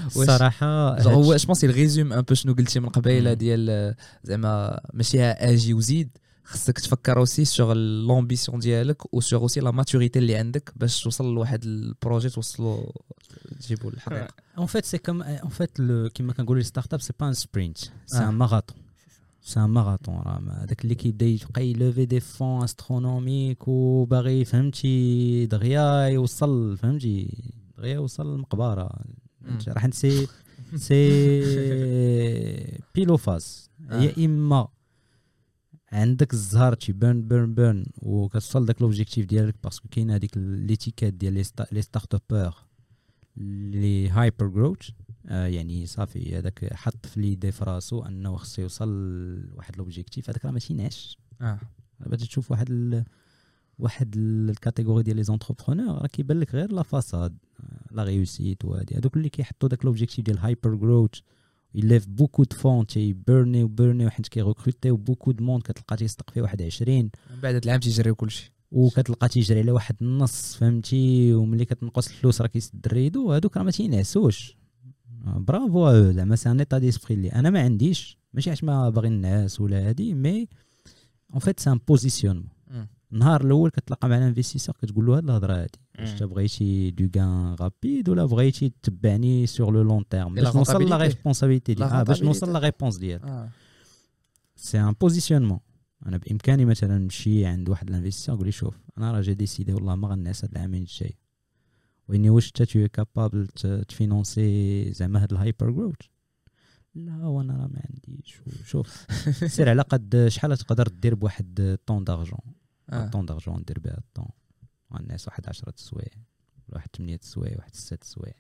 الصراحة 0.06 1.02
هو 1.02 1.36
je 1.36 1.46
pense 1.46 1.64
ils 1.64 1.77
résument 1.77 2.14
un 2.14 2.22
peu 2.22 2.34
شنو 2.34 2.54
قلتي 2.54 2.80
من 2.80 2.90
قبيلة. 2.90 3.34
ديال 3.34 3.70
آه، 3.70 3.96
زعما 4.24 4.80
ماشي 4.94 5.24
آجي 5.24 5.74
وزيد. 5.74 6.18
خصك 6.44 6.80
تفكر 6.80 7.18
aussi 7.18 7.46
sur 7.46 7.74
l'ambition 7.74 8.60
ديالك 8.60 9.14
و 9.14 9.22
sur 9.22 9.42
aussi 9.42 9.60
la 9.60 9.72
maturité 9.72 10.20
اللي 10.20 10.36
عندك 10.36 10.74
باش 10.76 11.04
توصل 11.04 11.34
لواحد 11.34 11.64
ال 11.64 11.73
projet 11.73 12.30
توصلو 12.30 12.94
تجيبو 13.60 13.90
للحقيقه 13.90 14.28
fait, 14.66 14.86
c'est 14.86 15.00
comme, 15.00 15.24
en 15.44 15.50
fait, 15.50 15.80
le, 15.80 16.10
كما 16.14 16.34
كنقولوا 16.34 16.62
les 16.62 16.68
start-ups 16.68 17.02
c'est 17.02 17.14
pas 17.20 17.28
un 17.28 17.34
sprint 17.34 17.78
c'est. 17.78 18.18
un 18.18 18.34
marathon 18.34 18.78
c'est 19.42 19.60
un 19.60 19.70
marathon 19.70 20.16
راه 20.16 20.64
هذاك 20.64 20.84
اللي 20.84 20.96
كيبدا 20.96 21.26
يبقى 21.26 21.68
يlever 21.68 22.06
des 22.06 22.20
fonds 22.20 22.64
astronomiques 22.64 23.68
وباغي 23.68 24.46
فهمتي 24.46 25.46
دغيا 25.46 26.08
يوصل 26.08 26.78
فهمتي 26.78 27.44
دغيا 27.78 27.94
يوصل 27.94 28.34
للمقبره؟ 28.34 28.90
راح 29.68 29.90
سي 29.90 30.28
سي 30.76 31.00
بيلو 32.96 33.18
فاز. 33.18 33.70
يا 33.92 34.26
اما 34.26 34.68
عندك 35.94 36.34
الزهر 36.34 36.74
تي 36.74 36.92
بيرن 36.94 37.22
بيرن 37.28 37.54
بيرن 37.54 37.86
وكتوصل 38.02 38.66
داك 38.66 38.82
لوبجيكتيف 38.82 39.26
ديالك 39.26 39.56
باسكو 39.64 39.88
كاين 39.90 40.12
هذيك 40.12 40.38
ليتيكيت 40.38 41.14
ديال 41.14 41.34
لي 41.34 41.44
ستا- 41.44 41.68
لي 41.72 41.82
ستارت 41.82 42.16
ابور 42.16 42.54
لي 43.38 44.10
هايبر 44.10 44.48
جروث 44.48 44.90
يعني 45.26 45.86
صافي 45.86 46.38
هذاك 46.38 46.74
حط 46.74 47.06
في 47.06 47.22
ليدي 47.22 47.52
في 47.52 47.64
راسو 47.66 48.02
أنه 48.02 48.36
خصو 48.36 48.62
يوصل 48.62 48.90
لواحد 49.52 49.78
لوبجيكتيف 49.78 50.30
هذاك 50.30 50.46
راه 50.46 50.52
ماشي 50.52 50.74
ناش. 50.74 51.18
آه. 51.42 51.60
باش 52.00 52.22
تشوف 52.28 52.52
واحد 52.52 52.68
ال... 52.70 53.04
واحد 53.80 54.16
ال- 54.18 54.50
الكاتيجوري 54.50 55.04
ديال 55.04 55.16
لي 55.18 55.24
زونتربرونور 55.24 56.02
راه 56.02 56.08
كيبان 56.08 56.40
لك 56.40 56.56
غير 56.56 56.72
لا 56.72 56.84
فاساد 56.84 57.38
لا 57.92 58.04
ريوسيت 58.04 58.66
وهادي. 58.66 58.96
هذوك 58.98 59.18
اللي 59.18 59.30
كيحطوا 59.30 59.70
داك 59.70 59.86
لوبجيكتيف 59.86 60.26
ديال 60.26 60.38
هايبر 60.38 60.76
جروث 60.76 61.12
يليف 61.76 62.08
بوكو 62.08 62.44
دو 62.44 62.56
فون 62.56 62.88
تي 62.88 63.14
بيرني 63.14 63.64
وبيرني 63.64 64.10
حيت 64.10 64.28
كيغوكروتيو 64.28 64.98
بوكو 64.98 65.32
دو 65.32 65.44
موند 65.44 65.62
كتلقى 65.62 65.98
تيصدق 65.98 66.30
فيه 66.32 66.42
واحد 66.42 66.62
20 66.62 66.98
من 67.00 67.10
بعد 67.44 67.56
العام 67.56 67.80
تيجريو 67.80 68.16
كلشي. 68.16 68.52
وكتلقى 68.72 69.30
تيجري 69.30 69.60
على 69.60 69.72
واحد 69.72 69.96
النص 70.02 70.56
فهمتي؟ 70.56 71.34
وملي 71.34 71.66
كتنقص 71.66 72.08
الفلوس 72.08 72.42
راه 72.42 72.48
كيسد 72.48 72.86
الريدو 72.86 73.32
هادوك 73.32 73.58
راه 73.58 73.64
ما 73.64 73.72
تينعسوش. 73.72 74.58
برافو 75.26 76.12
زعما 76.12 76.36
سي 76.36 76.52
ان 76.52 76.60
ايتا 76.60 76.78
ديسبري 76.78 77.14
اللي 77.16 77.30
أنا 77.30 77.50
ما 77.50 77.62
عنديش. 77.62 78.18
ماشي 78.34 78.50
علاش 78.50 78.64
ما 78.64 78.90
باغي 78.90 79.08
الناس 79.08 79.62
ولا 79.62 79.90
هادي 79.90 80.14
مي 80.14 80.48
اون 81.32 81.40
فيت 81.40 81.60
سي 81.60 81.72
ان 81.72 81.80
بوزيسيونمون. 81.88 82.48
النهار 83.14 83.42
الأول 83.46 83.70
كتلقى 83.70 84.10
مع 84.10 84.18
الانفستيسور 84.18 84.76
كتقول 84.82 85.06
له 85.06 85.18
هاد 85.18 85.24
الهضرة 85.24 85.54
هادي 85.54 85.80
واش. 86.00 86.10
انت 86.12 86.24
بغيتي 86.24 86.92
دو 86.92 87.20
غان 87.20 87.56
رابيد 87.60 88.10
ولا 88.10 88.26
بغيتي 88.26 88.70
تتبعني 88.84 89.46
سور 89.48 89.74
لو 89.74 89.82
لون 89.82 90.08
تيرم 90.10 90.34
باش 90.36 90.56
نوصل 90.56 90.90
لا. 90.90 90.98
ريسبونسابيلتي 90.98 91.74
ديال 91.74 91.90
La 91.90 91.94
آه، 91.94 92.04
باش 92.04 92.24
نوصل. 92.24 92.54
لا 92.54 92.60
ريبونس 92.60 92.98
ديال 92.98 93.24
آه. 93.24 93.50
سي 94.56 94.80
ان 94.80 94.92
بوزيسيونمون 95.02 95.60
أنا 96.06 96.18
بإمكاني 96.18 96.66
مثلا 96.66 96.98
نمشي 96.98 97.46
عند 97.46 97.70
واحد 97.70 97.90
الانفستيسور 97.90 98.36
نقول 98.36 98.46
لي 98.48 98.52
شوف 98.52 98.76
أنا 98.98 99.12
راه 99.12 99.22
جا 99.22 99.34
ديسيدي 99.34 99.74
والله 99.74 99.96
ما 99.96 100.08
غنعس 100.08 100.46
هاد 100.46 100.52
العامين 100.52 100.82
الجاي. 100.82 101.18
وإني 102.10 102.30
واش 102.30 102.48
انت 102.48 102.64
تو 102.64 102.88
كابابل 102.94 103.48
تفينونسي 103.88 104.92
زعما 104.92 105.24
هاد 105.24 105.32
الهايبر 105.32 105.72
جروث 105.72 105.96
لا 106.96 107.26
وأنا 107.28 107.54
راه 107.54 107.68
ما 107.68 107.82
عنديش. 107.90 108.42
شوف 108.66 109.06
سير 109.56 109.70
على 109.70 109.82
قد 109.82 110.26
شحال 110.28 110.58
تقدر 110.58 110.88
دير 110.88 111.16
بواحد 111.16 111.78
طون 111.86 112.04
دارجون 112.04 112.40
آه. 112.90 113.08
طون 113.08 113.26
دارجون 113.26 113.60
ندير 113.60 113.80
بها 113.80 113.98
الطون 113.98 114.30
الناس 115.00 115.28
واحد 115.28 115.48
10 115.50 115.74
سوايع 115.76 116.08
ولا 116.68 116.76
واحد 116.78 116.90
8 116.98 117.20
سوايع 117.22 117.56
واحد 117.58 117.76
6 117.76 118.04
سوايع 118.04 118.34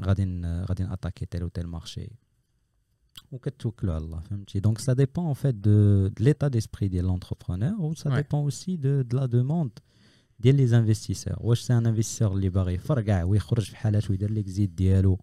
غادي 0.00 0.24
ن- 0.24 0.64
غادي 0.64 0.82
نattaquer 0.84 1.26
tel 1.26 1.44
و 1.44 1.48
tel 1.48 1.66
marché 1.66 2.10
وكتوكلوا 3.32 3.94
على 3.94 4.04
الله 4.04 4.20
فهمتي؟ 4.20 4.60
donc 4.60 4.78
ça 4.78 4.92
dépend 4.92 5.26
en 5.26 5.34
fait 5.34 5.54
de 5.54 6.10
l'état 6.20 6.48
d'esprit 6.48 6.88
ديال 6.88 7.04
l'entrepreneur 7.04 7.80
و 7.80 7.94
ça 7.94 8.10
Ouais. 8.10 8.14
dépend 8.14 8.40
aussi 8.42 8.76
de 8.76 9.02
de 9.02 9.18
la 9.18 9.26
demande 9.26 9.70
ديال 10.40 10.54
les 10.56 10.78
investisseurs 10.78 11.34
واش 11.40 11.60
c'est 11.60 11.78
un 11.78 11.86
investisseur 11.86 12.32
اللي 12.32 12.48
باغي 12.48 12.74
يفرقع 12.74 13.22
ويخرج 13.24 13.64
في 13.70 13.76
حالات 13.76 14.10
ويدير 14.10 14.30
l'exit 14.30 14.70
ديالو 14.70 15.20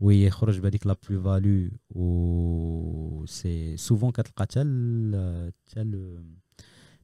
ويخرج 0.00 0.58
بهذيك 0.60 0.86
la 0.86 0.96
plus-value 1.10 1.70
و 1.90 3.24
c'est 3.26 3.76
souvent 3.76 4.10
كتلقى 4.10 4.42
حتى 4.44 4.62
ال- 4.62 5.52
حتى 5.68 5.80
ال- 5.82 6.36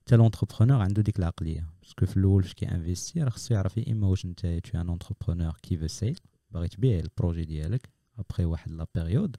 حتى 0.07 0.17
l'entrepreneur 0.17 0.81
عنده 0.83 1.03
ديك 1.03 1.19
العقلية. 1.19 1.67
parce 1.83 1.98
que 1.98 2.07
في 2.07 2.17
الأول 2.17 2.43
فاش 2.43 2.55
كيinvestir 2.55 3.23
راه 3.23 3.31
خصو 3.31 3.55
يعرف 3.55 3.77
يا 3.77 3.93
إما 3.93 4.07
واش 4.07 4.25
أنت 4.25 4.47
t'es 4.47 4.81
un 4.81 4.89
entrepreneur 4.89 5.57
qui 5.63 5.77
veut 5.77 5.87
sell 5.87 6.19
باغي 6.51 6.69
تبيع 6.69 6.99
البروجي 6.99 7.45
ديالك 7.45 7.89
ابخي 8.19 8.45
واحد 8.45 8.71
لا 8.71 8.87
بيريود. 8.95 9.37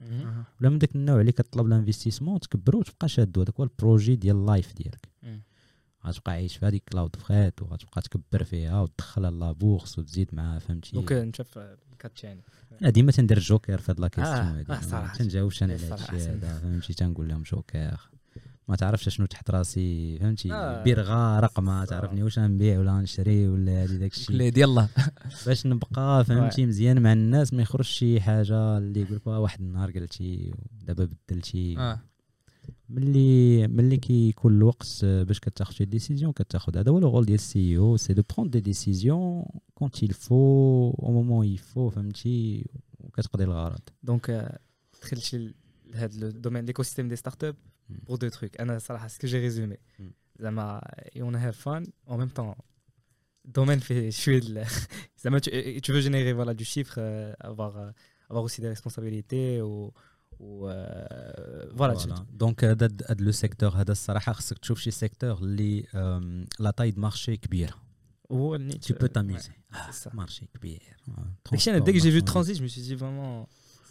ولا 0.60 0.70
من 0.70 0.78
داك 0.78 0.94
النوع 0.94 1.20
اللي 1.20 1.32
كطلب 1.32 1.66
الانفستيسمون 1.66 2.40
تكبرو 2.40 2.78
وتبقى 2.78 3.08
شادو 3.08 3.40
هذاك 3.40 3.54
هو 3.60 3.64
البروجي 3.64 4.16
ديال 4.16 4.36
اللايف 4.36 4.74
ديالك. 4.74 5.08
غتبقى 6.06 6.32
عايش 6.32 6.56
في 6.56 6.66
هذيك 6.66 6.82
كلاود 6.92 7.16
فريت 7.16 7.62
وغتبقى 7.62 8.02
تكبر 8.02 8.44
فيها 8.44 8.80
وتدخلها 8.80 9.30
لا 9.30 9.52
بورس 9.52 9.98
وتزيد 9.98 10.34
معاها 10.34 10.58
فهمتي 10.58 10.92
دونك 10.92 11.12
نشوف 11.12 11.58
الكات 11.58 12.12
الثاني 12.16 12.42
أنا 12.82 12.90
ديما 12.90 13.12
تندير 13.12 13.38
جوكر 13.38 13.78
في 13.78 13.92
هاد 13.92 14.00
لا 14.00 14.08
كيستيون 14.08 14.36
آه، 14.38 14.58
هادي. 14.58 14.72
آه، 14.72 14.80
صراحة. 14.80 15.16
تنجاوبش 15.16 15.62
أنا 15.62 15.72
إيه، 15.72 15.92
على 15.92 16.02
هادشي. 16.02 16.16
هذا 16.16 16.58
فهمتي؟ 16.58 16.94
تنقول 16.94 17.28
لهم 17.28 17.42
جوكر 17.42 18.10
ما 18.68 18.76
تعرفش 18.76 19.08
شنو 19.08 19.26
تحت 19.26 19.50
راسي 19.50 20.18
فهمتي؟ 20.18 20.52
آه. 20.52 20.82
بيرغا 20.82 21.40
رقمه. 21.40 21.84
تعرفني 21.84 22.22
واش 22.22 22.38
نبيع 22.38 22.78
ولا 22.78 22.92
نشري 23.00 23.48
ولا 23.48 23.82
هادي 23.82 23.98
داكشي 23.98 24.26
كل 24.26 24.50
ديال 24.50 24.68
الله 24.68 24.88
باش 25.46 25.66
نبقى 25.66 26.24
فهمتي؟ 26.24 26.66
مزيان 26.66 27.02
مع 27.02 27.12
الناس 27.12 27.54
ما 27.54 27.62
يخرج 27.62 27.84
شي 27.84 28.20
حاجة 28.20 28.78
اللي 28.78 29.00
يقول 29.00 29.16
لك 29.16 29.26
واحد 29.26 29.60
النهار 29.60 29.90
قلتي 29.90 30.52
ودابا 30.82 31.08
بدلتي. 31.28 31.78
آه. 31.78 32.00
ملي 32.88 33.68
ملي 33.68 33.96
كيكون 33.96 34.56
الوقت 34.56 35.00
آه، 35.04 35.22
باش 35.22 35.40
كتاخذ 35.40 35.72
شي 35.72 35.84
décision 35.84 36.32
كتاخذ 36.32 36.78
هذا 36.78 36.90
هو 36.90 36.98
le 36.98 37.08
rôle 37.10 37.24
ديال 37.24 37.34
ال 37.38 37.78
CEO 37.78 37.96
c'est 37.96 38.14
de 38.14 38.22
prendre 38.34 38.50
des 38.50 38.60
décisions 38.60 39.44
quand 39.74 40.02
il 40.02 40.12
faut 40.12 40.34
au 41.02 41.12
moment 41.12 41.46
il 41.46 41.58
faut 41.58 41.90
فهمتي؟ 41.90 42.66
وكتقضي 43.00 43.44
الغرض. 43.44 43.80
donc 44.02 44.30
آه، 44.30 44.58
دخلت 45.02 45.20
شي 45.20 45.54
لهذا 45.94 46.26
ال 46.28 46.32
domaine 46.32 46.64
l'écosystème 46.64 47.08
des 47.08 47.16
startups 47.16 47.56
مم. 47.88 47.98
pour 48.06 48.16
deux 48.16 48.28
trucs 48.28 48.60
أنا 48.60 48.78
صراحة 48.78 49.08
ce 49.08 49.15
que 49.15 49.26
j'ai 49.26 49.38
résumé 49.38 49.76
مم. 49.98 50.12
زعما 50.40 50.80
you 51.16 51.34
have 51.36 51.60
fun 51.60 51.86
en 52.08 52.18
même 52.18 52.28
temps 52.28 52.54
ال 53.44 53.48
domaine 53.48 53.78
فيه 53.78 54.10
شوية 54.10 54.38
ال- 54.38 54.66
زعما 55.18 55.38
tu 55.84 55.92
veux 55.92 56.00
générer 56.00 56.32
voilà 56.32 56.54
du 56.54 56.64
chiffre 56.64 56.94
euh, 56.98 57.34
avoir 57.50 57.76
euh, 57.76 57.90
avoir 58.30 58.42
aussi 58.44 58.60
des 58.60 58.68
responsabilités 58.68 59.60
ou 59.62 59.92
ou 60.40 60.68
euh, 60.68 61.70
voilà 61.72 61.94
tu- 61.96 62.08
donc 62.32 62.64
هذا 62.64 62.86
هذا 63.10 63.24
le 63.24 63.30
secteur 63.32 63.70
هذا 63.70 63.92
الصراحه 63.92 64.32
خصك 64.32 64.58
تشوف 64.58 64.80
شي 64.80 64.90
secteur 64.90 65.38
اللي 65.38 65.86
آم، 65.94 66.46
la 66.60 66.70
taille 66.70 66.90
de 66.90 67.00
marché 67.00 67.36
كبيره 67.36 67.74
هو 68.32 68.54
اللي 68.54 68.72
tu 68.74 68.92
peux 68.94 69.08
t'amuser. 69.08 69.50
c'est 69.76 70.08
ça. 70.08 70.14
marché 70.14 70.46
كبير 70.54 70.96
داكشي 71.52 71.70
أنا 71.70 71.84
dès 71.84 71.88
que 71.92 71.98
j'ai 72.02 72.10
vu 72.20 72.22
transit 72.32 72.56
je 72.58 72.62
me 72.62 72.68
suis 72.68 72.82
dit 72.82 72.96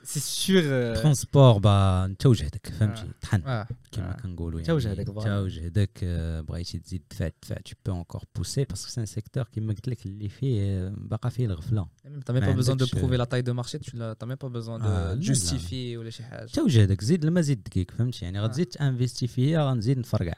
vraiment 0.04 0.14
c'est 0.14 0.20
sûr 0.20 0.62
euh, 0.64 1.02
transport 1.02 1.58
با 1.58 2.06
انت 2.06 2.26
وجهدك 2.26 2.68
فهمتي 2.80 3.02
آه. 3.02 3.08
طحن 3.22 3.42
آه 3.48 3.68
كما 3.92 4.10
آه. 4.18 4.22
كنقولوا 4.22 4.62
تا 4.62 4.74
وجهدك 4.74 5.06
تا 5.08 5.14
voilà. 5.14 5.40
وجهدك 5.40 6.00
آه، 6.04 6.42
بغيتي 6.42 6.80
تزيد 6.80 7.02
تدفع 7.10 7.28
تدفع 7.28 7.56
tu 7.56 7.74
peux 7.74 7.94
encore 7.94 8.26
pousser 8.40 8.66
parce 8.66 8.86
que 8.86 8.92
c'est 8.92 9.02
un 9.02 9.16
secteur 9.20 9.44
كما 9.52 9.74
قلت 9.74 9.88
لك 9.90 10.06
اللي 10.06 10.30
فيه 10.30 10.62
آه، 10.62 10.94
باقا 10.98 11.30
فيه 11.30 11.46
الغفله 11.46 11.86
t'as 12.06 12.32
même 12.32 12.34
ما 12.34 12.54
pas 12.54 12.58
besoin 12.66 12.76
de 12.76 12.82
عندكش- 12.84 12.96
prouver 12.96 13.18
la 13.18 13.26
taille 13.26 13.44
de 13.44 13.52
marché 13.64 13.80
tu 13.80 13.96
l'as- 13.96 14.16
t'as 14.16 14.28
même 14.28 14.38
pas 14.46 14.50
besoin 14.54 14.82
آه، 14.84 15.14
لا، 15.14 15.22
de 15.22 15.28
لا. 15.28 15.34
justifier 15.36 15.98
ولا 16.00 16.10
شي 16.10 16.24
حاجة 16.24 16.46
تا 16.46 16.62
وجهدك 16.62 17.04
زيد 17.04 17.26
لما 17.26 17.42
زيد 17.42 17.64
دقيق 17.64 17.92
فهمتي 17.92 18.26
يعني 18.26 18.40
آه. 18.40 18.44
غتزيد 18.44 18.66
ت 18.68 18.74
investir 18.74 19.28
فيا 19.28 19.70
غنزيد 19.70 19.98
نفرقع 20.00 20.34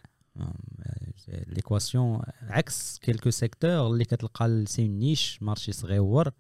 l'équation 1.28 2.22
عكس 2.42 3.00
quelques 3.00 3.30
secteurs 3.30 3.88
اللي 3.88 4.06
كتلقى 4.06 4.64
c'est 4.68 4.88
niche 4.88 5.40
marché 5.44 5.72
صغيور 5.72 6.32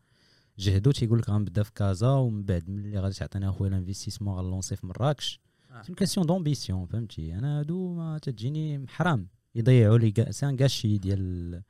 جهدو 0.60 0.91
تيقول 0.91 1.20
لك 1.20 1.30
غنبدا 1.30 1.64
في 1.64 1.72
كازا 1.74 2.10
ومن 2.10 2.43
بعد 2.43 2.70
ملي 2.70 2.99
غادي 2.99 3.16
تعطيني 3.16 3.49
اخويا 3.49 3.70
ال 3.70 3.74
investissement 3.74 4.36
غن 4.38 4.47
lancer 4.47 4.76
في 4.76 4.88
مراكش 4.88 5.39
آه. 5.72 5.82
c'est 5.82 5.93
question 5.93 6.26
d'ambition 6.26 6.86
فهمتي 6.86 7.34
أنا 7.38 7.60
هادو 7.60 7.93
ما 7.93 8.18
تجيني 8.18 8.86
حرام 8.88 9.28
يضيعوا 9.56 9.97
لي 9.97 10.12
كاع 10.12 10.32
c'est 10.32 10.49
un 10.49 10.58
gâchis 10.62 10.97
ديال 10.97 11.62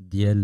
ديال 0.00 0.36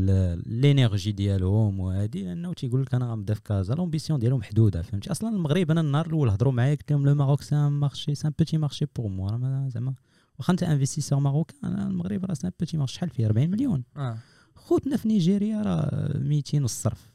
l'énergie 0.46 1.12
ديالهم 1.12 1.80
وهادي 1.80 2.24
لأنه 2.24 2.52
تيقول 2.52 2.82
لك 2.82 2.94
أنا 2.94 3.10
غنبدا 3.12 3.34
في 3.34 3.42
كازا 3.42 3.74
l'ambition 3.74 4.18
ديالهم 4.20 4.38
محدوده 4.38 4.82
فهمتي 4.82 5.10
أصلا 5.10 5.28
المغرب 5.36 5.70
أنا 5.70 5.80
النهار 5.80 6.06
الأول 6.06 6.28
هضروا 6.30 6.52
معايا 6.52 6.74
قلت 6.74 6.92
لهم 6.92 7.06
le 7.06 7.14
Maroc 7.14 7.42
c'est 7.42 7.56
un 7.56 7.72
marché 7.72 8.14
c'est 8.14 8.28
un 8.28 8.32
petit 8.38 8.58
marché 8.58 8.86
pour 8.96 9.08
moi 9.08 9.30
ما- 9.36 9.68
زعما 9.68 9.94
واخا 10.38 10.52
انت 10.52 10.62
investisseur 10.62 11.18
marocain 11.18 11.58
أنا 11.64 11.86
المغرب 11.86 12.24
راه 12.24 12.34
c'est 12.34 12.46
un 12.46 12.52
petit 12.60 12.76
marché 12.76 12.94
شحال 12.94 13.08
فيه 13.10 13.26
40 13.26 13.50
مليون 13.50 13.84
آه 13.96 14.18
خوتنا 14.54 14.96
في 14.96 15.08
نيجيريا 15.08 15.62
راه 15.62 16.18
200 16.18 16.62
والصرف 16.62 17.06
Ouais. 17.06 17.13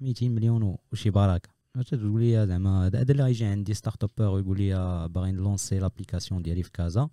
200 0.00 0.28
مليون 0.28 0.62
و- 0.62 0.78
وشي 0.92 1.10
بركه 1.10 1.48
تقول 1.90 2.20
لي 2.20 2.46
زعما 2.46 2.86
هذا 2.86 3.00
هذا 3.00 3.12
اللي 3.12 3.22
غيجي 3.22 3.44
عندي 3.44 3.74
startuper 3.74 4.28
ويقول 4.28 4.58
لي 4.58 5.08
باغي 5.08 5.32
ن 5.32 5.39
lancer 5.39 5.78
l'application 5.78 6.42
ديالي 6.42 6.62
في 6.62 6.70
كازا. 6.72 7.08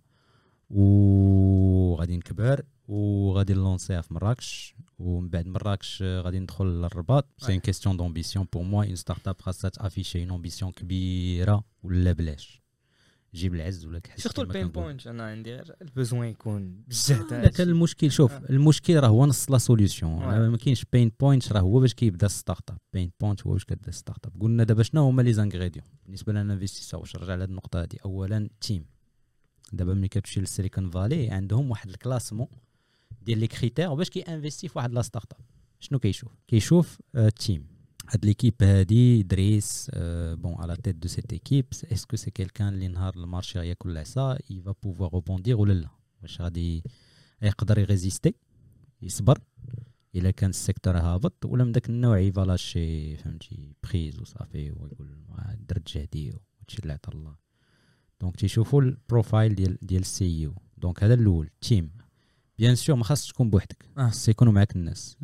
وغادي 0.69 2.17
نكبر 2.17 2.63
وغادي 2.87 3.53
ن 3.53 3.59
lancer 3.59 3.95
ها 3.95 4.01
في 4.01 4.13
مراكش. 4.13 4.75
ومن 4.99 5.29
بعد 5.29 5.47
مراكش 5.47 5.99
آه، 6.01 6.21
غادي 6.21 6.39
ندخل 6.39 6.65
للرباط. 6.65 7.25
c'est 7.37 7.47
Ouais. 7.47 7.49
une 7.49 7.59
question 7.59 7.97
d'ambition 7.97 8.47
pour 8.53 8.63
moi 8.63 8.85
une 8.85 8.95
startup 8.95 9.41
خاصها 9.41 9.69
ت 9.69 9.75
afficher 9.75 10.23
une 10.23 10.31
ambition 10.31 10.71
كبيرة 10.71 11.63
ولا 11.83 12.11
بلاش. 12.11 12.60
جيب 13.33 13.55
العز 13.55 13.85
ولا 13.85 13.99
كحل 13.99 14.21
surtout 14.21 14.41
ال 14.41 14.46
pain. 14.46 14.67
point 14.67 15.07
أنا 15.07 15.23
عندي 15.23 15.55
غير 15.55 15.75
ال 15.81 15.88
besoin 15.88 16.27
يكون 16.27 16.83
بالجهد 16.87 17.33
هذاك 17.33 17.61
المشكل 17.61 18.11
شوف 18.11 18.31
آه. 18.33 18.43
المشكل 18.49 18.99
راه 18.99 19.07
هو 19.07 19.25
نص 19.25 19.51
la 19.51 19.57
solution 19.57 20.19
Ouais. 20.19 20.23
ما 20.23 20.57
كاينش 20.57 20.85
pain 20.93 21.11
point 21.19 21.51
راه 21.51 21.59
هو 21.61 21.79
باش 21.79 21.93
كيبدا 21.93 22.27
startup 22.27 22.77
pain 22.93 23.11
point 23.21 23.47
هو 23.47 23.51
باش 23.53 23.65
كتبدا 23.65 23.91
startup 23.91 24.41
قلنا 24.41 24.63
دابا 24.63 24.83
شنو 24.83 25.01
هما 25.07 25.21
les 25.21 25.33
ingrédients 25.33 25.85
بالنسبة 26.05 26.33
لنا 26.33 26.53
investisseur 26.53 26.99
واش 26.99 27.15
نرجع 27.15 27.35
لهاد 27.35 27.49
النقطة 27.49 27.81
هادي. 27.81 27.97
اولا 28.05 28.49
team 28.61 28.85
دابا 29.73 29.93
ملي 29.93 30.07
كتمشي 30.07 30.39
للسيليكون 30.39 30.89
فالي 30.89 31.29
عندهم 31.29 31.71
واحد 31.71 31.89
ال 31.89 31.95
classement 31.95 32.47
ديال 33.21 33.37
les 33.39 33.47
critères 33.47 33.93
باش 33.93 34.09
كي 34.09 34.21
investir 34.21 34.67
في 34.67 34.77
واحد 34.77 34.93
la 34.93 35.01
startup 35.01 35.39
شنو 35.79 35.99
كيشوف؟ 35.99 36.31
كيشوف 36.47 36.99
آه 37.15 37.29
team 37.29 37.67
هاد 38.11 38.25
l'équipe 38.25 38.53
هادي 38.61 39.23
دريس 39.23 39.91
بون 40.33 40.55
à 40.55 40.62
la 40.62 40.75
tête 40.75 40.95
de 40.95 41.07
cette 41.07 41.33
équipe 41.33 41.65
est-ce 41.91 42.07
que 42.07 42.15
c'est 42.15 42.31
quelqu'un 42.31 42.67
اللي 42.67 42.87
نهار 42.87 43.13
ال 43.15 43.22
marché 43.22 43.59
غياكل 43.59 43.89
العصا 43.91 44.37
il 44.49 44.75
va 44.83 44.90
pouvoir 44.90 45.13
rebondir 45.13 45.57
ولا 45.57 45.73
لا 45.73 45.89
واش 46.21 46.41
غادي 46.41 46.83
يقدر 47.41 47.79
ي 47.79 47.85
résister 47.85 48.35
يصبر 49.01 49.39
الا 50.15 50.31
كان 50.31 50.49
ال 50.49 50.55
secteur 50.55 50.97
هابط 50.97 51.45
ولا 51.45 51.63
من 51.63 51.71
داك 51.71 51.89
النوع 51.89 52.19
il 52.19 52.39
va 52.39 52.58
lâcher 52.58 53.17
فهمتي 53.17 53.73
prise 53.83 54.19
وصافي 54.19 54.71
ويقول 54.71 55.17
درت 55.59 55.97
جهدي 55.97 56.29
وهادشي 56.29 56.79
اللي 56.81 56.93
عطا 56.93 57.11
الله 57.11 57.35
donc 58.21 58.35
تيشوفوا 58.35 58.81
ال 58.81 58.90
profile 58.91 59.55
ديال 59.55 59.77
ديال 59.81 60.01
ال 60.01 60.47
CEO 60.47 60.53
donc 60.77 61.03
هذا 61.03 61.13
الأول 61.13 61.49
team 61.61 61.91
bien 62.61 62.75
sûr 62.75 62.95
ما 62.95 63.03
خاصش 63.03 63.27
تكون 63.31 63.49
بوحدك. 63.49 63.85
آه. 63.97 64.07
خاص 64.07 64.29
يكونوا 64.29 64.53
معاك 64.53 64.75
الناس. 64.75 65.17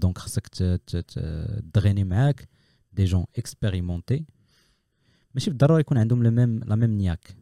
donc 0.00 0.18
خاصك 0.18 0.46
ت- 0.48 0.62
ت- 0.62 0.96
ت- 0.96 1.64
تغيني 1.72 2.04
معاك 2.04 2.48
des 2.92 3.04
gens 3.04 3.24
expérimentés 3.38 4.24
ماشي 5.34 5.50
بالضرورة 5.50 5.80
يكون 5.80 5.98
عندهم 5.98 6.22
la 6.22 6.30
même 6.30 6.58
la 6.58 6.74
même 6.76 6.90
niaque. 6.90 7.36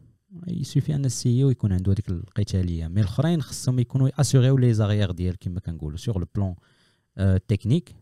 يسوفي 0.47 0.95
ان 0.95 1.05
ال 1.05 1.43
CEO 1.43 1.49
يكون 1.49 1.73
عنده 1.73 1.91
هذيك 1.91 2.09
القتالية. 2.09 2.87
mais 2.87 3.01
الأخرين 3.01 3.41
خصهم 3.41 3.79
يكونوا 3.79 4.21
assurer 4.21 4.57
les 4.57 4.73
arrières 4.73 5.11
ديال 5.11 5.37
كما 5.39 5.59
كنقولوا. 5.59 5.97
sur 5.97 6.19
le 6.19 6.27
plan 6.35 6.55
تكنيك 7.47 7.95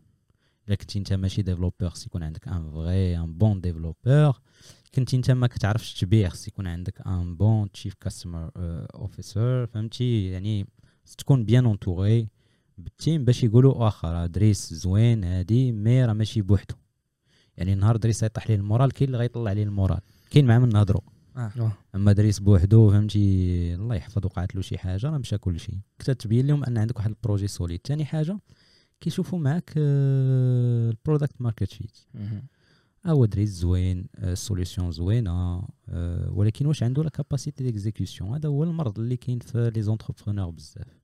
إلا 0.68 0.74
كنتي 0.76 0.98
انت 0.98 1.12
ماشي 1.12 1.42
développeur 1.42 1.88
خص 1.90 2.06
يكون 2.06 2.22
عندك 2.22 2.48
un 2.48 2.70
vrai 2.70 3.16
un 3.18 3.32
bon 3.38 3.60
développeur 3.60 4.40
كنتي 4.94 5.16
انت 5.16 5.30
ما 5.30 5.46
كتعرفش 5.46 6.00
تبيع 6.00 6.28
خص 6.28 6.48
يكون 6.48 6.66
عندك 6.66 7.06
un 7.06 7.36
bon 7.36 7.72
chief 7.72 7.94
customer 7.94 8.50
officer 8.56 9.66
فهمتي؟ 9.66 10.28
يعني 10.30 10.66
تكون 11.16 11.44
bien 11.44 11.66
entouré 11.66 12.28
بال 12.78 12.93
team 12.93 13.24
باش 13.24 13.44
يقولوا 13.44 13.74
واخا 13.74 14.12
راه 14.12 14.26
دريس 14.26 14.74
زوين 14.74 15.24
هادي 15.24 15.72
mais 15.72 16.04
راه 16.04 16.12
ماشي 16.12 16.42
بوحدو. 16.42 16.74
يعني 17.56 17.74
نهار 17.74 17.96
دريس 17.96 18.22
يطيح 18.22 18.50
ليه 18.50 18.56
ال 18.56 18.62
moral 18.62 18.92
كاين 18.92 19.08
اللي 19.08 19.18
غيطلع 19.18 19.50
عليه 19.50 19.62
ال 19.62 19.67
moral. 19.67 20.00
كاين 20.30 20.46
معاه 20.46 20.58
من 20.58 20.68
نهضروا 20.68 21.02
آه. 21.36 21.72
أما 21.94 22.12
دريس 22.12 22.38
بوحدو 22.38 22.90
فهمتي 22.90 23.74
الله 23.74 23.94
يحفظ 23.94 24.24
وقعت 24.26 24.54
له 24.54 24.62
شي 24.62 24.78
حاجة 24.78 25.06
راه 25.06 25.18
مشى 25.18 25.38
كل 25.38 25.60
شيء 25.60 25.78
كنت 25.98 26.10
تبين 26.10 26.46
لهم 26.46 26.64
أن 26.64 26.78
عندك 26.78 26.96
واحد 26.96 27.10
ال 27.10 27.15
projet 27.15 27.48
solide 27.48 27.80
ثاني 27.84 28.04
حاجة 28.04 28.38
كيشوفوا 29.00 29.38
معاك 29.38 29.72
ال 29.76 29.97
product 29.97 31.40
market 31.40 31.72
fit. 31.72 31.98
هو 33.06 33.24
دريس 33.24 33.50
زوين 33.50 34.06
ال 34.18 34.26
solution 34.26 34.90
زوينه 34.90 35.68
ولكن 36.28 36.66
واش 36.66 36.82
عنده 36.82 37.02
la 37.02 37.10
capacité 37.10 37.64
d'exécution 37.64 38.34
هذا 38.34 38.48
هو 38.48 38.64
المرض 38.64 38.98
اللي 38.98 39.16
كاين 39.16 39.38
في 39.38 39.70
les 39.74 39.82
entrepreneurs 39.82 40.50
بزاف 40.50 41.00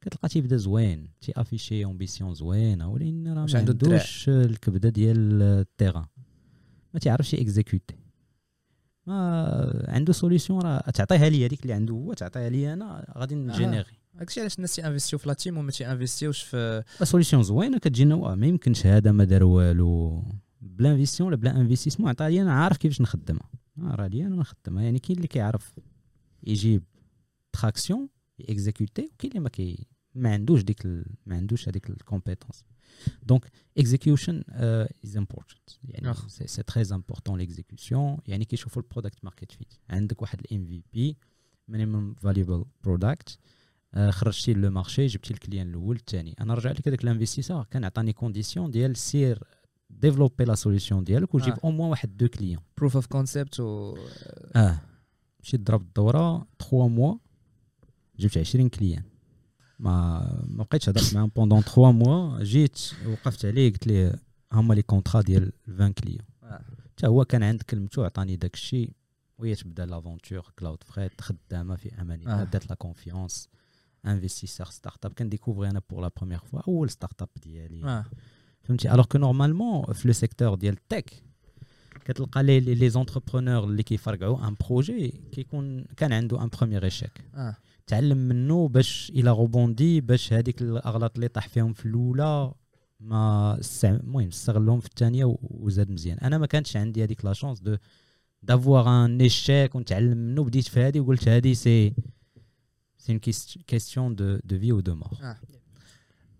كتلقى 0.00 0.28
تيبدا 0.28 0.56
زوين 0.56 1.08
تي 1.20 1.32
afficher 1.36 1.84
ambition 1.84 2.34
زوينه 2.34 2.88
ولكن 2.88 3.28
راه 3.28 3.46
ما؟ 3.52 3.58
عندوش 3.58 4.28
الكبده 4.28 4.88
ديال 4.88 5.42
ال 5.42 5.50
terrain 5.50 6.06
ما 6.94 7.00
تيعرفش 7.00 7.34
exécuter 7.34 7.96
ما 9.06 9.84
عنده 9.88 10.12
solution 10.12 10.62
راه 10.62 10.78
تعطيها 10.78 11.28
لي 11.28 11.46
هذيك 11.46 11.62
اللي 11.62 11.72
عنده 11.72 11.94
هو 11.94 12.12
تعطيها 12.12 12.48
لي 12.48 12.72
أنا 12.72 13.14
غادي 13.16 13.34
ن 13.34 13.43
générer 13.43 14.04
داكشي 14.14 14.40
علاش 14.40 14.56
الناس 14.56 14.74
تي 14.74 14.81
investir 14.81 15.11
يو 15.11 15.18
في 15.18 15.28
la 15.28 15.34
team 15.34 15.58
وما 15.58 15.70
تي 15.70 15.80
investir 15.80 16.21
يوش 16.21 16.42
في 16.42 16.82
solution 17.02 17.42
زوينه 17.42 17.78
كتجينا 17.78 18.34
ما 18.34 18.46
يمكنش 18.46 18.86
هذا 18.86 19.12
ما 19.12 19.24
دار 19.24 19.44
والو 19.44 20.22
بلا 20.64 20.92
انفيستيون 20.92 21.28
ولا 21.28 21.36
بلا 21.36 21.60
investissement 21.60 22.08
عطا 22.08 22.28
لي 22.28 22.42
أنا 22.42 22.52
عارف 22.52 22.76
كيفاش 22.76 23.00
نخدمها. 23.00 23.50
آه، 23.78 23.94
راه 23.94 24.06
لي 24.06 24.26
أنا 24.26 24.36
نخدمها. 24.36 24.82
يعني 24.82 24.98
كاين 24.98 25.16
اللي 25.16 25.28
كيعرف 25.28 25.72
يجيب 26.42 26.82
traction 27.52 28.08
exécuter 28.40 29.10
وكاين 29.14 29.30
اللي 29.30 29.40
ما 29.40 29.48
كي 29.48 29.86
ما 30.14 30.32
عندوش 30.32 30.62
ديك 30.62 30.84
ال... 30.84 31.06
ما 31.26 31.36
عندوش 31.36 31.68
هذيك 31.68 31.90
ال 31.90 31.97
compétence 31.97 32.64
donc 33.22 33.50
execution 33.78 34.42
is 35.04 35.16
important 35.16 35.70
يعني. 35.84 36.14
c'est 36.28 36.62
très 36.62 36.84
important 36.92 37.38
l'exécution 37.38 38.18
يعني 38.26 38.44
كيشوفوا 38.44 38.82
ال 38.82 38.87
product 38.87 39.24
market 39.24 39.52
fit 39.52 39.74
عندك 39.90 40.22
واحد 40.22 40.40
ال 40.40 40.66
MVP 40.66 41.16
minimum 41.68 42.14
viable 42.14 42.64
product 42.84 43.38
خرجتي 44.10 44.54
le 44.54 44.70
marché 44.70 45.06
جبتي 45.06 45.34
ال 45.34 45.39
client 45.39 45.68
الأول 45.68 45.96
الثاني 45.96 46.34
أنا 46.40 46.54
رجع 46.54 46.70
لك 46.70 46.88
هذاك 46.88 47.04
ال 47.04 47.09
investisseur 47.09 47.64
كان 47.64 47.84
عطاني 47.84 48.12
condition 48.12 48.70
ديال 48.70 48.96
سير 48.96 49.44
développer 50.00 50.44
la 50.44 50.54
solution 50.54 51.04
ديالك 51.04 51.34
وجيب 51.34 51.54
آه. 51.54 51.60
au 51.64 51.70
moins 51.70 51.90
واحد 51.90 52.16
deux 52.16 52.28
clients 52.28 52.62
proof 52.78 52.96
of 52.96 53.06
concept 53.06 53.60
و 53.60 53.96
آه. 54.56 54.80
مشيت 55.42 55.60
ضرب 55.60 55.80
الدوره 55.82 56.46
3 56.58 56.88
mois 56.88 57.14
جبت 58.18 58.38
20 58.38 58.68
clients 58.68 59.02
ما 59.78 60.20
ما 60.48 60.64
بقيتش 60.64 60.88
هضرت 60.88 61.14
معاهم 61.14 61.30
pendant 61.36 61.60
3 61.60 61.90
mois 61.92 62.42
جيت 62.42 62.78
وقفت 63.06 63.44
عليه 63.44 63.72
قلت 63.72 63.86
ليه 63.86 64.12
هما 64.52 64.74
les 64.74 64.82
contrats 64.82 65.22
ديال 65.22 65.52
20 65.68 65.92
clients 65.92 66.20
آه. 66.42 66.60
حتى 66.96 67.06
هو 67.06 67.24
كان 67.24 67.42
عند 67.42 67.62
كلمته 67.62 68.04
عطاني 68.04 68.36
داك 68.36 68.54
الشيء. 68.54 68.90
وهي 69.38 69.54
تبدا 69.54 69.86
l'aventure 69.86 70.52
كلاود 70.58 70.82
فريد 70.84 71.10
خدامة 71.20 71.76
في 71.76 72.00
أمان 72.00 72.20
الله 72.20 72.40
آه. 72.40 72.44
بدات 72.44 72.70
la 72.70 72.74
confiance 72.74 73.48
investisseur 74.06 74.66
startup 74.66 75.12
كن 75.12 75.23
découvrir 75.23 75.70
أنا 75.70 75.80
pour 75.90 76.02
la 76.02 76.10
première 76.16 76.38
fois 76.40 76.60
أول 76.68 76.90
startup 76.90 77.28
ديالي. 77.42 77.84
آه. 77.84 78.04
فهمتي؟ 78.64 78.92
alors 78.94 79.04
que 79.04 79.18
normalement 79.18 79.92
في 79.92 80.08
le 80.08 80.14
secteur 80.14 80.54
ديال 80.54 80.74
ال 80.74 80.82
tech 80.82 81.12
كتلقى 82.04 82.42
les 82.42 82.60
les 82.60 82.74
les 82.74 82.90
entrepreneurs 82.90 83.64
اللي 83.64 83.82
كيفرقعوا 83.82 84.48
un 84.48 84.54
projet 84.68 85.08
كيكون 85.32 85.84
كان 85.96 86.12
عنده 86.12 86.42
un 86.42 86.48
premier 86.48 86.84
échec 86.84 87.24
آه. 87.34 87.56
تعلم 87.86 88.18
منه 88.18 88.68
باش 88.68 89.12
il 89.14 89.30
a 89.30 89.39
rebondi 89.39 90.00
باش 90.00 90.32
هذيك 90.32 90.62
الأغلاط 90.62 91.14
اللي 91.14 91.28
طاح 91.28 91.48
فيهم 91.48 91.72
في 91.72 91.86
الأولى 91.86 92.52
ما 93.00 93.56
استع- 93.60 93.84
المهم 93.84 94.28
استغلهم 94.28 94.80
في 94.80 94.86
الثانية 94.86 95.24
و- 95.24 95.38
وزاد 95.42 95.90
مزيان. 95.90 96.18
أنا 96.18 96.38
ما 96.38 96.46
كانتش 96.46 96.76
عندي 96.76 97.04
هذيك 97.04 97.24
la 97.24 97.32
chance 97.32 97.60
de 97.60 97.76
d'avoir 98.42 99.04
un 99.04 99.20
échec 99.20 99.74
ونتعلم 99.74 100.16
منه. 100.18 100.44
بديت 100.44 100.68
في 100.68 100.80
هذه 100.80 101.00
وقلت 101.00 101.28
هذه 101.28 101.52
c'est 101.52 101.94
c'est 102.98 103.12
une 103.12 103.18
question 103.66 104.14
de 104.14 104.38
de 104.44 104.58
vie 104.58 104.72
ou 104.72 104.80
de 104.80 104.94
mort 104.94 105.10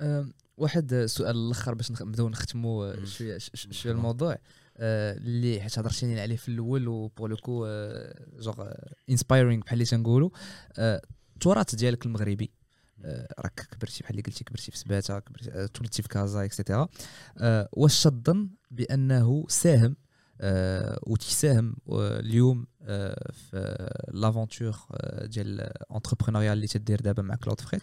آم، 0.00 0.32
واحد 0.56 0.92
السؤال 0.92 1.36
الآخر 1.36 1.74
باش 1.74 1.90
نبداو 1.90 2.28
نختموا. 2.28 3.04
شوية 3.04 3.38
شوية 3.54 3.92
الموضوع. 3.92 4.38
آه، 4.76 5.16
اللي 5.16 5.60
حيت 5.60 5.78
هضرتي 5.78 6.20
عليه 6.20 6.36
في 6.36 6.48
الأول 6.48 6.88
و 6.88 6.97
pour 6.97 7.30
le 7.30 7.36
coup 7.36 7.66
je 8.38 8.46
trouve 8.46 8.70
inspiring 9.10 9.62
بحال 9.62 9.72
اللي 9.74 9.84
تنقولوا 9.84 10.30
آه، 10.78 11.02
التراث 11.34 11.74
ديالك 11.74 12.06
المغربي. 12.06 12.50
آه، 13.04 13.28
راك 13.38 13.68
كبرتي 13.70 14.02
بحال 14.02 14.10
اللي 14.10 14.22
قلتي 14.22 14.44
كبرتي 14.44 14.70
في 14.70 14.78
سباتة 14.78 15.18
كبرتي 15.18 15.50
آه، 15.52 15.66
تولدتي 15.66 16.02
في 16.02 16.08
كازا 16.08 16.44
et 16.44 16.55
cetera 16.55 16.88
آه، 17.38 17.68
واش 17.72 18.02
تظن 18.02 18.48
بأنه 18.70 19.44
ساهم 19.48 19.84
آه، 19.92 19.96
وتساهم 21.06 21.76
اليوم 21.90 22.66
في 23.32 23.88
l'aventure 24.12 24.76
ديال 25.24 25.60
entrepreneuriale 25.94 26.52
اللي 26.52 26.66
تدير 26.66 27.00
دابا 27.00 27.22
مع 27.22 27.34
Cloudfret 27.34 27.82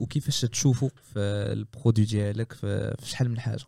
وكيفاش 0.00 0.40
تشوفوا 0.40 0.90
في 1.02 1.18
ال 1.52 1.58
produit 1.58 2.04
ديالك 2.04 2.52
في 2.52 2.96
شحال 3.02 3.30
من 3.30 3.40
حاجة 3.40 3.64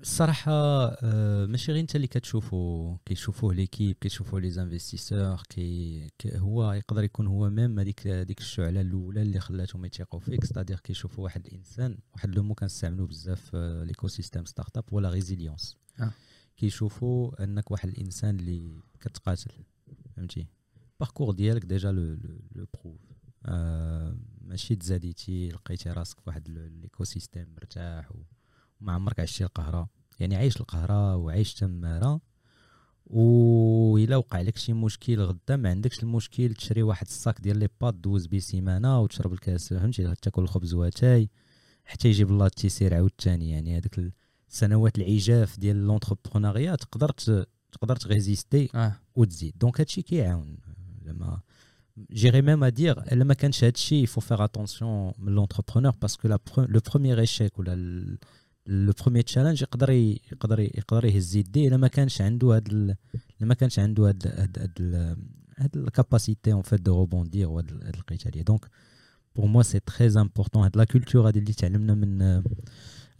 الصراحه 0.00 0.52
أه، 0.52 1.46
ماشي 1.46 1.72
غير 1.72 1.80
انت 1.80 1.96
اللي 1.96 2.06
كتشوفو 2.06 2.96
كيشوفوه 3.06 3.54
l'équipe 3.54 3.96
كيشوفوه 4.00 4.40
les 4.40 4.50
investisseurs 4.50 5.42
كي 5.48 6.10
هو 6.26 6.72
يقدر 6.72 7.04
يكون 7.04 7.26
هو 7.26 7.50
même 7.50 7.78
هذيك 7.78 8.06
هذيك 8.06 8.40
الشعلة 8.40 8.80
الأولى 8.80 9.22
اللي 9.22 9.40
خلاتهم 9.40 9.84
يثيقوا 9.84 10.20
فيك 10.20 10.44
c'est-à-dire 10.44 10.80
كيشوفوا 10.80 11.24
واحد 11.24 11.46
الإنسان 11.46 11.98
واحد 12.14 12.34
le 12.34 12.42
mot 12.42 12.54
كنستعملو 12.54 13.06
بزاف 13.06 13.40
في 13.40 13.84
l'écosystème 13.86 14.44
startup 14.44 14.84
و 14.92 14.98
la 14.98 15.10
résilience 15.10 15.76
آه. 16.00 16.10
كيشوفوا 16.56 17.44
أنك 17.44 17.70
واحد 17.70 17.88
الإنسان 17.88 18.38
اللي 18.40 18.80
كتقاتل 19.00 19.50
فهمتي؟ 20.16 20.46
parcours 21.00 21.34
ديالك 21.34 21.64
déjà 21.64 21.92
le 21.92 22.02
le 22.54 22.66
prouve 22.74 23.00
آه 23.46 24.16
ماشي 24.40 24.76
تزاديتي 24.76 25.48
لقيتي 25.48 25.90
راسك 25.90 26.16
في 26.20 26.24
واحد 26.26 26.48
l'écosystème 26.82 27.46
مرتاح 27.56 28.12
و- 28.12 28.22
وما 28.80 28.92
عمرك 28.92 29.20
عشتي 29.20 29.44
القهره 29.44 29.88
يعني 30.20 30.36
عايش 30.36 30.60
القهره 30.60 31.16
وعايش 31.16 31.54
تمارة 31.54 32.20
وإلا 33.06 34.16
وقع 34.16 34.40
لك 34.40 34.56
شي 34.56 34.72
مشكل 34.72 35.20
غدا 35.20 35.56
ما 35.56 35.70
عندكش 35.70 36.02
المشكل 36.02 36.54
تشري 36.54 36.82
واحد 36.82 37.06
ال 37.06 37.14
sac 37.14 37.40
ديال 37.40 37.58
les 37.58 37.68
pâtes 37.80 37.94
دوز 37.94 38.26
بيه 38.26 38.38
سيمانة 38.38 39.00
وتشرب 39.00 39.32
الكاس 39.32 39.68
فهمتي؟ 39.68 40.14
تاكل 40.22 40.42
الخبز 40.42 40.74
واتاي 40.74 41.30
حتى 41.84 42.08
يجيب 42.08 42.30
الله 42.30 42.46
التيسير 42.46 42.94
عاوتاني 42.94 43.50
يعني 43.50 43.76
هذوك 43.76 44.12
السنوات 44.48 44.98
العجاف 44.98 45.58
ديال 45.58 45.86
l'entrepreneuriat 45.86 46.76
تقدر 46.76 47.10
تقدر 47.72 47.96
تغيزيستي 47.96 48.68
آه. 48.74 48.96
وتزيد 49.16 49.58
donc 49.58 49.80
هادشي 49.80 50.02
كيعاون. 50.02 50.58
زعما 51.04 51.40
j'irai 52.12 52.42
même 52.42 52.64
à 52.64 52.68
dire 52.68 53.02
إلا 53.12 53.24
ما 53.24 53.34
كانش 53.34 53.64
هادشي 53.64 54.02
il 54.02 54.08
faut 54.08 54.20
faire 54.20 54.44
attention 54.44 55.12
من 55.18 55.32
l'entrepreneur 55.32 55.92
parce 56.02 56.18
que 56.18 56.28
le 56.28 56.80
premier 56.92 57.20
échec 57.20 57.58
ولا 57.58 58.18
le 58.68 58.92
premier 59.02 59.24
challenge 59.24 59.62
يقدر 59.62 59.90
يقدر 59.90 60.60
يقدر 60.60 61.04
يهز 61.04 61.36
يديه 61.36 61.68
إلا 61.68 61.76
ما 61.76 61.88
كانش 61.88 62.20
عنده 62.20 62.46
هاد 62.56 62.68
ال- 62.72 62.96
إلا 63.40 63.48
ما 63.48 63.54
كانش 63.54 63.78
عنده 63.78 64.08
هاد 64.08 64.26
هاد 64.26 64.58
هاد 64.58 65.16
هاد 65.58 65.76
ال 65.76 65.84
capacité 65.84 66.52
en 66.52 66.62
fait 66.62 66.80
de 66.80 66.94
rebondir 66.96 67.48
وهاد 67.48 67.70
ال- 67.70 67.84
هاد 67.86 67.94
القتاليه 67.94 68.42
donc 68.42 68.68
pour 69.36 69.46
moi 69.46 69.62
c'est 69.62 69.80
très 69.80 70.20
important 70.20 70.62
هاد 70.62 70.76
la 70.76 70.84
culture 70.84 71.28
هادي 71.28 71.38
اللي 71.38 71.52
تعلمنا 71.52 71.94
من 71.94 72.42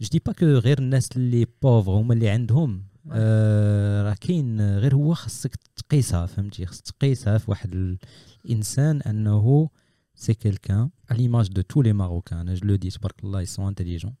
je 0.01 0.07
dis 0.11 0.21
pas 0.25 0.31
que 0.33 0.45
غير 0.45 0.79
الناس 0.79 1.09
اللي 1.15 1.47
pauvres 1.61 1.91
هما 1.91 2.13
اللي 2.13 2.29
عندهم. 2.29 2.83
آه 3.11 4.03
راه 4.03 4.13
كاين 4.21 4.61
غير 4.77 4.95
هو 4.95 5.13
خاصك 5.13 5.55
تقيسها 5.75 6.25
فهمتي؟ 6.25 6.65
خاصك 6.65 6.83
تقيسها 6.85 7.37
في 7.37 7.51
واحد 7.51 7.97
الإنسان 8.45 9.01
أنه 9.01 9.69
c'est 10.15 10.33
quelqu'un 10.33 10.89
à 11.11 11.15
l'image 11.15 11.49
de 11.49 11.61
tous 11.61 11.81
les 11.81 11.93
Marocains 11.93 12.55
je 12.55 12.65
le 12.65 12.77
dis 12.77 12.97
تبارك 12.97 13.23
الله 13.23 13.45
sont 13.45 13.67
intelligents. 13.73 14.13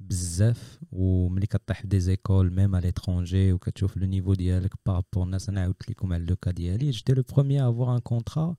بزاف 0.00 0.78
وملي 0.92 1.46
كطيح 1.46 1.80
في 1.80 1.86
des 1.86 2.00
écoles 2.00 2.52
même 2.52 2.74
à 2.74 2.86
l'étranger 2.86 3.52
وكتشوف 3.52 3.96
le 3.96 4.06
niveau 4.06 4.34
ديالك 4.34 4.72
par 4.86 4.97
rapport 4.97 5.22
الناس 5.24 5.48
أنا 5.48 5.60
عاودت 5.60 5.90
لكم 5.90 6.12
على 6.12 6.24
le 6.24 6.36
cas 6.36 6.50
ديالي. 6.50 6.90
j'étais 6.90 7.12
le 7.14 7.22
premier 7.32 7.70
à 7.70 7.74
avoir 7.74 7.94
un 7.94 8.00
contrat 8.00 8.56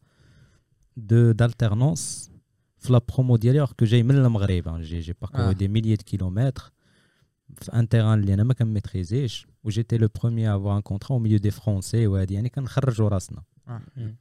de 0.98 1.34
d'alternance 1.34 2.30
في 2.78 2.94
la 2.94 3.02
promo 3.14 3.36
ديالي 3.38 3.68
alors 3.68 3.70
que 3.70 3.84
جاي 3.84 4.03
من 4.03 4.16
المغرب 4.16 4.82
j'ai 4.82 4.99
j'ai 4.99 5.16
parcouru 5.22 5.53
des 5.53 5.68
milliers 5.68 5.95
de 5.95 6.03
kilomètres 6.03 6.72
في 7.56 7.74
un 7.74 7.90
terrain 7.90 8.20
اللي 8.20 8.34
أنا 8.34 8.44
ما 8.44 8.53
كنميتريزيش. 8.53 9.48
و 9.64 9.68
j'étais 9.68 9.98
le 9.98 10.07
premier 10.22 10.56
à 10.56 10.59
avoir 10.59 10.78
un 10.78 10.82
contrat 10.82 11.10
au 11.12 11.20
milieu 11.20 11.40
des 11.40 11.52
Français 11.52 12.07
وهادي 12.07 12.34
يعني 12.34 12.49
كنخرجوا 12.49 13.10
راسنا. 13.10 13.44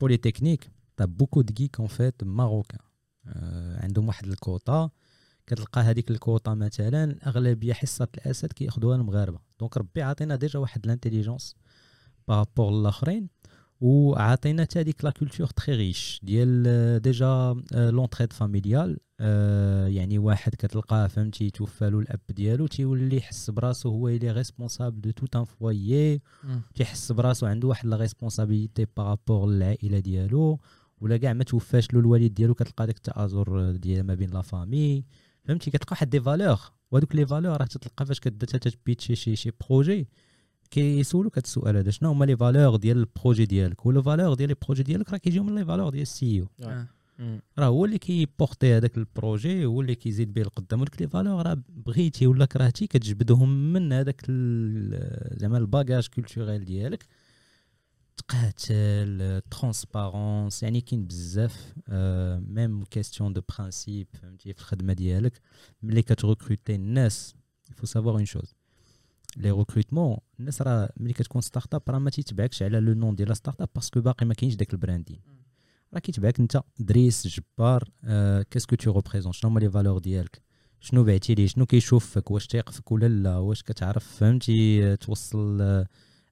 Polytechnique 0.00 0.70
t'as 0.96 1.04
beaucoup 1.04 1.40
de 1.40 1.54
geeks 1.60 1.80
en 1.80 1.88
fait 1.88 2.24
marocains 2.24 2.78
عندهم 3.82 4.08
واحد 4.08 4.26
الكوطا 4.26 4.90
كتلقى 5.46 5.80
هذيك 5.80 6.10
الكوطا 6.10 6.54
مثلا 6.54 7.04
الاغلبيه 7.04 7.72
حصة 7.72 8.08
الأسد 8.14 8.52
كيأخذوها 8.52 8.96
المغاربه 8.96 9.38
donc 9.60 9.76
ربي 9.76 10.02
عطينا 10.02 10.36
déjà 10.36 10.58
واحد 10.58 10.86
l'intelligence 10.86 11.56
par 12.28 12.44
rapport 12.44 12.80
الاخرين 12.80 13.28
وعطينا 13.80 14.62
حتى 14.62 14.80
هذيك 14.80 15.04
la 15.04 15.10
culture 15.10 15.46
très 15.46 15.76
riche 15.76 16.20
ديال 16.22 17.02
déjà 17.02 17.62
l'entraide 17.72 18.32
familiale 18.32 18.98
يعني 19.94 20.18
واحد 20.18 20.54
كتلقاه 20.54 21.06
فهمتي 21.06 21.50
توفى 21.50 21.90
له 21.90 21.98
الأب 21.98 22.20
ديالو 22.28 22.66
تيولي 22.66 23.16
يحس 23.16 23.50
براسو 23.50 23.88
هو 23.88 24.08
اللي 24.08 24.30
responsable 24.30 25.00
de 25.00 25.10
tout 25.10 25.36
un 25.36 25.44
foyer 25.44 26.20
تيحس 26.74 27.12
براسو 27.12 27.46
عنده 27.46 27.68
واحد 27.68 27.86
la 27.86 27.96
responsabilité 27.96 28.86
par 28.96 29.11
rapport 29.11 29.46
للعائلة 29.46 29.98
ديالو 29.98 30.60
ولا 31.00 31.16
كاع 31.16 31.32
ما 31.32 31.44
توفاش 31.44 31.94
له 31.94 32.00
الوالد 32.00 32.34
ديالو 32.34 32.54
كتلقى 32.54 32.86
داك 32.86 32.96
التآزر 32.96 33.70
ديال 33.70 34.06
ما 34.06 34.14
بين 34.14 34.30
la 34.30 34.42
famille 34.42 35.04
فهمتي؟ 35.44 35.70
كتلقى 35.70 35.92
واحد 35.92 36.10
des 36.10 36.20
valeurs 36.20 36.58
وهذوك 36.90 37.14
les 37.14 37.26
valeurs 37.26 37.56
راه 37.56 37.66
تتلقى 37.66 38.06
فاش 38.06 38.20
كدير 38.20 38.48
تبيتشي 38.48 39.14
شي 39.14 39.36
شي 39.36 39.50
projet 39.68 40.08
كيسولوك 40.70 41.38
هذا 41.38 41.44
السؤال 41.44 41.76
هذا 41.76 41.90
شنو 41.90 42.10
هما 42.10 42.24
les 42.24 42.36
valeurs 42.36 42.76
ديال 42.76 42.96
ال 42.96 43.03
projet 43.03 43.46
ديالك؟ 43.46 43.86
و 43.86 43.90
les 43.90 44.02
valeurs 44.02 44.34
ديال 44.34 44.50
ال 44.50 44.55
projet 44.55 44.82
ديالك 44.82 45.10
راه 45.10 45.18
كيجيو 45.18 45.44
من 45.44 45.54
les 45.54 45.64
valeurs 45.64 45.90
ديال 45.90 46.02
ال 46.02 46.40
CEO. 46.40 46.46
راه 47.58 47.66
هو 47.66 47.84
اللي 47.84 47.98
كيبورتي 47.98 48.76
هذاك 48.76 48.96
ال 48.96 49.06
projet 49.06 49.64
هو 49.64 49.80
اللي 49.80 49.94
كيزيد 49.94 50.34
به 50.34 50.42
القدام. 50.42 50.80
وديك 50.80 51.00
les 51.02 51.08
valeurs 51.08 51.46
راه 51.46 51.62
بغيتي 51.68 52.26
ولا 52.26 52.44
كرهتي 52.44 52.86
كتجبدهم 52.86 53.72
من 53.72 53.92
هذاك 53.92 54.20
زعما 55.40 55.58
ال 55.58 55.65
bagage 55.65 56.06
culturel 56.06 56.64
ديالك. 56.64 57.06
تقاتل 58.16 59.40
transparence 59.50 60.62
يعني 60.62 60.80
كاين 60.80 61.06
بزاف 61.06 61.74
même 62.48 62.84
question 62.84 63.32
de 63.32 63.40
principe 63.48 64.06
فهمتي 64.12 64.52
في 64.52 64.60
الخدمه 64.60 64.92
ديالك 64.92 65.40
ملي 65.82 66.02
كتغوكروتي 66.02 66.74
الناس 66.74 67.34
faut 67.76 67.86
savoir 67.86 68.14
une 68.14 68.24
chose 68.24 68.54
le 69.36 69.50
recrutement 69.50 70.16
الناس 70.40 70.62
راه 70.62 70.90
ملي 70.96 71.12
كتكون 71.12 71.42
startup 71.42 71.82
راه 71.88 71.98
ما 71.98 72.10
تيتبعكش 72.10 72.62
على 72.62 72.80
le 72.80 72.94
nom 72.94 73.14
ديال 73.14 73.36
startup 73.36 73.60
parce 73.60 73.68
que 73.74 74.00
باقي 74.00 74.26
ما 74.26 74.34
كاينش 74.34 74.54
داك 74.54 74.72
ال 74.72 74.78
branding 74.78 75.20
راه 75.94 76.00
كيتبعك 76.00 76.40
انت 76.40 76.62
دريس 76.78 77.26
جبار 77.26 77.88
qu'est-ce 78.50 78.70
que 78.70 78.76
tu 78.76 78.92
représentes 78.92 79.32
شنو 79.32 79.50
هما 79.50 79.60
les 79.60 79.70
valeurs 79.70 79.98
ديالك 79.98 80.42
شنو 80.80 81.04
بعتي 81.04 81.34
ليه 81.34 81.46
شنو 81.46 81.66
كيشوفك 81.66 82.30
واش 82.30 82.46
تيقفك 82.46 82.92
ولا 82.92 83.08
لا 83.08 83.38
واش 83.38 83.62
كتعرف 83.62 84.16
فهمتي 84.16 84.96
توصل 84.96 85.86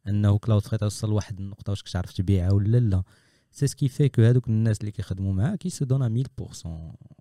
أنه 0.08 0.38
Cloudfret 0.38 0.78
توصل 0.78 1.08
لواحد 1.08 1.40
النقطة 1.40 1.70
واش 1.70 1.82
كتعرف 1.82 2.12
تبيعها 2.12 2.52
ولا 2.52 2.78
لا. 2.78 3.02
c'est 3.50 3.66
ce 3.66 3.75
qui 3.75 3.88
fait 3.88 4.09
que 4.09 4.22
هذوك 4.22 4.48
الناس 4.48 4.80
اللي 4.80 4.90
كيخدموا 4.90 5.32
معاه 5.32 5.58
donnent 5.80 6.19
à 6.19 6.24
1000% 6.62 6.68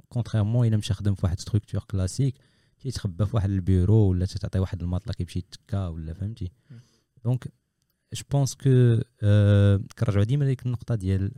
contrairement 0.09 0.67
إلا 0.67 0.77
مشى 0.77 0.93
خدم 0.93 1.15
في 1.15 1.25
واحد 1.25 1.39
structure 1.39 1.83
classique 1.83 2.35
تيتخبى 2.79 3.25
في 3.25 3.35
واحد 3.35 3.49
البيرو 3.49 3.95
ولا 3.95 4.25
تعطي 4.25 4.59
واحد 4.59 4.81
الماطله 4.81 5.13
كيمشي 5.13 5.39
يتكا 5.39 5.87
ولا 5.87 6.13
فهمتي؟ 6.13 6.51
donc 7.23 7.53
je 8.13 8.23
pense 8.31 8.55
que 8.55 8.99
كنرجعوا 9.99 10.23
ديما 10.23 10.43
لديك 10.43 10.65
النقطة 10.65 10.95
ديال 10.95 11.31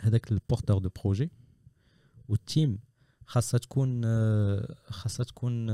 هذاك 0.00 0.32
ال 0.32 0.38
porteur 0.38 0.78
de 0.78 0.90
projet 1.02 1.30
وال 2.28 2.45
team 2.45 2.78
خاصها 3.26 3.58
تكون 3.58 4.02
خاصها 4.90 5.24
تكون 5.24 5.68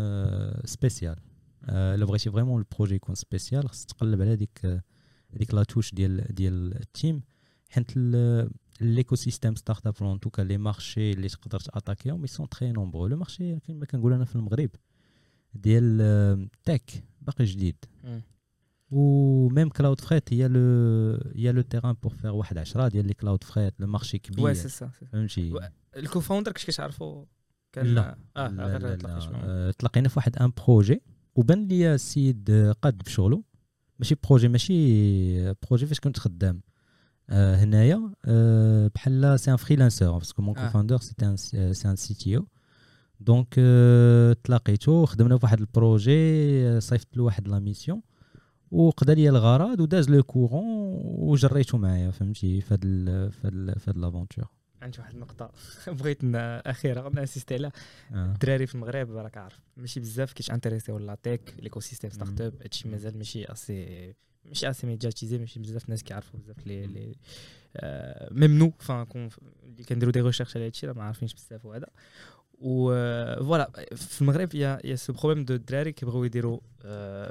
spéciale 0.65 1.17
الا 1.69 2.05
بغيتي 2.05 2.31
vraiment 2.31 2.59
ال 2.61 2.66
projet 2.66 2.95
يكون 2.95 3.15
spécial 3.15 3.69
خاص 3.69 3.87
تقلب 3.87 4.21
على 4.23 4.33
هذيك 4.33 4.83
هذيك 5.35 5.55
la 5.55 5.63
touche 5.63 5.95
ديال 5.95 6.35
ديال 6.35 6.77
ال 6.77 6.84
team. 6.84 7.23
حيت 7.69 7.97
l'écosystème 8.81 9.55
startup 9.55 9.95
en 10.03 10.21
tout 10.21 10.33
cas 10.33 10.43
les 10.43 10.59
marchés 10.59 11.13
اللي 11.13 11.29
تقدر 11.29 11.61
تاتاكيهم 11.61 12.21
mais 12.21 12.27
sont 12.27 12.49
très 12.49 12.73
nombreux 12.73 13.07
le 13.07 13.17
marché 13.17 13.61
كما 13.61 13.87
كنقول 13.87 14.13
أنا 14.13 14.25
في 14.25 14.37
المغرب 14.37 14.71
ديال 15.55 16.49
tech 16.65 17.05
باقي 17.21 17.45
جديد. 17.45 17.77
و 18.91 19.49
même 19.49 19.69
Cloudfret 19.69 20.33
هي 20.33 20.49
لو 20.49 20.61
هي 21.35 21.53
لو 21.53 21.63
تيران 21.63 21.97
بور 22.03 22.13
فير 22.15 22.33
واحد 22.33 22.59
10 22.59 22.89
ديال 22.89 23.07
les 23.07 23.15
Cloudfret 23.15 23.75
le 23.81 23.87
marché 23.87 24.19
كبير. 24.19 24.45
وي 24.45 24.55
سي 24.55 24.69
سا 24.69 24.89
فهمتي؟ 24.89 25.71
ال 25.97 26.02
cofounder 26.02 26.53
واش 26.53 26.67
كتعرفوا 26.67 27.25
كان 27.73 27.87
لا. 27.87 28.19
آه 28.37 28.49
لا 28.49 28.79
لا 28.79 29.71
تلاقينا 29.79 30.09
في 30.09 30.19
واحد 30.19 30.37
ان 30.37 30.53
بروجي 30.67 31.03
وبان 31.37 31.69
لي 31.69 31.95
السيد 31.95 32.51
قاد 32.83 32.99
بشغلو 32.99 33.45
ماشي 33.99 34.15
projet 34.29 34.49
ماشي 34.49 35.53
projet 35.53 35.87
فاش 35.87 36.01
كنت 36.01 36.19
خدام. 36.19 36.61
آه 37.31 37.57
هنايا 37.57 38.11
آه 38.25 38.91
بحال 38.95 39.41
c'est 39.41 39.51
un 39.51 39.57
freelanceur 39.57 40.19
parce 40.19 40.34
que 40.34 40.43
mon 40.43 40.55
cofounder 40.55 40.99
c'est 40.99 41.15
un 41.23 41.37
c'est 41.73 41.89
un 41.91 41.97
CTO 41.97 42.37
donc 42.37 43.55
تلاقيتو 44.45 45.07
خدمنا 45.07 45.39
في 45.39 45.47
واحد 45.47 45.61
ال 45.61 45.78
projet 45.78 46.81
صيفط 46.81 47.17
له 47.17 47.23
واحد 47.23 47.49
la 47.49 47.59
mission 47.59 48.03
وقدا 48.71 49.15
لي 49.15 49.29
الغرض 49.29 49.81
وداز 49.81 50.11
le 50.11 50.23
courant 50.23 50.65
وجريتو 51.05 51.79
معايا 51.79 52.11
فهمتي 52.11 52.61
في 52.61 52.75
هاد 52.75 52.81
في 53.31 53.91
هاد 53.91 53.97
l'aventure 53.99 54.45
عندي 54.85 54.99
واحد 54.99 55.15
النقطة. 55.15 55.53
بغيت 55.99 56.19
أخيرة 56.67 57.09
نانسيستي 57.09 57.55
عليها. 57.55 57.73
الدراري 58.13 58.67
في 58.67 58.75
المغرب 58.75 59.17
راك 59.17 59.37
عارف 59.37 59.61
ماشي 59.77 60.01
بزاف 60.01 60.33
كي 60.33 60.51
s'intéresser 60.51 60.93
ولا 60.93 61.17
tech 61.23 61.41
l'écosystème 61.59 62.11
startup 62.11 62.55
هادشي 62.63 62.89
مازال 62.89 63.19
ماشي 63.19 63.45
assez 63.53 64.15
ماشي 64.45 64.71
assez 64.71 64.87
médiatisé 64.87 65.39
ماشي 65.39 65.61
بزاف 65.61 65.89
ناس 65.89 66.03
كيعرفوا 66.03 66.41
بزاف 66.41 66.67
لي 66.67 66.87
لي 66.87 67.15
même 68.31 68.59
nous 68.59 68.73
enfin 68.79 69.29
اللي 69.63 69.85
كنديروا 69.85 70.13
des 70.13 70.21
recherches 70.21 70.57
على 70.57 70.67
هادشي 70.67 70.87
راه 70.87 70.93
ما 70.93 71.03
عارفينش 71.03 71.35
بزاف 71.35 71.65
وهذا. 71.65 71.87
و 72.59 72.91
voilà 73.45 73.71
في 73.97 74.23
المغرب 74.23 74.55
y 74.55 74.79
a 74.85 74.97
y 74.97 75.01
a 75.01 75.05
ce 75.05 75.13
problème 75.13 75.45
de 75.45 75.55
الدراري 75.55 75.93
كيبغيو 75.93 76.25
يديروا 76.25 76.61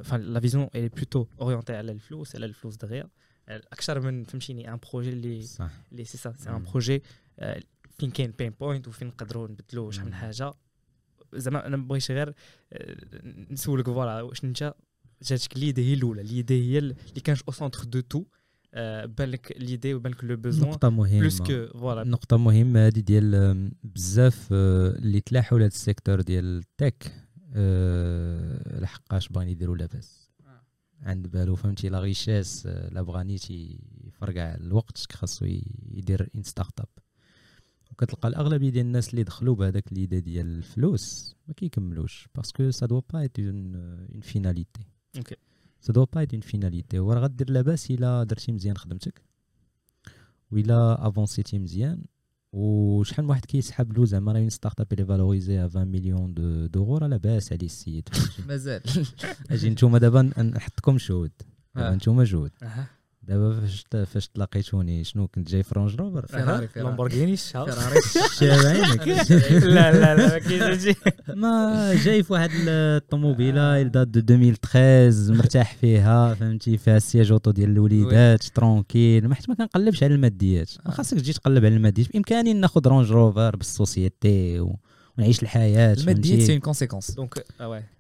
enfin 0.04 0.22
la 0.22 0.40
vision 0.40 0.70
est 0.76 0.90
plutôt 0.90 1.26
orientée 1.42 1.76
على 1.76 1.92
الفلوس 1.92 2.36
على 2.36 2.46
الفلوس 2.46 2.76
دغيا 2.76 3.08
أكثر 3.48 4.00
من 4.00 4.24
فهمتيني 4.24 4.74
un 4.74 4.80
projet 4.92 5.10
اللي 5.10 5.42
صح. 5.42 5.72
اللي 5.92 6.06
c'est 6.06 6.18
ça 6.18 6.34
c'est 6.38 6.50
un 6.50 6.64
projet 6.64 7.04
فين 7.98 8.12
كاين 8.12 8.34
pain 8.40 8.50
point 8.60 8.88
وفين 8.88 9.08
نقدروا 9.08 9.48
نبدلوا 9.48 9.92
شحال 9.92 10.06
من 10.06 10.14
حاجة. 10.14 10.54
زعما 11.34 11.68
أنا 11.68 11.78
بغيت 11.78 12.12
غير 12.12 12.34
نسولك 13.52 13.86
voilà 13.86 14.22
واش 14.22 14.44
أنت 14.44 14.74
جاتك 15.24 15.58
l'idée 15.58 15.90
هي 15.90 15.94
الأولى 15.94 16.24
l'idée 16.24 16.72
هي 16.72 16.78
اللي 16.78 16.96
كانت 17.24 17.42
au 17.42 17.54
centre 17.54 17.84
de 17.84 18.00
tout 18.00 18.24
بان 19.06 19.30
لك 19.30 19.58
l'idée 19.60 19.94
وبان 19.94 20.12
لك 20.12 20.24
le 20.24 20.38
besoin 20.38 20.70
نقطة 20.70 20.90
مهمة. 20.90 21.20
parce 21.20 21.42
que 21.42 21.68
voilà 21.68 22.04
نقطة 22.04 22.38
مهمة 22.38 22.88
هذه 22.88 23.00
ديال 23.00 23.72
بزاف 23.84 24.48
اللي 24.52 25.22
تلاحوا 25.22 25.60
لهذا 25.60 25.68
ال 25.68 25.74
secteur 25.75 26.22
ديال 26.22 26.58
ال 26.58 26.69
tech 26.69 27.12
لحقاش 28.82 29.28
بغاني 29.28 29.52
يديروا 29.52 29.78
لاباس. 29.78 30.23
عند 31.04 31.28
بالو 31.28 31.56
فهمتي؟ 31.56 31.90
la 31.90 32.00
richesse 32.00 32.66
لا 32.66 33.02
بغاني 33.02 33.38
يفرقع 34.04 34.56
الوقت 34.56 34.98
خاصو 35.12 35.46
يدير 35.92 36.30
une 36.36 36.44
startup 36.44 36.88
وكتلقى 37.92 38.28
الأغلبية 38.28 38.70
ديال 38.70 38.86
الناس 38.86 39.10
اللي 39.10 39.24
دخلوا 39.24 39.56
بهذاك 39.56 39.94
l'idée 39.94 40.20
ديال 40.20 40.46
الفلوس 40.46 41.36
ما 41.48 41.54
كيكملوش 41.54 42.28
parce 42.36 42.58
que 42.58 42.72
ça 42.72 42.86
doit 42.86 43.02
pas 43.14 43.20
être 43.20 43.40
une 43.40 44.22
finalité 44.22 44.88
OK 45.18 45.36
ça 45.82 45.94
doit 45.94 46.06
pas 46.06 46.20
être 46.20 46.34
une 46.34 46.42
finalité 46.42 47.00
وراه 47.00 47.20
غدير 47.20 47.50
لاباس 47.50 47.92
إلا 47.92 48.24
درتي 48.24 48.52
مزيان 48.52 48.78
خدمتك 48.78 49.22
وإلا 50.52 51.08
avancé 51.08 51.47
تي 51.47 51.60
مزيان 51.60 52.04
وشحال 52.54 53.26
من 53.26 53.30
واحد 53.30 53.46
كيسحب 53.46 53.98
له 53.98 54.06
زعما 54.06 54.32
راه 54.32 54.40
une 54.40 54.50
startup 54.50 54.88
اللي 54.92 55.06
valorisée 55.06 55.58
20 55.58 55.88
millions 55.88 56.34
d'euros 56.34 56.98
راه 56.98 57.08
لاباس 57.08 57.54
عليه 57.54 57.66
السيد. 57.66 58.10
مازال. 58.50 58.82
أجي 59.52 59.70
نتوما 59.70 59.98
دابا 59.98 60.22
نحطكم 60.42 60.98
شهود 60.98 61.32
دابا 61.76 61.96
نتوما 61.96 62.24
شهود. 62.24 62.52
دابا 63.28 63.60
فاش 63.62 63.84
فاش 64.14 64.28
تلاقيتوني 64.28 65.04
شنو 65.04 65.28
كنت 65.28 65.50
جاي 65.50 65.64
في 65.64 65.76
Range 65.76 65.96
Rover 65.96 66.26
Ferrari 66.28 66.68
Ferrari 66.68 66.88
Lamborghini 66.90 67.38
Ferrari 67.38 68.68
عينك 68.68 69.08
لا 69.76 69.92
لا 69.92 70.16
لا 70.16 70.28
ما 70.28 70.38
كاينش. 70.40 70.96
ما 71.36 71.94
جاي 72.06 72.24
في 72.24 72.34
واحد 72.34 72.50
الطوموبيلة 72.68 73.84
date 73.84 74.08
de 74.18 74.32
2013 74.32 75.34
مرتاح 75.34 75.74
فيها 75.76 76.34
فهمتي؟ 76.34 76.78
فيها 76.78 76.98
ال 76.98 77.03
siège 77.03 77.32
auto 77.32 77.52
ديال 77.52 77.70
الوليدات 77.70 78.44
tranquille 78.44 79.28
ما 79.28 79.36
حيت 79.36 79.50
ما 79.50 79.56
كنقلبش 79.56 80.04
على 80.04 80.16
الماديات. 80.16 80.70
ما 80.86 80.92
آه. 80.92 80.96
خاصك 80.96 81.18
تجي 81.20 81.34
تقلب 81.34 81.66
على 81.66 81.76
الماديات. 81.76 82.12
بإمكاني 82.14 82.54
ناخذ 82.54 82.88
Range 82.88 83.12
Rover 83.12 83.56
بال 83.56 83.79
société 83.79 84.60
و- 84.60 84.80
ونعيش 85.18 85.44
الحياة 85.44 85.94
الماديات 85.94 86.42
سي 86.42 86.60
conséquence 86.60 87.12
donc 87.12 87.46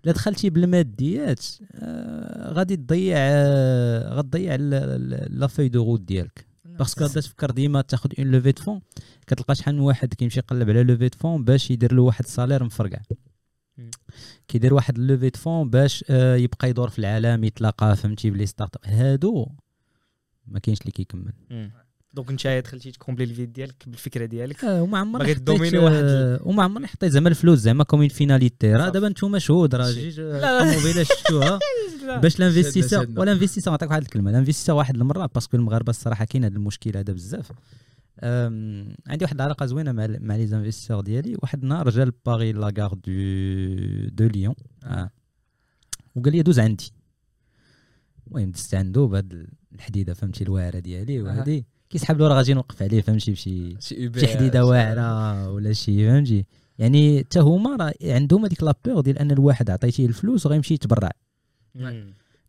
لا 0.03 0.11
دخلتي 0.11 0.49
بالماديات 0.49 1.45
آه 1.76 2.53
غادي 2.53 2.76
تضيع 2.76 3.15
آه 3.19 4.14
غتضيع 4.14 4.56
la 4.55 5.47
feuille 5.47 5.69
de 5.69 5.84
route 5.84 6.01
ديالك. 6.02 6.45
parce 6.65 6.89
que 6.89 7.03
غادا 7.03 7.22
تفكر 7.22 7.52
ديما 7.52 7.81
تاخذ 7.81 8.10
une 8.19 8.27
levée 8.31 8.51
de 8.51 8.61
fonds 8.63 8.81
كتلقى 9.27 9.56
شحال 9.56 9.76
من 9.76 9.81
واحد 9.81 10.14
كيمشي 10.14 10.40
يقلب 10.40 10.69
على 10.69 10.84
levée 10.84 11.09
de 11.09 11.17
fonds 11.19 11.43
باش 11.44 11.72
يدير 11.72 11.94
له 11.94 12.02
واحد 12.02 12.23
ال 12.25 12.30
salaire 12.30 12.63
مفرقع. 12.64 12.99
كيدير 14.48 14.73
واحد 14.73 14.98
levée 14.97 15.30
de 15.30 15.39
fonds 15.39 15.69
باش 15.69 16.06
آه، 16.10 16.35
يبقى 16.35 16.69
يدور 16.69 16.90
في 16.90 16.99
العالم 16.99 17.44
يتلاقى 17.44 17.95
فهمتي 17.95 18.30
بلي 18.30 18.45
startup 18.45 18.81
هادو 18.85 19.48
ما 20.48 20.60
كاينش 20.60 20.81
اللي 20.81 20.91
كيكمل. 20.91 21.34
donc 22.13 22.30
انت 22.30 22.48
دخلتي 22.48 22.91
ت 22.91 22.95
combler 22.95 23.23
ال 23.23 23.30
vide 23.30 23.53
ديالك 23.53 23.84
بالفكرة 23.88 24.26
ديالك 24.26 24.64
آه 24.64 24.84
وما 24.84 24.98
عمرني 24.98 25.23
باغي 25.23 25.35
حطيت 25.35 25.48
تدوميني 25.48 25.77
واحد 25.77 26.03
آه، 26.03 26.40
وما 26.44 26.64
عمرني 26.64 26.88
حطيت 26.88 27.11
زعما 27.11 27.30
الفلوس 27.30 27.60
زعما 27.60 27.84
comme 27.84 28.07
finalité 28.07 28.73
راه. 28.73 28.90
دابا 28.90 29.10
نتوما 29.10 29.40
شهود 29.40 29.76
راه. 29.76 29.91
جيج. 29.91 30.19
الطوموبيله 30.19 31.03
شفتوها 31.03 31.60
باش 32.22 32.40
l'investisseur 32.39 33.03
شدنا. 33.03 33.19
ولا 33.19 33.40
نعطيك 33.68 33.90
واحد 33.90 34.02
الكلمة 34.02 34.30
ال 34.30 34.33
investisseur 34.33 34.75
واحد 34.76 34.95
المرة 34.95 35.26
parce 35.25 35.45
que 35.45 35.57
المغاربة 35.57 35.90
الصراحة 35.90 36.26
كاين 36.26 36.44
هذا 36.44 36.56
المشكل 36.56 36.98
هذا 36.98 37.14
بزاف 37.14 37.52
عندي 39.07 39.23
واحد 39.26 39.35
العلاقة 39.35 39.65
زوينة 39.65 39.91
مع 39.91 40.07
مع 40.19 40.35
les 40.35 40.47
investisseurs 40.47 41.01
ديالي 41.02 41.35
واحد 41.41 41.64
النهار 41.64 41.90
جا 41.90 42.06
ل 42.05 42.13
Paris 42.13 42.51
la 42.51 42.65
gare 42.65 42.93
de 42.93 43.11
de 44.09 44.27
Lyon 44.27 44.55
آه. 44.84 45.10
وقال 46.15 46.31
لي 46.31 46.41
دوز 46.41 46.60
عندي 46.60 46.94
المهم 48.27 48.52
دزت 48.52 48.76
عنده 48.76 49.06
بهاد 49.06 49.48
الحديدة 49.76 50.14
فهمتي 50.14 50.44
الواعره 50.44 50.80
ديالي 50.80 51.22
وهادي 51.22 51.65
كيسحب 51.93 52.19
له 52.19 52.27
راه 52.27 52.35
غادي 52.35 52.53
نوقف 52.53 52.83
عليه 52.83 53.01
فهمتي؟ 53.01 53.31
بشي 53.31 53.77
شي 53.79 54.27
حديدة 54.27 54.65
واعرة 54.65 55.49
ولا 55.51 55.73
شي 55.73 56.07
فهمتي؟ 56.07 56.45
يعني 56.79 57.19
حتى 57.19 57.39
هما 57.39 57.75
راه 57.75 57.93
عندهم 58.03 58.45
هذيك 58.45 58.63
la 58.63 58.76
peur 58.76 59.01
ديال 59.01 59.19
أن 59.19 59.31
الواحد 59.31 59.69
عطيتيه 59.69 60.05
الفلوس 60.05 60.45
وغيمشي 60.45 60.73
يتبرع. 60.73 61.11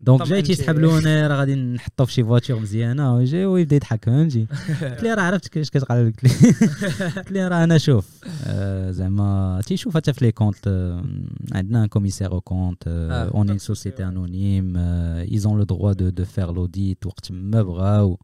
donc 0.00 0.22
جاي 0.22 0.42
تيسحب 0.42 0.78
له 0.78 0.98
أنا 0.98 1.28
راه 1.28 1.36
غادي 1.36 1.54
نحطو 1.54 2.04
في 2.04 2.12
شي 2.12 2.24
voiture 2.24 2.60
مزيانة 2.60 3.14
ويجي 3.14 3.46
ويبدا 3.46 3.76
يضحك 3.76 4.04
فهمتي؟ 4.04 4.46
قلت 4.90 5.02
لي 5.02 5.14
راه 5.14 5.22
عرفت 5.22 5.48
كيفاش 5.48 5.70
كتقلب 5.70 6.06
قلت 6.06 6.24
لي 6.24 6.30
قلت 7.16 7.32
لي 7.32 7.48
راه 7.48 7.64
أنا 7.64 7.78
شوف 7.78 8.24
آه، 8.46 8.90
زعما 8.90 9.60
تيشوف 9.66 9.96
حتى 9.96 10.12
في 10.12 10.24
les 10.24 10.32
comptes 10.32 10.66
آه، 10.66 11.04
عندنا 11.52 11.82
un 11.82 11.88
commissaire 11.88 12.32
aux 12.32 12.40
comptes. 12.40 12.82
une 12.88 13.48
une 13.50 13.58
société 13.58 14.04
anonyme 14.04 14.76
ils 14.76 15.17
ont 15.17 15.58
le 15.58 15.64
droit 15.64 16.08
de 16.08 16.16
de 16.16 16.24
faire 16.24 16.52
l'audit 16.52 17.06
وقت 17.06 17.32
ما 17.32 17.62
بغاو. 17.62 18.18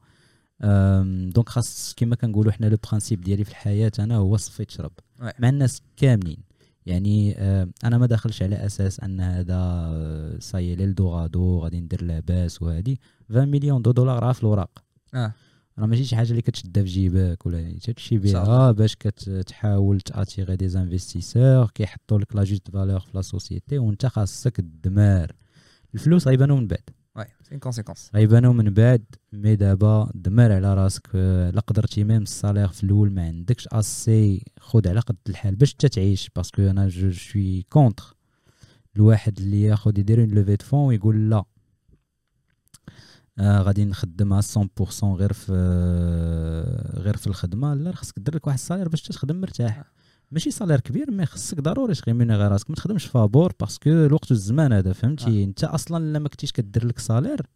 donc 1.34 1.48
خاص 1.48 1.94
كما 1.96 2.16
كنقولوا 2.16 2.52
حنا 2.52 2.66
le 2.66 2.76
principe 2.88 3.20
ديالي 3.20 3.44
في 3.44 3.50
الحياة 3.50 3.92
أنا 3.98 4.16
هو 4.16 4.36
صفي 4.36 4.64
تشرب. 4.64 4.92
مع 5.38 5.48
الناس 5.48 5.82
كاملين. 5.96 6.38
يعني 6.86 7.34
أنا 7.84 7.98
ما 7.98 8.06
داخلش 8.06 8.42
على 8.42 8.66
أساس 8.66 9.00
أن 9.00 9.20
هذا 9.20 9.54
آه، 9.56 10.38
ça 10.38 10.51
y 10.51 10.57
est 10.57 10.76
l'eldorado 10.76 11.58
غادي 11.58 11.80
ندير 11.80 12.02
لاباس 12.04 12.62
وهادي. 12.62 13.00
20 13.30 13.48
millions 13.48 13.82
de 13.82 13.90
dollars 13.90 14.22
راه 14.22 14.32
في 14.32 14.42
الوراق. 14.42 14.84
آه. 15.14 15.32
راه 15.78 15.86
ماشي 15.86 16.04
شي 16.04 16.16
حاجة 16.16 16.30
اللي 16.30 16.42
كتشدها 16.42 16.82
في 16.82 16.88
جيبك 16.88 17.46
ولا 17.46 17.60
يعني 17.60 17.78
تمشي. 17.78 18.18
بها 18.18 18.72
باش 18.72 18.96
كتحاول 18.96 20.00
ت 20.00 20.07
attirer 20.07 20.56
des 20.56 20.78
investisseurs 20.78 21.70
كيحطوا 21.74 22.18
لك 22.18 22.36
la 22.36 22.44
juste 22.44 22.70
valeur 22.70 23.00
في 23.00 23.10
la 23.14 23.22
société 23.22 23.78
وانت 23.78 24.06
خاصك 24.06 24.56
تدمر. 24.56 25.32
الفلوس 25.94 26.28
غيبانو 26.28 26.56
من 26.56 26.66
بعد. 26.66 26.90
c'est 27.42 27.58
conséquence 27.58 28.10
غيبانو 28.14 28.52
من 28.52 28.74
بعد 28.74 29.04
mais 29.32 29.56
دابا 29.56 30.10
دمر 30.14 30.52
على 30.52 30.74
راسك 30.74 31.08
آه، 31.14 31.50
لا 31.50 31.60
قدرتي 31.60 32.04
même 32.04 32.22
ال 32.22 32.28
salaire 32.28 32.68
في 32.68 32.84
الأول 32.84 33.12
ما 33.12 33.26
عندكش 33.26 33.68
أسي 33.72 34.44
خد 34.60 34.88
على 34.88 35.00
قد 35.00 35.16
الحال 35.28 35.56
باش 35.56 35.72
انت 35.72 35.86
تعيش 35.86 36.30
parce 36.36 36.52
que 36.53 36.62
أنا 36.62 36.88
je 36.88 37.10
suis 37.10 37.62
contre 37.62 38.16
الواحد 38.96 39.38
اللي 39.38 39.62
ياخد 39.62 39.98
يدير 39.98 40.20
une 40.20 40.28
levée 40.30 40.56
de 40.56 40.64
fonds 40.64 40.86
ويقول 40.86 41.30
لا. 41.30 41.44
آه 43.38 43.62
غادي 43.62 43.84
نخدمها 43.84 44.40
100% 44.40 45.04
غير 45.04 45.32
في 45.32 45.52
آه، 45.52 47.00
غير 47.00 47.16
في 47.16 47.26
الخدمة 47.26 47.74
لا 47.74 47.92
خاصك 47.94 48.18
دير 48.18 48.34
لك 48.34 48.46
واحد 48.46 48.58
ال 48.58 48.62
salaire 48.62 48.88
باش 48.88 49.02
تخدم 49.02 49.40
مرتاح. 49.40 49.84
ماشي 50.30 50.50
salaire 50.50 50.80
كبير 50.80 51.10
mais 51.10 51.26
خصك 51.26 51.60
ضروري 51.60 51.94
ت 51.94 51.98
rémunérer 51.98 52.36
غير 52.36 52.52
راسك. 52.52 52.70
ما 52.70 52.76
تخدمش 52.76 53.04
فابور 53.04 53.52
parce 53.60 53.79
que 53.79 53.90
الوقت 53.90 54.30
والزمان 54.30 54.72
هذا 54.72 54.92
فهمتي؟ 54.92 55.44
انت 55.44 55.64
أصلا 55.64 56.18
لما 56.18 56.28
كنتيش 56.28 56.52
كدير 56.52 56.86
لك 56.86 56.98
salaire 56.98 57.46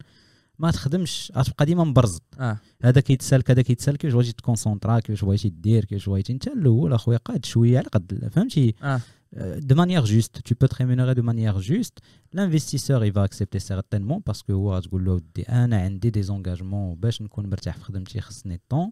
ما 0.58 0.70
تخدمش 0.70 1.32
غتبقى 1.36 1.66
ديما 1.66 1.84
مبرزط 1.84 2.22
آه. 2.40 2.58
هذا 2.82 3.00
كيتسالك 3.00 3.50
هذا 3.50 3.62
كيتسالك 3.62 3.98
كيفاش 3.98 4.14
بغيتي 4.14 4.32
ت 4.32 4.39
concentrer 4.39 5.00
كيفاش 5.00 5.24
بغيتي 5.24 5.48
دير 5.48 5.84
كيفاش 5.84 6.08
بغيتي 6.08 6.32
انت 6.32 6.46
الأول 6.48 6.92
أخويا 6.92 7.18
قاد 7.18 7.44
شوية 7.44 7.78
على 7.78 7.86
قد 7.92 8.28
فهمتي؟ 8.32 8.74
آه. 8.82 9.00
de 9.70 9.74
manière 9.74 10.06
juste. 10.06 10.42
Tu 10.44 10.54
peux 10.54 10.68
te 10.68 10.76
rémunérer 10.76 11.14
de 11.14 11.22
manière 11.22 11.60
juste. 11.60 11.98
L'investisseur 12.32 13.04
il 13.04 13.12
va 13.12 13.22
accepter 13.22 13.58
certainement 13.58 14.20
parce 14.20 14.42
que 14.42 14.52
هو 14.52 14.74
غتقول 14.74 15.04
له 15.04 15.12
ودي 15.12 15.42
أنا 15.42 15.76
عندي 15.76 16.10
des 16.10 16.22
engagements 16.22 16.94
باش 16.94 17.22
نكون 17.22 17.46
مرتاح 17.46 17.76
في 17.76 17.84
خدمتي 17.84 18.20
خصني 18.20 18.54
ال 18.54 18.60
temps 18.60 18.90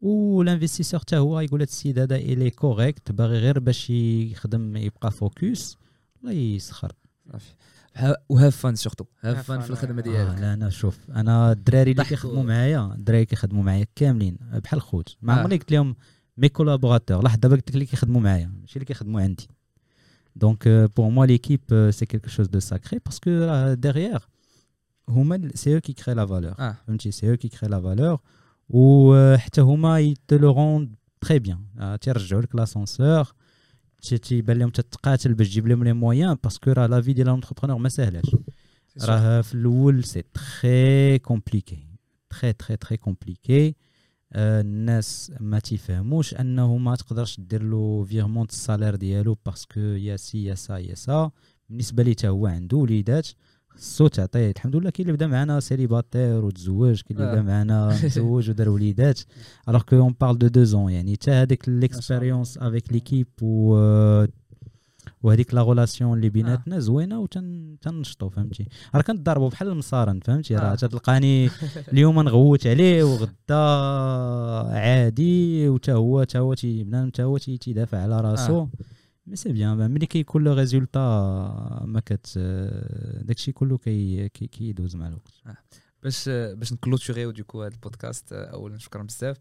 وال 0.00 0.14
investisseur 0.14 1.00
حتى 1.00 1.16
هو 1.16 1.40
يقول 1.40 1.60
هذا 1.60 1.70
السيد 1.70 1.98
هذا 1.98 2.16
الي 2.16 2.50
correct 2.50 3.12
باغي 3.12 3.38
غير 3.38 3.58
باش 3.58 3.90
يخدم 3.90 4.76
يبقى 4.76 5.10
focus 5.10 5.76
الله 6.22 6.32
يسخر 6.32 6.92
صافي. 7.32 7.54
و 8.28 8.34
have 8.34 8.56
fun 8.56 8.74
surtout 8.76 9.04
have 9.20 9.46
fun 9.46 9.60
في 9.60 9.70
الخدمة 9.70 9.96
آه. 9.96 10.00
آه 10.00 10.02
ديالك 10.02 10.40
لا 10.40 10.54
أنا 10.54 10.70
شوف 10.70 10.98
أنا 11.10 11.52
الدراري 11.52 11.90
اللي. 11.90 12.04
كيخدموا 12.04 12.42
معايا 12.42 12.94
الدراري 12.94 13.24
كيخدموا 13.24 13.62
معايا 13.62 13.86
كاملين 13.94 14.36
بحال 14.52 14.82
خوت. 14.82 15.16
ما 15.22 15.32
آه. 15.32 15.36
عمرني 15.38 15.56
قلت 15.56 15.72
لهم 15.72 15.96
mes 16.36 16.48
collaborateurs 16.48 17.22
لاحظ 17.22 17.38
دابا 17.38 17.54
قلت 17.54 17.68
لك 17.68 17.74
اللي 17.74 17.86
كيخدموا 17.86 18.20
معايا 18.20 18.52
ماشي 18.60 18.76
اللي 18.76 18.84
كيخدموا 18.84 19.20
عندي. 19.20 19.48
donc 20.36 20.68
pour 20.68 21.08
moi 21.08 21.26
l'équipe 21.26 21.90
c'est 21.90 22.06
quelque 22.06 22.28
chose 22.28 22.46
de 22.46 22.60
sacré 22.60 23.00
parce 23.06 23.21
que 23.21 23.30
راه 23.30 23.74
derrière 23.74 24.28
هما 25.08 25.50
c'est 25.54 25.74
eux 25.74 25.80
qui 25.80 25.92
créent 25.92 26.14
la 26.14 26.26
valeur 26.26 26.54
فهمتي؟ 26.86 27.10
c'est 27.10 27.30
eux 27.30 27.36
qui 27.36 27.48
créent 27.48 27.70
la 27.70 27.80
valeur 27.80 28.20
وحتى 28.68 29.60
هما 29.60 30.00
ils 30.00 30.19
te 30.19 30.32
le 30.32 30.52
rendent 30.52 30.94
très 31.20 31.38
bien 31.38 31.98
تيرجعوا 32.00 32.42
لك 32.42 32.54
l'ascenseur 32.54 33.32
تيبان 34.02 34.58
لهم 34.58 34.70
تتقاتل 34.70 35.34
باش 35.34 35.48
تجيب 35.48 35.66
لهم 35.66 35.84
les 35.84 35.92
moyens 35.92 36.36
parce 36.44 36.61
que 36.61 36.72
راه 36.72 36.86
la 36.86 37.00
vie 37.00 37.12
ديال 37.12 37.28
ال 37.28 37.32
entrepreneur 37.32 37.78
ما 37.78 37.88
ساهلاش 37.88 38.36
راه 39.02 39.40
في 39.40 39.54
الأول 39.54 40.04
c'est 40.04 40.22
très 40.22 41.18
compliqué 41.18 41.88
très 42.30 42.52
très 42.52 42.76
très 42.76 42.96
compliqué 42.96 43.74
الناس 44.34 45.32
ما 45.40 45.58
تيفهموش 45.58 46.34
أنه 46.34 46.76
ما 46.76 46.96
تقدرش 46.96 47.40
دير 47.40 47.62
له 47.62 48.04
virement 48.04 48.46
ال 48.46 48.52
salaire 48.52 48.96
ديالو 48.96 49.38
باسكو 49.46 49.80
يا 49.80 50.16
سي 50.16 50.44
يا 50.44 50.54
سا 50.54 50.76
يا 50.76 50.94
سا. 50.94 51.30
بالنسبة 51.68 52.02
لي 52.02 52.10
حتى 52.10 52.28
هو 52.28 52.46
عنده 52.46 52.76
وليدات. 52.76 53.28
خصو 53.78 54.06
تعطيه 54.08 54.50
الحمد 54.50 54.76
لله 54.76 54.90
كاين 54.90 55.06
اللي 55.08 55.16
بدا 55.16 55.26
معنا 55.26 55.60
célibataire 55.60 56.44
وتزوج 56.44 57.00
كاين 57.00 57.18
اللي 57.20 57.30
آه. 57.30 57.32
بدا 57.32 57.42
معنا 57.42 57.96
تزوج 58.02 58.50
ودار 58.50 58.68
وليدات. 58.68 59.20
alors 59.68 59.82
que 59.82 59.96
on 59.96 60.14
parle 60.20 60.38
de 60.38 60.46
de 60.46 60.64
zones 60.64 60.92
يعني 60.92 61.12
حتى 61.12 61.30
هذيك 61.30 61.68
l'expérience 61.68 62.58
avec 62.58 62.92
l'équipe 62.92 63.26
و 63.42 64.24
وهذيك 65.22 65.54
la 65.54 65.60
relation 65.60 66.16
اللي 66.16 66.28
بيناتنا 66.28 66.78
زوينة 66.78 67.18
وتنشطوا 67.20 68.28
فهمتي؟ 68.30 68.68
راه 68.94 69.00
كنضربوا 69.02 69.48
بحال 69.48 69.68
المصارن 69.68 70.20
فهمتي؟ 70.20 70.56
راه 70.56 70.72
آه. 70.72 70.74
تلقاني 70.74 71.50
اليوم 71.92 72.20
نغوت 72.22 72.66
عليه 72.66 73.02
وغدا 73.04 73.54
عادي 74.78 75.68
وتا 75.68 75.92
هو 75.92 76.24
تا 76.24 76.38
هو 76.38 76.54
تي 76.54 76.84
بنادم 76.84 77.10
تا 77.10 77.22
هو 77.24 77.38
تي- 77.38 77.58
تيدافع 77.58 77.98
على 78.02 78.20
راسو. 78.20 78.66
mais 79.28 79.36
c'est 79.36 79.52
bien 79.52 79.90
ملي 79.90 80.06
كيكون 80.06 80.44
le 80.44 80.52
résultat 80.52 81.00
ما 81.84 82.00
كت 82.06 82.38
داكشي 83.22 83.52
كله 83.52 83.78
كي 83.78 84.28
كي- 84.28 84.46
كيدوز 84.46 84.96
مع 84.96 85.08
الوقت 85.08 85.28
باش 86.02 86.28
باش 86.28 86.72
ن 86.72 86.78
clôturer 86.78 87.30
يو 87.30 87.41
donc 87.41 87.62
هذا 87.62 87.74
البودكاست 87.74 88.32
اولا 88.32 88.78
شكرا 88.78 89.02
بزاف 89.02 89.36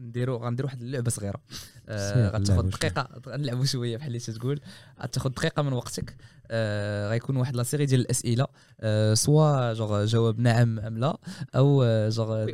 نديرو 0.00 0.36
غنديرو 0.36 0.66
واحد 0.66 0.82
اللعبه 0.82 1.10
صغيره 1.10 1.40
آه، 1.88 2.28
غتاخذ. 2.28 2.68
دقيقه 2.68 3.08
غنلعبوا 3.28 3.64
شوية 3.64 3.96
بحال 3.96 4.08
اللي 4.08 4.18
تتقول 4.18 4.60
غتاخذ 5.02 5.30
دقيقه 5.30 5.62
من 5.62 5.72
وقتك 5.72 6.16
آه، 6.50 7.08
غيكون 7.10 7.36
واحد 7.36 7.56
la 7.56 7.62
série 7.62 7.86
ديال 7.86 8.00
الاسئله 8.00 8.46
آه، 8.80 9.14
soit 9.14 9.72
genre 9.72 10.04
جواب 10.04 10.40
نعم 10.40 10.78
ام 10.78 10.98
لا 10.98 11.18
أو 11.56 11.82
آه، 11.82 12.08
genre. 12.08 12.44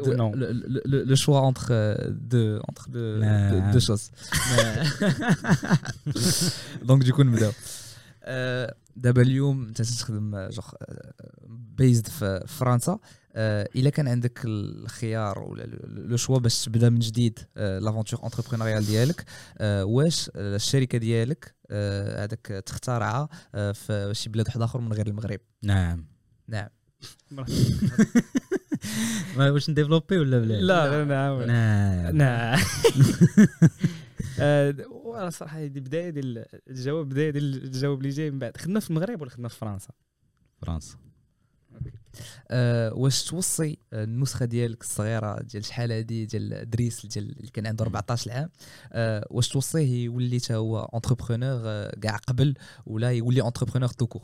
le 0.86 1.14
choix 1.14 1.48
entre 1.48 1.64
deux 2.09 2.56
entre 2.69 2.85
deux 2.89 3.16
نعم. 3.20 3.73
deux 3.73 3.78
choses 3.78 4.10
donc 6.82 7.02
donc 7.05 7.23
نبداو 7.23 7.52
آه، 8.24 8.74
دابا 8.97 9.23
اليوم 9.23 9.66
انت 9.66 9.82
تخدم 9.82 10.48
جوغ 10.48 10.66
بيزد 11.48 12.06
في 12.09 12.44
فرنسا 12.47 12.93
آه، 12.93 13.01
إلا 13.36 13.90
كان 13.90 14.09
عندك 14.09 14.40
الخيار 14.44 15.38
ولا 15.38 15.62
le 15.86 16.16
choix 16.16 16.39
باش 16.38 16.64
تبدا 16.64 16.90
من 16.90 16.98
جديد 16.98 17.38
l'aventure 17.56 18.24
entrepreneuriale 18.24 18.86
ديالك 18.86 19.24
آه، 19.59 19.84
واش 19.84 20.30
الشركة 20.36 20.98
ديالك 20.98 21.54
آه، 21.70 22.24
هذاك 22.24 22.46
تختارها 22.66 23.28
آه، 23.54 23.72
في 23.72 24.10
شي 24.14 24.30
بلاد 24.30 24.46
واحد 24.46 24.62
آخر 24.62 24.80
من 24.80 24.92
غير 24.92 25.06
المغرب؟ 25.06 25.40
نعم. 25.62 26.06
نعم. 26.48 26.68
ما 29.36 29.50
واش 29.50 29.70
ن 29.70 29.75
développer 29.75 30.19
ولا 30.18 30.38
بلا؟ 30.38 30.54
لا 30.54 30.86
غير 30.86 31.04
نعم 31.04 31.42
نعم. 31.42 32.16
نعم. 32.16 32.60
آه، 34.40 34.74
وأنا 34.90 35.30
صراحة 35.30 35.59
هذه 35.59 35.80
بداية 35.80 36.10
ديال 36.10 36.44
الجواب 36.68 37.09
بداية 37.09 37.30
ديال 37.30 37.64
الجواب 37.64 37.98
اللي 37.98 38.09
جاي 38.09 38.30
من 38.30 38.38
بعد. 38.38 38.56
خدنا 38.56 38.80
في 38.80 38.90
المغرب 38.90 39.20
ولا 39.20 39.30
خدنا 39.30 39.48
في 39.48 39.56
فرنسا؟ 39.56 39.90
فرنسا. 40.62 40.96
آه، 42.51 42.94
واش 42.94 43.24
توصي 43.24 43.78
آه، 43.93 44.05
النسخة 44.05 44.47
ديالك 44.47 44.82
الصغيرة 44.82 45.43
ديال 45.43 45.65
شحال 45.65 45.93
هادي 45.93 46.27
ديال 46.27 46.70
دريس 46.70 47.07
ديال 47.07 47.36
اللي 47.39 47.51
كان 47.51 47.66
عنده 47.66 47.85
14 47.85 48.32
عام 48.32 48.51
آه، 48.93 49.27
واش 49.31 49.49
توصيه 49.49 50.05
يولي 50.05 50.40
حتى 50.40 50.55
هو 50.55 50.90
entrepreneur 50.94 51.90
كاع 51.90 52.16
قبل 52.16 52.55
ولا 52.86 53.11
يولي 53.12 53.43
entrepreneur 53.47 53.89
tout 53.89 54.06
court 54.06 54.23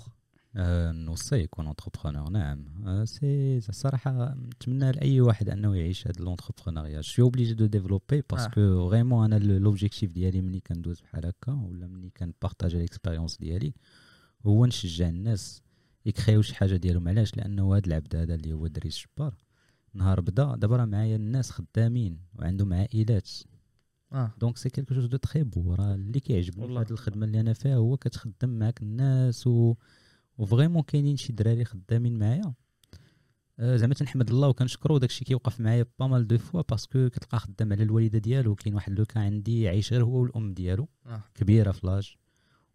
آه، 0.57 0.93
نوصي 0.93 1.37
يكون 1.37 1.67
entrepreneur 1.67 2.31
نعم. 2.31 3.05
c'est 3.05 3.59
الصراحه 3.59 4.35
نتمنى 4.35 4.93
لأي 4.93 5.21
واحد 5.21 5.49
أنه 5.49 5.77
يعيش 5.77 6.07
هذا 6.07 6.25
l'entrepreneuriat 6.25 7.01
je 7.01 7.25
obligé 7.25 7.55
de 7.55 7.67
développer. 7.67 8.23
parce 8.31 8.68
que 8.68 8.91
vraiment 8.91 9.33
أنا 9.33 9.45
l'objectif 9.45 10.11
ديالي 10.11 10.41
ملي 10.41 10.61
كندوز 10.61 11.01
بحال 11.01 11.27
هكا 11.27 11.53
ولا 11.53 11.87
ملي 11.87 12.11
كن 12.11 12.24
partager 12.24 12.79
l'expérience 12.79 13.37
ديالي 13.37 13.75
هو 14.47 14.67
نشجع 14.67 15.09
الناس 15.09 15.63
ي 16.09 16.14
créer 16.14 16.38
و 16.38 16.43
شي 16.43 16.55
حاجة 16.55 16.77
ديالهم. 16.77 17.09
علاش؟ 17.09 17.37
لأنه 17.37 17.77
هذا 17.77 17.87
العبد 17.87 18.17
هذا 18.17 18.35
اللي 18.35 18.53
هو 18.53 18.67
دريس 18.67 19.07
جبار. 19.07 19.35
نهار 19.95 20.21
بدا 20.21 20.57
دابا 20.57 20.77
راه 20.77 20.85
معايا 20.85 21.17
الناس 21.17 21.51
خدامين 21.51 22.19
وعندهم 22.35 22.73
عائلات. 22.73 23.31
آه. 24.13 24.31
donc 24.39 24.57
c'est 24.57 24.71
quelque 24.71 24.95
chose 24.95 25.07
de 25.07 25.17
très 25.17 25.43
beau 25.43 25.75
راه 25.75 25.95
اللي 25.95 26.21
كيعجبني 26.21 26.67
في. 26.67 26.73
هذه 26.73 26.91
الخدمة 26.91 27.27
اللي 27.27 27.41
أنا 27.41 27.53
فيها 27.53 27.77
هو 27.77 27.97
كتخدم 27.97 28.49
معاك 28.49 28.83
الناس 28.83 29.47
و 29.47 29.75
و 30.39 30.44
vraiment 30.44 30.83
كاينين 30.83 31.17
شي 31.17 31.33
دراري 31.33 31.65
خدامين 31.65 32.19
معايا. 32.19 32.55
آه، 33.59 33.77
زعما 33.77 33.95
تنحمد 33.95 34.31
الله 34.31 34.49
وكنشكرو 34.49 34.99
داكشي 34.99 35.25
كيوقف 35.25 35.61
معايا 35.61 35.87
pas 35.99 36.07
mal 36.07 36.27
de 36.27 36.39
fois 36.39 36.63
parce 36.63 36.92
que 36.92 37.09
كتلقى 37.09 37.39
خدام 37.39 37.73
على 37.73 37.83
الوالدة 37.83 38.19
ديالو. 38.19 38.55
كاين 38.55 38.75
واحد 38.75 38.93
لو 38.93 39.05
كان 39.05 39.23
عندي 39.23 39.69
عايش 39.69 39.93
غير 39.93 40.05
هو 40.05 40.23
والأم 40.23 40.55
ديالو. 40.55 40.89
آه. 41.07 41.23
كبيرة 41.35 41.73
في 41.73 41.87
l'âge. 41.87 42.17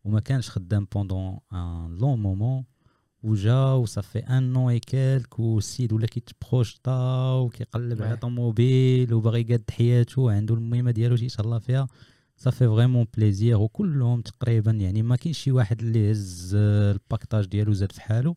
وما 0.04 0.20
كانش 0.20 0.50
خدام 0.50 0.88
pendant 0.96 1.40
un 1.54 1.96
long 1.96 2.20
moment 2.20 2.66
وجا 3.24 3.64
وصافي 3.64 4.20
ان 4.20 4.58
اي 4.58 4.80
كالك 4.80 5.40
والسيد 5.40 5.94
ولا 5.94 6.08
كيت 6.08 6.42
projeter 6.42 7.34
وكيقلب 7.34 8.02
على. 8.02 8.18
طوموبيل 8.18 9.14
وباغي 9.14 9.42
يقاد 9.42 9.64
حياته 9.72 10.32
عنده 10.32 10.56
المهمة 10.56 10.92
ديالو 10.92 11.16
شي 11.16 11.28
الله 11.40 11.60
فيها. 11.60 11.88
صافي 12.38 12.68
vraiment 12.68 13.08
plaisir 13.18 13.58
وكلهم 13.58 14.22
تقريبا 14.22 14.72
يعني 14.72 15.02
ما 15.02 15.16
كاينش 15.16 15.38
شي 15.38 15.52
واحد 15.52 15.82
اللي 15.82 16.12
هز 16.12 16.56
ال 16.56 16.65
paquetage 16.65 17.46
ديالو 17.46 17.74
زاد 17.74 17.92
في 17.92 18.02
حاله. 18.02 18.36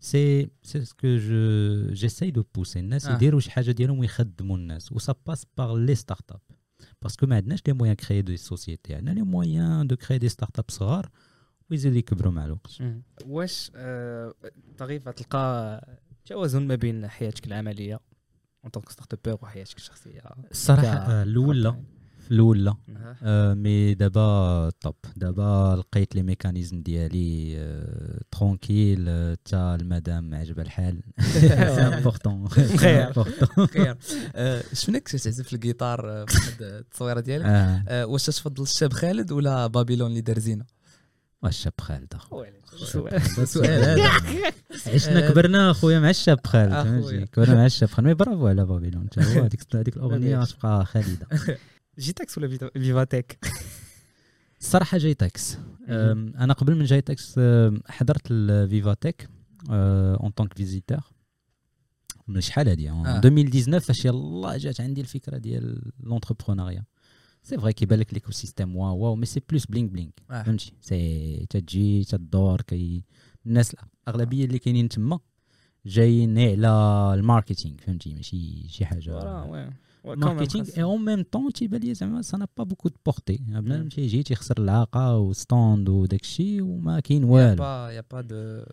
c'est 0.00 0.50
c'est 0.62 0.84
ce 0.84 0.94
que 0.94 1.08
je 1.16 1.92
j'essaie 1.92 2.30
de 2.30 2.44
pousser 2.54 2.78
الناس 2.78 3.06
آه. 3.06 3.14
يديروا 3.14 3.40
شي 3.40 3.50
حاجة 3.50 3.70
ديالهم 3.70 3.98
ويخدموا 3.98 4.56
الناس 4.56 4.92
و 4.92 5.14
ça 5.26 5.46
passe 5.58 5.76
par 5.76 5.94
les 5.94 6.32
startups 6.32 6.40
parce 7.02 7.17
que 7.17 7.26
ما 7.26 7.36
عندناش 7.36 7.60
les 7.66 7.72
moyens 7.72 7.94
créer 7.94 8.22
de 8.22 8.36
société 8.36 8.94
عندنا 8.94 9.10
les 9.10 9.22
moyens 9.22 9.86
de 9.86 9.96
créer 9.96 10.18
des 10.18 10.28
startups 10.28 10.64
صغار. 10.68 11.10
ويزيدوا 11.72 11.98
يكبروا 11.98 12.32
مع 12.32 12.44
الوقت. 12.44 12.82
واش 13.26 13.70
آه، 13.76 14.34
طريقة 14.78 15.10
تلقى 15.10 15.80
توازن 16.26 16.66
ما 16.66 16.74
بين 16.74 17.08
حياتك 17.08 17.46
العملية 17.46 18.00
en 18.64 18.70
tant 18.70 18.90
que 18.90 19.14
startuper 19.14 19.38
وحياتك 19.42 19.76
الشخصية؟ 19.76 20.20
الصراحة 20.50 21.22
الأول 21.22 21.62
لا 21.62 21.82
الأول 22.30 22.64
لا 22.64 22.74
آه. 23.22 23.54
mais 23.54 23.94
دابا 23.94 24.70
طب 24.80 24.94
دابا 25.16 25.76
لقيت 25.78 26.14
les 26.14 26.22
mécanismes 26.22 26.82
ديالي 26.82 27.54
آه، 27.58 28.20
tranquille 28.30 29.04
آه، 29.08 29.38
تا 29.44 29.74
المدام 29.74 30.34
عجبها 30.34 30.64
الحال. 30.64 31.00
c'est 31.32 31.46
important 31.54 32.48
خير. 32.82 33.12
خير. 33.74 33.96
آه، 34.34 34.62
شفناك 34.72 35.08
تعزف 35.08 35.52
الجيتار 35.52 36.26
في 36.26 36.36
واحد 36.38 36.62
التصويرة 36.62 37.20
ديالك؟ 37.20 37.48
واش 38.08 38.26
تفضل 38.26 38.62
الشاب 38.62 38.92
خالد 38.92 39.32
ولا 39.32 39.66
بابيلون 39.66 40.10
اللي 40.10 40.20
دار 40.20 40.38
زينة؟ 40.38 40.64
الشاب 41.48 41.72
خالد 41.80 42.14
سؤال 42.92 43.48
سؤال 43.48 43.84
هذا. 43.84 44.10
عشنا 44.94 45.30
كبرنا 45.30 45.70
أخويا 45.70 46.00
مع 46.00 46.10
الشاب 46.10 46.46
خالد 46.46 47.24
كبرنا 47.32 47.54
مع 47.54 47.66
الشاب 47.66 47.88
خالد. 47.88 48.08
mais 48.08 48.14
bravo 48.14 48.46
على 48.48 48.64
بابيلون 48.66 49.06
هو 49.18 49.42
هذيك 49.42 49.60
هذيك 49.74 49.96
الأغنية. 49.96 50.38
غتبقى 50.38 50.84
خالدة. 50.86 51.26
GITEX 51.98 52.38
ولا 52.38 52.48
VivaTech 52.74 53.38
الصراحه 54.60 54.98
GITEX 54.98 55.58
أم، 55.88 56.34
أنا 56.38 56.52
قبل 56.54 56.74
من 56.74 56.84
GITEX 56.84 57.34
أم، 57.38 57.80
حضرت 57.86 58.22
ال 58.30 58.41
VivaTech 58.41 59.28
en 59.70 60.30
tant 60.30 60.44
que 60.44 60.54
visiteur 60.54 60.98
من 62.28 62.40
شحال 62.40 62.68
هادي 62.68 62.90
آه. 62.90 63.16
2019 63.24 63.80
فاش 63.86 64.04
يلاه 64.04 64.56
جات 64.56 64.80
عندي 64.80 65.00
الفكرة 65.00 65.36
ديال 65.38 65.92
l'entrepreneuriat 66.00 66.84
c'est 67.42 67.58
vrai 67.58 67.72
كيبان 67.72 67.98
لك 67.98 68.14
l'écosystème 68.14 68.76
waouh 68.76 68.98
waouh 68.98 69.16
mais 69.16 69.26
c'est 69.26 69.42
plus 69.48 69.66
bling 69.66 69.90
bling 69.90 70.22
آه. 70.30 70.42
فهمتي 70.42 70.72
سي 70.80 71.46
تجي 71.50 72.04
تدور 72.04 72.60
كي 72.60 73.04
الناس 73.46 73.76
الاغلبيه 74.08 74.44
اللي 74.44 74.58
كاينين 74.58 74.88
تما 74.88 75.18
جايين 75.86 76.38
على 76.38 77.14
ال 77.14 77.20
marketing 77.20 77.76
فهمتي 77.76 78.14
ماشي 78.14 78.68
شي 78.68 78.84
حاجة 78.84 79.44
marketing 80.04 80.66
et 80.76 80.82
en 80.82 81.04
même 81.04 81.22
temps 81.22 81.52
تيبان 81.52 81.80
لي 81.80 81.94
زعما 81.94 82.22
ça 82.22 82.36
n'a 82.36 82.48
pas 82.56 82.64
beaucoup 82.64 82.88
de 82.88 82.96
portée 83.06 83.36
بنادم 83.48 83.88
تيجي 83.88 84.22
تيخسر 84.22 84.58
العاقه 84.58 85.18
و 85.18 85.30
stand 85.30 85.88
وداك 85.88 86.20
الشيء 86.20 86.62
وما 86.62 87.00
كاين 87.00 87.22
يا 87.22 87.28
والو 87.28 87.56
pas 87.56 87.90
y 87.90 88.04
a 88.10 88.12
pas 88.12 88.20
de 88.20 88.64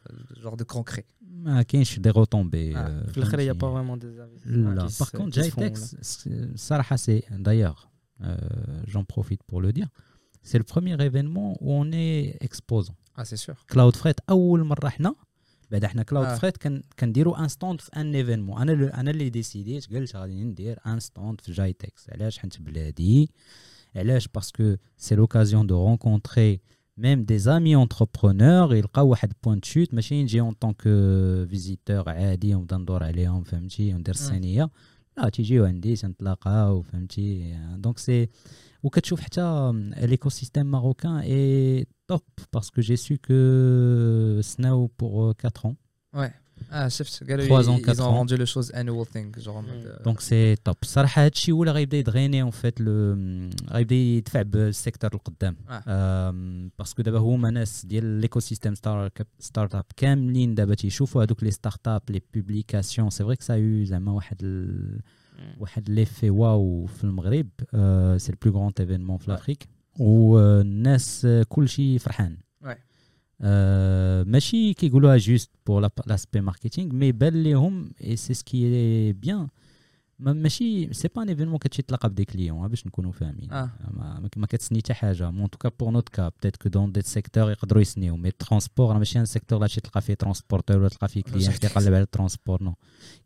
genre 0.41 0.56
de 0.56 0.65
concret 0.65 1.03
ما 1.22 1.62
كاينش 1.62 2.00
des 1.99 2.10
retombées 2.10 2.77
آه، 2.78 3.06
في 3.08 3.18
الآخر 3.18 3.40
يا 3.40 3.54
با 3.54 3.74
فريمون 3.74 4.00
دي 4.00 4.08
لا 4.46 4.90
par 4.99 5.10
contre 5.15 5.36
GITEX 5.36 6.27
الصراحه 6.28 6.96
c'est 6.95 7.23
d'ailleurs 7.31 7.89
j'en 8.91 9.04
profite 9.16 9.41
pour 9.50 9.62
le 9.62 9.72
dire. 9.78 9.90
C'est 10.44 10.58
le 10.58 10.68
premier 10.74 10.96
événement 11.10 11.50
où 11.62 11.68
on 11.82 11.91
est 11.91 12.38
exposant. 12.48 12.96
آه 13.20 13.24
c'est 13.23 13.36
sûr 13.36 13.56
Cloudfret 13.72 14.19
اول 14.30 14.64
مره 14.64 14.90
حنا 14.90 15.16
بعد 15.72 15.86
حنا 15.86 16.04
كلاود 16.04 16.26
آه. 16.28 16.36
Fret 16.36 16.57
كان 16.58 16.84
كنديروا 17.00 17.40
un 17.44 17.48
stand 17.48 17.81
في 17.82 17.90
un 17.95 18.15
événement 18.15 18.61
أنا 18.62 18.72
اللي- 18.72 18.88
أنا 18.94 19.12
اللي 19.12 19.30
décidé 19.30 19.84
ت 19.84 19.94
قلت 19.94 20.16
غادي 20.16 20.44
ندير 20.44 20.80
un 20.88 20.99
stand 20.99 21.41
في 21.41 21.52
GITEX 21.52 22.10
علاش 22.10 22.38
حيت 22.38 22.62
بلادي 22.62 23.30
علاش 23.96 24.28
parce 24.27 24.57
que 24.57 24.76
c'est 24.98 25.15
l'occasion 25.15 25.68
de 25.68 25.86
rencontrer 25.88 26.60
même 26.98 27.23
des 27.23 27.38
amis 27.40 27.76
entrepreneurs 27.76 28.76
يلقاو 28.76 29.08
واحد 29.08 29.34
point 29.44 29.61
chute 29.64 29.94
ماشي 29.94 30.24
نجي 30.24 30.40
en 30.41 30.53
tant 30.53 30.69
que 30.69 30.81
visiteur 31.49 32.10
عادي 32.10 32.56
ونبدا 32.56 32.78
ندور 32.78 33.04
عليهم 33.04 33.44
فهمتي 33.44 33.94
وندير 33.94 34.14
الصينيه 34.16 34.70
لا 35.20 35.30
تيجيو 35.30 35.66
عندي 35.66 35.96
تنتلاقاو 35.96 36.82
فهمتي 36.82 37.58
donc 37.77 37.98
c'est 37.98 38.30
وكتشوف 38.84 39.22
حتى 39.22 39.72
l'écosystème 40.02 40.30
marocain 40.30 40.65
est 40.72 41.15
top 41.18 41.86
parce 42.07 42.22
que 42.53 42.81
j'ai 42.81 42.95
su 42.95 43.15
que 43.27 44.41
سناو 44.41 44.90
pour 44.99 45.34
4 45.46 45.72
ans 45.72 45.76
Ouais. 46.16 46.32
آه 46.72 46.88
شفت 46.88 47.23
قالوا 47.31 47.45
Trois 47.48 47.65
ans, 47.68 47.77
ils 47.80 47.86
quatre 47.86 47.99
ont 47.99 48.03
ans. 48.03 48.18
rendu 48.19 48.36
le 48.38 48.45
chose 48.45 48.72
annual 48.73 49.06
thing 49.14 49.40
genre 49.45 49.57
en 49.57 49.61
mode, 49.64 49.86
euh, 49.99 50.03
donc 50.03 50.19
c'est 50.19 50.56
top 50.56 50.76
الصراحه 50.84 51.26
هادشي 51.26 51.52
هو 51.52 51.64
اللي 51.64 51.72
غيبدا 51.73 51.98
يدغيني 51.98 52.41
en 52.41 52.52
fait 52.52 52.81
le 52.81 53.15
غيبدا 53.72 53.95
يدفع 53.95 54.41
بال 54.41 54.57
secteur 54.57 55.14
القدام 55.14 55.56
آه. 55.69 55.84
آم، 56.30 56.72
parce 56.80 56.93
que 56.93 57.02
دابا 57.02 57.19
هما 57.19 57.49
ناس 57.52 57.86
ديال 57.86 58.06
l'écosystème 58.06 58.73
startup 59.40 59.86
كاملين 59.98 60.56
دابا 60.56 60.76
تيشوفوا 60.76 61.23
هذوك 61.23 61.44
les 61.44 61.52
startups 61.52 62.02
les 62.10 62.22
publications 62.34 63.10
c'est 63.10 63.23
vrai 63.23 63.36
que 63.36 63.41
ça 63.44 63.53
y 63.56 63.86
زعما 63.86 64.11
واحد 64.11 64.38
ال... 64.44 64.99
واحد 65.60 65.90
l'effet 65.90 66.30
waouh 66.30 66.86
في 66.86 67.03
المغرب 67.03 67.48
c'est 68.18 68.30
le 68.31 68.38
plus 68.38 68.52
grand 68.60 68.72
événement 68.80 69.18
في 69.18 69.26
Ouais. 69.26 69.30
l'Afrique 69.30 69.68
والناس 69.99 71.27
كلشي 71.49 71.99
فرحان 71.99 72.38
Ouais. 73.40 73.44
آه، 73.45 74.24
ماشي 74.24 74.74
كيقولوها 74.74 75.18
juste 75.18 75.49
pour 75.68 75.90
l'aspect 76.07 76.41
marketing 76.41 76.94
mais 76.94 77.11
بان 77.11 77.44
ليهم 77.44 77.91
et 78.03 78.15
c'est 78.15 78.34
ce 78.34 78.65
qui 78.65 79.14
est 79.14 79.24
bien 79.24 79.38
ما- 79.38 79.49
ماشي 80.20 80.94
c'est 80.94 81.07
pas 81.15 81.22
un 81.23 81.30
événement 81.30 81.57
كتمشي 81.58 81.82
تلاقى 81.82 82.10
des 82.10 82.26
clients 82.26 82.68
باش 82.68 82.88
نكونوا 82.88 83.12
فاهمين. 83.12 83.52
آه. 83.54 83.70
ما, 83.91 84.20
ما- 84.20 84.30
ما 84.38 84.48
كتسني 84.48 84.80
حتى 84.80 84.94
حاجة. 84.94 85.32
en 85.31 85.49
tout 85.49 85.62
cas 85.62 85.72
pour 85.80 85.91
notre 85.91 86.10
cas 86.10 86.30
peut-être 86.30 86.56
que 86.56 86.69
dans 86.69 86.91
des 86.91 87.02
secteurs 87.02 87.52
يقدروا 87.52 87.82
يسنيو. 87.82 88.18
mais 88.18 88.31
transport 88.31 88.98
ماشي 88.98 89.20
un 89.19 89.26
secteur 89.26 89.60
لا 89.60 89.68
تمشي 89.68 89.82
تلقى 89.82 90.02
فيه 90.02 90.14
transporteur 90.14 90.77
ولا 90.78 90.90
تلقى 90.90 91.08
فيه 91.08 91.22
client 91.22 91.41
صحيح. 91.41 91.58
كيقلب 91.58 91.88
على 91.94 92.02
ال 92.02 92.08
transport 92.08 92.64
non 92.64 92.73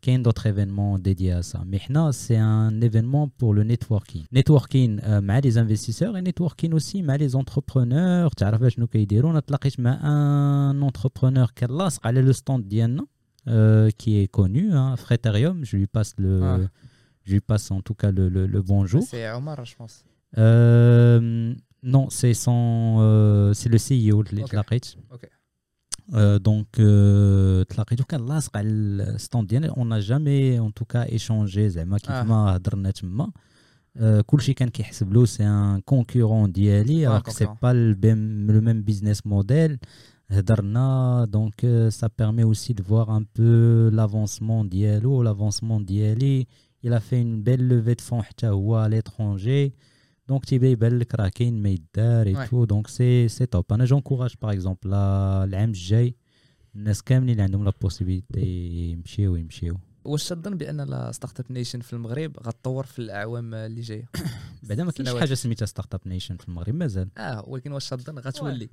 كاين 0.02 0.22
d'autres 0.22 0.46
événements 0.46 1.02
dédiés 1.02 1.38
à 1.38 1.40
ça 1.40 1.58
mais 1.58 1.78
حنا 1.78 2.10
c'est 2.10 2.38
un 2.38 2.82
événement 2.82 3.30
pour 3.40 3.56
le 3.56 3.62
networking 3.62 4.24
networking 4.32 5.20
مع 5.20 5.38
les 5.38 5.60
investisseurs 5.60 6.16
et 6.16 6.20
networking 6.20 6.72
aussi 6.72 7.02
مع 7.02 7.14
les 7.14 7.28
entrepreneurs 7.28 8.28
تعرف 8.30 8.62
شنو 8.72 8.86
كيديروا؟ 8.86 9.30
أنا 9.30 9.40
تلاقيت 9.40 9.80
مع 9.80 10.00
un 10.70 10.82
entrepreneur 10.82 11.50
كان 11.56 11.70
لاصق 11.70 12.06
على 12.06 12.20
le 12.22 12.32
stand 12.32 12.68
ديالنا. 12.68 13.06
euh, 13.47 13.89
qui 13.99 14.11
est 14.21 14.27
connu, 14.39 14.63
hein, 14.73 14.95
Fréterium. 15.03 15.57
Je 15.69 15.75
lui 15.77 15.87
passe 15.95 16.11
le, 16.23 16.33
Ah. 16.43 16.59
je 17.25 17.31
lui 17.35 17.41
passe 17.49 17.65
en 17.77 17.81
tout 17.87 17.95
cas 18.01 18.11
le, 18.17 18.25
le- 18.35 18.47
le 18.55 18.61
bonjour. 18.61 19.03
C'est 19.11 19.25
Omar, 19.39 19.57
je 19.71 19.75
pense. 19.79 19.95
Euh, 20.37 21.53
non, 21.93 22.05
c'est 22.09 22.33
son, 22.45 22.61
euh, 22.99 23.53
c'est 23.59 23.69
le 23.75 23.77
CEO 23.77 24.21
اللي 24.21 24.43
Ok. 24.43 24.49
تلاقيت. 24.49 24.85
Ok. 25.11 25.29
Euh, 26.13 26.39
donc 26.39 26.79
euh, 26.79 27.63
تلاقيتو 27.69 28.03
كان 28.03 28.25
لاصق 28.25 28.57
على 28.57 28.69
الستاند 28.69 29.47
ديالي 29.47 29.69
on 29.71 29.85
n'a 29.85 29.99
jamais 30.01 30.59
en 30.59 30.71
tout 30.71 30.85
cas 30.93 31.05
échangé 31.07 31.59
زعما 31.67 31.97
كيف 31.97 32.11
آه. 32.11 32.23
ما 32.23 32.55
هضرنا 32.55 32.91
تما 32.91 33.31
آه، 33.97 34.21
كلشي 34.21 34.53
كان 34.53 34.69
كيحسب 34.69 35.13
له 35.13 35.25
سي 35.25 35.43
ان 35.43 35.81
كونكورون 35.85 36.51
ديالي 36.51 37.07
آه، 37.07 37.19
alors 37.19 37.23
que 37.23 37.31
c'est 37.31 37.45
concurrent. 37.45 37.57
pas 37.61 37.73
le 37.73 37.95
même 37.95 38.51
le 38.51 38.61
même 38.61 38.81
business 38.81 39.25
model 39.25 39.77
هضرنا 40.30 41.26
donc 41.32 41.64
euh, 41.64 41.90
ça 41.90 42.08
permet 42.08 42.44
aussi 42.44 42.74
de 42.74 42.82
voir 42.82 43.10
un 43.10 43.22
peu 43.38 43.90
l'avancement 43.92 44.64
ديالو 44.64 45.22
l'avancement 45.24 45.80
ديالي 45.80 46.46
il 46.86 46.92
a 46.92 47.00
fait 47.00 47.20
une 47.22 47.42
belle 47.42 47.66
levée 47.68 47.94
de 47.94 48.00
fonds 48.02 48.22
حتى 48.22 48.46
هو 48.48 48.84
à 48.84 48.88
l'étranger. 48.88 49.70
Donc 50.32 50.44
تيبان 50.44 50.70
يبان 50.70 50.98
لك 50.98 51.14
راه 51.14 51.28
كاين 51.28 51.62
ما 51.62 51.68
يدار 51.68 52.26
Ouais. 52.26 52.46
et 52.46 52.48
tout. 52.48 52.66
Donc 52.66 52.88
c'est 52.88 53.28
c'est 53.38 53.46
top. 53.56 53.72
أنا 53.72 53.84
j'encourage 53.84 54.30
par 54.46 54.50
exemple 54.50 54.86
لا- 54.86 55.44
العام 55.44 55.68
الجاي 55.68 56.14
الناس 56.76 57.02
كاملين 57.02 57.30
اللي 57.30 57.42
عندهم 57.42 57.64
la 57.64 57.72
possibilité 57.82 58.46
يمشيو 58.92 59.36
يمشيو 59.36 59.76
واش 60.04 60.28
تظن 60.28 60.56
بأن 60.56 60.80
la 60.80 61.12
startup 61.12 61.46
nation 61.52 61.80
في 61.80 61.92
المغرب 61.92 62.36
غتطور 62.46 62.86
في 62.86 62.98
الأعوام 62.98 63.54
اللي 63.54 63.80
جاية. 63.80 64.08
بعدا 64.68 64.84
ما 64.84 64.90
كاينش 64.90 65.08
سنوات. 65.08 65.20
حاجة 65.20 65.34
سميتها 65.34 65.66
startup 65.66 66.00
nation 66.06 66.36
في 66.36 66.48
المغرب 66.48 66.74
مازال. 66.74 67.08
آه 67.18 67.44
ولكن 67.48 67.72
واش 67.72 67.88
تظن 67.88 68.18
غتولي. 68.18 68.52
مازال 68.52 68.58
بركه 68.58 68.64
مازال 68.64 68.68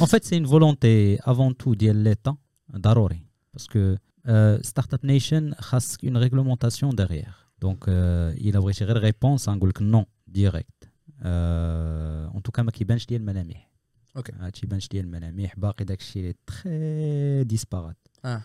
en 0.00 0.06
fait 0.06 0.24
c'est 0.24 0.36
une 0.36 0.46
volonté 0.46 1.18
avant 1.24 1.52
tout 1.52 1.74
ديال 1.74 1.96
l'État 1.96 2.36
ضروري 2.76 3.26
parce 3.56 3.66
que 3.66 3.96
euh, 4.28 4.58
startup 4.62 5.04
nation 5.04 5.54
خاصك 5.60 6.04
une 6.04 6.16
réglementation 6.16 6.92
derrière 6.92 7.50
donc 7.64 7.88
euh, 7.88 8.34
إلا 8.36 8.60
بغيتي 8.60 8.84
غير 8.84 9.12
réponse 9.12 9.48
نقول 9.48 9.68
لك 9.68 9.78
non 9.78 10.04
direct 10.38 10.88
euh, 11.22 12.28
en 12.28 12.40
tout 12.40 12.52
cas 12.58 12.62
ما 12.62 12.70
كيبانش 12.70 13.10
ليا 13.10 13.18
الملامح 13.18 13.70
OK 14.16 14.32
ما 14.32 14.50
تيبانش 14.50 14.88
ليا 14.92 15.00
الملامح 15.00 15.58
باقي 15.58 15.84
داكشي 15.84 16.20
اللي 16.20 16.34
très 16.46 17.44
disparate 17.44 17.96
آه 18.24 18.42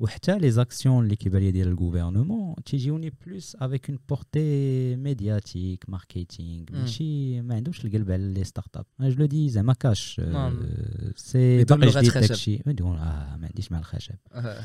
وحتى 0.00 0.38
les 0.38 0.50
actions 0.50 1.04
اللي 1.04 1.16
كيبان 1.16 1.42
لي 1.42 1.50
ديال 1.50 1.68
ال 1.68 1.75
gouvernement 1.75 2.54
تيجيوني 2.64 3.12
plus 3.26 3.56
avec 3.60 3.90
une 3.90 3.98
portée 4.08 4.96
médiatique 4.96 5.84
marketing 5.88 6.64
مم. 6.72 6.78
ماشي 6.80 7.40
ما 7.40 7.54
عندهمش 7.54 7.84
القلب 7.84 8.10
على 8.10 8.32
les 8.34 8.44
startups 8.44 8.86
أنا 9.00 9.08
je 9.10 9.24
dis 9.24 9.48
زعما 9.48 9.72
كاش 9.72 10.20
نعم. 10.20 10.60
c'est 11.16 11.64
بدون 11.64 11.78
باقي 11.80 11.90
لغة 11.92 12.00
جديد 12.00 12.10
خشب. 12.10 12.20
داكشي 12.20 12.60
بدون 12.66 12.96
آه 12.96 13.36
ما 13.36 13.46
عنديش 13.46 13.72
مع 13.72 13.78
الخشب 13.78 14.14
آه. 14.32 14.62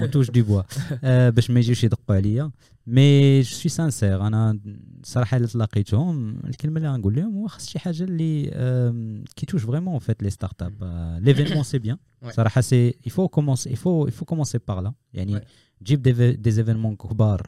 on 0.00 0.10
touche 0.10 0.30
du 0.30 0.42
bois 0.42 0.62
آه، 1.04 1.30
باش 1.30 1.50
ما 1.50 1.60
يجيوش 1.60 1.84
يدقوا 1.84 2.16
عليا 2.16 2.50
mais 2.86 3.40
je 3.40 3.48
suis 3.56 3.70
sincère 3.70 4.26
أنا 4.26 4.58
صراحة 5.04 5.36
اللي 5.36 5.48
تلاقيتهم 5.48 6.38
الكلمة 6.44 6.76
اللي 6.76 6.88
غنقول 6.88 7.14
لهم 7.16 7.34
هو 7.36 7.48
خاص 7.48 7.68
شي 7.68 7.78
حاجة 7.78 8.02
اللي 8.04 8.50
آم، 8.52 9.24
qui 9.36 9.46
touche 9.46 9.62
vraiment 9.62 9.98
vite 9.98 10.22
les 10.22 10.30
startups 10.30 10.74
ليفينمون 11.22 11.62
سي 11.64 11.78
بيان 11.78 11.96
Ouais. 12.25 12.31
صراحه 12.31 12.61
سي 12.61 12.91
il 12.91 13.11
faut 13.11 13.29
commencer 13.39 13.69
il 13.69 13.77
faut 13.77 14.07
il 14.07 14.11
faut 14.13 14.25
commencer 14.35 14.59
par 14.59 14.81
là 14.81 14.93
يعني 15.13 15.35
Ouais. 15.39 15.43
تجيب 15.81 16.01
دي 16.01 16.31
دي 16.31 16.51
زيفينمون 16.51 16.95
كبار 16.95 17.47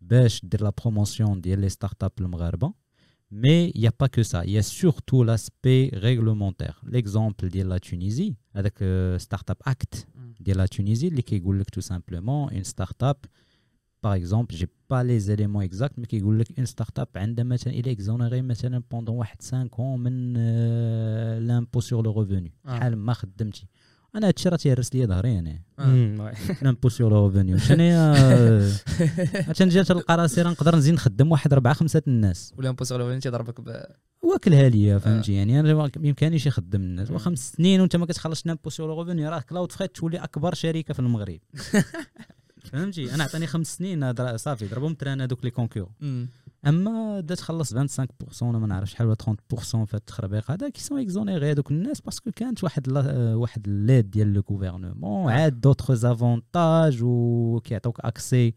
باش 0.00 0.40
دير 0.44 0.62
لا 0.62 0.72
بروموسيون 0.80 1.40
ديال 1.40 1.58
لي 1.60 1.68
ستارت 1.68 2.04
اب 2.04 2.12
المغاربه 2.20 2.72
Mais 3.44 3.70
il 3.74 3.80
n'y 3.80 3.86
a 3.86 3.96
pas 4.02 4.10
que 4.16 4.22
ça. 4.30 4.44
Il 4.44 4.52
y 4.56 4.58
a 4.58 4.62
surtout 4.80 5.20
l'aspect 5.28 5.84
réglementaire. 6.06 6.76
L'exemple 6.94 7.44
de 7.56 7.62
la 7.72 7.78
Tunisie, 7.88 8.32
avec 8.60 8.76
euh, 8.82 9.18
Startup 9.26 9.60
Act 9.72 9.94
de 10.40 10.52
la 10.52 10.66
Tunisie, 10.68 11.06
اللي 11.08 11.22
كيقول 11.22 11.60
لك 11.60 11.66
tout 11.70 11.82
simplement 11.92 12.50
une 12.50 12.64
startup 12.64 13.26
par 14.02 14.14
exemple, 14.14 14.54
j'ai 14.54 14.66
pas 14.92 15.02
les 15.04 15.30
éléments 15.30 15.62
exacts, 15.62 15.96
mais 15.98 16.06
كيقول 16.06 16.38
لك 16.38 16.60
une 16.60 16.66
startup 16.66 17.16
عندها 17.16 17.44
مثلا 17.44 17.72
il 17.72 17.86
est 17.86 17.98
exonéré 17.98 18.42
مثلا 18.42 18.82
pendant 18.94 19.10
واحد 19.10 19.42
5 19.42 19.78
ans 19.78 19.96
من 19.98 20.34
euh, 20.36 21.40
l'impôt 21.40 21.80
sur 21.80 22.02
le 22.02 22.10
revenu. 22.10 22.50
آه. 22.66 22.88
أنا 24.15 24.27
هادشي 24.27 24.49
راه 24.49 24.57
تيهرس 24.57 24.95
ليا 24.95 25.05
ظهري 25.05 25.39
أنا 25.39 25.59
آه. 25.79 26.35
l'impôt 26.61 26.89
sur 26.89 27.11
le 27.11 27.27
revenu 27.27 27.57
شنو 27.57 27.83
هي؟ 27.83 28.71
تنجي 29.57 29.83
تلقى 29.83 30.17
راسي 30.17 30.41
راه 30.41 30.51
نقدر 30.51 30.75
نزيد 30.75 30.93
نخدم 30.93 31.31
واحد 31.31 31.53
اربعه 31.53 31.73
خمسة 31.73 32.01
الناس. 32.07 32.53
و 32.57 32.69
l'impôt 32.69 32.83
sur 32.83 32.97
le 32.97 33.19
تيضربك 33.19 33.61
ب 33.61 33.83
واكلها 34.21 34.69
ليا 34.69 34.97
فهمتي؟ 34.97 35.33
يعني 35.33 35.59
أنا 35.59 35.73
ما 35.73 35.91
يمكننيش 35.99 36.45
يخدم 36.45 36.81
الناس. 36.81 37.11
وخمس 37.11 37.51
سنين 37.51 37.81
وانت 37.81 37.95
ما 37.95 38.05
كتخلصش 38.05 38.45
l'impôt 38.45 38.69
sur 38.69 38.87
le 38.87 39.01
revenu 39.01 39.29
راه 39.29 39.39
CloudFret 39.39 39.95
تولي 39.95 40.17
أكبر 40.17 40.53
شركه 40.53 40.93
في 40.93 40.99
المغرب. 40.99 41.39
فهمتي؟ 42.71 43.13
أنا 43.13 43.23
عطاني 43.23 43.47
خمس 43.47 43.77
سنين 43.77 44.37
صافي 44.37 44.67
ضربهم 44.67 44.93
train 44.93 45.21
هذوك 45.21 45.45
les 45.45 45.51
concurrents. 45.51 45.89
مم. 45.99 46.29
أما 46.67 47.19
بدا 47.19 47.35
تخلص 47.35 47.73
25% 47.73 47.77
ولا 48.41 48.59
ما 48.59 48.67
نعرفش 48.67 48.91
شحال 48.91 49.07
ولا 49.07 49.15
30% 49.15 49.85
في 49.85 49.93
التخربيق 49.93 50.51
هذا 50.51 50.69
qui 50.69 50.81
sont 50.81 50.99
exonérés 51.01 51.51
هذوك 51.51 51.71
الناس 51.71 52.01
parce 52.01 52.20
que 52.20 52.31
كانت 52.35 52.63
واحد 52.63 52.87
لا- 52.89 53.35
واحد 53.35 53.67
ال 53.67 53.73
l'aide 53.73 54.09
ديال 54.11 54.33
le 54.33 54.43
gouvernement 54.51 55.31
عاد 55.31 55.61
d'autres 55.61 55.91
avantages 55.91 56.99
وكيعطوك 57.03 57.99
accès 57.99 58.53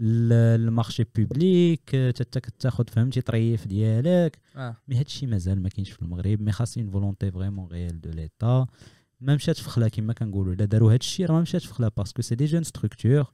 لل 0.00 0.26
marché 0.26 1.04
public 1.16 1.90
حتى 2.18 2.40
كتاخذ 2.40 2.84
فهمتي 2.88 3.20
طريف 3.20 3.66
ديالك. 3.66 4.38
آه. 4.56 4.76
mais 4.88 4.96
هادشي 4.96 5.26
مازال 5.26 5.62
ما 5.62 5.68
كاينش 5.68 5.90
في 5.90 6.02
المغرب 6.02 6.40
mais 6.42 6.52
خاص 6.52 6.78
une 6.78 6.90
volonté 6.90 7.30
vraiment 7.30 7.68
réelle 7.68 8.00
de 8.00 8.10
l'État 8.10 8.66
ما 9.20 9.34
مشات 9.34 9.56
في 9.56 9.68
خلا 9.70 9.88
كما 9.88 10.12
كنقولوا 10.12 10.54
إلا 10.54 10.64
داروا 10.64 10.92
هادشي 10.92 11.24
راه 11.24 11.34
ما 11.34 11.40
مشات 11.40 11.62
في 11.62 11.74
خلا 11.74 11.90
parce 11.96 12.12
que 12.12 12.22
c'est 12.22 12.44
des 12.44 12.50
jeunes 12.50 12.62
structures 12.64 13.24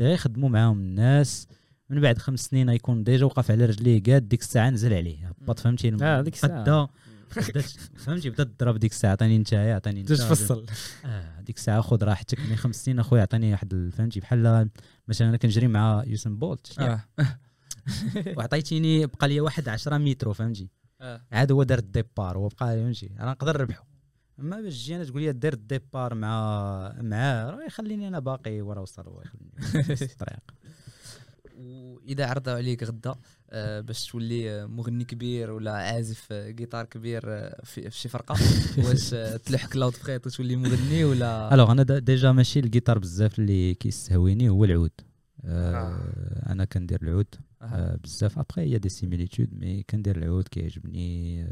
غير 0.00 0.10
يخدموا 0.14 0.48
معاهم 0.48 0.78
الناس. 0.78 1.46
من 1.90 2.00
بعد 2.00 2.18
خمس 2.18 2.40
سنين 2.40 2.70
غيكون 2.70 3.04
déjà 3.04 3.24
وقف 3.24 3.50
على 3.50 3.64
رجليه 3.64 4.02
قاد 4.02 4.28
ديك 4.28 4.40
الساعة 4.40 4.70
نزل 4.70 4.94
عليه. 4.94 5.28
هبط 5.28 5.58
فهمتي؟ 5.58 5.96
آه، 6.02 6.20
ديك 6.20 6.34
بدات 6.44 6.90
فهمتي؟ 7.96 8.30
بدأ 8.30 8.44
تضرب 8.44 8.76
ديك 8.76 8.90
الساعة 8.92 9.12
عطيني 9.12 9.36
انت 9.36 9.54
عطيني 9.54 10.00
انت 10.00 10.12
تفصل. 10.12 10.66
آه 11.04 11.40
ديك 11.40 11.56
الساعة 11.56 11.80
خذ 11.80 12.04
راحتك. 12.04 12.40
من 12.40 12.56
خمس 12.56 12.84
سنين 12.84 12.98
أخويا 12.98 13.22
عطيني 13.22 13.52
واحد 13.52 13.90
فهمتي؟ 13.92 14.20
بحال 14.20 14.68
مثلا 15.08 15.28
أنا 15.28 15.36
كنجري 15.36 15.68
مع 15.68 16.04
Usain 16.06 16.36
Bolt 16.36 16.78
آه. 16.78 17.04
وعطيتيني 18.36 19.06
بقى 19.06 19.28
لي 19.28 19.40
واحد 19.40 19.68
10 19.68 19.98
متر 19.98 20.32
فهمتي؟ 20.32 20.68
آه. 21.00 21.20
عاد 21.32 21.52
هو 21.52 21.62
دار 21.62 21.78
ال 21.78 21.87
départ 21.87 22.38
هو 22.38 22.48
بقى 22.48 22.76
فهمتي؟ 22.76 23.10
أنا 23.20 23.30
نقدر 23.30 23.58
نربحو. 23.58 23.84
أما 24.40 24.60
باش 24.60 24.82
تجي 24.82 24.96
أنا 24.96 25.04
تقول 25.04 25.22
لي 25.22 25.32
دير 25.32 25.52
ال 25.52 25.61
départ 25.61 26.14
مع 26.14 26.92
معاه 27.00 27.50
راه 27.50 27.64
يخليني 27.64 28.08
أنا 28.08 28.18
باقي 28.18 28.60
ورا 28.60 28.80
وصل 28.80 29.06
هو 29.06 29.22
يخليني 29.22 29.96
في 29.96 30.02
الطريق. 30.02 30.40
وإذا 31.60 32.26
عرضوا 32.26 32.52
عليك 32.52 32.82
غدا 32.82 33.14
آه، 33.50 33.80
باش 33.80 34.06
تولي 34.06 34.50
آه، 34.50 34.66
مغني 34.66 35.04
كبير 35.04 35.50
ولا 35.50 35.72
عازف 35.72 36.32
جيتار 36.32 36.84
كبير 36.84 37.22
آه، 37.26 37.60
في 37.64 37.90
في 37.90 37.98
شي 37.98 38.08
فرقة 38.08 38.34
واش 38.84 39.10
تلوح 39.44 39.66
CloudFret 39.66 40.26
وتولي 40.26 40.56
مغني 40.56 41.04
ولا؟ 41.04 41.54
Alors 41.54 41.72
أنا 41.72 41.82
déjà 41.82 42.32
ماشي 42.32 42.60
الجيتار 42.60 42.98
بزاف 42.98 43.38
اللي 43.38 43.74
كيستهويني 43.74 44.48
هو 44.48 44.64
العود. 44.64 44.90
أنا 45.44 46.64
كندير 46.64 47.02
العود 47.02 47.34
بزاف. 48.04 48.38
après 48.38 48.60
il 48.60 48.78
y 48.78 48.80
a 48.80 48.82
des 48.82 48.88
similitudes 48.88 49.48
mais 49.54 49.82
كندير 49.90 50.16
العود 50.16 50.48
كيعجبني 50.48 51.46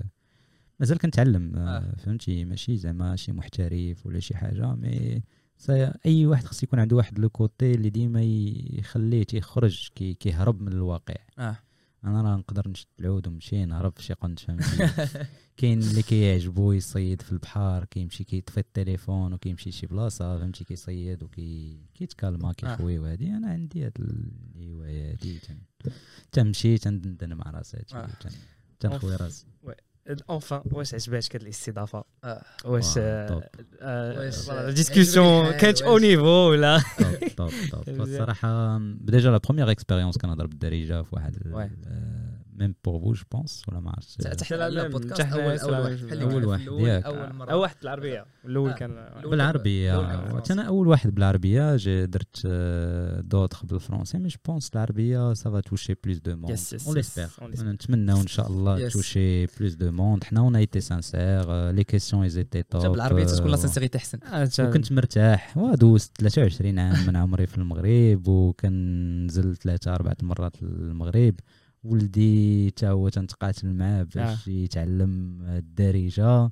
مازال 0.80 0.98
كنتعلم. 0.98 1.52
فهمتي؟ 1.98 2.44
ماشي 2.44 2.76
زعما 2.76 3.16
شي 3.16 3.32
محترف 3.32 4.06
ولا 4.06 4.20
شي 4.20 4.36
حاجة 4.36 4.74
mais 4.74 5.22
أي 6.06 6.26
واحد 6.26 6.44
خص 6.44 6.62
يكون 6.62 6.78
عنده 6.78 6.96
واحد 6.96 7.18
le 7.18 7.28
côté 7.30 7.74
اللي 7.74 7.90
ديما 7.90 8.22
يخليه 8.72 9.22
تيخرج 9.24 9.88
كي 9.94 10.14
كيهرب 10.14 10.60
من 10.62 10.72
الواقع. 10.72 11.14
آه. 11.38 11.56
أنا 12.04 12.22
راه 12.22 12.36
نقدر 12.36 12.68
نشد 12.68 12.86
العود 13.00 13.26
ونمشي 13.26 13.64
نهرب 13.64 13.92
في 13.96 14.02
شي 14.02 14.12
قنت 14.12 14.38
فهمتي 14.40 15.24
كاين 15.56 15.82
اللي 15.82 16.02
كيعجبو 16.02 16.72
يصيد 16.72 17.22
في 17.22 17.32
البحر 17.32 17.84
كيمشي 17.84 18.24
كيطفي 18.24 18.60
التليفون 18.60 19.32
وكيمشي 19.32 19.70
شي 19.72 19.86
بلاصة 19.86 20.38
فهمتي 20.38 20.64
كيصيد 20.64 21.22
وكي 21.22 21.80
كيتكالما 21.94 22.52
كيخوي 22.52 22.98
وهادي. 22.98 23.26
أنا 23.30 23.48
عندي 23.50 23.86
هاد 23.86 23.92
الهواية 24.56 25.10
هادي 25.12 25.40
تنمشي 26.32 26.78
تندندن 26.78 27.34
مع 27.34 27.50
راسي 27.50 27.76
آه. 27.94 28.06
تن- 28.20 28.30
تنخوي 28.80 29.16
راسي. 29.16 29.46
enfin 30.30 30.62
واش 30.72 30.94
عجباتك 30.94 31.36
هاد 31.36 31.42
الاستضافه 31.42 32.04
آه. 32.24 32.42
واش 32.64 32.96
واه، 32.96 33.26
top. 33.28 33.42
واش، 33.82 34.50
آه، 34.50 34.70
discussion 34.70 35.26
عجبك 35.26 35.46
الحال، 35.48 35.60
كانت 35.60 35.82
أو 35.82 35.92
واش؟ 35.94 36.02
niveau 36.02 36.24
ولا 36.26 36.78
top 36.98 37.18
top 37.36 37.50
top 37.70 37.80
مزيان. 37.88 38.00
الصراحه 38.22 38.78
déjà 39.00 39.30
la 39.30 39.38
première 39.38 39.70
expérience 39.70 40.18
كنهضر 40.18 40.46
بالدارجه 40.46 41.02
في 41.02 41.08
واحد 41.14 41.36
ال- 41.36 41.52
Ouais. 41.54 41.88
آه، 41.88 42.37
même 42.58 42.74
pour 42.84 43.00
vous 43.00 43.12
je 43.12 43.22
pense 43.32 43.62
ولا 43.68 43.80
ما 43.80 43.90
عرفتش 43.90 44.14
تحت 44.14 44.52
البودكاست 44.52 45.32
اول 45.32 45.42
ناس 45.42 45.64
أول 45.64 46.44
واحد. 46.44 46.68
واحد 46.68 46.80
ياك. 46.80 47.04
أول 47.04 47.32
مرة. 47.32 47.56
واحد 47.56 47.76
بالعربية. 47.82 48.26
الأول 48.44 48.70
آه. 48.70 48.74
كان 48.74 49.08
بالعربية. 49.30 49.92
فرنسي. 50.30 50.52
أنا 50.52 50.62
أول 50.62 50.88
واحد 50.88 51.14
بالعربية. 51.14 51.76
j'ai 51.76 52.06
درت 52.06 52.46
d'autres 53.24 53.66
بالفرونسي 53.66 54.18
mais 54.18 54.28
je 54.28 54.36
pense 54.46 54.70
العربية 54.74 55.32
ça 55.32 55.50
va 55.50 55.60
toucher 55.60 55.94
plus 56.04 56.18
de 56.18 56.36
monde 56.36 56.58
on. 56.86 56.96
l'espère. 56.96 57.28
نتمناو 57.42 58.20
ان 58.20 58.26
شاء 58.26 58.46
الله. 58.46 58.88
toucher 58.88 59.46
plus 59.46 59.74
de 59.74 59.90
monde 59.90 60.24
حنا 60.24 60.40
on 60.40 60.56
était 60.56 60.80
sincères 60.80 61.70
les 61.70 61.84
questions 61.84 62.22
ils 62.22 62.38
étaient 62.38 62.62
top 62.62 62.86
بالعربيه 62.86 63.24
تكون 63.24 63.50
la 63.50 63.56
sincérité 63.56 63.98
أحسن. 63.98 64.18
وكنت 64.60 64.92
مرتاح. 64.92 65.58
ودوزت 65.58 66.20
23 66.20 66.78
عام. 66.78 67.06
من 67.06 67.16
عمري 67.16 67.46
في 67.46 67.58
المغرب 67.58 68.28
وكنزل 68.28 69.56
ثلاثة 69.56 69.94
أربعة 69.94 70.16
مرات 70.22 70.62
للمغرب. 70.62 71.34
ولدي 71.92 72.70
تا 72.70 72.90
هو 72.90 73.08
تنتقاتل 73.08 73.74
معاه 73.74 74.02
باش 74.02 74.48
يتعلم 74.48 75.42
الدارجة. 75.42 76.50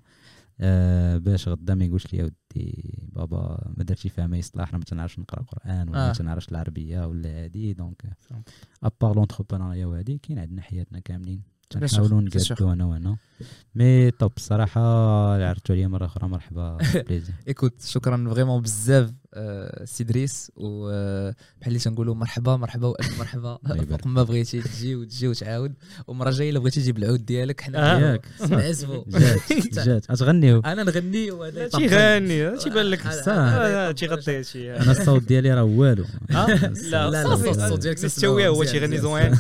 آه 0.60 1.18
باش 1.18 1.48
غدا 1.48 1.74
ما 1.74 1.84
يقولش 1.84 2.14
لي 2.14 2.22
ودي 2.22 2.98
بابا 3.12 3.72
ما 3.76 3.84
درتي 3.84 4.08
فيها 4.08 4.26
ما 4.26 4.36
يصلح 4.38 4.68
أنا 4.68 4.78
ما 4.78 4.84
تنعرفش 4.84 5.18
نقرأ 5.18 5.42
قرآن 5.42 5.88
ولا 5.88 6.04
آه. 6.04 6.06
ما 6.06 6.12
تنعرفش 6.12 6.48
العربية 6.48 7.06
ولا 7.06 7.28
هادي. 7.44 7.72
donc 7.74 8.02
à 8.82 8.89
part 8.89 9.16
l'entrepreneuriat 9.16 9.86
وهادي 9.86 10.18
كاين 10.18 10.38
عندنا 10.38 10.62
حياتنا 10.62 10.98
كاملين. 11.00 11.42
تنحاولوا. 11.70 12.20
نقادو 12.20 12.72
أنا 12.72 12.84
وأنا. 12.84 13.16
mais 13.74 14.10
top 14.10 14.32
الصراحه 14.36 14.80
عرضتوا 15.48 15.74
عليا 15.74 15.88
مرة 15.88 16.06
أخرى. 16.06 16.28
مرحبا 16.28 16.78
plaisir 17.08 17.34
écoute 17.48 17.82
شكرا 17.82 18.30
vraiment 18.34 18.62
بزاف. 18.62 19.08
آه، 19.10 19.14
سي 19.84 20.04
دريس 20.04 20.50
وبحال 20.56 21.34
اللي 21.66 21.78
تنقولوا 21.78 22.14
مرحبا 22.14 22.56
مرحبا 22.56 22.86
وألف 22.86 23.18
مرحبا. 23.18 23.58
فوق 23.90 24.06
ما 24.16 24.22
بغيتي 24.22 24.60
تجي 24.62 24.94
وتجي 24.96 25.28
وتعاود. 25.28 25.74
ومرة 26.06 26.30
جاية 26.30 26.50
إلا 26.50 26.58
بغيتي 26.58 26.80
تجيب 26.80 26.98
العود 26.98 27.26
ديالك 27.26 27.60
حنا 27.60 27.96
آه. 27.96 27.98
ياك 28.00 28.26
نعزفوا 28.50 29.04
جات 29.08 29.38
جات 29.86 30.10
اتغنيو 30.10 30.60
أنا 30.60 30.82
نغني 30.82 31.30
وهذا. 31.30 31.68
تيغني. 31.68 32.56
تيبان 32.56 32.86
لك 32.86 33.06
آه،. 33.28 33.90
تيغطي 33.92 34.44
شي 34.44 34.72
أنا 34.76 34.90
الصوت 34.92 35.22
ديالي 35.22 35.54
راه 35.54 35.62
والو. 35.64 36.04
لا 36.30 36.46
لا،. 37.10 37.22
الصوت- 37.34 37.80
ديالك 37.80 38.04
مستوي 38.04 38.48
هو 38.48 38.64
تيغني. 38.64 38.98
زوين. 38.98 39.32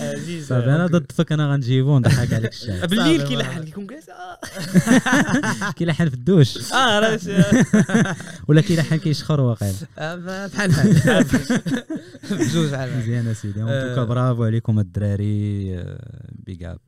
عزيز 0.00 0.48
صافي 0.48 0.66
أنا 0.66 0.86
ضد 0.86 1.12
فك 1.12 1.32
أنا 1.32 1.52
غنجيبو 1.52 1.98
نضحك 1.98 2.32
عليك 2.32 2.52
الشعب. 2.52 2.88
بالليل 2.88 3.22
كيلحن 3.28 3.64
كيكون 3.64 3.86
جالس 3.86 4.08
آه. 4.08 5.70
كيلحن 5.76 6.08
في 6.08 6.14
الدوش. 6.14 6.72
آه 6.72 6.98
راه 7.00 7.16
ولا 8.48 8.60
كيلحن 8.60 8.96
كيشخر 8.96 9.40
واقيلا 9.40 9.74
آه، 9.98 10.46
بحال 10.46 10.70
بحال 10.70 11.24
بجوج 12.40 12.70
بحال. 12.70 12.98
مزيان 12.98 13.26
أسيدي 13.26 13.62
en 13.62 13.68
tout 13.68 13.86
cas 13.86 14.00
آه. 14.00 14.04
برافو 14.04 14.44
عليكم 14.44 14.78
الدراري 14.78 15.64
big 16.32 16.72
up 16.72 16.80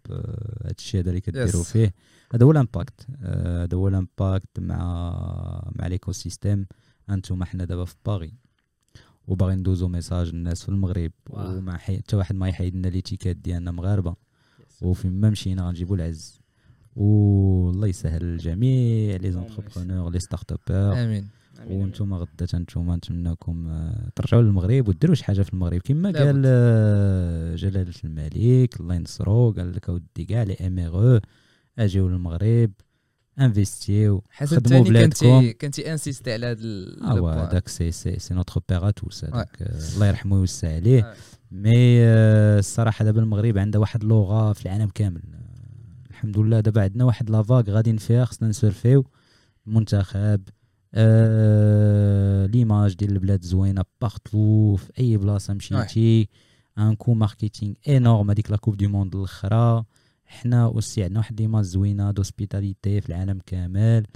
هادشي 0.65 1.01
هذا 1.01 1.09
اللي 1.09 1.21
كديروا. 1.21 1.63
فيه 1.65 1.95
هذا 2.35 2.45
هو 2.47 2.51
ال 2.51 2.59
impact 2.59 3.07
آه، 3.23 3.65
هذا 3.65 3.77
هو 3.77 3.89
ال 3.89 3.99
impact 3.99 4.61
مع 4.61 5.71
مع 5.77 5.87
l'écosystème 5.87 6.67
أنتم 7.11 7.45
حنا 7.45 7.65
دابا 7.65 7.85
في 7.85 7.95
باغي 8.07 8.35
وباغي 9.27 9.55
ندوزو 9.55 9.89
message 9.89 10.35
للناس 10.35 10.63
في 10.63 10.69
المغرب. 10.69 11.13
وما. 11.31 11.77
حتى 11.77 12.17
واحد 12.17 12.35
ما 12.35 12.49
يحيد 12.49 12.77
لنا 12.77 12.89
l'étiquette 12.89 13.37
ديالنا 13.37 13.71
مغاربة 13.71 14.17
وفين 14.83 15.21
ما 15.21 15.31
مشينا 15.31 15.69
غنجيبوا 15.69 15.97
العز 15.97 16.41
والله 16.97 17.87
يسهل 17.89 18.23
الجميع 18.23 19.17
les 19.17 19.33
entrepreneurs 19.33 20.11
les 20.11 20.21
startupeurs 20.21 21.05
آمين 21.05 21.29
وأنتم 21.67 22.15
غدا 22.15 22.47
أنتم 22.55 22.95
نتمناكم 22.95 23.69
آه، 23.69 24.09
ترجعوا 24.17 24.43
للمغرب 24.43 24.89
وديروا 24.89 25.15
شي 25.15 25.25
حاجة 25.25 25.43
في 25.43 25.53
المغرب 25.55 25.81
كما. 25.81 26.11
قال 26.13 26.43
آه، 26.47 27.55
جلاله 27.55 27.95
الملك 28.05 28.81
الله 28.81 28.95
ينصرو 28.95 29.51
قال 29.53 29.73
لك 29.73 29.89
أودي 29.89 30.25
كاع 30.25 30.43
les 30.43 30.55
MRE 30.55 31.21
أجيو 31.79 32.09
للمغرب 32.09 32.71
انفيستيو 33.41 34.23
حسن 34.31 34.57
خدموا 34.57 34.85
بلادكم. 34.85 35.41
كنتي 35.41 35.53
كنتي 35.53 35.93
insisté 35.93 36.33
على 36.33 36.47
هذا 36.47 36.59
آه. 37.03 37.49
داك 37.53 37.69
c'est 37.69 37.91
c'est 37.91 38.19
c'est 38.19 38.35
notre 38.35 38.61
big 38.69 38.91
boss 38.91 39.25
هذاك 39.25 39.63
آه، 39.63 39.95
الله 39.95 40.07
يرحمه 40.07 40.37
ويوسع 40.37 40.75
عليه. 40.75 41.15
mais 41.51 42.03
الصراحة 42.59 43.05
دابا 43.05 43.21
المغرب 43.21 43.59
عندها 43.59 43.81
واحد 43.81 44.05
l'aura 44.05 44.53
في 44.53 44.67
العالم 44.67 44.89
كامل 44.89 45.23
الحمد 46.27 46.39
لله. 46.47 46.61
دابا 46.61 46.83
عندنا 46.83 47.05
واحد 47.05 47.31
la 47.31 47.42
vague 47.42 47.71
غاديين 47.71 47.97
فيها 47.97 48.25
خصنا 48.25 48.49
نسرفيو 48.49 49.05
المنتخب 49.67 50.43
آه 50.95 52.47
l'image 52.47 52.95
ديال 52.95 53.13
البلاد 53.13 53.43
زوينه 53.43 53.85
partout 54.01 54.77
في 54.77 54.93
أي 54.99 55.17
بلاصة 55.17 55.55
مشيتي 55.55 56.29
un 56.79 56.95
coup 56.95 57.15
marketing 57.15 57.75
énorme 57.89 58.31
هذيك 58.31 58.51
la 58.51 58.57
coupe 58.57 58.77
du 58.77 58.87
monde 58.87 59.17
الأخرى. 59.17 59.85
حنا 60.25 60.65
aussi 60.65 61.03
عندنا 61.03 61.19
واحد 61.19 61.41
l'image 61.41 61.65
زوينة 61.65 62.11
d'hospitalité 62.11 63.01
في 63.01 63.09
العالم 63.09 63.39
كامل. 63.47 64.07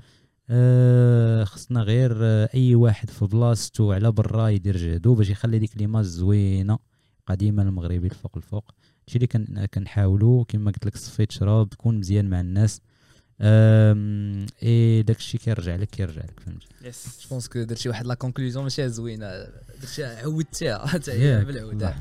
آه 0.51 1.45
خصنا 1.45 1.81
غير 1.81 2.13
آه 2.23 2.49
أي 2.55 2.75
واحد 2.75 3.11
في 3.11 3.27
بلاصتو 3.27 3.93
على 3.93 4.13
برا 4.13 4.49
يدير 4.49 4.77
جهدو 4.77 5.15
باش 5.15 5.31
يخلي 5.31 5.59
ديك 5.59 5.77
l'image 5.77 6.05
زوينة 6.05 6.79
قديما 7.27 7.63
المغربي 7.63 8.07
الفوق 8.07 8.37
الفوق. 8.37 8.75
هادشي 9.11 9.17
اللي 9.17 9.27
كن 9.27 9.67
كنحاولوا 9.67 10.45
كما 10.45 10.71
قلت 10.71 10.87
لك 10.87 10.97
صفيت 10.97 11.33
شراب 11.33 11.69
تكون 11.69 11.99
مزيان 11.99 12.31
مع 12.31 12.41
الناس. 12.41 12.81
اي 13.43 15.03
داكشي 15.03 15.39
كيرجع 15.39 15.77
لك 15.77 15.89
كيرجع 15.91 16.23
لك 16.23 16.41
فهمتي 16.47 16.67
je 17.23 17.29
pense 17.31 17.49
que 17.49 17.63
درتي 17.63 17.89
واحد 17.89 18.07
la 18.07 18.15
conclusion 18.15 18.63
ماشي 18.65 18.89
زوينه 18.89 19.47
درتيها 19.83 20.23
عودتيها 20.23 20.87
حتى 20.87 21.13
هي 21.13 21.45
بالعوده 21.45 21.95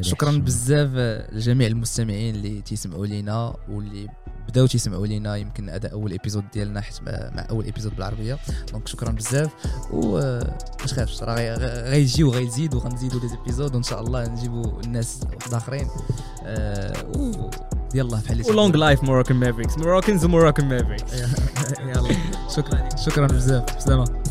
شكرا. 0.00 0.30
بزاف 0.38 0.88
لجميع 1.32 1.66
المستمعين 1.66 2.34
اللي 2.34 2.60
تيسمعوا 2.62 3.06
لينا 3.06 3.56
واللي 3.68 4.08
بداو 4.48 4.66
تيسمعوا 4.66 5.06
لينا 5.06 5.36
يمكن 5.36 5.68
هذا 5.68 5.88
اول 5.88 6.10
épisode 6.12 6.44
ديالنا 6.52 6.80
حيت 6.80 7.02
مع 7.02 7.46
اول 7.50 7.64
épisode 7.64 7.94
بالعربيه 7.96 8.38
donc 8.72 8.88
شكرا 8.88 9.10
بزاف 9.12 9.50
و 9.92 10.18
ما 10.80 10.86
تخافش 10.86 11.22
راه 11.22 11.34
غي- 11.36 11.54
غي- 11.54 11.90
غيجيو 11.90 12.30
غيزيدوا 12.30 12.80
غنزيدوا 12.80 13.20
les 13.20 13.28
épisodes 13.28 13.74
وان 13.74 13.82
شاء 13.82 14.00
الله 14.00 14.28
نجيبوا 14.28 14.80
الناس 14.82 15.20
واحد 15.38 15.54
اخرين 15.54 15.88
و 17.16 17.50
يلا 17.94 18.20
اللي 18.30 18.44
و 18.50 18.55
long 18.55 18.76
live 18.76 19.02
Moroccan 19.04 19.36
Mavericks 19.36 19.78
Moroccans 19.78 20.24
و 20.24 20.29
Moroccan 20.29 20.68
Mavericks 20.68 21.12
يلا. 21.80 22.08
شكرا. 22.56 22.88
شكرا 22.96 23.26
بزاف 23.26 23.76
بسلامه 23.76 24.22